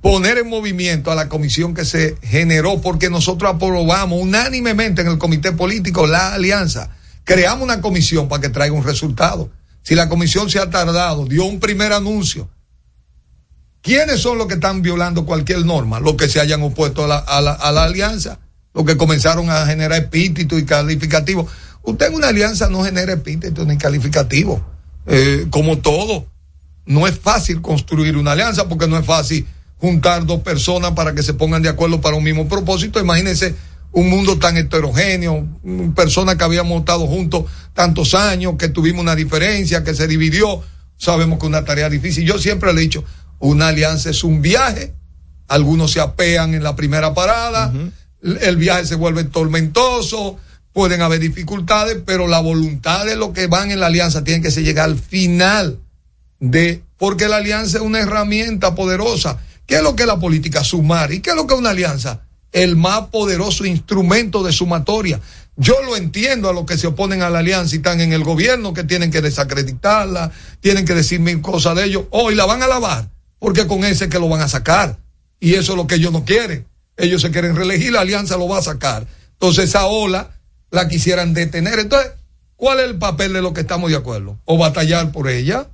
poner 0.00 0.38
en 0.38 0.48
movimiento 0.48 1.10
a 1.10 1.16
la 1.16 1.28
comisión 1.28 1.74
que 1.74 1.84
se 1.84 2.16
generó 2.22 2.80
porque 2.80 3.10
nosotros 3.10 3.52
aprobamos 3.52 4.22
unánimemente 4.22 5.02
en 5.02 5.08
el 5.08 5.18
comité 5.18 5.50
político 5.50 6.06
la 6.06 6.34
alianza. 6.34 6.90
Creamos 7.24 7.64
una 7.64 7.80
comisión 7.80 8.28
para 8.28 8.42
que 8.42 8.50
traiga 8.50 8.76
un 8.76 8.84
resultado. 8.84 9.50
Si 9.84 9.94
la 9.94 10.08
comisión 10.08 10.48
se 10.50 10.58
ha 10.58 10.70
tardado, 10.70 11.26
dio 11.26 11.44
un 11.44 11.60
primer 11.60 11.92
anuncio. 11.92 12.48
¿Quiénes 13.82 14.18
son 14.18 14.38
los 14.38 14.46
que 14.46 14.54
están 14.54 14.80
violando 14.80 15.26
cualquier 15.26 15.66
norma? 15.66 16.00
Los 16.00 16.14
que 16.14 16.26
se 16.26 16.40
hayan 16.40 16.62
opuesto 16.62 17.04
a 17.04 17.40
la, 17.42 17.84
alianza, 17.84 18.38
los 18.72 18.86
que 18.86 18.96
comenzaron 18.96 19.50
a 19.50 19.66
generar 19.66 19.98
epítetos 20.00 20.58
y 20.58 20.64
calificativos. 20.64 21.52
Usted 21.82 22.06
en 22.06 22.14
una 22.14 22.28
alianza 22.28 22.70
no 22.70 22.82
genera 22.82 23.12
epítetos 23.12 23.66
ni 23.66 23.76
calificativos. 23.76 24.62
Eh, 25.06 25.48
como 25.50 25.76
todo, 25.76 26.24
no 26.86 27.06
es 27.06 27.18
fácil 27.18 27.60
construir 27.60 28.16
una 28.16 28.32
alianza 28.32 28.66
porque 28.66 28.88
no 28.88 28.98
es 28.98 29.04
fácil 29.04 29.46
juntar 29.76 30.24
dos 30.24 30.40
personas 30.40 30.92
para 30.92 31.14
que 31.14 31.22
se 31.22 31.34
pongan 31.34 31.60
de 31.60 31.68
acuerdo 31.68 32.00
para 32.00 32.16
un 32.16 32.24
mismo 32.24 32.48
propósito. 32.48 33.00
Imagínense 33.00 33.54
un 33.94 34.10
mundo 34.10 34.38
tan 34.38 34.56
heterogéneo, 34.56 35.46
personas 35.94 36.34
que 36.34 36.44
habíamos 36.44 36.80
estado 36.80 37.06
juntos 37.06 37.44
tantos 37.72 38.14
años, 38.14 38.54
que 38.58 38.68
tuvimos 38.68 39.02
una 39.02 39.14
diferencia, 39.14 39.84
que 39.84 39.94
se 39.94 40.08
dividió. 40.08 40.62
Sabemos 40.96 41.38
que 41.38 41.46
es 41.46 41.48
una 41.48 41.64
tarea 41.64 41.88
difícil. 41.88 42.24
Yo 42.24 42.38
siempre 42.38 42.72
le 42.72 42.80
he 42.80 42.82
dicho, 42.82 43.04
una 43.38 43.68
alianza 43.68 44.10
es 44.10 44.24
un 44.24 44.42
viaje, 44.42 44.94
algunos 45.46 45.92
se 45.92 46.00
apean 46.00 46.54
en 46.54 46.64
la 46.64 46.74
primera 46.74 47.14
parada, 47.14 47.72
el 48.22 48.56
viaje 48.56 48.84
se 48.84 48.96
vuelve 48.96 49.24
tormentoso, 49.24 50.38
pueden 50.72 51.00
haber 51.00 51.20
dificultades, 51.20 51.98
pero 52.04 52.26
la 52.26 52.40
voluntad 52.40 53.04
de 53.06 53.14
los 53.14 53.30
que 53.30 53.46
van 53.46 53.70
en 53.70 53.78
la 53.78 53.86
alianza 53.86 54.24
tiene 54.24 54.42
que 54.42 54.50
se 54.50 54.64
llegar 54.64 54.86
al 54.86 54.98
final 54.98 55.78
de, 56.40 56.82
porque 56.96 57.28
la 57.28 57.36
alianza 57.36 57.78
es 57.78 57.84
una 57.84 58.00
herramienta 58.00 58.74
poderosa. 58.74 59.38
¿Qué 59.66 59.76
es 59.76 59.82
lo 59.82 59.94
que 59.94 60.02
es 60.02 60.08
la 60.08 60.18
política? 60.18 60.64
Sumar. 60.64 61.12
¿Y 61.12 61.20
qué 61.20 61.30
es 61.30 61.36
lo 61.36 61.46
que 61.46 61.54
es 61.54 61.60
una 61.60 61.70
alianza? 61.70 62.23
El 62.54 62.76
más 62.76 63.08
poderoso 63.08 63.66
instrumento 63.66 64.44
de 64.44 64.52
sumatoria. 64.52 65.20
Yo 65.56 65.74
lo 65.82 65.96
entiendo 65.96 66.48
a 66.48 66.52
los 66.52 66.66
que 66.66 66.78
se 66.78 66.86
oponen 66.86 67.22
a 67.22 67.28
la 67.28 67.40
alianza 67.40 67.74
y 67.74 67.78
están 67.78 68.00
en 68.00 68.12
el 68.12 68.22
gobierno, 68.22 68.72
que 68.72 68.84
tienen 68.84 69.10
que 69.10 69.20
desacreditarla, 69.20 70.30
tienen 70.60 70.84
que 70.84 70.94
decir 70.94 71.18
mil 71.18 71.40
cosas 71.40 71.74
de 71.74 71.84
ellos. 71.84 72.04
Hoy 72.10 72.36
la 72.36 72.46
van 72.46 72.62
a 72.62 72.68
lavar, 72.68 73.10
porque 73.40 73.66
con 73.66 73.84
ese 73.84 74.08
que 74.08 74.20
lo 74.20 74.28
van 74.28 74.40
a 74.40 74.48
sacar. 74.48 74.98
Y 75.40 75.54
eso 75.54 75.72
es 75.72 75.76
lo 75.76 75.88
que 75.88 75.96
ellos 75.96 76.12
no 76.12 76.24
quieren. 76.24 76.64
Ellos 76.96 77.22
se 77.22 77.32
quieren 77.32 77.56
reelegir, 77.56 77.92
la 77.92 78.02
alianza 78.02 78.36
lo 78.36 78.46
va 78.46 78.58
a 78.58 78.62
sacar. 78.62 79.04
Entonces 79.32 79.70
esa 79.70 79.86
ola 79.86 80.30
la 80.70 80.88
quisieran 80.88 81.34
detener. 81.34 81.80
Entonces, 81.80 82.12
¿cuál 82.54 82.78
es 82.78 82.86
el 82.86 82.98
papel 82.98 83.32
de 83.32 83.42
lo 83.42 83.52
que 83.52 83.62
estamos 83.62 83.90
de 83.90 83.96
acuerdo? 83.96 84.38
O 84.44 84.58
batallar 84.58 85.10
por 85.10 85.28
ella, 85.28 85.68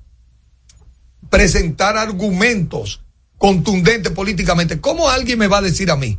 presentar 1.28 1.98
argumentos 1.98 3.02
contundentes 3.36 4.12
políticamente. 4.12 4.81
¿Cómo 4.81 5.11
alguien 5.11 5.39
me 5.39 5.47
va 5.47 5.59
a 5.59 5.62
decir 5.62 5.90
a 5.90 5.97
mí 5.97 6.19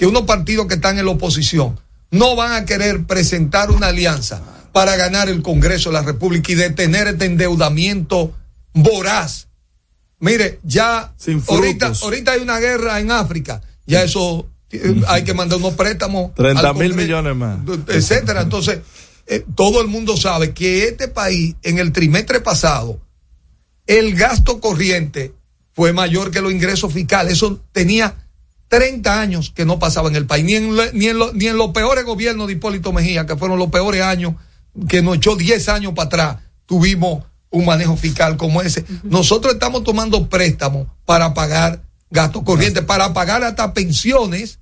que 0.00 0.06
unos 0.06 0.22
partidos 0.22 0.66
que 0.66 0.76
están 0.76 0.98
en 0.98 1.04
la 1.04 1.10
oposición 1.10 1.78
no 2.10 2.34
van 2.34 2.52
a 2.52 2.64
querer 2.64 3.04
presentar 3.04 3.70
una 3.70 3.88
alianza 3.88 4.40
para 4.72 4.96
ganar 4.96 5.28
el 5.28 5.42
Congreso 5.42 5.90
de 5.90 5.92
la 5.96 6.02
República 6.02 6.52
y 6.52 6.54
detener 6.54 7.06
este 7.08 7.26
endeudamiento 7.26 8.34
voraz? 8.72 9.48
Mire, 10.18 10.58
ya 10.62 11.12
ahorita, 11.46 11.92
ahorita 12.00 12.32
hay 12.32 12.40
una 12.40 12.58
guerra 12.58 12.98
en 12.98 13.10
África, 13.10 13.60
ya 13.84 14.02
eso 14.02 14.48
eh, 14.70 15.02
hay 15.06 15.22
que 15.22 15.34
mandar 15.34 15.58
unos 15.58 15.74
préstamos. 15.74 16.34
30 16.34 16.66
al 16.66 16.76
mil 16.76 16.94
millones 16.94 17.36
más. 17.36 17.58
Etcétera. 17.88 18.40
Entonces, 18.40 18.78
eh, 19.26 19.44
todo 19.54 19.82
el 19.82 19.88
mundo 19.88 20.16
sabe 20.16 20.54
que 20.54 20.84
este 20.84 21.08
país, 21.08 21.56
en 21.62 21.78
el 21.78 21.92
trimestre 21.92 22.40
pasado, 22.40 23.02
el 23.86 24.14
gasto 24.14 24.60
corriente 24.60 25.34
fue 25.74 25.92
mayor 25.92 26.30
que 26.30 26.40
los 26.40 26.52
ingresos 26.52 26.90
fiscales. 26.90 27.34
Eso 27.34 27.60
tenía 27.72 28.19
30 28.70 29.20
años 29.20 29.52
que 29.54 29.64
no 29.66 29.78
pasaba 29.78 30.08
en 30.08 30.16
el 30.16 30.26
país, 30.26 30.44
ni 30.44 30.54
en, 30.54 30.70
ni 30.94 31.06
en, 31.08 31.18
lo- 31.18 31.32
ni 31.34 31.46
en 31.48 31.58
los 31.58 31.72
peores 31.72 32.04
gobiernos 32.04 32.46
de 32.46 32.52
Hipólito 32.54 32.92
Mejía, 32.92 33.26
que 33.26 33.36
fueron 33.36 33.58
los 33.58 33.68
peores 33.68 34.00
años, 34.02 34.34
que 34.88 35.02
nos 35.02 35.16
echó 35.16 35.34
10 35.36 35.68
años 35.68 35.92
para 35.94 36.06
atrás, 36.06 36.36
tuvimos 36.66 37.24
un 37.50 37.64
manejo 37.64 37.96
fiscal 37.96 38.36
como 38.36 38.62
ese. 38.62 38.84
Nosotros 39.02 39.54
estamos 39.54 39.82
tomando 39.82 40.28
préstamos 40.28 40.86
para 41.04 41.34
pagar 41.34 41.82
gastos 42.10 42.44
corrientes, 42.44 42.84
para 42.84 43.12
pagar 43.12 43.42
hasta 43.42 43.74
pensiones 43.74 44.60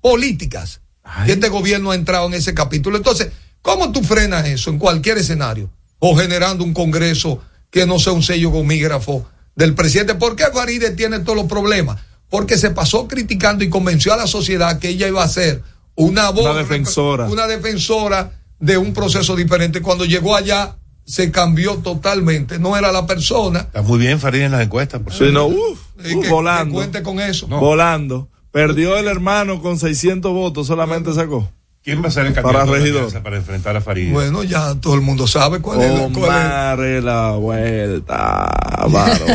políticas. 0.00 0.80
Y 1.26 1.32
este 1.32 1.48
gobierno 1.48 1.90
ha 1.90 1.94
entrado 1.96 2.26
en 2.28 2.34
ese 2.34 2.54
capítulo. 2.54 2.96
Entonces, 2.96 3.28
¿cómo 3.60 3.90
tú 3.90 4.02
frenas 4.04 4.46
eso 4.46 4.70
en 4.70 4.78
cualquier 4.78 5.18
escenario? 5.18 5.68
O 5.98 6.16
generando 6.16 6.62
un 6.64 6.72
Congreso 6.74 7.40
que 7.70 7.86
no 7.86 7.98
sea 7.98 8.12
un 8.12 8.22
sello 8.22 8.50
gomígrafo 8.50 9.26
del 9.56 9.74
presidente. 9.74 10.14
¿Por 10.14 10.36
qué 10.36 10.44
Faride 10.52 10.90
tiene 10.92 11.18
todos 11.20 11.36
los 11.36 11.46
problemas? 11.46 12.00
Porque 12.32 12.56
se 12.56 12.70
pasó 12.70 13.06
criticando 13.06 13.62
y 13.62 13.68
convenció 13.68 14.12
a 14.12 14.16
la 14.16 14.26
sociedad 14.26 14.78
que 14.80 14.88
ella 14.88 15.06
iba 15.06 15.22
a 15.22 15.28
ser 15.28 15.62
una 15.94 16.30
voz, 16.30 16.46
Una 16.46 16.54
defensora. 16.54 17.26
una 17.26 17.46
defensora 17.46 18.32
de 18.58 18.78
un 18.78 18.94
proceso 18.94 19.36
diferente. 19.36 19.82
Cuando 19.82 20.06
llegó 20.06 20.34
allá, 20.34 20.76
se 21.04 21.30
cambió 21.30 21.76
totalmente. 21.76 22.58
No 22.58 22.74
era 22.76 22.90
la 22.90 23.06
persona. 23.06 23.60
Está 23.60 23.82
muy 23.82 23.98
bien 23.98 24.18
Farid 24.18 24.40
en 24.42 24.52
las 24.52 24.62
encuestas. 24.62 25.02
Por 25.02 25.12
Sí, 25.12 25.26
no, 25.30 25.46
uf, 25.46 25.78
uf, 25.98 26.02
que- 26.22 26.28
volando. 26.30 26.72
que 26.72 26.78
cuente 26.78 27.02
con 27.02 27.20
eso. 27.20 27.46
Volando. 27.48 28.30
Perdió 28.50 28.96
el 28.96 29.08
hermano 29.08 29.60
con 29.60 29.78
600 29.78 30.32
votos, 30.32 30.66
solamente 30.66 31.12
sacó. 31.12 31.50
¿Quién 31.84 32.02
va 32.02 32.08
a 32.08 32.10
ser 32.12 32.26
el 32.26 32.32
Para 32.32 32.42
candidato 32.60 32.72
la 32.72 32.78
regidor. 32.78 33.22
para 33.22 33.36
enfrentar 33.36 33.76
a 33.76 33.80
Farid? 33.80 34.12
Bueno, 34.12 34.44
ya 34.44 34.74
todo 34.76 34.94
el 34.94 35.00
mundo 35.00 35.26
sabe 35.26 35.60
cuál 35.60 35.82
es. 35.82 35.90
cuál 35.90 36.10
es- 36.12 36.16
Omar 36.16 36.78
la 36.78 37.30
vuelta, 37.32 38.50
varón. 38.88 39.28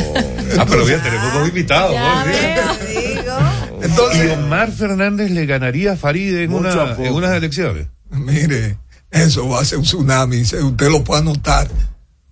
Ah, 0.58 0.66
pero 0.70 0.86
bien, 0.86 1.02
tenemos 1.04 1.34
dos 1.34 1.48
invitados. 1.50 1.92
Ya 1.94 2.24
¿no? 2.24 2.26
veo. 2.26 3.38
Entonces, 3.82 4.26
y 4.28 4.30
Omar 4.32 4.72
Fernández 4.72 5.30
le 5.32 5.46
ganaría 5.46 5.94
a 5.94 5.96
Farid 5.98 6.36
en, 6.38 6.54
una, 6.54 6.96
en 6.98 7.14
unas 7.14 7.32
elecciones. 7.36 7.88
Mire, 8.12 8.78
eso 9.12 9.48
va 9.50 9.60
a 9.62 9.66
ser 9.66 9.80
un 9.80 9.84
tsunami, 9.84 10.42
usted 10.42 10.90
lo 10.90 11.04
puede 11.04 11.22
anotar. 11.22 11.68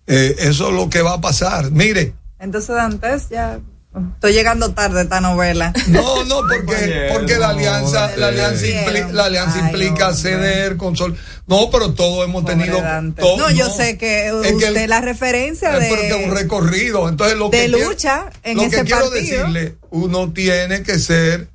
Eh, 0.08 0.36
eso 0.40 0.70
es 0.70 0.74
lo 0.76 0.90
que 0.90 1.02
va 1.02 1.14
a 1.16 1.22
pasar. 1.22 1.72
Mire, 1.72 2.14
Entonces, 2.40 2.76
antes 2.78 3.30
ya. 3.30 3.60
Estoy 4.16 4.34
llegando 4.34 4.74
tarde 4.74 5.00
a 5.00 5.04
esta 5.04 5.22
novela. 5.22 5.72
no, 5.88 6.24
no, 6.26 6.42
porque, 6.42 7.10
porque 7.14 7.38
la 7.38 7.50
alianza, 7.50 8.16
la 8.18 8.28
alianza, 8.28 8.66
impli- 8.66 9.12
la 9.12 9.26
alianza 9.26 9.60
Ay, 9.60 9.66
implica 9.66 10.10
hombre. 10.10 10.22
ceder, 10.22 10.78
consol. 10.78 11.18
No, 11.48 11.70
pero 11.72 11.94
todos 11.94 12.26
hemos 12.28 12.42
Pobre 12.44 12.56
tenido. 12.58 12.82
Todo- 13.16 13.38
no, 13.38 13.52
yo 13.52 13.70
sé 13.70 13.98
que 13.98 14.28
Es 14.28 14.34
que 14.48 14.56
usted 14.56 14.84
el- 14.84 14.90
la 14.90 15.02
referencia 15.02 15.74
es 15.78 15.84
de, 15.84 15.90
porque 15.90 16.08
es 16.10 16.26
un 16.28 16.36
recorrido. 16.36 17.08
Entonces, 17.08 17.38
lo 17.38 17.50
de 17.50 17.58
que 17.58 17.66
quiero- 17.72 17.90
lucha 17.90 18.30
en 18.44 18.58
lo 18.58 18.64
ese 18.64 18.78
que 18.78 18.84
quiero 18.84 19.10
partido. 19.10 19.22
decirle, 19.48 19.76
uno 19.92 20.34
tiene 20.34 20.84
que 20.84 21.00
ser, 21.00 21.48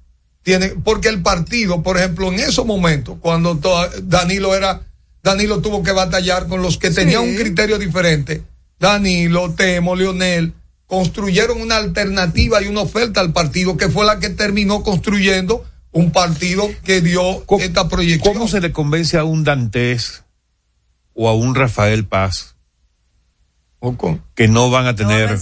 tiene, 0.43 0.69
porque 0.83 1.09
el 1.09 1.21
partido, 1.23 1.83
por 1.83 1.99
ejemplo, 1.99 2.29
en 2.29 2.41
esos 2.41 2.65
momentos, 2.65 3.17
cuando 3.21 3.59
Danilo 4.05 4.55
era, 4.55 4.81
Danilo 5.23 5.61
tuvo 5.61 5.83
que 5.83 5.93
batallar 5.93 6.47
con 6.47 6.63
los 6.63 6.79
que 6.79 6.91
tenían 6.91 7.23
un 7.23 7.37
criterio 7.37 7.79
diferente, 7.79 8.43
Danilo, 8.79 9.53
Temo, 9.53 9.95
Leonel, 9.95 10.55
construyeron 10.91 11.61
una 11.63 11.77
alternativa 11.77 12.61
y 12.61 12.67
una 12.67 12.81
oferta 12.81 13.21
al 13.21 13.33
partido 13.33 13.77
que 13.77 13.89
fue 13.89 14.05
la 14.05 14.19
que 14.19 14.29
terminó 14.29 14.83
construyendo 14.83 15.65
un 15.93 16.11
partido 16.11 16.69
que 16.83 17.01
dio 17.01 17.45
esta 17.61 17.89
proyección. 17.89 18.35
¿Cómo 18.35 18.49
se 18.49 18.61
le 18.61 18.73
convence 18.73 19.17
a 19.17 19.23
un 19.23 19.45
Dantes 19.45 20.25
o 21.15 21.29
a 21.29 21.35
un 21.35 21.55
Rafael 21.55 22.07
Paz 22.07 22.57
que 24.35 24.49
no 24.49 24.69
van 24.69 24.87
a 24.87 24.97
tener 24.97 25.39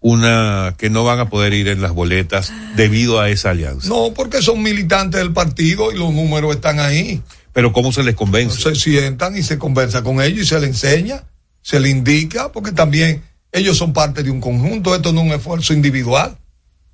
una, 0.00 0.74
que 0.78 0.88
no 0.88 1.04
van 1.04 1.20
a 1.20 1.28
poder 1.28 1.52
ir 1.52 1.68
en 1.68 1.82
las 1.82 1.92
boletas 1.92 2.50
debido 2.74 3.20
a 3.20 3.28
esa 3.28 3.50
alianza? 3.50 3.88
No, 3.88 4.14
porque 4.14 4.40
son 4.40 4.62
militantes 4.62 5.20
del 5.20 5.34
partido 5.34 5.92
y 5.92 5.98
los 5.98 6.14
números 6.14 6.54
están 6.54 6.80
ahí. 6.80 7.22
Pero 7.52 7.74
¿cómo 7.74 7.92
se 7.92 8.02
les 8.02 8.14
convence? 8.14 8.58
Se 8.58 8.74
sientan 8.74 9.36
y 9.36 9.42
se 9.42 9.58
conversa 9.58 10.02
con 10.02 10.22
ellos 10.22 10.44
y 10.44 10.46
se 10.46 10.60
les 10.60 10.70
enseña, 10.70 11.24
se 11.60 11.78
les 11.78 11.90
indica, 11.90 12.50
porque 12.50 12.72
también 12.72 13.22
ellos 13.52 13.76
son 13.76 13.92
parte 13.92 14.22
de 14.22 14.30
un 14.30 14.40
conjunto, 14.40 14.94
esto 14.94 15.12
no 15.12 15.20
es 15.20 15.26
un 15.26 15.32
esfuerzo 15.32 15.74
individual. 15.74 16.36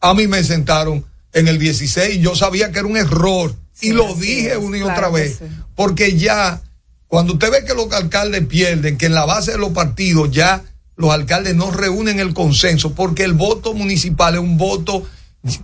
A 0.01 0.13
mí 0.15 0.27
me 0.27 0.43
sentaron 0.45 1.05
en 1.33 1.49
el 1.49 1.59
16 1.59 2.17
y 2.17 2.21
yo 2.21 2.35
sabía 2.35 2.71
que 2.73 2.81
era 2.81 2.89
un 2.89 2.97
error 2.97 3.55
y 3.81 3.93
lo 3.93 4.15
dije 4.15 4.53
es, 4.53 4.57
una 4.59 4.77
y 4.77 4.81
claro 4.81 4.99
otra 4.99 5.09
vez, 5.11 5.37
sí. 5.39 5.45
porque 5.77 6.17
ya 6.17 6.61
cuando 7.07 7.35
usted 7.35 7.51
ve 7.51 7.65
que 7.65 7.75
los 7.75 7.91
alcaldes 7.93 8.45
pierden, 8.47 8.99
que 8.99 9.07
en 9.07 9.15
la 9.15 9.25
base 9.25 9.53
de 9.53 9.59
los 9.59 9.71
partidos 9.71 10.31
ya 10.31 10.65
los 10.97 11.11
alcaldes 11.11 11.55
no 11.55 11.71
reúnen 11.71 12.19
el 12.19 12.35
consenso, 12.35 12.93
porque 12.95 13.25
el 13.25 13.33
voto 13.33 13.73
municipal 13.73 14.35
es 14.35 14.41
un 14.41 14.59
voto 14.59 15.07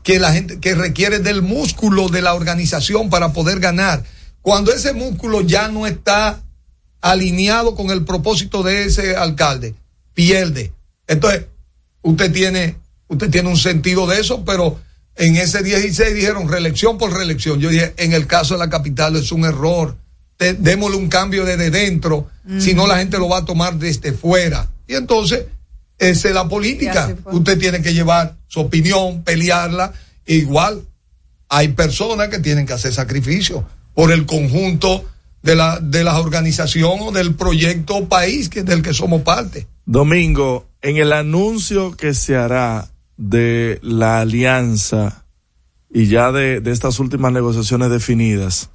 que 0.02 0.20
la 0.20 0.32
gente 0.32 0.60
que 0.60 0.74
requiere 0.74 1.18
del 1.18 1.42
músculo 1.42 2.08
de 2.08 2.22
la 2.22 2.34
organización 2.34 3.10
para 3.10 3.32
poder 3.32 3.58
ganar. 3.58 4.04
Cuando 4.40 4.72
ese 4.72 4.92
músculo 4.92 5.40
ya 5.40 5.68
no 5.68 5.86
está 5.86 6.40
alineado 7.00 7.74
con 7.74 7.90
el 7.90 8.04
propósito 8.04 8.62
de 8.62 8.84
ese 8.84 9.16
alcalde, 9.16 9.74
pierde. 10.14 10.72
Entonces, 11.06 11.46
usted 12.02 12.32
tiene, 12.32 12.76
usted 13.08 13.30
tiene 13.30 13.48
un 13.48 13.56
sentido 13.56 14.06
de 14.06 14.20
eso, 14.20 14.44
pero 14.44 14.80
en 15.16 15.36
ese 15.36 15.62
16 15.62 16.14
dijeron 16.14 16.48
reelección 16.48 16.98
por 16.98 17.12
reelección. 17.12 17.60
Yo 17.60 17.68
dije, 17.70 17.94
en 17.96 18.12
el 18.12 18.26
caso 18.26 18.54
de 18.54 18.60
la 18.60 18.70
capital 18.70 19.16
es 19.16 19.30
un 19.32 19.44
error. 19.44 19.96
Te- 20.36 20.54
démosle 20.54 20.96
un 20.96 21.08
cambio 21.08 21.44
desde 21.44 21.70
dentro, 21.70 22.28
si 22.58 22.74
no 22.74 22.86
la 22.86 22.98
gente 22.98 23.18
lo 23.18 23.28
va 23.28 23.38
a 23.38 23.44
tomar 23.44 23.76
desde 23.78 24.12
fuera. 24.12 24.68
Y 24.88 24.94
entonces, 24.94 25.44
esa 25.98 26.28
es 26.28 26.34
la 26.34 26.48
política. 26.48 27.06
Usted 27.36 27.58
tiene 27.58 27.80
que 27.82 27.94
llevar 27.94 28.34
su 28.48 28.60
opinión, 28.60 29.22
pelearla. 29.22 29.92
Igual, 30.26 30.82
hay 31.48 31.68
personas 31.68 32.28
que 32.28 32.40
tienen 32.40 32.66
que 32.66 32.72
hacer 32.72 32.92
sacrificio 32.92 33.64
por 33.94 34.10
el 34.10 34.26
conjunto 34.26 35.04
de 35.44 35.54
la, 35.54 35.78
de 35.78 36.02
la 36.02 36.18
organización 36.18 36.98
o 37.02 37.12
del 37.12 37.34
proyecto 37.34 38.08
país 38.08 38.48
que, 38.48 38.62
del 38.62 38.82
que 38.82 38.94
somos 38.94 39.20
parte. 39.20 39.68
Domingo, 39.84 40.66
en 40.80 40.96
el 40.96 41.12
anuncio 41.12 41.94
que 41.94 42.14
se 42.14 42.34
hará 42.34 42.90
de 43.18 43.78
la 43.82 44.20
alianza 44.20 45.26
y 45.92 46.06
ya 46.06 46.32
de, 46.32 46.60
de 46.60 46.72
estas 46.72 46.98
últimas 46.98 47.30
negociaciones 47.30 47.90
definidas, 47.90 48.70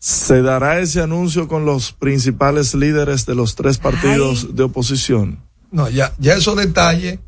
¿se 0.00 0.42
dará 0.42 0.80
ese 0.80 1.02
anuncio 1.02 1.46
con 1.46 1.64
los 1.64 1.92
principales 1.92 2.74
líderes 2.74 3.24
de 3.24 3.36
los 3.36 3.54
tres 3.54 3.78
partidos 3.78 4.56
de 4.56 4.64
oposición? 4.64 5.38
No, 5.70 5.88
ya, 5.88 6.14
ya 6.18 6.34
esos 6.34 6.56
detalles, 6.56 7.20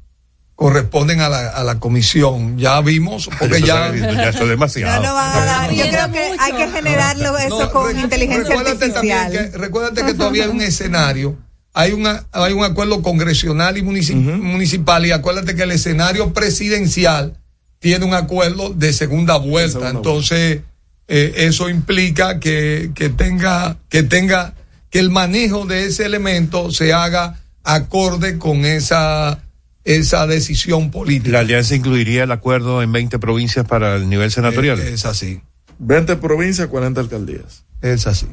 corresponden 0.61 1.23
a 1.23 1.31
la, 1.31 1.49
a 1.49 1.65
la 1.65 1.81
comisión. 1.81 2.59
Ya 2.59 2.79
vimos, 2.83 3.31
porque 3.39 3.63
ya... 3.63 3.91
ya 3.97 4.29
eso 4.29 4.43
es 4.43 4.49
demasiado. 4.51 5.01
No, 5.03 5.09
no 5.09 5.15
van 5.15 5.39
a 5.39 5.45
dar. 5.47 5.73
Yo 5.73 5.89
creo 5.89 6.13
que 6.13 6.37
hay 6.39 6.53
que 6.53 6.69
generarlo 6.69 7.39
eso 7.39 7.61
No, 7.61 7.73
con 7.73 7.99
inteligencia 7.99 8.57
recuérdate 8.57 8.85
artificial. 8.85 9.33
Que, 9.33 9.57
recuérdate 9.57 10.05
que 10.05 10.13
todavía 10.13 10.45
hay 10.45 10.51
un 10.51 10.61
escenario. 10.61 11.39
Hay, 11.73 11.93
una, 11.93 12.27
hay 12.33 12.53
un 12.53 12.63
acuerdo 12.63 13.01
congresional 13.01 13.79
y 13.79 13.83
munici- 13.83 14.15
municipal 14.15 15.07
y 15.07 15.13
acuérdate 15.13 15.57
que 15.57 15.63
el 15.63 15.71
escenario 15.71 16.35
presidencial 16.35 17.39
tiene 17.79 18.05
un 18.05 18.13
acuerdo 18.13 18.69
de 18.69 18.93
segunda 18.93 19.39
vuelta. 19.39 19.89
Entonces, 19.89 20.61
eh, 21.09 21.33
eso 21.37 21.71
implica 21.71 22.39
que, 22.39 22.91
que 22.95 23.09
tenga, 23.09 23.79
que 23.89 24.03
tenga, 24.03 24.53
que 24.91 24.99
el 24.99 25.09
manejo 25.09 25.65
de 25.65 25.87
ese 25.87 26.05
elemento 26.05 26.71
se 26.71 26.93
haga 26.93 27.41
acorde 27.65 28.37
con 28.37 28.67
esa, 28.67 29.39
esa 29.85 30.27
decisión 30.27 30.91
política. 30.91 31.33
La 31.33 31.39
alianza 31.41 31.75
incluiría 31.75 32.25
el 32.25 32.33
acuerdo 32.33 32.83
en 32.83 32.93
20 32.93 33.19
provincias 33.19 33.67
para 33.67 33.97
el 33.97 34.09
nivel 34.09 34.31
senatorial. 34.31 34.79
Es 34.81 35.05
así. 35.07 35.41
20 35.79 36.17
provincias, 36.17 36.69
40 36.69 37.01
alcaldías. 37.01 37.65
Es 37.81 38.07
así. 38.07 38.27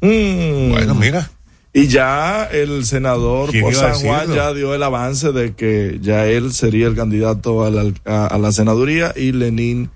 Bueno, 0.00 0.94
mira. 0.94 1.30
Y 1.72 1.88
ya 1.88 2.44
el 2.52 2.84
senador 2.86 3.50
¿Quién 3.50 3.64
por 3.64 3.74
San 3.74 3.94
Juan 3.94 4.32
ya 4.32 4.52
dio 4.52 4.74
el 4.74 4.82
avance 4.82 5.32
de 5.32 5.54
que 5.54 5.98
ya 6.00 6.26
él 6.26 6.52
sería 6.52 6.86
el 6.86 6.94
candidato 6.94 7.64
a 7.64 7.70
la, 7.70 7.92
a- 8.04 8.26
a 8.28 8.38
la 8.38 8.52
senaduría 8.52 9.12
y 9.16 9.32
Lenín 9.32 9.90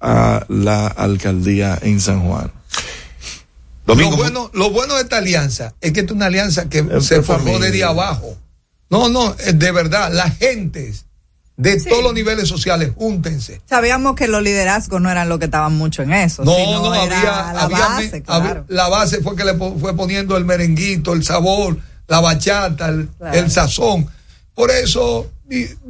a 0.00 0.44
la 0.48 0.86
alcaldía 0.86 1.76
en 1.82 2.00
San 2.00 2.20
Juan. 2.20 2.52
lo 3.86 3.94
bueno, 4.16 4.50
lo 4.54 4.70
bueno 4.70 4.94
de 4.94 5.02
esta 5.02 5.16
alianza 5.16 5.74
es 5.80 5.92
que 5.92 6.00
es 6.00 6.10
una 6.12 6.26
alianza 6.26 6.68
que 6.68 6.84
se 7.00 7.22
formó 7.22 7.58
desde 7.58 7.82
abajo. 7.82 8.36
No, 8.90 9.08
no, 9.08 9.34
es 9.34 9.58
de 9.58 9.72
verdad, 9.72 10.12
las 10.12 10.38
gentes 10.38 11.04
de 11.56 11.80
todos 11.80 12.04
los 12.04 12.14
niveles 12.14 12.48
sociales, 12.48 12.92
júntense. 12.96 13.60
Sabíamos 13.68 14.14
que 14.14 14.28
los 14.28 14.42
liderazgos 14.42 15.00
no 15.00 15.10
eran 15.10 15.28
los 15.28 15.40
que 15.40 15.46
estaban 15.46 15.76
mucho 15.76 16.02
en 16.02 16.12
eso. 16.12 16.44
No, 16.44 16.54
sino 16.54 16.80
no, 16.80 16.92
había, 16.92 17.22
la 17.24 17.50
había 17.50 17.78
base, 17.78 18.22
claro. 18.22 18.64
la 18.68 18.88
base 18.88 19.20
fue 19.22 19.34
que 19.34 19.44
le 19.44 19.54
fue 19.54 19.96
poniendo 19.96 20.36
el 20.36 20.44
merenguito, 20.44 21.12
el 21.12 21.24
sabor, 21.24 21.76
la 22.06 22.20
bachata, 22.20 22.88
el, 22.88 23.08
Claro. 23.08 23.38
el 23.38 23.50
sazón. 23.50 24.08
Por 24.54 24.70
eso, 24.70 25.30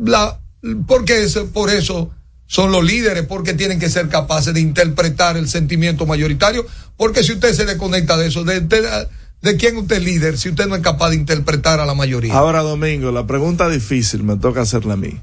la, 0.02 0.38
porque 0.86 1.22
eso, 1.22 1.48
por 1.50 1.68
eso 1.70 2.10
son 2.46 2.72
los 2.72 2.82
líderes, 2.82 3.26
porque 3.26 3.52
tienen 3.52 3.78
que 3.78 3.90
ser 3.90 4.08
capaces 4.08 4.54
de 4.54 4.60
interpretar 4.60 5.36
el 5.36 5.50
sentimiento 5.50 6.06
mayoritario, 6.06 6.66
porque 6.96 7.22
si 7.22 7.32
usted 7.32 7.52
se 7.52 7.66
desconecta 7.66 8.16
de 8.16 8.28
eso, 8.28 8.42
de, 8.42 8.60
de, 8.62 9.08
de 9.42 9.56
quién 9.56 9.76
usted 9.76 9.96
es 9.96 10.04
líder, 10.04 10.38
si 10.38 10.48
usted 10.48 10.66
no 10.66 10.76
es 10.76 10.82
capaz 10.82 11.10
de 11.10 11.16
interpretar 11.16 11.80
a 11.80 11.86
la 11.86 11.94
mayoría. 11.94 12.34
Ahora, 12.34 12.62
Domingo, 12.62 13.12
la 13.12 13.26
pregunta 13.26 13.68
difícil 13.68 14.22
me 14.22 14.36
toca 14.36 14.62
hacerla 14.62 14.94
a 14.94 14.96
mí. 14.96 15.20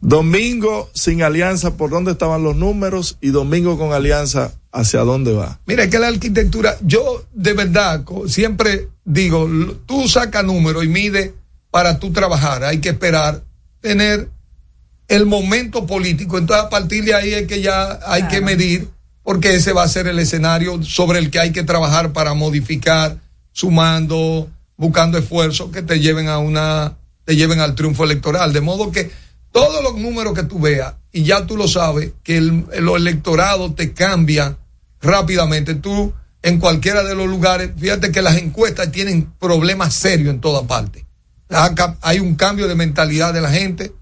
Domingo 0.00 0.90
sin 0.94 1.22
alianza, 1.22 1.76
¿por 1.76 1.90
dónde 1.90 2.12
estaban 2.12 2.44
los 2.44 2.54
números? 2.54 3.18
Y 3.20 3.30
Domingo 3.30 3.76
con 3.78 3.92
alianza, 3.92 4.52
¿hacia 4.70 5.00
dónde 5.00 5.32
va? 5.32 5.58
Mira, 5.66 5.84
es 5.84 5.90
que 5.90 5.98
la 5.98 6.06
arquitectura, 6.06 6.76
yo 6.82 7.24
de 7.34 7.52
verdad 7.52 8.04
siempre 8.28 8.88
digo, 9.04 9.48
tú 9.86 10.06
saca 10.08 10.44
número 10.44 10.84
y 10.84 10.88
mide 10.88 11.34
para 11.70 11.98
tú 11.98 12.12
trabajar. 12.12 12.62
Hay 12.62 12.78
que 12.80 12.90
esperar 12.90 13.42
tener 13.80 14.28
el 15.08 15.26
momento 15.26 15.86
político. 15.86 16.38
Entonces, 16.38 16.66
a 16.66 16.70
partir 16.70 17.04
de 17.04 17.14
ahí 17.14 17.34
es 17.34 17.46
que 17.46 17.60
ya 17.60 17.98
hay 18.06 18.28
que 18.28 18.40
medir, 18.40 18.88
porque 19.24 19.56
ese 19.56 19.72
va 19.72 19.82
a 19.82 19.88
ser 19.88 20.06
el 20.06 20.18
escenario 20.18 20.82
sobre 20.82 21.18
el 21.18 21.30
que 21.30 21.40
hay 21.40 21.50
que 21.50 21.64
trabajar 21.64 22.12
para 22.12 22.34
modificar, 22.34 23.18
sumando, 23.58 24.48
buscando 24.76 25.18
esfuerzos 25.18 25.72
que 25.72 25.82
te 25.82 25.98
lleven 25.98 26.28
a 26.28 26.38
una, 26.38 26.96
te 27.24 27.34
lleven 27.34 27.58
al 27.58 27.74
triunfo 27.74 28.04
electoral. 28.04 28.52
De 28.52 28.60
modo 28.60 28.92
que 28.92 29.10
todos 29.50 29.82
los 29.82 29.96
números 29.96 30.32
que 30.32 30.44
tú 30.44 30.60
veas, 30.60 30.94
y 31.10 31.24
ya 31.24 31.44
tú 31.44 31.56
lo 31.56 31.66
sabes, 31.66 32.12
que 32.22 32.36
el, 32.36 32.66
el 32.72 32.88
electorado 32.88 33.74
te 33.74 33.92
cambia 33.94 34.56
rápidamente. 35.02 35.74
Tú, 35.74 36.14
en 36.40 36.60
cualquiera 36.60 37.02
de 37.02 37.16
los 37.16 37.26
lugares, 37.26 37.72
fíjate 37.76 38.12
que 38.12 38.22
las 38.22 38.36
encuestas 38.36 38.92
tienen 38.92 39.28
problemas 39.40 39.92
serios 39.92 40.32
en 40.32 40.40
toda 40.40 40.68
parte. 40.68 41.04
Hay 42.02 42.20
un 42.20 42.36
cambio 42.36 42.68
de 42.68 42.76
mentalidad 42.76 43.34
de 43.34 43.40
la 43.40 43.50
gente 43.50 43.92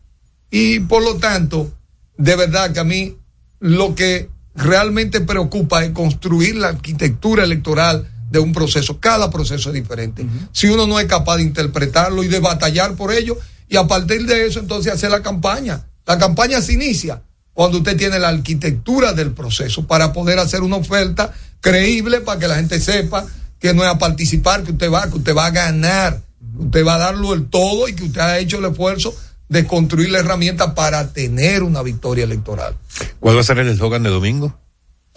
y 0.51 0.81
por 0.81 1.03
lo 1.03 1.17
tanto, 1.17 1.73
de 2.19 2.37
verdad 2.37 2.73
que 2.73 2.81
a 2.81 2.85
mí 2.85 3.17
lo 3.61 3.95
que 3.95 4.29
realmente 4.55 5.23
preocupa 5.23 5.83
es 5.83 5.93
construir 5.93 6.57
la 6.57 6.69
arquitectura 6.69 7.45
electoral 7.45 8.07
de 8.31 8.39
un 8.39 8.53
proceso. 8.53 8.99
Cada 9.01 9.31
proceso 9.31 9.71
es 9.71 9.75
diferente. 9.75 10.27
Si 10.53 10.67
uno 10.67 10.87
no 10.87 10.99
es 11.01 11.07
capaz 11.07 11.37
de 11.37 11.43
interpretarlo 11.43 12.23
y 12.23 12.29
de 12.29 12.41
batallar 12.41 12.95
por 12.95 13.13
ello, 13.13 13.37
y 13.69 13.77
a 13.77 13.87
partir 13.87 14.27
de 14.27 14.47
eso 14.47 14.61
entonces 14.61 14.93
hacer 14.93 15.11
la 15.11 15.23
campaña. 15.23 15.87
La 16.07 16.19
campaña 16.19 16.61
se 16.61 16.73
inicia 16.73 17.23
cuando 17.53 17.79
usted 17.79 17.97
tiene 17.97 18.19
la 18.19 18.29
arquitectura 18.29 19.13
del 19.13 19.33
proceso 19.33 19.87
para 19.87 20.13
poder 20.13 20.39
hacer 20.39 20.63
una 20.63 20.77
oferta 20.77 21.33
creíble 21.61 22.21
para 22.21 22.39
que 22.39 22.49
la 22.49 22.57
gente 22.57 22.81
sepa 22.81 23.27
que 23.59 23.75
no 23.75 23.83
es 23.83 23.89
a 23.89 23.99
participar 23.99 24.63
que 24.63 24.73
usted 24.73 24.91
va, 24.91 25.09
que 25.09 25.17
usted 25.17 25.35
va 25.35 25.47
a 25.47 25.51
ganar, 25.51 26.21
usted 26.59 26.85
va 26.85 26.97
a 26.97 26.99
darlo 26.99 27.35
el 27.35 27.47
todo 27.49 27.89
y 27.89 27.95
que 27.95 28.05
usted 28.05 28.21
ha 28.21 28.39
hecho 28.39 28.59
el 28.59 28.67
esfuerzo 28.67 29.15
de 29.49 29.67
construir 29.67 30.11
la 30.11 30.19
herramienta 30.19 30.75
para 30.75 31.13
tener 31.13 31.63
una 31.63 31.83
victoria 31.83 32.25
electoral. 32.25 32.77
¿Cuál 33.21 33.37
va 33.37 33.41
a 33.41 33.45
ser 33.45 33.59
el 33.59 33.69
eslogan 33.69 34.03
de 34.03 34.11
domingo? 34.11 34.59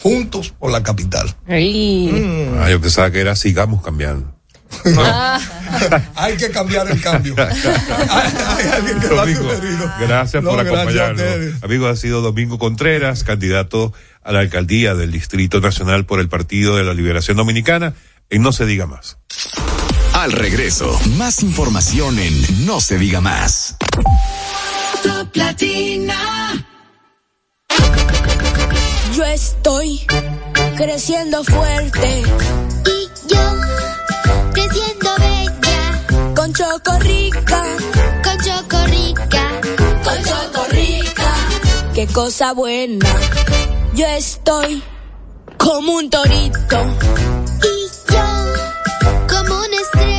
Juntos 0.02 0.54
por 0.58 0.72
la 0.72 0.82
capital. 0.84 1.36
Ah, 1.48 2.70
yo 2.70 2.80
pensaba 2.82 3.12
que 3.12 3.20
era 3.20 3.36
sigamos 3.36 3.82
cambiando. 3.84 4.34
Hay 6.16 6.38
que 6.38 6.50
cambiar 6.52 6.90
el 6.90 7.02
cambio. 7.02 7.36
Domingo, 9.10 9.52
gracias 10.00 10.44
No, 10.44 10.52
por 10.52 10.64
gracias 10.64 10.78
a 10.78 10.82
acompañarnos. 10.82 11.22
ustedes. 11.22 11.64
Amigos, 11.64 11.92
ha 11.92 11.96
sido 12.00 12.22
Domingo 12.22 12.60
Contreras, 12.60 13.24
candidato 13.24 13.94
a 14.24 14.32
la 14.32 14.40
alcaldía 14.40 14.94
del 14.96 15.12
Distrito 15.12 15.60
Nacional 15.60 16.06
por 16.06 16.20
el 16.20 16.30
Partido 16.30 16.76
de 16.78 16.84
la 16.84 16.94
Liberación 16.94 17.38
Dominicana. 17.38 17.94
Y 18.30 18.38
no 18.40 18.52
se 18.52 18.68
diga 18.68 18.86
más. 18.86 19.18
Al 20.14 20.32
regreso, 20.34 21.00
más 21.18 21.42
información 21.42 22.20
en 22.20 22.66
No 22.66 22.80
se 22.80 23.00
diga 23.00 23.22
más. 23.22 23.76
Top. 25.04 25.30
Yo 29.20 29.26
estoy 29.26 30.08
creciendo 30.78 31.44
fuerte. 31.44 32.24
Y 32.86 33.28
yo 33.28 33.42
creciendo 34.54 35.10
bella. 35.18 36.34
Con 36.34 36.54
Chocorrica, 36.54 37.64
con 38.24 38.38
Chocorrica, 38.38 39.62
con 40.06 40.24
Chocorrica. 40.24 41.36
Qué 41.94 42.08
cosa 42.08 42.54
buena. 42.54 43.06
Yo 43.94 44.06
estoy 44.06 44.82
como 45.58 45.96
un 45.96 46.10
torito. 46.10 46.78
Y 47.62 48.14
yo 48.14 48.24
como 49.28 49.54
una 49.54 49.76
estrella 49.82 50.19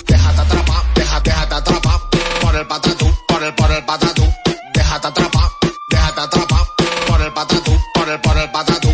Déjate 0.07 0.41
atrapar, 0.41 0.83
déjate, 0.95 1.31
déjate 1.31 1.55
atrapar 1.55 2.01
por 2.43 2.57
el 2.57 2.67
patatú, 2.67 3.07
por 3.27 3.43
el, 3.43 3.55
por 3.55 3.71
el 3.71 3.83
patatú. 3.85 4.23
Déjate 4.75 5.07
atrapar, 5.07 5.49
déjate 5.91 6.21
atrapar 6.21 6.67
por 7.07 7.23
el 7.23 7.33
patatú, 7.33 7.73
por 7.95 8.07
el, 8.09 8.21
por 8.21 8.37
el 8.37 8.51
patatú. 8.51 8.89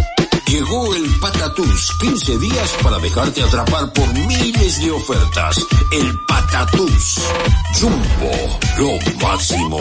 Llegó 0.54 0.94
el 0.94 1.10
Patatús, 1.20 1.90
15 2.00 2.38
días 2.38 2.76
para 2.80 3.00
dejarte 3.00 3.42
atrapar 3.42 3.92
por 3.92 4.06
miles 4.14 4.80
de 4.80 4.90
ofertas. 4.92 5.56
El 5.90 6.16
Patatús. 6.28 7.18
Jumbo, 7.80 8.60
lo 8.78 8.92
máximo. 9.20 9.80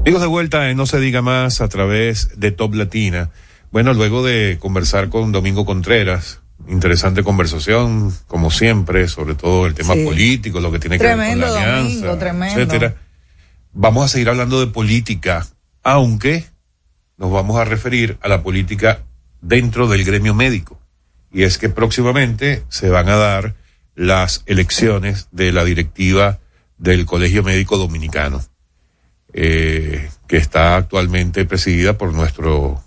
Amigos 0.00 0.20
de 0.20 0.26
vuelta 0.26 0.68
en 0.68 0.76
No 0.76 0.84
se 0.84 1.00
diga 1.00 1.22
más 1.22 1.62
a 1.62 1.68
través 1.68 2.38
de 2.38 2.52
Top 2.52 2.74
Latina. 2.74 3.30
Bueno, 3.70 3.94
luego 3.94 4.22
de 4.22 4.58
conversar 4.60 5.08
con 5.08 5.32
Domingo 5.32 5.64
Contreras, 5.64 6.41
interesante 6.68 7.22
conversación, 7.22 8.14
como 8.26 8.50
siempre, 8.50 9.08
sobre 9.08 9.34
todo 9.34 9.66
el 9.66 9.74
tema 9.74 9.94
Sí. 9.94 10.04
político, 10.04 10.60
lo 10.60 10.70
que 10.72 10.78
tiene 10.78 10.98
que 10.98 11.04
Tremendo, 11.04 11.46
ver 11.46 11.54
con 11.54 11.62
la 11.62 11.68
alianza, 11.74 11.94
Domingo, 11.96 12.18
tremendo. 12.18 12.60
etcétera. 12.60 12.94
Vamos 13.72 14.04
a 14.04 14.08
seguir 14.08 14.28
hablando 14.28 14.60
de 14.60 14.66
política, 14.66 15.46
aunque 15.82 16.46
nos 17.16 17.32
vamos 17.32 17.56
a 17.58 17.64
referir 17.64 18.18
a 18.22 18.28
la 18.28 18.42
política 18.42 19.00
dentro 19.40 19.88
del 19.88 20.04
gremio 20.04 20.34
médico. 20.34 20.78
Y 21.32 21.44
es 21.44 21.58
que 21.58 21.68
próximamente 21.68 22.62
se 22.68 22.90
van 22.90 23.08
a 23.08 23.16
dar 23.16 23.54
las 23.94 24.42
elecciones 24.46 25.28
de 25.32 25.52
la 25.52 25.64
directiva 25.64 26.38
del 26.78 27.06
Colegio 27.06 27.42
Médico 27.42 27.78
Dominicano, 27.78 28.42
eh, 29.32 30.10
que 30.28 30.36
está 30.36 30.76
actualmente 30.76 31.44
presidida 31.44 31.96
por 31.96 32.12
nuestro 32.12 32.82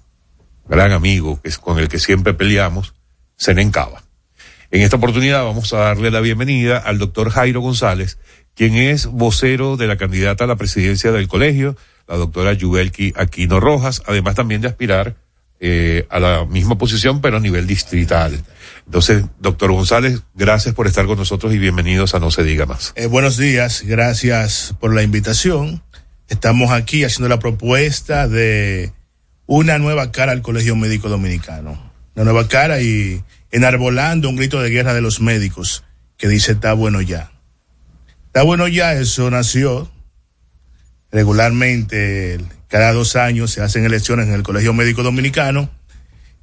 gran 0.67 0.91
amigo, 0.91 1.41
que 1.41 1.49
es 1.49 1.57
con 1.57 1.79
el 1.79 1.87
que 1.89 1.99
siempre 1.99 2.33
peleamos, 2.33 2.93
En 4.71 4.81
esta 4.81 4.97
oportunidad 4.97 5.43
vamos 5.43 5.73
a 5.73 5.77
darle 5.77 6.11
la 6.11 6.21
bienvenida 6.21 6.77
al 6.77 6.97
doctor 6.97 7.29
Jairo 7.29 7.61
González, 7.61 8.17
quien 8.55 8.75
es 8.75 9.05
vocero 9.05 9.77
de 9.77 9.87
la 9.87 9.97
candidata 9.97 10.45
a 10.45 10.47
la 10.47 10.55
presidencia 10.55 11.11
del 11.11 11.27
colegio, 11.27 11.77
la 12.07 12.17
doctora 12.17 12.53
Yubelki 12.53 13.13
Aquino 13.15 13.59
Rojas, 13.59 14.01
además 14.05 14.35
también 14.35 14.61
de 14.61 14.67
aspirar 14.67 15.15
eh, 15.59 16.05
a 16.09 16.19
la 16.19 16.45
misma 16.45 16.77
posición, 16.77 17.21
pero 17.21 17.37
a 17.37 17.39
nivel 17.39 17.67
distrital. 17.67 18.43
Entonces, 18.85 19.23
doctor 19.39 19.71
González, 19.71 20.21
gracias 20.33 20.75
por 20.75 20.87
estar 20.87 21.05
con 21.05 21.17
nosotros 21.17 21.53
y 21.53 21.57
bienvenidos 21.57 22.13
a 22.13 22.19
No 22.19 22.31
se 22.31 22.43
diga 22.43 22.65
más. 22.65 22.93
Eh, 22.95 23.07
buenos 23.07 23.37
días, 23.37 23.83
gracias 23.85 24.75
por 24.79 24.93
la 24.93 25.03
invitación. 25.03 25.81
Estamos 26.27 26.71
aquí 26.71 27.03
haciendo 27.03 27.29
la 27.29 27.39
propuesta 27.39 28.27
de 28.27 28.91
una 29.45 29.77
nueva 29.77 30.11
cara 30.11 30.31
al 30.31 30.41
Colegio 30.41 30.75
Médico 30.75 31.07
Dominicano. 31.07 31.94
Una 32.15 32.25
nueva 32.25 32.47
cara 32.47 32.81
y 32.81 33.23
enarbolando 33.51 34.29
un 34.29 34.35
grito 34.35 34.61
de 34.61 34.69
guerra 34.69 34.93
de 34.93 35.01
los 35.01 35.21
médicos 35.21 35.83
que 36.17 36.27
dice 36.27 36.53
está 36.53 36.73
bueno 36.73 37.01
ya. 37.01 37.31
Está 38.27 38.43
bueno 38.43 38.67
ya, 38.67 38.93
eso 38.93 39.29
nació 39.29 39.91
regularmente 41.11 42.39
cada 42.67 42.91
dos 42.91 43.15
años 43.15 43.51
se 43.51 43.61
hacen 43.61 43.85
elecciones 43.85 44.27
en 44.27 44.33
el 44.33 44.43
Colegio 44.43 44.73
Médico 44.73 45.01
Dominicano 45.01 45.69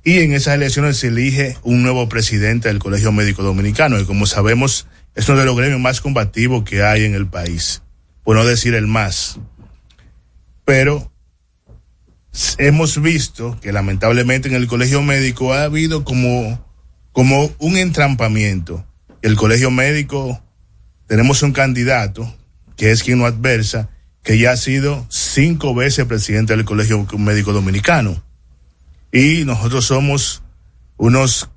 y 0.03 0.21
en 0.21 0.33
esas 0.33 0.55
elecciones 0.55 0.97
se 0.97 1.09
elige 1.09 1.59
un 1.63 1.83
nuevo 1.83 2.09
presidente 2.09 2.69
del 2.69 2.79
Colegio 2.79 3.13
Médico 3.13 3.43
Dominicano 3.43 4.01
y 4.01 4.07
como 4.07 4.25
sabemos 4.25 4.87
es 5.15 5.29
uno 5.29 5.41
de 5.41 5.45
los 5.45 5.55
gremios 5.55 5.79
más 5.79 6.01
combativos 6.01 6.65
que 6.65 6.83
hay 6.83 7.05
en 7.05 7.15
el 7.15 7.27
país, 7.27 7.83
por 8.25 8.37
no 8.37 8.47
decir 8.47 8.75
el 8.75 8.87
más. 8.87 9.39
Pero 10.65 11.12
hemos 12.59 13.01
visto 13.01 13.59
que 13.61 13.73
lamentablemente 13.73 14.49
en 14.49 14.55
el 14.55 14.67
Colegio 14.67 15.03
Médico 15.03 15.53
ha 15.53 15.65
habido 15.65 16.05
como, 16.05 16.65
como 17.13 17.51
un 17.59 17.77
entrampamiento. 17.77 18.87
El 19.21 19.37
Colegio 19.37 19.71
Médico 19.71 20.43
tenemos 21.07 21.43
un 21.43 21.53
candidato 21.53 22.35
que 22.77 22.91
es 22.91 23.03
quien 23.03 23.19
no 23.19 23.27
adversa, 23.27 23.91
que 24.23 24.39
ya 24.39 24.53
ha 24.53 24.57
sido 24.57 25.07
cinco 25.11 25.75
veces 25.75 26.07
presidente 26.07 26.57
del 26.57 26.65
Colegio 26.65 27.07
Médico 27.19 27.53
Dominicano. 27.53 28.23
Y 29.13 29.45
nosotros 29.45 29.85
somos 29.85 30.43
unos, 30.97 31.51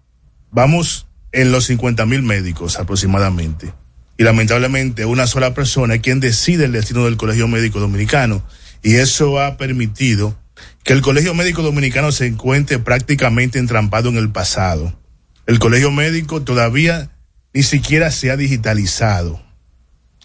vamos 0.52 1.08
en 1.32 1.52
los 1.52 1.66
50 1.66 2.06
mil 2.06 2.22
médicos 2.22 2.78
aproximadamente. 2.78 3.74
Y 4.18 4.24
lamentablemente 4.24 5.06
una 5.06 5.28
sola 5.28 5.54
persona 5.54 5.96
es 5.96 6.02
quien 6.02 6.20
decide 6.20 6.66
el 6.66 6.72
destino 6.74 7.06
del 7.06 7.18
Colegio 7.18 7.48
Médico 7.48 7.80
Dominicano. 7.80 8.44
Y 8.84 8.96
eso 8.96 9.40
ha 9.40 9.58
permitido 9.58 10.38
que 10.84 10.94
el 10.94 11.02
Colegio 11.02 11.34
Médico 11.34 11.62
Dominicano 11.62 12.12
se 12.12 12.28
encuentre 12.28 12.80
prácticamente 12.80 13.60
entrampado 13.60 14.10
en 14.10 14.18
el 14.18 14.32
pasado. 14.32 14.98
El 15.46 15.60
Colegio 15.60 15.92
Médico 15.92 16.42
todavía 16.44 17.12
ni 17.54 17.64
siquiera 17.64 18.12
se 18.12 18.32
ha 18.32 18.38
digitalizado. 18.38 19.42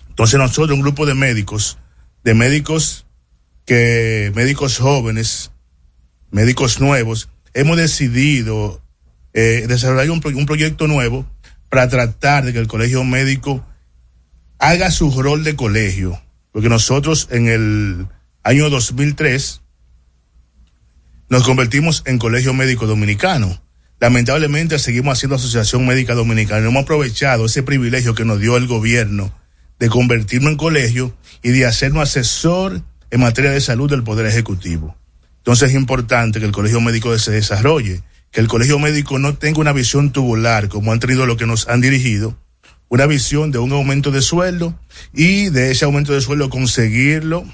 Entonces 0.08 0.38
nosotros, 0.38 0.76
un 0.76 0.82
grupo 0.82 1.06
de 1.06 1.14
médicos, 1.14 1.78
de 2.24 2.34
médicos 2.34 3.06
que, 3.64 4.32
médicos 4.34 4.78
jóvenes, 4.78 5.50
médicos 6.30 6.80
nuevos, 6.80 7.28
hemos 7.54 7.76
decidido 7.76 8.82
eh, 9.32 9.64
desarrollar 9.68 10.10
un, 10.10 10.20
pro- 10.20 10.36
un 10.36 10.46
proyecto 10.46 10.86
nuevo 10.88 11.26
para 11.68 11.88
tratar 11.88 12.44
de 12.44 12.52
que 12.52 12.58
el 12.58 12.66
colegio 12.66 13.04
médico 13.04 13.64
haga 14.58 14.90
su 14.90 15.10
rol 15.22 15.44
de 15.44 15.56
colegio. 15.56 16.20
Porque 16.52 16.68
nosotros 16.68 17.28
en 17.30 17.46
el 17.48 18.06
año 18.42 18.68
2003 18.70 19.62
nos 21.30 21.44
convertimos 21.44 22.02
en 22.06 22.18
colegio 22.18 22.52
médico 22.52 22.86
dominicano. 22.86 23.62
Lamentablemente 24.00 24.80
seguimos 24.80 25.16
haciendo 25.16 25.36
asociación 25.36 25.86
médica 25.86 26.14
dominicana. 26.14 26.66
Hemos 26.66 26.82
aprovechado 26.82 27.46
ese 27.46 27.62
privilegio 27.62 28.16
que 28.16 28.24
nos 28.24 28.40
dio 28.40 28.56
el 28.56 28.66
gobierno 28.66 29.32
de 29.78 29.88
convertirnos 29.88 30.50
en 30.50 30.56
colegio 30.56 31.16
y 31.40 31.50
de 31.50 31.66
hacernos 31.66 32.02
asesor 32.02 32.82
en 33.10 33.20
materia 33.20 33.52
de 33.52 33.60
salud 33.60 33.88
del 33.88 34.02
Poder 34.02 34.26
Ejecutivo. 34.26 34.96
Entonces 35.38 35.70
es 35.70 35.76
importante 35.76 36.40
que 36.40 36.46
el 36.46 36.52
colegio 36.52 36.80
médico 36.80 37.16
se 37.16 37.30
desarrolle, 37.30 38.02
que 38.32 38.40
el 38.40 38.48
colegio 38.48 38.80
médico 38.80 39.20
no 39.20 39.34
tenga 39.36 39.60
una 39.60 39.72
visión 39.72 40.10
tubular 40.10 40.68
como 40.68 40.92
han 40.92 40.98
tenido 40.98 41.26
los 41.26 41.36
que 41.36 41.46
nos 41.46 41.68
han 41.68 41.80
dirigido, 41.80 42.36
una 42.88 43.06
visión 43.06 43.52
de 43.52 43.58
un 43.58 43.70
aumento 43.70 44.10
de 44.10 44.20
sueldo 44.20 44.76
y 45.14 45.50
de 45.50 45.70
ese 45.70 45.84
aumento 45.84 46.12
de 46.12 46.22
sueldo 46.22 46.50
conseguirlo 46.50 47.46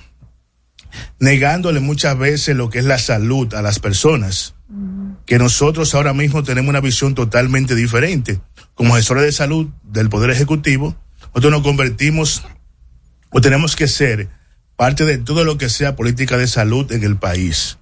negándole 1.19 1.81
muchas 1.81 2.19
veces 2.19 2.57
lo 2.57 2.71
que 2.71 2.79
es 2.79 2.85
la 2.85 2.99
salud 2.99 3.53
a 3.55 3.63
las 3.63 3.79
personas. 3.79 4.55
Que 5.25 5.39
nosotros 5.39 5.95
ahora 5.95 6.13
mismo 6.13 6.43
tenemos 6.43 6.71
una 6.71 6.81
visión 6.81 7.15
totalmente 7.15 7.75
diferente. 7.75 8.41
Como 8.75 8.95
gestores 8.95 9.25
de 9.25 9.33
salud 9.33 9.69
del 9.83 10.09
Poder 10.09 10.31
Ejecutivo, 10.31 10.97
nosotros 11.29 11.53
nos 11.53 11.63
convertimos 11.63 12.45
o 13.31 13.41
tenemos 13.41 13.77
que 13.77 13.89
ser 13.89 14.29
parte 14.77 15.05
de 15.05 15.19
todo 15.19 15.45
lo 15.45 15.59
que 15.59 15.69
sea 15.69 15.97
política 15.97 16.37
de 16.37 16.47
salud 16.47 16.91
en 16.93 17.03
el 17.03 17.17
país. 17.17 17.79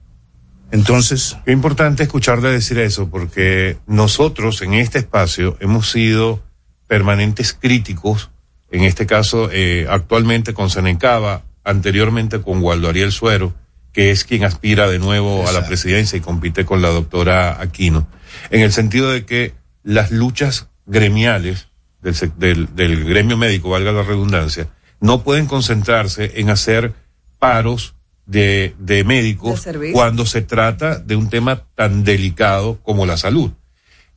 Entonces. 0.70 1.36
Es 1.47 1.53
importante 1.53 2.03
escucharle 2.03 2.51
decir 2.51 2.78
eso 2.78 3.09
porque 3.09 3.78
nosotros 3.86 4.62
en 4.62 4.74
este 4.74 4.99
espacio 4.99 5.57
hemos 5.61 5.91
sido 5.91 6.43
permanentes 6.89 7.53
críticos, 7.53 8.31
en 8.70 8.82
este 8.82 9.07
caso 9.07 9.51
eh, 9.53 9.86
actualmente 9.89 10.55
con 10.55 10.70
Senencaba, 10.70 11.45
anteriormente 11.65 12.41
con 12.41 12.62
Waldo 12.62 12.89
Ariel 12.89 13.12
Suero, 13.12 13.55
que 13.93 14.11
es 14.11 14.24
quien 14.24 14.45
aspira 14.45 14.89
de 14.89 14.99
nuevo 14.99 15.49
a 15.49 15.53
la 15.53 15.66
presidencia 15.66 16.16
y 16.16 16.20
compite 16.20 16.65
con 16.65 16.82
la 16.82 16.89
doctora 16.89 17.61
Aquino, 17.61 18.07
en 18.51 18.61
el 18.61 18.73
sentido 18.73 19.11
de 19.11 19.24
que 19.24 19.55
las 19.82 20.11
luchas 20.11 20.69
gremiales 20.86 21.69
del, 22.03 22.15
del, 22.36 22.74
del 22.74 23.05
gremio 23.05 23.36
médico, 23.36 23.70
valga 23.70 23.93
la 23.93 24.03
redundancia, 24.03 24.69
no 25.01 25.23
pueden 25.23 25.47
concentrarse 25.47 26.32
en 26.36 26.51
hacer 26.51 26.95
paros 27.39 27.95
de, 28.27 28.74
de 28.78 29.05
médicos 29.05 29.65
De 29.65 29.93
cuando 29.93 30.24
se 30.27 30.43
trata 30.43 30.99
de 30.99 31.16
un 31.16 31.28
tema 31.28 31.65
tan 31.74 32.05
delicado 32.05 32.81
como 32.82 33.07
la 33.07 33.16
salud. 33.16 33.53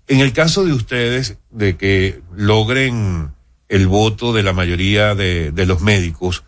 En 0.08 0.22
el 0.22 0.32
caso 0.32 0.66
de 0.66 0.74
ustedes, 0.74 1.38
de 1.50 1.76
que 1.76 2.22
logren 2.34 3.34
el 3.68 3.88
voto 3.88 4.32
de 4.32 4.44
la 4.44 4.54
mayoría 4.54 5.14
de, 5.16 5.52
de 5.52 5.66
los 5.66 5.82
médicos, 5.82 6.46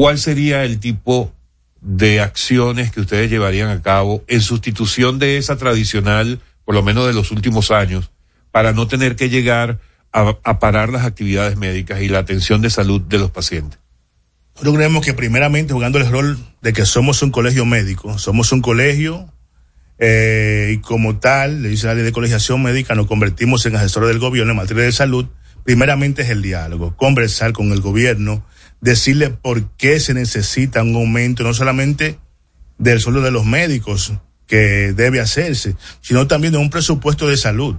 ¿cuál 0.00 0.18
sería 0.18 0.64
el 0.64 0.80
tipo 0.80 1.30
de 1.82 2.22
acciones 2.22 2.90
que 2.90 3.02
ustedes 3.02 3.30
llevarían 3.30 3.68
a 3.68 3.82
cabo 3.82 4.24
en 4.28 4.40
sustitución 4.40 5.18
de 5.18 5.36
esa 5.36 5.58
tradicional, 5.58 6.40
por 6.64 6.74
lo 6.74 6.82
menos 6.82 7.06
de 7.06 7.12
los 7.12 7.30
últimos 7.32 7.70
años, 7.70 8.10
para 8.50 8.72
no 8.72 8.88
tener 8.88 9.14
que 9.14 9.28
llegar 9.28 9.78
a, 10.10 10.58
parar 10.58 10.88
las 10.88 11.04
actividades 11.04 11.58
médicas 11.58 12.00
y 12.00 12.08
la 12.08 12.20
atención 12.20 12.62
de 12.62 12.70
salud 12.70 13.02
de 13.02 13.18
los 13.18 13.30
pacientes? 13.30 13.78
Nosotros 14.54 14.76
creemos 14.76 15.04
que 15.04 15.12
primeramente 15.12 15.74
jugando 15.74 15.98
el 15.98 16.10
rol 16.10 16.38
de 16.62 16.72
que 16.72 16.86
somos 16.86 17.20
un 17.22 17.30
colegio 17.30 17.66
médico, 17.66 18.18
somos 18.18 18.52
un 18.52 18.62
colegio 18.62 19.28
Eh, 20.02 20.76
y 20.76 20.78
como 20.78 21.18
tal, 21.18 21.60
le 21.62 21.68
dice 21.68 21.86
la 21.86 21.94
ley 21.94 22.04
de 22.04 22.12
colegiación 22.12 22.62
médica, 22.62 22.94
nos 22.94 23.06
convertimos 23.06 23.66
en 23.66 23.76
asesores 23.76 24.08
del 24.08 24.18
gobierno 24.18 24.52
en 24.52 24.56
materia 24.56 24.84
de 24.84 24.92
salud. 24.92 25.26
Primeramente 25.62 26.22
es 26.22 26.30
el 26.30 26.40
diálogo, 26.40 26.96
conversar 26.96 27.52
con 27.52 27.70
el 27.70 27.82
gobierno, 27.82 28.42
decirle 28.80 29.30
por 29.30 29.70
qué 29.76 30.00
se 30.00 30.14
necesita 30.14 30.82
un 30.82 30.94
aumento, 30.94 31.42
no 31.42 31.54
solamente 31.54 32.18
del 32.78 33.00
sueldo 33.00 33.20
de 33.20 33.30
los 33.30 33.44
médicos, 33.44 34.12
que 34.46 34.92
debe 34.94 35.20
hacerse, 35.20 35.76
sino 36.00 36.26
también 36.26 36.52
de 36.52 36.58
un 36.58 36.70
presupuesto 36.70 37.28
de 37.28 37.36
salud. 37.36 37.76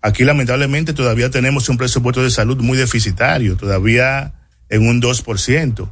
Aquí 0.00 0.24
lamentablemente 0.24 0.94
todavía 0.94 1.30
tenemos 1.30 1.68
un 1.68 1.76
presupuesto 1.76 2.22
de 2.22 2.30
salud 2.30 2.56
muy 2.62 2.78
deficitario, 2.78 3.56
todavía 3.56 4.32
en 4.70 4.88
un 4.88 5.00
2%. 5.02 5.90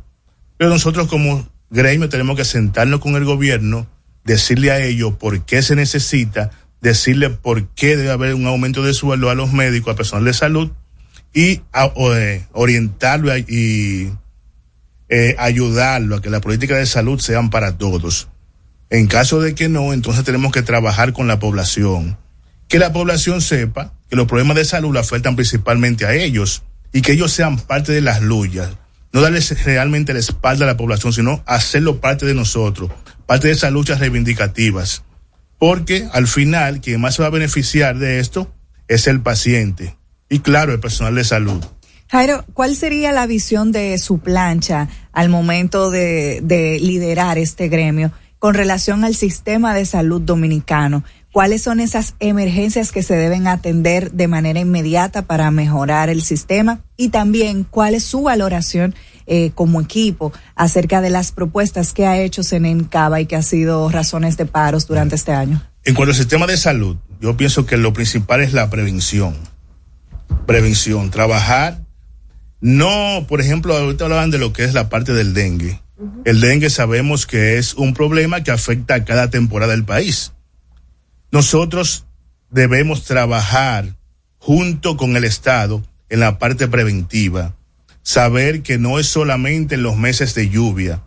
Pero 0.56 0.70
nosotros 0.70 1.09
como 1.09 1.47
gremio 1.69 2.09
tenemos 2.09 2.36
que 2.36 2.47
sentarnos 2.47 3.01
con 3.01 3.16
el 3.16 3.24
gobierno, 3.27 3.86
decirle 4.24 4.70
a 4.70 4.81
ellos 4.82 5.15
por 5.15 5.44
qué 5.44 5.60
se 5.62 5.77
necesita, 5.77 6.51
decirle 6.81 7.28
por 7.28 7.69
qué 7.74 7.97
debe 7.97 8.10
haber 8.10 8.35
un 8.35 8.47
aumento 8.47 8.82
de 8.82 8.94
sueldo 8.94 9.28
a 9.28 9.35
los 9.35 9.52
médicos, 9.52 9.90
al 9.90 9.97
personal 9.97 10.24
de 10.24 10.32
salud 10.32 10.70
y 11.35 11.60
a, 11.73 11.93
eh, 12.16 12.47
orientarlo 12.52 13.31
a- 13.31 13.39
y 13.39 14.10
eh, 15.09 15.35
ayudarlo 15.39 16.16
a 16.16 16.22
que 16.22 16.30
la 16.30 16.40
política 16.40 16.76
de 16.76 16.86
salud 16.86 17.20
sean 17.20 17.51
para 17.51 17.78
todos. 17.78 18.28
En 18.90 19.06
caso 19.06 19.40
de 19.40 19.55
que 19.55 19.68
no, 19.68 19.93
entonces 19.93 20.24
tenemos 20.24 20.52
que 20.52 20.62
trabajar 20.62 21.12
con 21.12 21.26
la 21.26 21.39
población. 21.39 22.18
Que 22.68 22.78
la 22.78 22.93
población 22.93 23.40
sepa 23.40 23.94
que 24.09 24.16
los 24.16 24.26
problemas 24.26 24.56
de 24.56 24.64
salud 24.64 24.97
afectan 24.97 25.36
principalmente 25.36 26.06
a 26.06 26.14
ellos 26.14 26.62
y 26.93 27.02
que 27.02 27.12
ellos 27.12 27.32
sean 27.32 27.59
parte 27.59 27.93
de 27.93 28.01
las 28.01 28.22
luchas. 28.22 28.70
No 29.12 29.20
darles 29.20 29.64
realmente 29.64 30.12
la 30.12 30.18
espalda 30.18 30.64
a 30.64 30.68
la 30.68 30.76
población, 30.76 31.12
sino 31.12 31.43
hacerlo 31.47 32.01
parte 32.01 32.26
de 32.26 32.35
nosotros, 32.35 32.90
parte 33.26 33.48
de 33.48 33.55
esas 33.55 33.72
luchas 33.72 34.01
reivindicativas. 34.01 35.05
Porque 35.59 36.09
al 36.12 36.26
final, 36.26 36.80
quien 36.80 37.01
más 37.01 37.14
se 37.14 37.22
va 37.22 37.28
a 37.28 37.32
beneficiar 37.32 37.98
de 37.98 38.20
esto 38.20 38.55
es 38.86 39.06
el 39.06 39.20
paciente 39.20 39.98
y 40.28 40.40
claro, 40.40 40.72
el 40.72 40.80
personal 40.80 41.14
de 41.14 41.24
salud. 41.24 41.64
Jairo, 42.10 42.44
¿cuál 42.55 42.74
sería 42.74 43.12
la 43.12 43.26
visión 43.26 43.70
de 43.70 43.98
su 43.98 44.18
plancha 44.18 44.89
al 45.12 45.28
momento 45.28 45.90
de, 45.90 46.40
de 46.43 46.78
liderar 46.80 47.36
este 47.36 47.68
gremio 47.68 48.12
con 48.39 48.55
relación 48.55 49.05
al 49.05 49.14
sistema 49.14 49.74
de 49.74 49.85
salud 49.85 50.22
dominicano? 50.22 51.05
¿Cuáles 51.32 51.62
son 51.62 51.80
esas 51.80 52.14
emergencias 52.20 52.90
que 52.90 53.02
se 53.02 53.14
deben 53.14 53.47
atender 53.47 54.12
de 54.12 54.26
manera 54.26 54.59
inmediata 54.59 55.22
para 55.22 55.51
mejorar 55.51 56.09
el 56.09 56.22
sistema? 56.22 56.80
Y 56.97 57.10
también, 57.10 57.64
¿cuál 57.64 57.94
es 57.94 58.05
su 58.05 58.22
valoración 58.22 58.94
eh, 59.26 59.51
como 59.55 59.82
equipo 59.82 60.32
acerca 60.55 61.02
de 61.02 61.10
las 61.10 61.32
propuestas 61.32 61.93
que 61.93 62.06
ha 62.06 62.18
hecho 62.18 62.43
Senen 62.43 62.85
Cava 62.85 63.20
y 63.20 63.26
que 63.26 63.36
ha 63.36 63.43
sido 63.43 63.90
razones 63.90 64.39
de 64.39 64.47
paros 64.47 64.86
durante 64.86 65.16
este 65.16 65.32
año? 65.32 65.62
En 65.85 65.94
cuanto 65.94 66.12
al 66.12 66.16
sistema 66.16 66.47
de 66.47 66.56
salud, 66.56 66.97
yo 67.20 67.36
pienso 67.36 67.66
que 67.66 67.76
lo 67.76 67.93
principal 67.93 68.40
es 68.40 68.55
la 68.55 68.70
prevención. 68.70 69.36
Prevención, 70.47 71.10
trabajar. 71.10 71.88
No, 72.60 73.26
por 73.28 73.40
ejemplo, 73.40 73.76
ahorita 73.76 74.05
hablaban 74.05 74.30
de 74.30 74.39
lo 74.39 74.52
que 74.52 74.64
es 74.64 74.74
la 74.74 74.89
parte 74.89 75.12
del 75.12 75.35
dengue. 75.35 75.80
El 76.24 76.40
dengue 76.40 76.70
sabemos 76.70 77.26
que 77.26 77.59
es 77.59 77.74
un 77.74 77.94
problema 77.94 78.43
que 78.43 78.51
afecta 78.51 78.94
a 78.94 79.05
cada 79.05 79.30
temporada 79.30 79.72
del 79.72 79.85
país. 79.85 80.32
Nosotros 81.30 82.06
debemos 82.51 83.05
trabajar 83.05 83.97
junto 84.39 84.97
con 84.97 85.16
el 85.16 85.24
Estado 85.24 85.82
en 86.09 86.20
la 86.20 86.39
parte 86.39 86.68
preventiva. 86.68 87.55
Saber 88.02 88.62
que 88.62 88.78
no 88.78 88.98
es 88.98 89.06
solamente 89.06 89.74
en 89.74 89.82
los 89.82 89.97
meses 89.97 90.35
de 90.35 90.48
lluvia, 90.48 91.02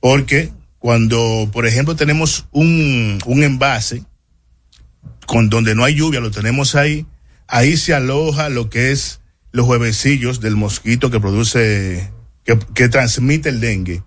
porque 0.00 0.50
cuando, 0.78 1.48
por 1.52 1.66
ejemplo, 1.66 1.94
tenemos 1.94 2.46
un, 2.50 3.18
un 3.24 3.42
envase 3.44 4.02
con 5.26 5.48
donde 5.48 5.74
no 5.76 5.84
hay 5.84 5.94
lluvia, 5.94 6.20
lo 6.20 6.32
tenemos 6.32 6.74
ahí, 6.74 7.06
ahí 7.46 7.76
se 7.76 7.94
aloja 7.94 8.48
lo 8.48 8.68
que 8.68 8.90
es 8.90 9.21
los 9.52 9.66
huevecillos 9.66 10.40
del 10.40 10.56
mosquito 10.56 11.10
que 11.10 11.20
produce, 11.20 12.10
que, 12.44 12.58
que 12.74 12.88
transmite 12.88 13.50
el 13.50 13.60
dengue. 13.60 14.02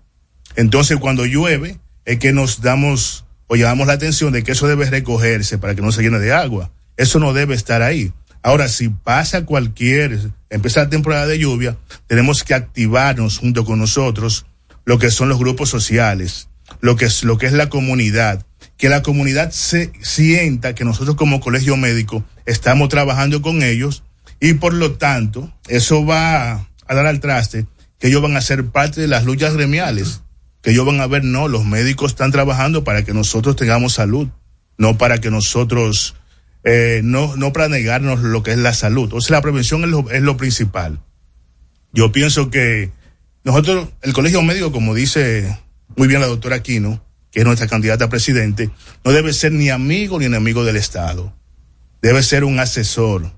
Entonces, 0.56 0.98
cuando 0.98 1.24
llueve, 1.24 1.78
es 2.04 2.18
que 2.18 2.32
nos 2.32 2.60
damos 2.60 3.24
o 3.46 3.56
llamamos 3.56 3.86
la 3.86 3.94
atención 3.94 4.32
de 4.32 4.42
que 4.42 4.52
eso 4.52 4.66
debe 4.66 4.90
recogerse 4.90 5.58
para 5.58 5.74
que 5.74 5.82
no 5.82 5.92
se 5.92 6.02
llene 6.02 6.18
de 6.18 6.32
agua. 6.32 6.72
Eso 6.96 7.18
no 7.18 7.32
debe 7.32 7.54
estar 7.54 7.82
ahí. 7.82 8.12
Ahora, 8.42 8.68
si 8.68 8.88
pasa 8.88 9.44
cualquier, 9.44 10.30
empieza 10.50 10.84
la 10.84 10.88
temporada 10.88 11.26
de 11.26 11.38
lluvia, 11.38 11.76
tenemos 12.06 12.44
que 12.44 12.54
activarnos 12.54 13.38
junto 13.38 13.64
con 13.64 13.78
nosotros 13.78 14.46
lo 14.84 14.98
que 14.98 15.10
son 15.10 15.28
los 15.28 15.38
grupos 15.38 15.68
sociales, 15.68 16.48
lo 16.80 16.96
que 16.96 17.06
es, 17.06 17.24
lo 17.24 17.38
que 17.38 17.46
es 17.46 17.52
la 17.52 17.68
comunidad, 17.68 18.46
que 18.76 18.88
la 18.88 19.02
comunidad 19.02 19.50
se 19.50 19.90
sienta 20.00 20.74
que 20.74 20.84
nosotros 20.84 21.16
como 21.16 21.40
colegio 21.40 21.76
médico 21.76 22.24
estamos 22.46 22.88
trabajando 22.88 23.42
con 23.42 23.62
ellos 23.62 24.04
y 24.40 24.54
por 24.54 24.74
lo 24.74 24.92
tanto 24.92 25.52
eso 25.68 26.04
va 26.04 26.68
a 26.86 26.94
dar 26.94 27.06
al 27.06 27.20
traste 27.20 27.66
que 27.98 28.08
ellos 28.08 28.22
van 28.22 28.36
a 28.36 28.40
ser 28.40 28.66
parte 28.66 29.00
de 29.00 29.08
las 29.08 29.24
luchas 29.24 29.54
gremiales, 29.54 30.22
que 30.62 30.70
ellos 30.70 30.84
van 30.84 31.00
a 31.00 31.06
ver, 31.06 31.24
no, 31.24 31.48
los 31.48 31.64
médicos 31.64 32.12
están 32.12 32.32
trabajando 32.32 32.84
para 32.84 33.04
que 33.04 33.14
nosotros 33.14 33.56
tengamos 33.56 33.94
salud, 33.94 34.28
no 34.76 34.98
para 34.98 35.18
que 35.18 35.30
nosotros, 35.30 36.14
eh, 36.64 37.00
no, 37.02 37.36
no 37.36 37.52
para 37.52 37.68
negarnos 37.68 38.20
lo 38.20 38.42
que 38.42 38.52
es 38.52 38.58
la 38.58 38.74
salud. 38.74 39.12
O 39.14 39.20
sea, 39.20 39.36
la 39.36 39.42
prevención 39.42 39.84
es 39.84 39.90
lo, 39.90 40.10
es 40.10 40.22
lo 40.22 40.36
principal. 40.36 41.00
Yo 41.92 42.12
pienso 42.12 42.50
que 42.50 42.90
nosotros, 43.44 43.88
el 44.02 44.12
colegio 44.12 44.42
médico, 44.42 44.72
como 44.72 44.94
dice 44.94 45.56
muy 45.96 46.08
bien 46.08 46.20
la 46.20 46.26
doctora 46.26 46.56
Aquino, 46.56 47.02
que 47.30 47.40
es 47.40 47.46
nuestra 47.46 47.68
candidata 47.68 48.06
a 48.06 48.08
presidente, 48.08 48.70
no 49.04 49.12
debe 49.12 49.32
ser 49.32 49.52
ni 49.52 49.70
amigo 49.70 50.18
ni 50.18 50.26
enemigo 50.26 50.64
del 50.64 50.76
Estado. 50.76 51.34
Debe 52.02 52.22
ser 52.22 52.44
un 52.44 52.58
asesor. 52.60 53.32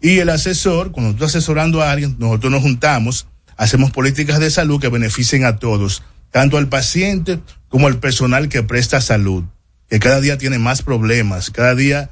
Y 0.00 0.18
el 0.18 0.28
asesor, 0.28 0.92
cuando 0.92 1.14
tú 1.16 1.24
asesorando 1.24 1.82
a 1.82 1.90
alguien, 1.90 2.16
nosotros 2.18 2.52
nos 2.52 2.62
juntamos, 2.62 3.26
hacemos 3.56 3.90
políticas 3.90 4.38
de 4.38 4.50
salud 4.50 4.80
que 4.80 4.88
beneficien 4.88 5.44
a 5.44 5.56
todos, 5.56 6.02
tanto 6.30 6.58
al 6.58 6.68
paciente 6.68 7.40
como 7.68 7.86
al 7.86 7.98
personal 7.98 8.48
que 8.48 8.62
presta 8.62 9.00
salud, 9.00 9.44
que 9.88 9.98
cada 9.98 10.20
día 10.20 10.38
tiene 10.38 10.58
más 10.58 10.82
problemas, 10.82 11.50
cada 11.50 11.74
día 11.74 12.10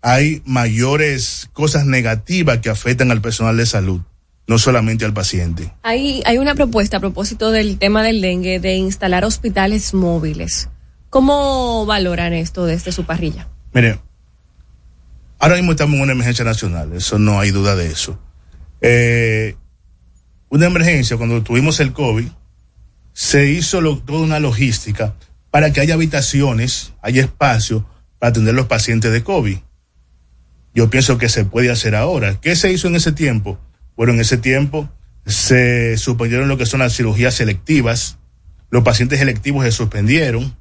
hay 0.00 0.42
mayores 0.44 1.50
cosas 1.52 1.84
negativas 1.84 2.58
que 2.58 2.70
afectan 2.70 3.10
al 3.10 3.20
personal 3.20 3.56
de 3.56 3.66
salud, 3.66 4.00
no 4.46 4.58
solamente 4.58 5.04
al 5.04 5.12
paciente. 5.12 5.72
Hay, 5.82 6.22
hay 6.24 6.38
una 6.38 6.54
propuesta 6.54 6.98
a 6.98 7.00
propósito 7.00 7.50
del 7.50 7.78
tema 7.78 8.02
del 8.02 8.20
dengue 8.20 8.60
de 8.60 8.76
instalar 8.76 9.24
hospitales 9.24 9.94
móviles. 9.94 10.68
¿Cómo 11.10 11.86
valoran 11.86 12.32
esto 12.32 12.66
desde 12.66 12.92
su 12.92 13.04
parrilla? 13.04 13.48
Mire, 13.72 13.98
ahora 15.38 15.56
mismo 15.56 15.72
estamos 15.72 15.96
en 15.96 16.02
una 16.02 16.12
emergencia 16.12 16.44
nacional, 16.44 16.92
eso 16.92 17.18
no 17.18 17.40
hay 17.40 17.50
duda 17.50 17.76
de 17.76 17.86
eso. 17.86 18.18
Eh, 18.80 19.56
una 20.48 20.66
emergencia, 20.66 21.16
cuando 21.16 21.42
tuvimos 21.42 21.80
el 21.80 21.92
COVID, 21.92 22.28
se 23.12 23.50
hizo 23.50 23.80
toda 23.98 24.20
una 24.20 24.40
logística 24.40 25.14
para 25.50 25.72
que 25.72 25.80
haya 25.80 25.94
habitaciones, 25.94 26.92
haya 27.02 27.22
espacio 27.22 27.88
para 28.18 28.30
atender 28.30 28.54
los 28.54 28.66
pacientes 28.66 29.12
de 29.12 29.24
COVID. 29.24 29.58
Yo 30.74 30.90
pienso 30.90 31.16
que 31.16 31.30
se 31.30 31.44
puede 31.46 31.70
hacer 31.70 31.94
ahora. 31.94 32.38
¿Qué 32.40 32.54
se 32.54 32.70
hizo 32.70 32.88
en 32.88 32.96
ese 32.96 33.12
tiempo? 33.12 33.58
Bueno, 33.96 34.12
en 34.12 34.20
ese 34.20 34.36
tiempo 34.36 34.90
se 35.24 35.96
suspendieron 35.96 36.48
lo 36.48 36.58
que 36.58 36.66
son 36.66 36.80
las 36.80 36.94
cirugías 36.94 37.34
selectivas, 37.34 38.18
los 38.70 38.84
pacientes 38.84 39.18
selectivos 39.18 39.64
se 39.64 39.72
suspendieron, 39.72 40.56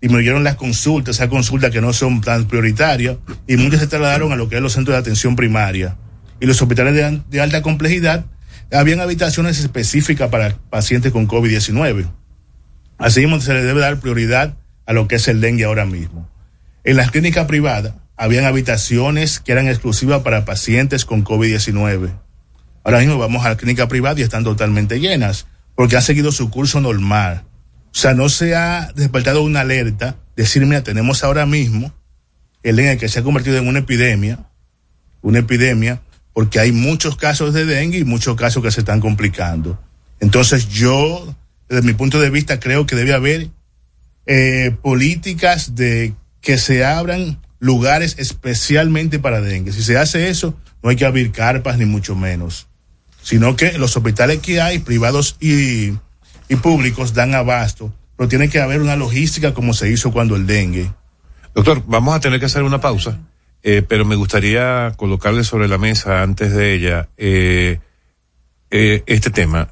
disminuyeron 0.00 0.44
las 0.44 0.56
consultas, 0.56 1.16
esas 1.16 1.28
consultas 1.28 1.70
que 1.70 1.80
no 1.80 1.92
son 1.92 2.20
tan 2.20 2.46
prioritarias, 2.46 3.16
y 3.46 3.56
muchas 3.56 3.80
se 3.80 3.86
trasladaron 3.86 4.32
a 4.32 4.36
lo 4.36 4.48
que 4.48 4.56
es 4.56 4.62
los 4.62 4.72
centros 4.72 4.94
de 4.94 5.00
atención 5.00 5.36
primaria. 5.36 5.96
Y 6.40 6.46
los 6.46 6.60
hospitales 6.62 6.94
de, 6.94 7.22
de 7.28 7.40
alta 7.40 7.62
complejidad, 7.62 8.24
habían 8.72 9.00
habitaciones 9.00 9.58
específicas 9.58 10.28
para 10.30 10.56
pacientes 10.70 11.12
con 11.12 11.26
COVID-19. 11.26 12.08
Así 12.98 13.20
mismo 13.20 13.40
se 13.40 13.52
le 13.54 13.62
debe 13.62 13.80
dar 13.80 13.98
prioridad 14.00 14.56
a 14.86 14.92
lo 14.92 15.08
que 15.08 15.16
es 15.16 15.28
el 15.28 15.40
dengue 15.40 15.64
ahora 15.64 15.86
mismo. 15.86 16.28
En 16.84 16.96
las 16.96 17.10
clínicas 17.10 17.46
privadas, 17.46 17.94
habían 18.16 18.44
habitaciones 18.44 19.40
que 19.40 19.52
eran 19.52 19.66
exclusivas 19.66 20.22
para 20.22 20.44
pacientes 20.44 21.04
con 21.04 21.24
COVID-19. 21.24 22.10
Ahora 22.84 22.98
mismo 22.98 23.18
vamos 23.18 23.44
a 23.44 23.50
la 23.50 23.56
clínica 23.56 23.88
privada 23.88 24.20
y 24.20 24.22
están 24.22 24.44
totalmente 24.44 25.00
llenas, 25.00 25.46
porque 25.74 25.96
han 25.96 26.02
seguido 26.02 26.30
su 26.32 26.50
curso 26.50 26.80
normal. 26.80 27.44
O 27.92 27.98
sea, 27.98 28.14
no 28.14 28.28
se 28.28 28.54
ha 28.54 28.92
despertado 28.94 29.42
una 29.42 29.60
alerta, 29.60 30.16
decir, 30.36 30.64
mira, 30.64 30.82
tenemos 30.82 31.24
ahora 31.24 31.44
mismo 31.46 31.92
el 32.62 32.76
dengue 32.76 32.98
que 32.98 33.08
se 33.08 33.20
ha 33.20 33.22
convertido 33.22 33.58
en 33.58 33.66
una 33.66 33.80
epidemia, 33.80 34.46
una 35.22 35.40
epidemia, 35.40 36.00
porque 36.32 36.60
hay 36.60 36.72
muchos 36.72 37.16
casos 37.16 37.52
de 37.52 37.64
dengue 37.64 37.98
y 37.98 38.04
muchos 38.04 38.36
casos 38.36 38.62
que 38.62 38.70
se 38.70 38.80
están 38.80 39.00
complicando. 39.00 39.78
Entonces 40.20 40.68
yo, 40.68 41.34
desde 41.68 41.82
mi 41.82 41.94
punto 41.94 42.20
de 42.20 42.30
vista, 42.30 42.60
creo 42.60 42.86
que 42.86 42.96
debe 42.96 43.12
haber 43.12 43.48
eh, 44.26 44.76
políticas 44.82 45.74
de 45.74 46.14
que 46.40 46.58
se 46.58 46.84
abran 46.84 47.40
lugares 47.58 48.16
especialmente 48.18 49.18
para 49.18 49.40
dengue. 49.40 49.72
Si 49.72 49.82
se 49.82 49.98
hace 49.98 50.28
eso, 50.28 50.56
no 50.82 50.90
hay 50.90 50.96
que 50.96 51.06
abrir 51.06 51.32
carpas 51.32 51.78
ni 51.78 51.84
mucho 51.84 52.14
menos, 52.14 52.68
sino 53.22 53.56
que 53.56 53.76
los 53.78 53.96
hospitales 53.96 54.38
que 54.38 54.60
hay, 54.60 54.78
privados 54.78 55.36
y, 55.40 55.92
y 56.50 56.56
públicos, 56.56 57.14
dan 57.14 57.34
abasto, 57.34 57.94
pero 58.16 58.28
tiene 58.28 58.50
que 58.50 58.60
haber 58.60 58.82
una 58.82 58.96
logística 58.96 59.54
como 59.54 59.72
se 59.72 59.88
hizo 59.88 60.12
cuando 60.12 60.34
el 60.34 60.46
dengue. 60.46 60.92
Doctor, 61.54 61.82
vamos 61.86 62.14
a 62.14 62.20
tener 62.20 62.40
que 62.40 62.46
hacer 62.46 62.64
una 62.64 62.80
pausa, 62.80 63.20
eh, 63.62 63.82
pero 63.88 64.04
me 64.04 64.16
gustaría 64.16 64.92
colocarle 64.96 65.44
sobre 65.44 65.68
la 65.68 65.78
mesa 65.78 66.22
antes 66.22 66.52
de 66.52 66.74
ella 66.74 67.08
eh, 67.16 67.78
eh, 68.72 69.04
este 69.06 69.30
tema. 69.30 69.70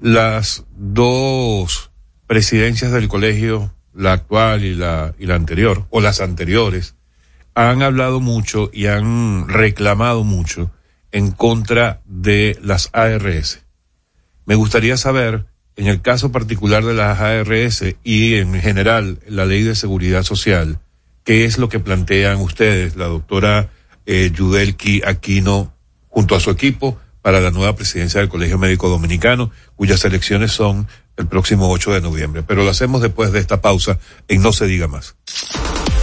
Las 0.00 0.64
dos 0.76 1.90
presidencias 2.28 2.92
del 2.92 3.08
colegio, 3.08 3.74
la 3.92 4.12
actual 4.12 4.64
y 4.64 4.76
la, 4.76 5.12
y 5.18 5.26
la 5.26 5.34
anterior, 5.34 5.86
o 5.90 6.00
las 6.00 6.20
anteriores, 6.20 6.94
han 7.56 7.82
hablado 7.82 8.20
mucho 8.20 8.70
y 8.72 8.86
han 8.86 9.48
reclamado 9.48 10.22
mucho 10.22 10.70
en 11.10 11.32
contra 11.32 12.00
de 12.04 12.58
las 12.62 12.90
ARS. 12.92 13.64
Me 14.46 14.54
gustaría 14.54 14.96
saber, 14.96 15.46
en 15.76 15.86
el 15.86 16.00
caso 16.00 16.30
particular 16.32 16.84
de 16.84 16.94
las 16.94 17.20
ARS 17.20 17.84
y 18.04 18.34
en 18.36 18.60
general 18.60 19.18
la 19.28 19.44
ley 19.44 19.62
de 19.62 19.74
seguridad 19.74 20.22
social, 20.22 20.78
qué 21.24 21.44
es 21.44 21.58
lo 21.58 21.68
que 21.68 21.80
plantean 21.80 22.40
ustedes, 22.40 22.96
la 22.96 23.06
doctora 23.06 23.70
eh, 24.06 24.30
Yudelki 24.34 25.02
Aquino, 25.04 25.72
junto 26.08 26.36
a 26.36 26.40
su 26.40 26.50
equipo, 26.50 26.98
para 27.22 27.40
la 27.40 27.50
nueva 27.50 27.74
presidencia 27.74 28.20
del 28.20 28.28
Colegio 28.28 28.58
Médico 28.58 28.88
Dominicano, 28.88 29.50
cuyas 29.76 30.04
elecciones 30.04 30.52
son 30.52 30.86
el 31.16 31.26
próximo 31.26 31.70
8 31.70 31.92
de 31.92 32.00
noviembre. 32.02 32.42
Pero 32.42 32.64
lo 32.64 32.70
hacemos 32.70 33.00
después 33.00 33.32
de 33.32 33.40
esta 33.40 33.62
pausa 33.62 33.98
en 34.28 34.42
No 34.42 34.52
se 34.52 34.66
diga 34.66 34.88
más. 34.88 35.16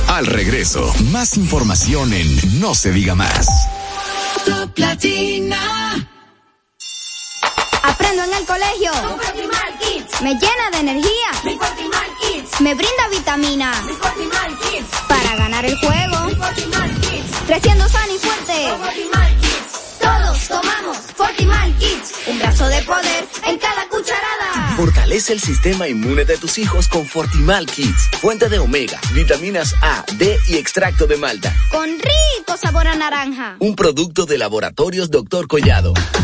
Al 0.07 0.25
regreso, 0.25 0.91
más 1.11 1.37
información 1.37 2.11
en 2.13 2.59
No 2.59 2.73
se 2.73 2.91
diga 2.91 3.13
más. 3.13 3.47
Top 4.45 4.77
Latina. 4.77 6.10
Aprendo 7.83 8.23
en 8.23 8.33
el 8.33 8.45
colegio. 8.45 8.91
Me 10.21 10.33
llena 10.35 10.69
de 10.71 10.77
energía. 10.79 11.31
Me 12.59 12.75
brinda 12.75 13.07
vitamina. 13.09 13.71
Para 15.07 15.35
ganar 15.35 15.65
el 15.65 15.75
juego. 15.77 16.17
Creciendo 17.47 17.87
sano 17.89 18.13
y 18.13 18.19
fuerte. 18.19 18.67
Todos 19.99 20.47
tomamos 20.47 20.97
Fortimal 21.15 21.75
Kids. 21.77 22.13
Un 22.27 22.39
brazo 22.39 22.67
de 22.67 22.81
poder 22.83 23.27
en 23.47 23.57
cada 23.59 23.87
cucharada. 23.89 24.75
Fortalece 24.75 25.33
el 25.33 25.41
sistema 25.41 25.87
inmune 25.87 26.25
de 26.25 26.37
tus 26.37 26.57
hijos 26.57 26.87
con 26.87 27.05
Fortimal 27.05 27.65
Kids. 27.67 28.09
Fuente 28.19 28.49
de 28.49 28.59
omega, 28.59 28.99
vitaminas 29.13 29.75
A, 29.81 30.03
D 30.13 30.39
y 30.47 30.57
extracto 30.57 31.07
de 31.07 31.17
malta. 31.17 31.55
Con 31.71 31.89
rico 31.89 32.57
sabor 32.57 32.87
a 32.87 32.95
naranja. 32.95 33.57
Un 33.59 33.75
producto 33.75 34.25
de 34.25 34.37
laboratorios 34.37 35.11
Dr. 35.11 35.47
Collado. 35.47 35.93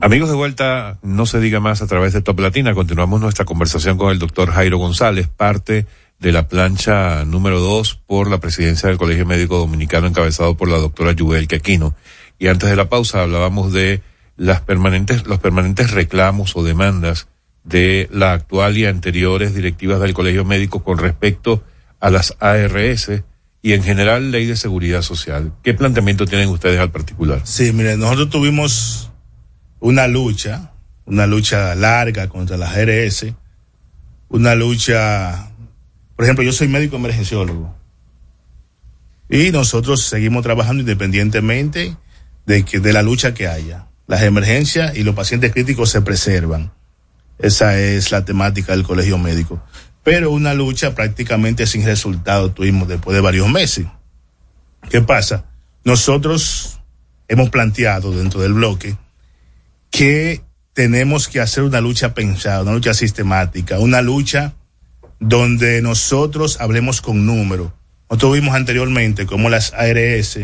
Amigos 0.00 0.28
de 0.28 0.34
vuelta, 0.34 0.98
no 1.02 1.26
se 1.26 1.38
diga 1.38 1.60
más 1.60 1.80
a 1.80 1.86
través 1.86 2.12
de 2.12 2.22
Top 2.22 2.40
Latina. 2.40 2.74
Continuamos 2.74 3.20
nuestra 3.20 3.44
conversación 3.44 3.96
con 3.96 4.10
el 4.10 4.18
doctor 4.18 4.50
Jairo 4.50 4.78
González, 4.78 5.28
parte 5.28 5.86
de 6.18 6.32
la 6.32 6.48
plancha 6.48 7.24
número 7.24 7.60
dos 7.60 8.00
por 8.06 8.28
la 8.28 8.38
presidencia 8.38 8.88
del 8.88 8.98
Colegio 8.98 9.26
Médico 9.26 9.58
Dominicano 9.58 10.06
encabezado 10.06 10.56
por 10.56 10.68
la 10.68 10.78
doctora 10.78 11.12
Yubel 11.12 11.48
Quequino. 11.48 11.94
Y 12.38 12.48
antes 12.48 12.68
de 12.68 12.76
la 12.76 12.88
pausa 12.88 13.22
hablábamos 13.22 13.72
de 13.72 14.02
las 14.36 14.60
permanentes, 14.60 15.26
los 15.26 15.38
permanentes 15.38 15.90
reclamos 15.90 16.56
o 16.56 16.64
demandas 16.64 17.28
de 17.64 18.08
la 18.12 18.32
actual 18.32 18.76
y 18.76 18.86
anteriores 18.86 19.54
directivas 19.54 20.00
del 20.00 20.14
Colegio 20.14 20.44
Médico 20.44 20.82
con 20.82 20.98
respecto 20.98 21.62
a 22.00 22.10
las 22.10 22.36
ARS 22.40 23.22
y 23.62 23.72
en 23.74 23.82
general 23.82 24.32
ley 24.32 24.46
de 24.46 24.56
seguridad 24.56 25.02
social. 25.02 25.52
¿Qué 25.62 25.74
planteamiento 25.74 26.26
tienen 26.26 26.48
ustedes 26.48 26.80
al 26.80 26.90
particular? 26.90 27.42
Sí, 27.44 27.72
miren, 27.72 28.00
nosotros 28.00 28.30
tuvimos 28.30 29.10
una 29.78 30.08
lucha, 30.08 30.72
una 31.04 31.26
lucha 31.26 31.74
larga 31.76 32.28
contra 32.28 32.56
las 32.56 32.76
ARS, 32.76 33.26
una 34.28 34.54
lucha, 34.56 35.52
por 36.16 36.24
ejemplo, 36.24 36.42
yo 36.42 36.52
soy 36.52 36.66
médico 36.66 36.96
emergenciólogo 36.96 37.76
y 39.28 39.50
nosotros 39.50 40.02
seguimos 40.02 40.42
trabajando 40.42 40.80
independientemente 40.80 41.96
de 42.46 42.64
que 42.64 42.80
de 42.80 42.92
la 42.92 43.02
lucha 43.02 43.34
que 43.34 43.48
haya. 43.48 43.86
Las 44.06 44.22
emergencias 44.22 44.96
y 44.96 45.04
los 45.04 45.14
pacientes 45.14 45.52
críticos 45.52 45.90
se 45.90 46.02
preservan. 46.02 46.72
Esa 47.38 47.78
es 47.78 48.10
la 48.10 48.24
temática 48.24 48.72
del 48.72 48.84
colegio 48.84 49.18
médico. 49.18 49.62
Pero 50.02 50.30
una 50.30 50.54
lucha 50.54 50.94
prácticamente 50.94 51.66
sin 51.66 51.84
resultado 51.84 52.50
tuvimos 52.50 52.88
después 52.88 53.14
de 53.14 53.20
varios 53.20 53.48
meses. 53.48 53.86
¿Qué 54.90 55.00
pasa? 55.00 55.46
Nosotros 55.84 56.80
hemos 57.28 57.50
planteado 57.50 58.12
dentro 58.12 58.40
del 58.40 58.52
bloque 58.52 58.96
que 59.90 60.42
tenemos 60.72 61.28
que 61.28 61.40
hacer 61.40 61.64
una 61.64 61.80
lucha 61.80 62.14
pensada, 62.14 62.62
una 62.62 62.72
lucha 62.72 62.94
sistemática, 62.94 63.78
una 63.78 64.02
lucha 64.02 64.54
donde 65.20 65.82
nosotros 65.82 66.60
hablemos 66.60 67.00
con 67.00 67.26
números. 67.26 67.72
Nosotros 68.10 68.34
vimos 68.34 68.54
anteriormente 68.54 69.26
cómo 69.26 69.48
las 69.48 69.72
ARS 69.72 70.40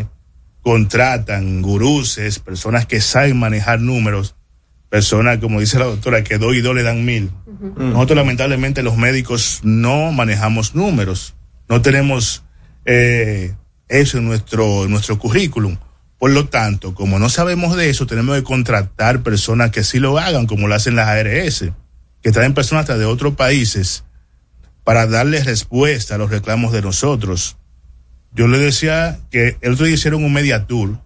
contratan 0.61 1.61
guruses, 1.61 2.39
personas 2.39 2.85
que 2.85 3.01
saben 3.01 3.37
manejar 3.37 3.79
números, 3.79 4.35
personas, 4.89 5.37
como 5.39 5.59
dice 5.59 5.79
la 5.79 5.85
doctora, 5.85 6.23
que 6.23 6.37
dos 6.37 6.55
y 6.55 6.61
dos 6.61 6.75
le 6.75 6.83
dan 6.83 7.05
mil. 7.05 7.31
Nosotros 7.77 8.15
lamentablemente 8.15 8.83
los 8.83 8.97
médicos 8.97 9.61
no 9.63 10.11
manejamos 10.11 10.75
números, 10.75 11.35
no 11.67 11.81
tenemos 11.81 12.43
eh, 12.85 13.53
eso 13.87 14.17
en 14.17 14.25
nuestro, 14.25 14.85
en 14.85 14.91
nuestro 14.91 15.19
currículum. 15.19 15.77
Por 16.17 16.31
lo 16.31 16.47
tanto, 16.47 16.93
como 16.93 17.17
no 17.17 17.29
sabemos 17.29 17.77
de 17.77 17.89
eso, 17.89 18.05
tenemos 18.05 18.35
que 18.35 18.43
contratar 18.43 19.23
personas 19.23 19.71
que 19.71 19.83
sí 19.83 19.99
lo 19.99 20.17
hagan, 20.17 20.47
como 20.47 20.67
lo 20.67 20.75
hacen 20.75 20.95
las 20.95 21.07
ARS, 21.07 21.65
que 22.21 22.31
traen 22.31 22.53
personas 22.53 22.83
hasta 22.83 22.97
de 22.97 23.05
otros 23.05 23.35
países 23.35 24.03
para 24.83 25.07
darles 25.07 25.45
respuesta 25.45 26.15
a 26.15 26.17
los 26.17 26.29
reclamos 26.29 26.73
de 26.73 26.81
nosotros. 26.81 27.57
Yo 28.33 28.47
le 28.47 28.57
decía 28.57 29.19
que 29.31 29.57
el 29.61 29.73
otro 29.73 29.85
día 29.85 29.95
hicieron 29.95 30.23
un 30.23 30.33
media 30.33 30.67
tour 30.67 30.99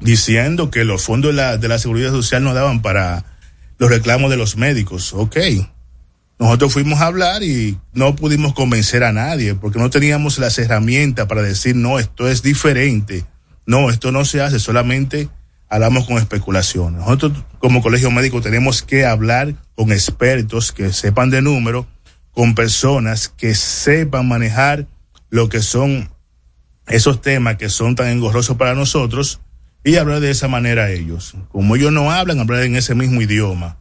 diciendo 0.00 0.70
que 0.70 0.84
los 0.84 1.02
fondos 1.02 1.30
de 1.30 1.36
la, 1.36 1.56
de 1.56 1.68
la 1.68 1.78
seguridad 1.78 2.10
social 2.10 2.42
no 2.42 2.54
daban 2.54 2.82
para 2.82 3.24
los 3.78 3.90
reclamos 3.90 4.30
de 4.30 4.36
los 4.36 4.56
médicos. 4.56 5.12
Ok. 5.12 5.36
Nosotros 6.38 6.72
fuimos 6.72 7.00
a 7.00 7.06
hablar 7.06 7.42
y 7.42 7.78
no 7.92 8.14
pudimos 8.14 8.54
convencer 8.54 9.02
a 9.02 9.12
nadie 9.12 9.54
porque 9.54 9.78
no 9.78 9.90
teníamos 9.90 10.38
las 10.38 10.58
herramientas 10.58 11.26
para 11.26 11.42
decir, 11.42 11.74
no, 11.74 11.98
esto 11.98 12.28
es 12.28 12.42
diferente. 12.42 13.24
No, 13.66 13.90
esto 13.90 14.12
no 14.12 14.24
se 14.24 14.40
hace, 14.40 14.60
solamente 14.60 15.28
hablamos 15.68 16.06
con 16.06 16.16
especulaciones. 16.16 17.00
Nosotros 17.00 17.32
como 17.58 17.82
colegio 17.82 18.10
médico 18.10 18.40
tenemos 18.40 18.82
que 18.82 19.04
hablar 19.04 19.54
con 19.74 19.92
expertos 19.92 20.72
que 20.72 20.92
sepan 20.92 21.30
de 21.30 21.42
número, 21.42 21.86
con 22.32 22.54
personas 22.54 23.28
que 23.28 23.54
sepan 23.54 24.28
manejar 24.28 24.86
lo 25.30 25.48
que 25.48 25.62
son 25.62 26.10
esos 26.86 27.20
temas 27.20 27.56
que 27.56 27.68
son 27.68 27.94
tan 27.94 28.08
engorrosos 28.08 28.56
para 28.56 28.74
nosotros 28.74 29.40
y 29.84 29.96
hablar 29.96 30.20
de 30.20 30.30
esa 30.30 30.48
manera 30.48 30.84
a 30.84 30.90
ellos. 30.90 31.34
Como 31.50 31.76
ellos 31.76 31.92
no 31.92 32.10
hablan, 32.10 32.40
hablar 32.40 32.62
en 32.62 32.76
ese 32.76 32.94
mismo 32.94 33.20
idioma. 33.20 33.76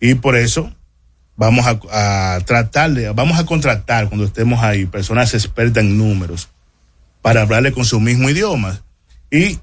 Y 0.00 0.14
por 0.14 0.36
eso 0.36 0.72
vamos 1.36 1.66
a, 1.66 2.34
a 2.36 2.40
tratarle, 2.40 3.10
vamos 3.10 3.38
a 3.38 3.46
contratar 3.46 4.08
cuando 4.08 4.24
estemos 4.24 4.62
ahí 4.62 4.86
personas 4.86 5.34
expertas 5.34 5.84
en 5.84 5.98
números 5.98 6.48
para 7.22 7.42
hablarle 7.42 7.72
con 7.72 7.84
su 7.84 8.00
mismo 8.00 8.30
idioma 8.30 8.82
y 9.30 9.58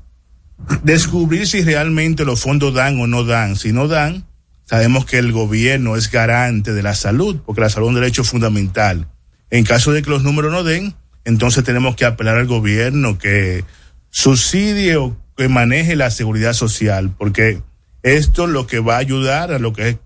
descubrir 0.84 1.47
si 1.47 1.64
realmente 1.64 2.26
los 2.26 2.41
fondos 2.41 2.73
dan 2.73 2.99
o 2.99 3.07
no 3.07 3.23
dan. 3.23 3.55
Si 3.55 3.72
no 3.72 3.88
dan, 3.88 4.26
sabemos 4.65 5.05
que 5.05 5.18
el 5.18 5.31
gobierno 5.31 5.95
es 5.95 6.11
garante 6.11 6.73
de 6.73 6.84
la 6.84 6.95
salud, 6.95 7.39
porque 7.45 7.61
la 7.61 7.69
salud 7.69 7.88
es 7.88 7.89
un 7.89 8.01
derecho 8.01 8.23
fundamental. 8.23 9.07
En 9.53 9.65
caso 9.65 9.91
de 9.91 10.01
que 10.01 10.09
los 10.09 10.23
números 10.23 10.51
no 10.51 10.63
den, 10.63 10.95
entonces 11.25 11.63
tenemos 11.63 11.95
que 11.95 12.05
apelar 12.05 12.38
al 12.38 12.47
gobierno 12.47 13.19
que 13.19 13.63
subsidie 14.09 14.95
o 14.95 15.15
que 15.38 15.47
maneje 15.47 15.95
la 15.95 16.09
seguridad 16.09 16.53
social, 16.53 17.13
porque 17.15 17.61
esto 18.01 18.45
es 18.45 18.49
lo 18.49 18.65
que 18.65 18.80
va 18.80 18.95
a 18.95 18.97
ayudar 18.97 19.51
a 19.51 19.59
lo 19.59 19.71
que 19.71 19.89
es 19.89 19.97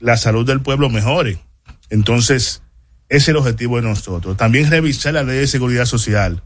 la 0.00 0.16
salud 0.16 0.44
del 0.44 0.60
pueblo 0.60 0.90
mejore. 0.90 1.38
Entonces, 1.88 2.62
ese 3.08 3.18
es 3.18 3.28
el 3.28 3.36
objetivo 3.36 3.76
de 3.76 3.82
nosotros. 3.82 4.36
También 4.36 4.68
revisar 4.68 5.14
la 5.14 5.22
ley 5.22 5.38
de 5.38 5.46
seguridad 5.46 5.84
social. 5.84 6.42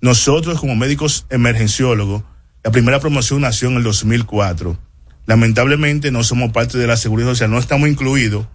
Nosotros 0.00 0.60
como 0.60 0.76
médicos 0.76 1.26
emergenciólogos, 1.28 2.22
la 2.62 2.70
primera 2.70 3.00
promoción 3.00 3.40
nació 3.40 3.66
en 3.66 3.78
el 3.78 3.82
2004. 3.82 4.78
Lamentablemente 5.26 6.12
no 6.12 6.22
somos 6.22 6.52
parte 6.52 6.78
de 6.78 6.86
la 6.86 6.96
seguridad 6.96 7.30
social, 7.30 7.50
no 7.50 7.58
estamos 7.58 7.88
incluidos 7.88 8.46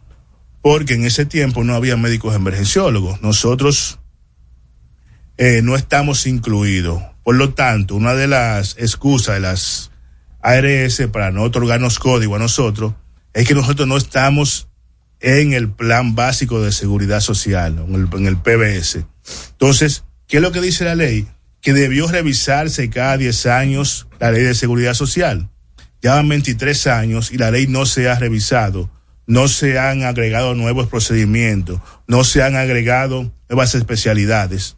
porque 0.62 0.94
en 0.94 1.06
ese 1.06 1.26
tiempo 1.26 1.64
no 1.64 1.76
había 1.76 1.98
médicos 1.98 2.36
emergenciólogos. 2.36 3.22
Nosotros 3.22 4.00
eh, 5.38 5.62
no 5.64 5.76
estamos 5.76 6.28
incluidos. 6.28 7.02
Por 7.24 7.36
lo 7.36 7.54
tanto, 7.54 7.96
una 7.96 8.14
de 8.14 8.28
las 8.28 8.76
excusas 8.78 9.36
de 9.36 9.42
las 9.42 9.92
ARS 10.42 11.02
para 11.12 11.32
no 11.32 11.44
otorgarnos 11.44 12.00
código 12.00 12.36
a 12.36 12.40
nosotros 12.40 12.94
es 13.34 13.48
que 13.48 13.56
nosotros 13.56 13.88
no 13.88 13.98
estamos 13.98 14.68
en 15.20 15.54
el 15.54 15.70
plan 15.70 16.16
básico 16.16 16.62
de 16.62 16.72
seguridad 16.72 17.20
social, 17.20 17.86
en 17.88 17.96
el, 17.96 18.08
en 18.14 18.26
el 18.26 18.38
PBS. 18.38 19.06
Entonces, 19.52 20.04
¿qué 20.28 20.38
es 20.38 20.44
lo 20.44 20.52
que 20.52 20.62
dice 20.62 20.84
la 20.84 20.96
ley? 20.96 21.28
Que 21.62 21.74
debió 21.74 22.08
revisarse 22.08 22.90
cada 22.90 23.18
10 23.18 23.46
años 23.46 24.08
la 24.20 24.32
ley 24.32 24.44
de 24.44 24.56
seguridad 24.56 24.96
social. 24.96 25.50
Ya 26.02 26.16
van 26.16 26.28
23 26.28 26.88
años 26.88 27.32
y 27.32 27.38
la 27.38 27.52
ley 27.52 27.68
no 27.68 27.86
se 27.86 28.10
ha 28.10 28.16
revisado, 28.18 28.90
no 29.28 29.48
se 29.48 29.80
han 29.80 30.04
agregado 30.04 30.56
nuevos 30.56 30.88
procedimientos, 30.88 31.80
no 32.08 32.24
se 32.24 32.44
han 32.44 32.56
agregado 32.56 33.32
nuevas 33.50 33.76
especialidades. 33.76 34.76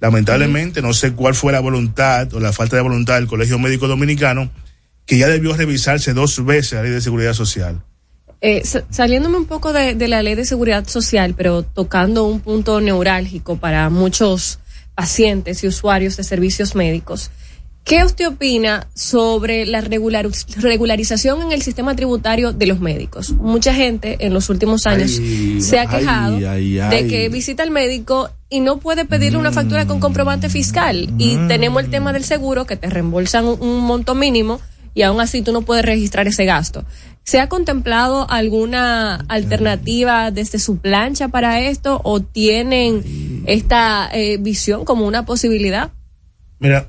Lamentablemente, 0.00 0.82
no 0.82 0.92
sé 0.92 1.12
cuál 1.12 1.34
fue 1.34 1.52
la 1.52 1.60
voluntad 1.60 2.32
o 2.34 2.40
la 2.40 2.52
falta 2.52 2.76
de 2.76 2.82
voluntad 2.82 3.14
del 3.14 3.26
Colegio 3.26 3.58
Médico 3.58 3.88
Dominicano, 3.88 4.50
que 5.06 5.18
ya 5.18 5.26
debió 5.28 5.54
revisarse 5.56 6.12
dos 6.12 6.44
veces 6.44 6.72
la 6.74 6.82
ley 6.82 6.92
de 6.92 7.00
seguridad 7.00 7.32
social. 7.32 7.82
Eh, 8.42 8.62
sa- 8.64 8.84
saliéndome 8.90 9.38
un 9.38 9.46
poco 9.46 9.72
de 9.72 10.08
la 10.08 10.22
ley 10.22 10.34
de 10.34 10.44
seguridad 10.44 10.86
social, 10.86 11.34
pero 11.34 11.62
tocando 11.62 12.24
un 12.26 12.40
punto 12.40 12.80
neurálgico 12.82 13.56
para 13.56 13.88
muchos 13.88 14.58
pacientes 14.94 15.64
y 15.64 15.68
usuarios 15.68 16.16
de 16.18 16.24
servicios 16.24 16.74
médicos, 16.74 17.30
¿qué 17.86 18.04
usted 18.04 18.26
opina 18.28 18.88
sobre 18.94 19.64
la 19.64 19.80
regular- 19.80 20.28
regularización 20.58 21.40
en 21.42 21.52
el 21.52 21.62
sistema 21.62 21.94
tributario 21.96 22.52
de 22.52 22.66
los 22.66 22.80
médicos? 22.80 23.30
Mucha 23.32 23.72
gente 23.72 24.16
en 24.26 24.34
los 24.34 24.50
últimos 24.50 24.86
años 24.86 25.18
Ay, 25.18 25.60
se 25.62 25.78
ha 25.78 25.82
ay, 25.82 25.88
quejado 25.88 26.36
ay, 26.50 26.72
de 26.74 27.06
que 27.06 27.28
visita 27.30 27.62
al 27.62 27.70
médico 27.70 28.28
y 28.50 28.60
no 28.60 28.78
puede 28.78 29.04
pedirle 29.04 29.38
una 29.38 29.52
factura 29.52 29.86
con 29.86 30.00
comprobante 30.00 30.48
fiscal. 30.48 31.08
Y 31.16 31.36
tenemos 31.48 31.82
el 31.84 31.90
tema 31.90 32.12
del 32.12 32.24
seguro 32.24 32.66
que 32.66 32.76
te 32.76 32.90
reembolsan 32.90 33.44
un, 33.46 33.60
un 33.62 33.80
monto 33.80 34.14
mínimo 34.14 34.60
y 34.92 35.02
aún 35.02 35.20
así 35.20 35.42
tú 35.42 35.52
no 35.52 35.62
puedes 35.62 35.84
registrar 35.84 36.26
ese 36.26 36.44
gasto. 36.44 36.84
¿Se 37.22 37.38
ha 37.40 37.48
contemplado 37.48 38.28
alguna 38.30 39.16
alternativa 39.28 40.30
desde 40.30 40.58
su 40.58 40.78
plancha 40.78 41.28
para 41.28 41.60
esto 41.60 42.00
o 42.04 42.20
tienen 42.20 43.42
esta 43.46 44.08
eh, 44.12 44.38
visión 44.38 44.84
como 44.84 45.06
una 45.06 45.24
posibilidad? 45.26 45.90
Mira, 46.58 46.88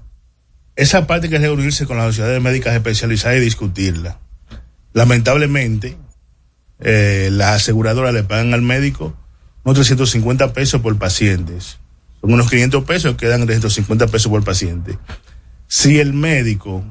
esa 0.77 1.07
parte 1.07 1.25
hay 1.25 1.31
que 1.31 1.39
reunirse 1.39 1.87
con 1.87 1.97
las 1.97 2.05
sociedades 2.05 2.41
médicas 2.41 2.75
especializadas 2.75 3.37
y 3.37 3.41
discutirla. 3.41 4.19
Lamentablemente, 4.93 5.97
eh, 6.79 7.29
las 7.31 7.63
aseguradoras 7.63 8.13
le 8.13 8.23
pagan 8.23 8.53
al 8.53 8.61
médico 8.61 9.15
unos 9.63 9.75
350 9.75 10.53
pesos 10.53 10.79
por 10.79 10.95
pacientes. 10.97 11.79
Son 12.21 12.31
unos 12.31 12.49
500 12.49 12.83
pesos, 12.85 13.15
quedan 13.17 13.45
350 13.45 14.05
pesos 14.07 14.29
por 14.29 14.43
paciente. 14.43 14.99
Si 15.67 15.99
el 15.99 16.13
médico, 16.13 16.83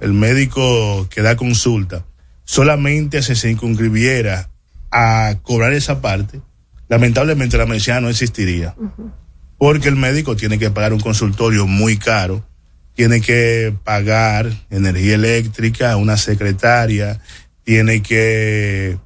el 0.00 0.14
médico 0.14 1.06
que 1.10 1.20
da 1.20 1.36
consulta, 1.36 2.06
solamente 2.44 3.22
se 3.22 3.36
circunscribiera 3.36 4.48
a 4.90 5.34
cobrar 5.42 5.74
esa 5.74 6.00
parte, 6.00 6.40
lamentablemente 6.88 7.58
la 7.58 7.66
medicina 7.66 8.00
no 8.00 8.08
existiría. 8.08 8.74
Porque 9.58 9.88
el 9.88 9.96
médico 9.96 10.34
tiene 10.34 10.58
que 10.58 10.70
pagar 10.70 10.94
un 10.94 11.00
consultorio 11.00 11.66
muy 11.66 11.98
caro, 11.98 12.42
tiene 12.94 13.20
que 13.20 13.74
pagar 13.84 14.50
energía 14.70 15.16
eléctrica, 15.16 15.96
una 15.96 16.16
secretaria, 16.16 17.20
tiene 17.64 18.02
que 18.02 18.98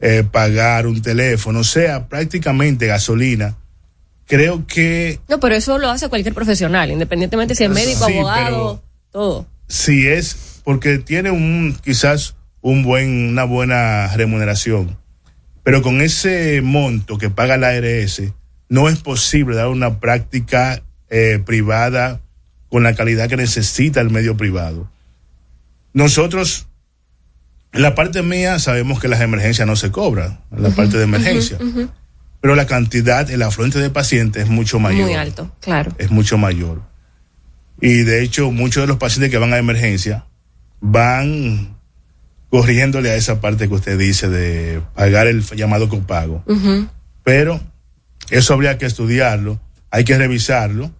eh, 0.00 0.24
pagar 0.30 0.86
un 0.86 1.02
teléfono, 1.02 1.60
o 1.60 1.64
sea, 1.64 2.08
prácticamente 2.08 2.86
gasolina. 2.86 3.56
Creo 4.26 4.66
que 4.66 5.20
No, 5.28 5.40
pero 5.40 5.54
eso 5.54 5.78
lo 5.78 5.90
hace 5.90 6.08
cualquier 6.08 6.34
profesional, 6.34 6.90
independientemente 6.90 7.54
si 7.54 7.64
es 7.64 7.70
médico, 7.70 8.06
Sí, 8.06 8.12
abogado, 8.18 8.82
todo. 9.10 9.46
si 9.68 10.06
es 10.06 10.60
porque 10.64 10.98
tiene 10.98 11.30
un 11.30 11.76
quizás 11.82 12.36
un 12.60 12.82
buen 12.82 13.28
una 13.30 13.44
buena 13.44 14.14
remuneración 14.16 14.98
pero 15.62 15.80
con 15.80 16.00
ese 16.02 16.60
monto 16.62 17.16
que 17.18 17.30
paga 17.30 17.56
la 17.56 17.68
ARS 17.68 18.22
no 18.68 18.88
es 18.88 18.98
posible 18.98 19.56
dar 19.56 19.68
una 19.68 19.98
práctica 20.00 20.82
eh, 21.08 21.40
privada 21.44 22.20
con 22.68 22.82
la 22.82 22.94
calidad 22.94 23.28
que 23.28 23.36
necesita 23.36 24.00
el 24.00 24.10
medio 24.10 24.36
privado 24.36 24.90
nosotros 25.92 26.66
en 27.72 27.82
la 27.82 27.94
parte 27.94 28.22
mía 28.22 28.58
sabemos 28.58 29.00
que 29.00 29.08
las 29.08 29.20
emergencias 29.20 29.66
no 29.66 29.76
se 29.76 29.90
cobran 29.90 30.40
en 30.50 30.62
la 30.62 30.70
parte 30.70 30.96
de 30.96 31.04
emergencia 31.04 31.58
pero 32.40 32.54
la 32.54 32.66
cantidad 32.66 33.28
el 33.30 33.42
afluente 33.42 33.78
de 33.78 33.90
pacientes 33.90 34.44
es 34.44 34.48
mucho 34.48 34.78
mayor 34.78 35.06
Muy 35.06 35.14
alto, 35.14 35.50
claro. 35.60 35.92
es 35.98 36.10
mucho 36.10 36.38
mayor. 36.38 36.82
Y 37.80 38.02
de 38.02 38.22
hecho, 38.22 38.50
muchos 38.50 38.82
de 38.82 38.86
los 38.86 38.96
pacientes 38.96 39.30
que 39.30 39.38
van 39.38 39.52
a 39.52 39.58
emergencia 39.58 40.24
van 40.80 41.76
corriéndole 42.50 43.10
a 43.10 43.16
esa 43.16 43.40
parte 43.40 43.68
que 43.68 43.74
usted 43.74 43.98
dice 43.98 44.28
de 44.28 44.80
pagar 44.94 45.26
el 45.26 45.42
llamado 45.42 45.88
copago. 45.88 46.44
Pero 47.24 47.60
eso 48.30 48.54
habría 48.54 48.78
que 48.78 48.86
estudiarlo, 48.86 49.60
hay 49.90 50.04
que 50.04 50.16
revisarlo. 50.16 50.92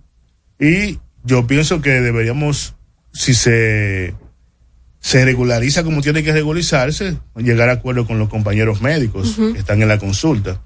Y 0.61 0.99
yo 1.29 1.47
pienso 1.47 1.83
que 1.83 1.91
deberíamos, 2.01 2.75
si 3.13 3.35
se, 3.35 4.15
se 4.99 5.25
regulariza 5.27 5.85
como 5.85 6.01
tiene 6.01 6.23
que 6.23 6.33
regularizarse, 6.33 7.19
llegar 7.37 7.69
a 7.69 7.73
acuerdo 7.73 8.07
con 8.07 8.19
los 8.19 8.31
compañeros 8.31 8.81
médicos 8.81 9.37
que 9.37 9.59
están 9.59 9.83
en 9.83 9.89
la 9.89 9.99
consulta. 9.99 10.63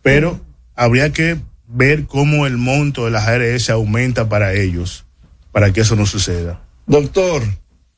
Pero 0.00 0.40
habría 0.76 1.12
que 1.12 1.36
ver 1.66 2.06
cómo 2.06 2.46
el 2.46 2.58
monto 2.58 3.06
de 3.06 3.10
las 3.10 3.26
ARS 3.26 3.70
aumenta 3.70 4.28
para 4.28 4.54
ellos, 4.54 5.04
para 5.50 5.72
que 5.72 5.80
eso 5.80 5.96
no 5.96 6.06
suceda. 6.06 6.62
Doctor, 6.86 7.42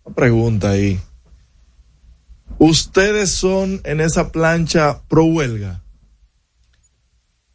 una 0.04 0.14
pregunta 0.14 0.70
ahí. 0.70 0.98
¿Ustedes 2.58 3.30
son 3.30 3.82
en 3.84 4.00
esa 4.00 4.32
plancha 4.32 5.02
pro 5.08 5.24
huelga? 5.24 5.82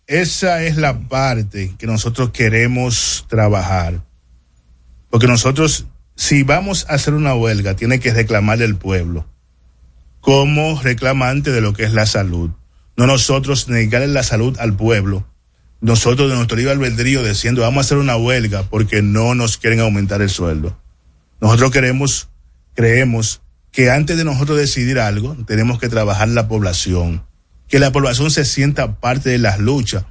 Esa 0.05 0.63
es 0.63 0.77
la 0.77 0.99
parte 0.99 1.73
que 1.79 1.87
nosotros 1.87 2.29
queremos 2.29 3.25
trabajar. 3.27 4.01
Porque 5.09 5.27
nosotros, 5.27 5.85
si 6.15 6.43
vamos 6.43 6.85
a 6.89 6.93
hacer 6.93 7.13
una 7.13 7.35
huelga, 7.35 7.75
tiene 7.75 7.99
que 7.99 8.13
reclamarle 8.13 8.65
el 8.65 8.75
pueblo 8.75 9.25
como 10.21 10.79
reclamante 10.81 11.51
de 11.51 11.61
lo 11.61 11.73
que 11.73 11.83
es 11.83 11.93
la 11.93 12.05
salud. 12.05 12.51
No 12.97 13.07
nosotros 13.07 13.69
negarle 13.69 14.07
la 14.07 14.23
salud 14.23 14.57
al 14.59 14.75
pueblo. 14.75 15.25
Nosotros 15.81 16.29
de 16.29 16.35
nuestro 16.35 16.57
libre 16.57 16.73
albedrío 16.73 17.23
diciendo 17.23 17.61
vamos 17.61 17.77
a 17.77 17.81
hacer 17.85 17.97
una 17.97 18.17
huelga 18.17 18.63
porque 18.63 19.01
no 19.01 19.33
nos 19.35 19.57
quieren 19.57 19.79
aumentar 19.79 20.21
el 20.21 20.29
sueldo. 20.29 20.77
Nosotros 21.39 21.71
queremos, 21.71 22.29
creemos 22.73 23.41
que 23.71 23.89
antes 23.89 24.17
de 24.17 24.25
nosotros 24.25 24.57
decidir 24.57 24.99
algo, 24.99 25.37
tenemos 25.47 25.79
que 25.79 25.87
trabajar 25.87 26.27
la 26.27 26.47
población. 26.49 27.23
Que 27.69 27.79
la 27.79 27.91
población 27.91 28.29
se 28.31 28.43
sienta 28.43 28.99
parte 28.99 29.29
de 29.29 29.37
las 29.37 29.59
luchas. 29.59 30.03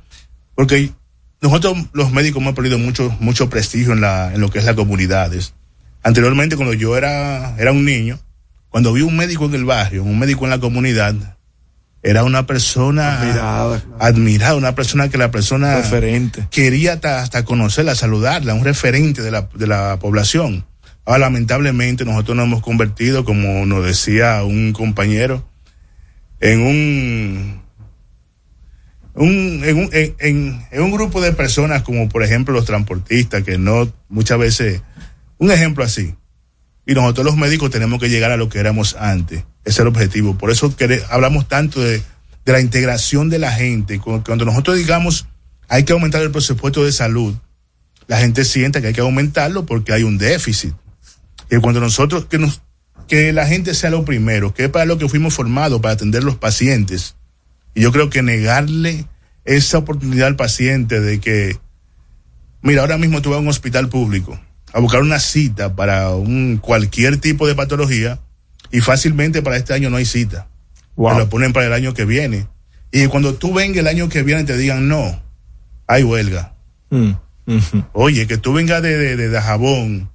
Porque 0.54 0.92
nosotros 1.40 1.77
los 1.93 2.12
médicos 2.12 2.43
hemos 2.43 2.55
perdido 2.55 2.78
mucho, 2.78 3.15
mucho 3.20 3.48
prestigio 3.48 3.93
en 3.93 4.01
la, 4.01 4.32
en 4.35 4.40
lo 4.40 4.51
que 4.51 4.59
es 4.59 4.65
las 4.65 4.74
comunidades. 4.74 5.55
Anteriormente, 6.02 6.56
cuando 6.56 6.74
yo 6.74 6.97
era, 6.97 7.55
era 7.59 7.73
un 7.73 7.85
niño, 7.85 8.19
cuando 8.69 8.93
vi 8.93 9.02
un 9.02 9.16
médico 9.16 9.47
en 9.47 9.55
el 9.55 9.65
barrio, 9.65 10.02
un 10.02 10.19
médico 10.19 10.44
en 10.44 10.51
la 10.51 10.59
comunidad, 10.59 11.15
era 12.02 12.23
una 12.24 12.47
persona 12.47 13.20
Admirada. 13.20 13.82
admirada, 13.98 14.55
una 14.55 14.74
persona 14.74 15.09
que 15.09 15.19
la 15.19 15.31
persona 15.31 15.77
Referente. 15.77 16.47
quería 16.51 16.94
hasta, 16.94 17.23
hasta 17.23 17.44
conocerla, 17.44 17.94
saludarla, 17.94 18.55
un 18.55 18.65
referente 18.65 19.23
de 19.23 19.31
la, 19.31 19.48
de 19.55 19.66
la 19.66 19.98
población. 19.98 20.65
Ahora, 21.05 21.20
lamentablemente, 21.20 22.05
nosotros 22.05 22.36
nos 22.36 22.47
hemos 22.47 22.62
convertido, 22.62 23.24
como 23.24 23.66
nos 23.66 23.85
decía 23.85 24.43
un 24.44 24.73
compañero, 24.73 25.48
en 26.40 26.60
un 26.60 27.62
un, 29.19 29.62
en, 29.65 29.77
un, 29.77 29.90
en, 29.93 30.15
en- 30.70 30.82
un 30.82 30.90
grupo 30.93 31.20
de 31.20 31.32
personas 31.32 31.82
como 31.82 32.09
por 32.09 32.23
ejemplo 32.23 32.55
los 32.55 32.65
transportistas 32.65 33.43
que 33.43 33.59
no 33.59 33.93
muchas 34.09 34.39
veces, 34.39 34.82
un 35.39 35.51
ejemplo 35.51 35.85
así, 35.85 36.15
y 36.86 36.95
nosotros 36.95 37.24
los 37.27 37.36
médicos 37.36 37.70
tenemos 37.70 38.01
que 38.01 38.09
llegar 38.09 38.31
a 38.32 38.36
lo 38.36 38.49
que 38.49 38.59
éramos 38.59 38.97
antes, 38.99 39.40
ese 39.65 39.70
es 39.70 39.78
el 39.81 39.86
objetivo, 39.89 40.36
por 40.39 40.51
eso 40.51 40.74
hablamos 41.11 41.49
tanto 41.49 41.81
de, 41.81 42.03
la 42.47 42.61
integración 42.61 43.28
de 43.28 43.39
la 43.39 43.53
gente, 43.53 43.99
Cu- 43.99 44.23
cuando 44.24 44.45
nosotros 44.47 44.77
digamos 44.78 45.27
hay 45.69 45.85
que 45.85 45.93
aumentar 45.93 46.23
el 46.23 46.31
presupuesto 46.31 46.82
de 46.85 46.93
salud, 46.93 47.35
la 48.07 48.16
gente 48.16 48.47
siente 48.47 48.81
que 48.81 48.86
hay 48.86 48.95
que 48.95 49.03
aumentarlo 49.03 49.66
porque 49.66 49.93
hay 49.93 50.03
un 50.03 50.16
déficit. 50.16 50.73
Y 51.51 51.57
cuando 51.59 51.78
nosotros, 51.81 52.24
que 52.24 52.39
nos, 52.39 52.62
que 53.07 53.35
la 53.35 53.47
gente 53.47 53.74
sea 53.74 53.90
lo 53.90 54.03
primero, 54.07 54.55
que 54.55 54.65
es 54.65 54.70
para 54.70 54.86
lo 54.86 54.97
que 54.97 55.11
fuimos 55.11 55.35
formados, 55.35 55.82
para 55.82 55.93
atender 55.93 56.24
los 56.24 56.36
pacientes. 56.36 57.16
Y 57.74 57.82
yo 57.82 57.93
creo 57.93 58.11
que 58.11 58.23
negarle 58.23 59.07
esa 59.45 59.78
oportunidad 59.78 60.28
al 60.28 60.36
paciente 60.36 61.01
de 61.01 61.20
que, 61.20 61.57
mira, 62.62 62.82
ahora 62.82 62.99
mismo 62.99 63.23
tú 63.23 63.31
vas 63.31 63.39
a 63.39 63.43
un 63.43 63.49
hospital 63.49 63.89
público 63.89 64.39
a 64.73 64.81
buscar 64.81 65.01
una 65.01 65.19
cita 65.19 65.74
para 65.74 66.11
un 66.11 66.59
cualquier 66.59 67.16
tipo 67.19 67.47
de 67.47 67.55
patología 67.55 68.20
y 68.70 68.81
fácilmente 68.81 69.43
para 69.43 69.57
este 69.57 69.74
año 69.74 69.90
no 69.90 69.97
hay 69.97 70.05
cita. 70.05 70.49
Te 70.97 71.03
lo 71.03 71.28
ponen 71.28 71.53
para 71.53 71.66
el 71.66 71.73
año 71.73 71.95
que 71.95 72.05
viene. 72.05 72.49
Y 72.90 73.07
cuando 73.07 73.35
tú 73.35 73.55
vengas 73.55 73.78
el 73.78 73.86
año 73.86 74.09
que 74.09 74.23
viene 74.23 74.45
te 74.45 74.57
digan 74.57 74.89
no, 74.89 75.23
hay 75.86 76.03
huelga. 76.03 76.55
Oye, 77.93 78.27
que 78.27 78.36
tú 78.36 78.53
vengas 78.53 78.82
de, 78.82 78.97
de, 78.97 79.16
de 79.16 79.28
Dajabón 79.31 80.11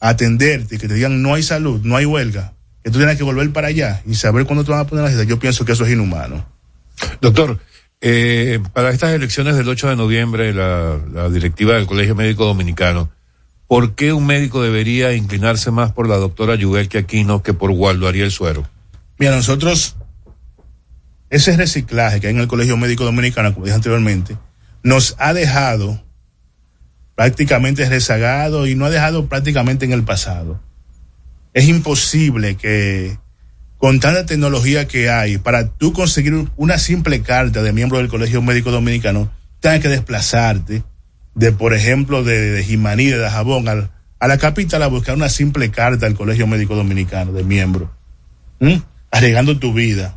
a 0.00 0.10
atenderte 0.10 0.76
y 0.76 0.78
que 0.78 0.88
te 0.88 0.94
digan 0.94 1.22
no 1.22 1.34
hay 1.34 1.42
salud, 1.42 1.80
no 1.84 1.96
hay 1.96 2.04
huelga, 2.04 2.54
que 2.90 2.94
tú 2.94 2.98
tienes 2.98 3.16
que 3.16 3.24
volver 3.24 3.52
para 3.52 3.68
allá 3.68 4.02
y 4.04 4.14
saber 4.14 4.44
cuándo 4.44 4.64
te 4.64 4.72
van 4.72 4.80
a 4.80 4.86
poner 4.86 5.04
la 5.04 5.10
cita, 5.10 5.22
yo 5.24 5.38
pienso 5.38 5.64
que 5.64 5.72
eso 5.72 5.84
es 5.84 5.92
inhumano. 5.92 6.44
Doctor, 7.20 7.60
eh, 8.00 8.60
para 8.72 8.90
estas 8.90 9.12
elecciones 9.12 9.56
del 9.56 9.68
8 9.68 9.90
de 9.90 9.96
noviembre, 9.96 10.52
la, 10.52 10.98
la 11.12 11.28
directiva 11.28 11.74
del 11.74 11.86
Colegio 11.86 12.14
Médico 12.14 12.44
Dominicano, 12.44 13.10
¿por 13.68 13.94
qué 13.94 14.12
un 14.12 14.26
médico 14.26 14.62
debería 14.62 15.14
inclinarse 15.14 15.70
más 15.70 15.92
por 15.92 16.08
la 16.08 16.16
doctora 16.16 16.56
Yubel 16.56 16.88
que 16.88 16.98
Aquino 16.98 17.42
que 17.42 17.54
por 17.54 17.70
Waldo 17.70 18.08
Ariel 18.08 18.32
Suero? 18.32 18.68
Mira, 19.18 19.36
nosotros, 19.36 19.96
ese 21.28 21.56
reciclaje 21.56 22.20
que 22.20 22.26
hay 22.26 22.34
en 22.34 22.40
el 22.40 22.48
Colegio 22.48 22.76
Médico 22.76 23.04
Dominicano, 23.04 23.54
como 23.54 23.66
dije 23.66 23.76
anteriormente, 23.76 24.36
nos 24.82 25.14
ha 25.18 25.32
dejado 25.32 26.02
prácticamente 27.14 27.88
rezagado 27.88 28.66
y 28.66 28.74
no 28.74 28.86
ha 28.86 28.90
dejado 28.90 29.26
prácticamente 29.26 29.84
en 29.84 29.92
el 29.92 30.02
pasado. 30.02 30.60
Es 31.52 31.68
imposible 31.68 32.56
que 32.56 33.18
con 33.76 33.98
tanta 33.98 34.26
tecnología 34.26 34.86
que 34.86 35.10
hay, 35.10 35.38
para 35.38 35.68
tú 35.68 35.92
conseguir 35.92 36.48
una 36.56 36.78
simple 36.78 37.22
carta 37.22 37.62
de 37.62 37.72
miembro 37.72 37.98
del 37.98 38.08
Colegio 38.08 38.42
Médico 38.42 38.70
Dominicano, 38.70 39.32
tengas 39.60 39.80
que 39.80 39.88
desplazarte 39.88 40.84
de, 41.34 41.52
por 41.52 41.72
ejemplo, 41.72 42.22
de, 42.22 42.50
de 42.50 42.62
Jimaní, 42.62 43.06
de 43.06 43.18
Dajabón, 43.18 43.66
a 43.68 44.28
la 44.28 44.38
capital 44.38 44.82
a 44.82 44.88
buscar 44.88 45.16
una 45.16 45.30
simple 45.30 45.70
carta 45.70 46.06
al 46.06 46.14
Colegio 46.14 46.46
Médico 46.46 46.76
Dominicano 46.76 47.32
de 47.32 47.42
miembro. 47.42 47.90
¿Mm? 48.60 48.76
Tu 49.58 49.72
vida. 49.72 50.14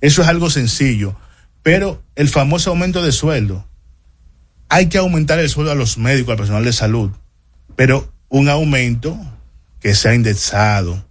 Eso 0.00 0.22
es 0.22 0.28
algo 0.28 0.50
sencillo. 0.50 1.16
Pero 1.62 2.02
el 2.16 2.28
famoso 2.28 2.70
aumento 2.70 3.02
de 3.02 3.12
sueldo. 3.12 3.64
Hay 4.68 4.86
que 4.86 4.98
aumentar 4.98 5.38
el 5.38 5.48
sueldo 5.48 5.70
a 5.70 5.76
los 5.76 5.96
médicos, 5.98 6.32
al 6.32 6.36
personal 6.36 6.64
de 6.64 6.72
salud. 6.72 7.12
Pero 7.76 8.12
un 8.28 8.48
aumento 8.48 9.16
que 9.86 9.94
sea 9.94 10.16
indexado. 10.16 11.06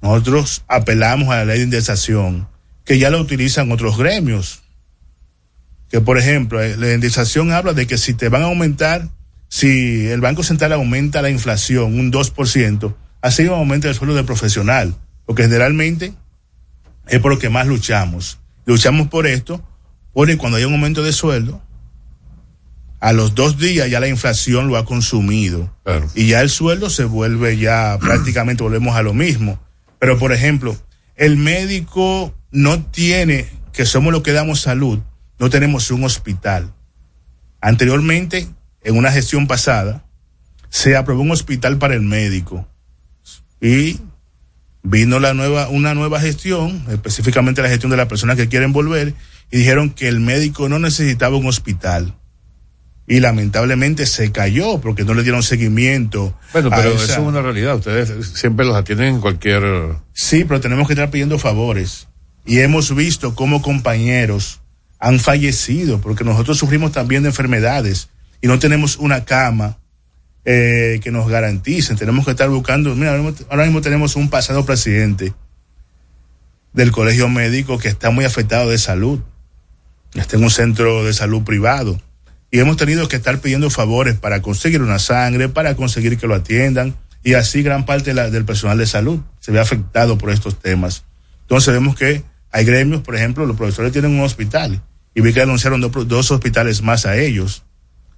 Nosotros 0.00 0.62
apelamos 0.68 1.30
a 1.30 1.38
la 1.38 1.46
ley 1.46 1.58
de 1.58 1.64
indexación, 1.64 2.46
que 2.84 3.00
ya 3.00 3.10
lo 3.10 3.20
utilizan 3.20 3.72
otros 3.72 3.98
gremios. 3.98 4.62
Que, 5.90 6.00
por 6.00 6.16
ejemplo, 6.16 6.62
eh, 6.62 6.76
la 6.76 6.94
indexación 6.94 7.50
habla 7.50 7.72
de 7.72 7.88
que 7.88 7.98
si 7.98 8.14
te 8.14 8.28
van 8.28 8.42
a 8.42 8.44
aumentar, 8.44 9.08
si 9.48 10.06
el 10.06 10.20
Banco 10.20 10.44
Central 10.44 10.72
aumenta 10.74 11.20
la 11.20 11.30
inflación 11.30 11.98
un 11.98 12.12
2%, 12.12 12.94
así 13.22 13.48
aumenta 13.48 13.88
el 13.88 13.96
sueldo 13.96 14.14
del 14.14 14.24
profesional. 14.24 14.94
Porque 15.24 15.42
generalmente 15.42 16.14
es 17.08 17.18
por 17.18 17.32
lo 17.32 17.40
que 17.40 17.48
más 17.48 17.66
luchamos. 17.66 18.38
Luchamos 18.66 19.08
por 19.08 19.26
esto, 19.26 19.60
porque 20.12 20.38
cuando 20.38 20.58
hay 20.58 20.64
un 20.64 20.74
aumento 20.74 21.02
de 21.02 21.12
sueldo, 21.12 21.60
a 23.06 23.12
los 23.12 23.36
dos 23.36 23.56
días 23.56 23.88
ya 23.88 24.00
la 24.00 24.08
inflación 24.08 24.66
lo 24.66 24.76
ha 24.76 24.84
consumido. 24.84 25.72
Y 26.16 26.26
ya 26.26 26.40
el 26.40 26.50
sueldo 26.50 26.90
se 26.90 27.04
vuelve 27.04 27.56
ya 27.56 27.96
prácticamente 28.00 28.64
volvemos 28.64 28.96
a 28.96 29.02
lo 29.02 29.14
mismo. 29.14 29.60
Pero 30.00 30.18
por 30.18 30.32
ejemplo, 30.32 30.76
el 31.14 31.36
médico 31.36 32.34
no 32.50 32.82
tiene, 32.82 33.48
que 33.72 33.86
somos 33.86 34.12
los 34.12 34.22
que 34.22 34.32
damos 34.32 34.60
salud, 34.60 34.98
no 35.38 35.50
tenemos 35.50 35.92
un 35.92 36.02
hospital. 36.02 36.74
Anteriormente, 37.60 38.48
en 38.82 38.96
una 38.98 39.12
gestión 39.12 39.46
pasada, 39.46 40.04
se 40.68 40.96
aprobó 40.96 41.22
un 41.22 41.30
hospital 41.30 41.78
para 41.78 41.94
el 41.94 42.02
médico. 42.02 42.66
Y 43.60 44.00
vino 44.82 45.20
la 45.20 45.32
nueva, 45.32 45.68
una 45.68 45.94
nueva 45.94 46.18
gestión, 46.18 46.84
específicamente 46.90 47.62
la 47.62 47.68
gestión 47.68 47.90
de 47.90 47.98
las 47.98 48.08
personas 48.08 48.36
que 48.36 48.48
quieren 48.48 48.72
volver, 48.72 49.14
y 49.52 49.58
dijeron 49.58 49.90
que 49.90 50.08
el 50.08 50.18
médico 50.18 50.68
no 50.68 50.80
necesitaba 50.80 51.36
un 51.36 51.46
hospital. 51.46 52.12
Y 53.08 53.20
lamentablemente 53.20 54.04
se 54.06 54.32
cayó 54.32 54.78
porque 54.80 55.04
no 55.04 55.14
le 55.14 55.22
dieron 55.22 55.42
seguimiento. 55.44 56.36
Bueno, 56.52 56.70
pero 56.70 56.92
esa- 56.94 57.04
eso 57.04 57.12
es 57.12 57.18
una 57.18 57.40
realidad. 57.40 57.76
Ustedes 57.76 58.30
siempre 58.30 58.66
los 58.66 58.74
atienden 58.76 59.14
en 59.16 59.20
cualquier. 59.20 59.62
Sí, 60.12 60.44
pero 60.44 60.60
tenemos 60.60 60.86
que 60.88 60.94
estar 60.94 61.10
pidiendo 61.10 61.38
favores. 61.38 62.08
Y 62.44 62.58
hemos 62.60 62.94
visto 62.94 63.34
cómo 63.34 63.62
compañeros 63.62 64.60
han 64.98 65.20
fallecido 65.20 66.00
porque 66.00 66.24
nosotros 66.24 66.58
sufrimos 66.58 66.90
también 66.92 67.22
de 67.22 67.28
enfermedades 67.28 68.08
y 68.40 68.48
no 68.48 68.58
tenemos 68.58 68.96
una 68.96 69.24
cama 69.24 69.78
eh, 70.44 71.00
que 71.02 71.10
nos 71.10 71.28
garanticen. 71.28 71.96
Tenemos 71.96 72.24
que 72.24 72.30
estar 72.32 72.48
buscando. 72.48 72.94
Mira, 72.94 73.10
ahora 73.10 73.22
mismo, 73.22 73.46
ahora 73.50 73.64
mismo 73.64 73.80
tenemos 73.82 74.14
un 74.16 74.30
pasado 74.30 74.64
presidente 74.64 75.32
del 76.72 76.92
colegio 76.92 77.28
médico 77.28 77.78
que 77.78 77.88
está 77.88 78.10
muy 78.10 78.24
afectado 78.24 78.68
de 78.70 78.78
salud. 78.78 79.20
Está 80.14 80.36
en 80.36 80.44
un 80.44 80.50
centro 80.50 81.04
de 81.04 81.12
salud 81.12 81.42
privado. 81.42 82.00
Y 82.50 82.58
hemos 82.60 82.76
tenido 82.76 83.08
que 83.08 83.16
estar 83.16 83.40
pidiendo 83.40 83.70
favores 83.70 84.16
para 84.16 84.40
conseguir 84.42 84.80
una 84.82 84.98
sangre, 84.98 85.48
para 85.48 85.74
conseguir 85.74 86.16
que 86.18 86.26
lo 86.26 86.34
atiendan. 86.34 86.94
Y 87.22 87.34
así 87.34 87.62
gran 87.62 87.84
parte 87.86 88.14
del 88.14 88.44
personal 88.44 88.78
de 88.78 88.86
salud 88.86 89.20
se 89.40 89.50
ve 89.52 89.58
afectado 89.60 90.16
por 90.16 90.30
estos 90.30 90.58
temas. 90.60 91.04
Entonces 91.42 91.74
vemos 91.74 91.96
que 91.96 92.22
hay 92.52 92.64
gremios, 92.64 93.02
por 93.02 93.16
ejemplo, 93.16 93.44
los 93.46 93.56
profesores 93.56 93.92
tienen 93.92 94.12
un 94.12 94.20
hospital 94.20 94.80
y 95.14 95.20
vi 95.20 95.32
que 95.32 95.42
anunciaron 95.42 95.80
do- 95.80 95.88
dos 96.04 96.30
hospitales 96.30 96.82
más 96.82 97.04
a 97.04 97.16
ellos. 97.16 97.64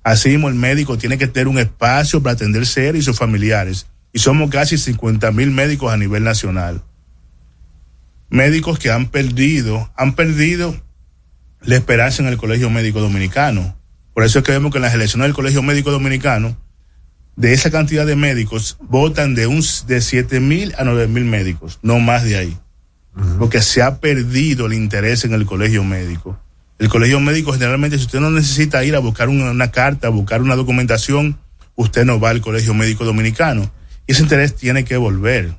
Así 0.05 0.29
mismo 0.29 0.49
el 0.49 0.55
médico 0.55 0.99
tiene 0.99 1.17
que 1.19 1.27
tener 1.27 1.49
un 1.49 1.59
espacio 1.59 2.23
para 2.23 2.35
atenderse 2.35 2.89
él 2.89 2.97
y 2.97 3.03
sus 3.03 3.17
familiares. 3.19 3.87
Y 4.13 4.19
somos 4.21 4.51
casi 4.51 4.77
50 4.79 5.31
mil 5.33 5.51
médicos 5.51 5.93
a 5.93 5.97
nivel 5.97 6.23
nacional. 6.25 6.83
Médicos 8.31 8.79
que 8.79 8.91
han 8.91 9.07
perdido, 9.09 9.91
han 9.97 10.15
perdido 10.15 10.77
la 11.63 11.77
esperanza 11.77 12.23
en 12.23 12.29
el 12.29 12.37
Colegio 12.37 12.69
Médico 12.71 13.01
Dominicano. 13.01 13.78
Por 14.19 14.24
eso 14.24 14.40
es 14.40 14.45
que 14.45 14.51
vemos 14.51 14.73
que 14.73 14.78
en 14.78 14.82
las 14.82 14.95
elecciones 14.95 15.28
del 15.28 15.35
Colegio 15.36 15.62
Médico 15.62 15.93
Dominicano, 15.93 16.57
de 17.36 17.53
esa 17.53 17.70
cantidad 17.70 18.05
de 18.05 18.16
médicos, 18.16 18.77
votan 18.81 19.36
de 19.36 19.47
un 19.47 19.62
de 19.86 20.01
siete 20.01 20.40
mil 20.40 20.74
a 20.77 20.82
nueve 20.82 21.07
mil 21.07 21.24
médicos, 21.24 21.78
no 21.82 22.01
más 22.01 22.24
de 22.24 22.36
ahí. 22.36 22.59
Porque 23.39 23.62
se 23.62 23.81
ha 23.81 24.01
perdido 24.01 24.66
el 24.66 24.73
interés 24.73 25.24
en 25.24 25.35
el 25.35 25.47
colegio 25.47 25.85
médico. 25.85 26.36
El 26.81 26.89
colegio 26.89 27.20
médico 27.20 27.53
generalmente, 27.53 27.97
si 27.97 28.07
usted 28.07 28.19
no 28.19 28.32
necesita 28.32 28.82
ir 28.82 28.97
a 28.97 28.99
buscar 28.99 29.28
una, 29.28 29.53
una 29.53 29.70
carta, 29.70 30.09
a 30.09 30.11
buscar 30.11 30.43
una 30.43 30.57
documentación, 30.57 31.39
usted 31.77 32.05
no 32.05 32.19
va 32.19 32.31
al 32.31 32.40
colegio 32.40 32.74
médico 32.74 33.05
dominicano. 33.05 33.70
Y 34.09 34.15
ese 34.15 34.23
interés 34.24 34.57
tiene 34.57 34.85
que 34.85 34.97
volver. 34.97 35.55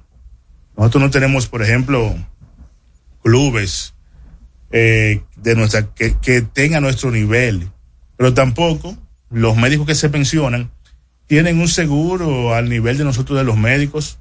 Nosotros 0.76 1.02
no 1.02 1.10
tenemos, 1.12 1.48
por 1.48 1.62
ejemplo, 1.62 2.14
clubes 3.24 3.94
eh, 4.70 5.22
de 5.38 5.56
nuestra 5.56 5.94
que, 5.94 6.18
que 6.18 6.42
tengan 6.42 6.84
nuestro 6.84 7.10
nivel, 7.10 7.70
pero 8.20 8.34
tampoco 8.34 8.98
los 9.30 9.56
médicos 9.56 9.88
que 9.88 9.96
se 9.96 10.10
pensionan 10.10 10.70
tienen 11.26 11.58
un 11.58 11.70
seguro 11.70 12.54
al 12.54 12.68
nivel 12.68 12.98
de 12.98 13.06
nosotros 13.06 13.38
de 13.38 13.46
los 13.46 13.56
médicos. 13.56 14.20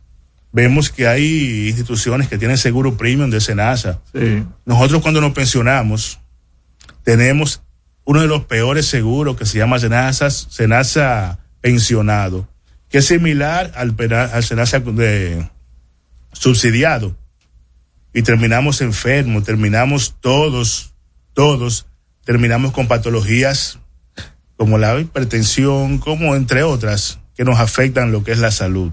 Vemos 0.52 0.88
que 0.88 1.08
hay 1.08 1.66
instituciones 1.66 2.28
que 2.28 2.38
tienen 2.38 2.58
seguro 2.58 2.96
premium 2.96 3.28
de 3.28 3.40
Senasa. 3.40 4.00
Nosotros 4.64 5.02
cuando 5.02 5.20
nos 5.20 5.32
pensionamos 5.32 6.20
tenemos 7.02 7.60
uno 8.04 8.20
de 8.20 8.28
los 8.28 8.44
peores 8.44 8.86
seguros 8.86 9.36
que 9.36 9.46
se 9.46 9.58
llama 9.58 9.80
Senasa, 9.80 10.30
Senasa 10.30 11.40
pensionado, 11.60 12.46
que 12.90 12.98
es 12.98 13.06
similar 13.06 13.72
al, 13.74 13.96
al 14.12 14.44
Senasa 14.44 14.78
de, 14.78 15.44
subsidiado. 16.32 17.16
Y 18.14 18.22
terminamos 18.22 18.80
enfermos, 18.80 19.42
terminamos 19.42 20.14
todos, 20.20 20.94
todos, 21.34 21.86
terminamos 22.24 22.70
con 22.70 22.86
patologías 22.86 23.80
como 24.58 24.76
la 24.76 24.98
hipertensión, 25.00 25.98
como 25.98 26.34
entre 26.34 26.64
otras, 26.64 27.20
que 27.36 27.44
nos 27.44 27.60
afectan 27.60 28.12
lo 28.12 28.24
que 28.24 28.32
es 28.32 28.38
la 28.38 28.50
salud. 28.50 28.90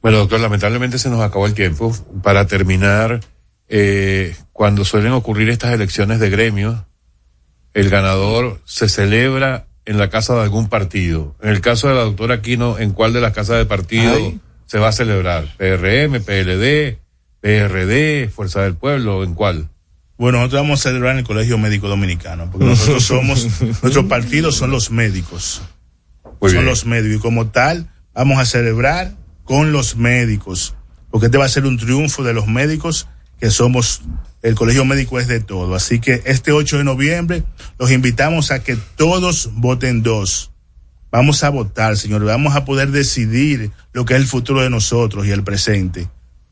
Bueno, 0.00 0.18
doctor, 0.18 0.38
lamentablemente 0.38 0.98
se 0.98 1.10
nos 1.10 1.20
acabó 1.20 1.46
el 1.46 1.54
tiempo. 1.54 1.92
Para 2.22 2.46
terminar, 2.46 3.20
eh, 3.68 4.36
cuando 4.52 4.84
suelen 4.84 5.12
ocurrir 5.12 5.50
estas 5.50 5.74
elecciones 5.74 6.20
de 6.20 6.30
gremios, 6.30 6.76
el 7.74 7.90
ganador 7.90 8.60
se 8.64 8.88
celebra 8.88 9.66
en 9.84 9.98
la 9.98 10.10
casa 10.10 10.36
de 10.36 10.42
algún 10.42 10.68
partido. 10.68 11.34
En 11.42 11.50
el 11.50 11.60
caso 11.60 11.88
de 11.88 11.94
la 11.94 12.02
doctora 12.02 12.36
Aquino, 12.36 12.78
¿en 12.78 12.92
cuál 12.92 13.12
de 13.12 13.20
las 13.20 13.32
casas 13.32 13.58
de 13.58 13.66
partido 13.66 14.14
Ay. 14.14 14.40
se 14.66 14.78
va 14.78 14.88
a 14.88 14.92
celebrar? 14.92 15.56
¿PRM, 15.56 16.22
PLD, 16.22 16.98
PRD, 17.40 18.28
Fuerza 18.28 18.62
del 18.62 18.76
Pueblo? 18.76 19.24
¿En 19.24 19.34
cuál? 19.34 19.70
Bueno, 20.18 20.38
nosotros 20.38 20.62
vamos 20.62 20.80
a 20.80 20.82
celebrar 20.82 21.12
en 21.12 21.18
el 21.20 21.24
Colegio 21.24 21.58
Médico 21.58 21.88
Dominicano, 21.88 22.50
porque 22.50 22.66
nosotros 22.66 23.04
somos, 23.06 23.46
nuestros 23.60 24.06
partidos 24.06 24.56
son 24.56 24.72
los 24.72 24.90
médicos. 24.90 25.62
Muy 26.40 26.50
son 26.50 26.58
bien. 26.58 26.64
los 26.66 26.84
médicos. 26.86 27.18
Y 27.18 27.20
como 27.20 27.46
tal, 27.46 27.88
vamos 28.14 28.38
a 28.40 28.44
celebrar 28.44 29.14
con 29.44 29.70
los 29.70 29.96
médicos, 29.96 30.74
porque 31.10 31.26
este 31.26 31.38
va 31.38 31.44
a 31.44 31.48
ser 31.48 31.66
un 31.66 31.78
triunfo 31.78 32.24
de 32.24 32.34
los 32.34 32.48
médicos, 32.48 33.06
que 33.38 33.50
somos, 33.50 34.02
el 34.42 34.56
Colegio 34.56 34.84
Médico 34.84 35.20
es 35.20 35.28
de 35.28 35.38
todo. 35.38 35.76
Así 35.76 36.00
que 36.00 36.22
este 36.26 36.50
8 36.50 36.78
de 36.78 36.84
noviembre 36.84 37.44
los 37.78 37.92
invitamos 37.92 38.50
a 38.50 38.62
que 38.64 38.76
todos 38.96 39.50
voten 39.54 40.02
dos. 40.02 40.50
Vamos 41.12 41.44
a 41.44 41.50
votar, 41.50 41.96
señores, 41.96 42.26
vamos 42.26 42.56
a 42.56 42.64
poder 42.64 42.90
decidir 42.90 43.70
lo 43.92 44.04
que 44.04 44.14
es 44.14 44.20
el 44.20 44.26
futuro 44.26 44.62
de 44.62 44.68
nosotros 44.68 45.26
y 45.26 45.30
el 45.30 45.44
presente. 45.44 46.08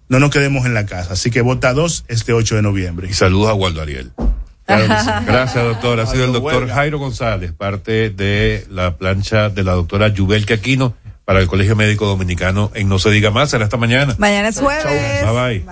No 0.09 0.21
nos 0.21 0.31
quedemos 0.31 0.67
en 0.67 0.75
la 0.75 0.87
casa. 0.87 1.15
Así 1.15 1.31
que 1.31 1.41
vota 1.41 1.73
dos 1.73 2.05
este 2.09 2.33
8 2.33 2.57
de 2.57 2.63
noviembre. 2.63 3.09
Y 3.11 3.15
saludos 3.15 3.51
a 3.51 3.55
Waldo 3.55 3.83
Ariel. 3.83 4.13
Gracias, 4.67 5.65
doctor. 5.65 6.01
Ha 6.01 6.07
sido 6.07 6.25
el 6.25 6.33
doctor 6.33 6.69
Jairo 6.69 6.99
González, 6.99 7.53
parte 7.53 8.11
de 8.11 8.67
la 8.69 8.97
plancha 8.97 9.49
de 9.49 9.63
la 9.63 9.73
doctora 9.73 10.09
Yubel 10.09 10.45
Aquino 10.53 10.95
para 11.25 11.41
el 11.41 11.47
Colegio 11.47 11.77
Médico 11.77 12.07
Dominicano 12.07 12.71
en 12.75 12.89
No 12.89 12.99
Se 12.99 13.11
Diga 13.11 13.31
Más. 13.31 13.51
Será 13.51 13.65
esta 13.65 13.77
mañana. 13.77 14.15
Mañana 14.19 14.49
es 14.49 14.59
jueves. 14.59 15.25
Bye 15.25 15.63
bye. 15.63 15.65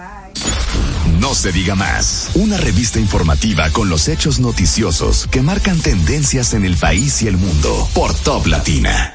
No 1.21 1.35
se 1.35 1.53
diga 1.53 1.75
más. 1.75 2.31
Una 2.35 2.59
revista 2.59 2.99
informativa 2.99 3.71
con 3.71 3.89
los 3.89 4.09
hechos 4.09 4.41
noticiosos 4.41 5.27
que 5.29 5.41
marcan 5.41 5.81
tendencias 5.81 6.53
en 6.55 6.65
el 6.65 6.77
país 6.77 7.23
y 7.23 7.29
el 7.29 7.37
mundo 7.37 7.89
por 7.95 8.15
Top 8.15 8.47
Latina. 8.47 9.15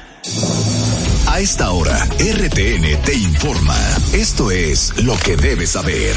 A 1.26 1.40
esta 1.40 1.70
hora, 1.70 2.06
RTN 2.18 3.02
te 3.04 3.14
informa. 3.14 3.76
Esto 4.12 4.50
es 4.50 4.92
lo 5.02 5.16
que 5.16 5.36
debes 5.36 5.70
saber. 5.70 6.14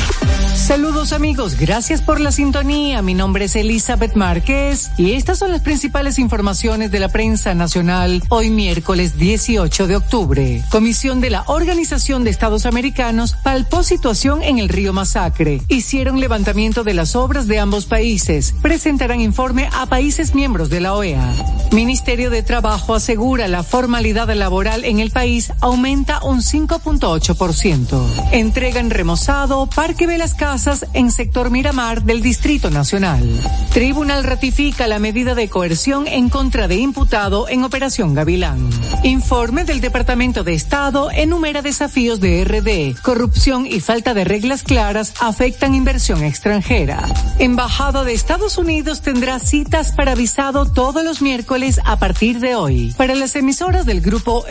Saludos 0.55 1.13
amigos, 1.13 1.55
gracias 1.59 2.01
por 2.01 2.19
la 2.19 2.31
sintonía. 2.31 3.01
Mi 3.01 3.13
nombre 3.13 3.45
es 3.45 3.55
Elizabeth 3.55 4.15
Márquez 4.15 4.91
y 4.97 5.13
estas 5.13 5.39
son 5.39 5.51
las 5.51 5.61
principales 5.61 6.19
informaciones 6.19 6.89
de 6.89 6.99
la 6.99 7.09
prensa 7.09 7.53
nacional 7.53 8.23
hoy 8.29 8.49
miércoles 8.49 9.17
18 9.17 9.87
de 9.87 9.95
octubre. 9.95 10.63
Comisión 10.71 11.21
de 11.21 11.29
la 11.29 11.43
Organización 11.47 12.23
de 12.23 12.29
Estados 12.29 12.65
Americanos 12.65 13.35
palpó 13.43 13.83
situación 13.83 14.41
en 14.41 14.57
el 14.57 14.69
río 14.69 14.93
Masacre. 14.93 15.61
Hicieron 15.67 16.19
levantamiento 16.19 16.83
de 16.83 16.93
las 16.93 17.15
obras 17.15 17.47
de 17.47 17.59
ambos 17.59 17.85
países. 17.85 18.55
Presentarán 18.61 19.21
informe 19.21 19.69
a 19.73 19.85
países 19.85 20.33
miembros 20.33 20.69
de 20.69 20.81
la 20.81 20.93
OEA. 20.93 21.33
Ministerio 21.71 22.29
de 22.29 22.43
Trabajo 22.43 22.95
asegura 22.95 23.47
la 23.47 23.63
formalidad 23.63 24.29
laboral 24.33 24.85
en 24.85 24.92
el 24.99 25.11
país 25.11 25.51
aumenta 25.61 26.23
un 26.23 26.41
5.8%. 26.41 28.29
Entregan 28.31 28.89
remozado 28.89 29.67
Parque 29.67 30.07
de 30.07 30.17
las 30.17 30.33
Casas 30.33 30.85
en 30.93 31.11
sector 31.11 31.49
Miramar 31.49 32.03
del 32.03 32.21
Distrito 32.21 32.69
Nacional. 32.69 33.27
Tribunal 33.73 34.23
ratifica 34.23 34.87
la 34.87 34.99
medida 34.99 35.35
de 35.35 35.49
coerción 35.49 36.07
en 36.07 36.29
contra 36.29 36.67
de 36.67 36.75
imputado 36.75 37.47
en 37.49 37.63
Operación 37.63 38.13
Gavilán. 38.13 38.69
Informe 39.03 39.63
del 39.63 39.81
Departamento 39.81 40.43
de 40.43 40.53
Estado 40.53 41.09
enumera 41.11 41.61
desafíos 41.61 42.19
de 42.19 42.43
RD. 42.43 43.01
Corrupción 43.01 43.65
y 43.65 43.79
falta 43.79 44.13
de 44.13 44.23
reglas 44.23 44.63
claras 44.63 45.13
afectan 45.19 45.75
inversión 45.75 46.23
extranjera. 46.23 47.03
Embajada 47.39 48.03
de 48.03 48.13
Estados 48.13 48.57
Unidos 48.57 49.01
tendrá 49.01 49.39
citas 49.39 49.91
para 49.91 50.15
visado 50.15 50.71
todos 50.71 51.03
los 51.03 51.21
miércoles 51.21 51.79
a 51.85 51.97
partir 51.97 52.39
de 52.39 52.55
hoy. 52.55 52.93
Para 52.97 53.15
las 53.15 53.35
emisoras 53.35 53.85
del 53.85 54.01
grupo 54.01 54.45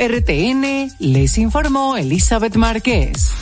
Les 0.98 1.36
informó 1.36 1.98
Elizabeth 1.98 2.56
Márquez. 2.56 3.32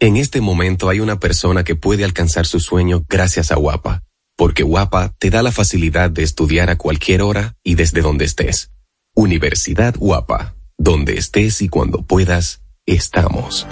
En 0.00 0.16
este 0.16 0.40
momento 0.40 0.88
hay 0.88 0.98
una 0.98 1.20
persona 1.20 1.62
que 1.62 1.76
puede 1.76 2.02
alcanzar 2.02 2.44
su 2.44 2.58
sueño 2.58 3.04
gracias 3.08 3.52
a 3.52 3.54
Guapa, 3.54 4.02
porque 4.36 4.64
Guapa 4.64 5.14
te 5.20 5.30
da 5.30 5.44
la 5.44 5.52
facilidad 5.52 6.10
de 6.10 6.24
estudiar 6.24 6.68
a 6.68 6.76
cualquier 6.76 7.22
hora 7.22 7.54
y 7.62 7.76
desde 7.76 8.00
donde 8.00 8.24
estés. 8.24 8.72
Universidad 9.14 9.94
Guapa, 9.96 10.56
donde 10.76 11.18
estés 11.18 11.62
y 11.62 11.68
cuando 11.68 12.02
puedas, 12.02 12.62
estamos. 12.84 13.64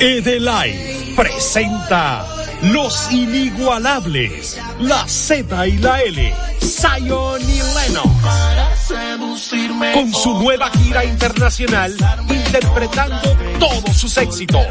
Edelai 0.00 1.14
presenta 1.16 2.41
Los 2.62 3.10
Inigualables, 3.10 4.56
la 4.78 5.06
Z 5.08 5.66
y 5.66 5.78
la 5.78 6.00
L, 6.00 6.34
Zion 6.60 7.42
y 7.42 7.60
Lennox. 7.60 8.08
Con 9.92 10.14
su 10.14 10.38
nueva 10.38 10.70
gira 10.70 11.04
internacional, 11.04 11.94
interpretando 12.28 13.36
todos 13.58 13.96
sus 13.96 14.16
éxitos, 14.16 14.64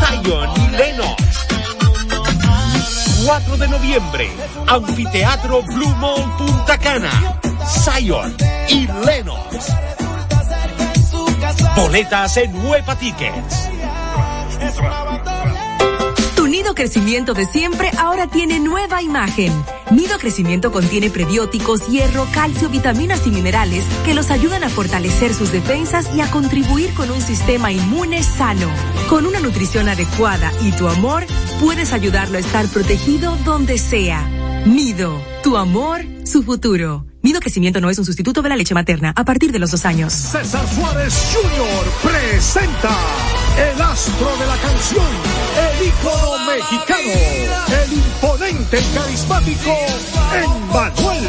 Zion 0.00 0.50
y 0.56 0.76
Lennox. 0.76 1.22
4 3.26 3.56
de 3.56 3.68
noviembre, 3.68 4.30
Anfiteatro 4.66 5.62
Blue 5.62 5.94
Mall 5.96 6.36
Punta 6.38 6.78
Cana, 6.78 7.38
Zion 7.66 8.34
y 8.68 8.86
Lennox. 9.04 9.72
Boletas 11.76 12.36
en 12.38 12.52
Nueva 12.62 12.96
Tickets. 12.96 13.68
Crecimiento 16.74 17.34
de 17.34 17.46
siempre 17.46 17.90
ahora 17.98 18.26
tiene 18.26 18.58
nueva 18.58 19.00
imagen. 19.00 19.52
Nido 19.92 20.18
crecimiento 20.18 20.72
contiene 20.72 21.08
prebióticos, 21.08 21.86
hierro, 21.86 22.26
calcio, 22.32 22.68
vitaminas 22.68 23.26
y 23.26 23.30
minerales 23.30 23.84
que 24.04 24.12
los 24.12 24.30
ayudan 24.30 24.64
a 24.64 24.68
fortalecer 24.68 25.32
sus 25.34 25.52
defensas 25.52 26.08
y 26.14 26.20
a 26.20 26.30
contribuir 26.30 26.92
con 26.94 27.10
un 27.10 27.20
sistema 27.20 27.70
inmune 27.70 28.22
sano. 28.22 28.68
Con 29.08 29.24
una 29.24 29.38
nutrición 29.38 29.88
adecuada 29.88 30.52
y 30.62 30.72
tu 30.72 30.88
amor, 30.88 31.24
puedes 31.60 31.92
ayudarlo 31.92 32.38
a 32.38 32.40
estar 32.40 32.66
protegido 32.66 33.36
donde 33.44 33.78
sea. 33.78 34.28
Nido, 34.66 35.22
tu 35.42 35.56
amor, 35.56 36.00
su 36.24 36.42
futuro. 36.42 37.06
Nido 37.22 37.40
crecimiento 37.40 37.80
no 37.80 37.88
es 37.88 37.98
un 37.98 38.04
sustituto 38.04 38.42
de 38.42 38.48
la 38.48 38.56
leche 38.56 38.74
materna 38.74 39.12
a 39.14 39.24
partir 39.24 39.52
de 39.52 39.58
los 39.58 39.70
dos 39.70 39.86
años. 39.86 40.12
César 40.12 40.66
Suárez 40.74 41.14
Jr. 41.32 42.12
presenta 42.12 42.98
el 43.56 43.80
astro 43.80 44.36
de 44.36 44.46
la 44.46 44.56
canción, 44.56 45.06
el 45.56 45.86
ícono 45.86 46.38
mexicano, 46.46 47.12
el 47.82 47.92
imponente 47.92 48.80
y 48.80 48.94
carismático 48.94 49.76
Emmanuel. 50.34 51.24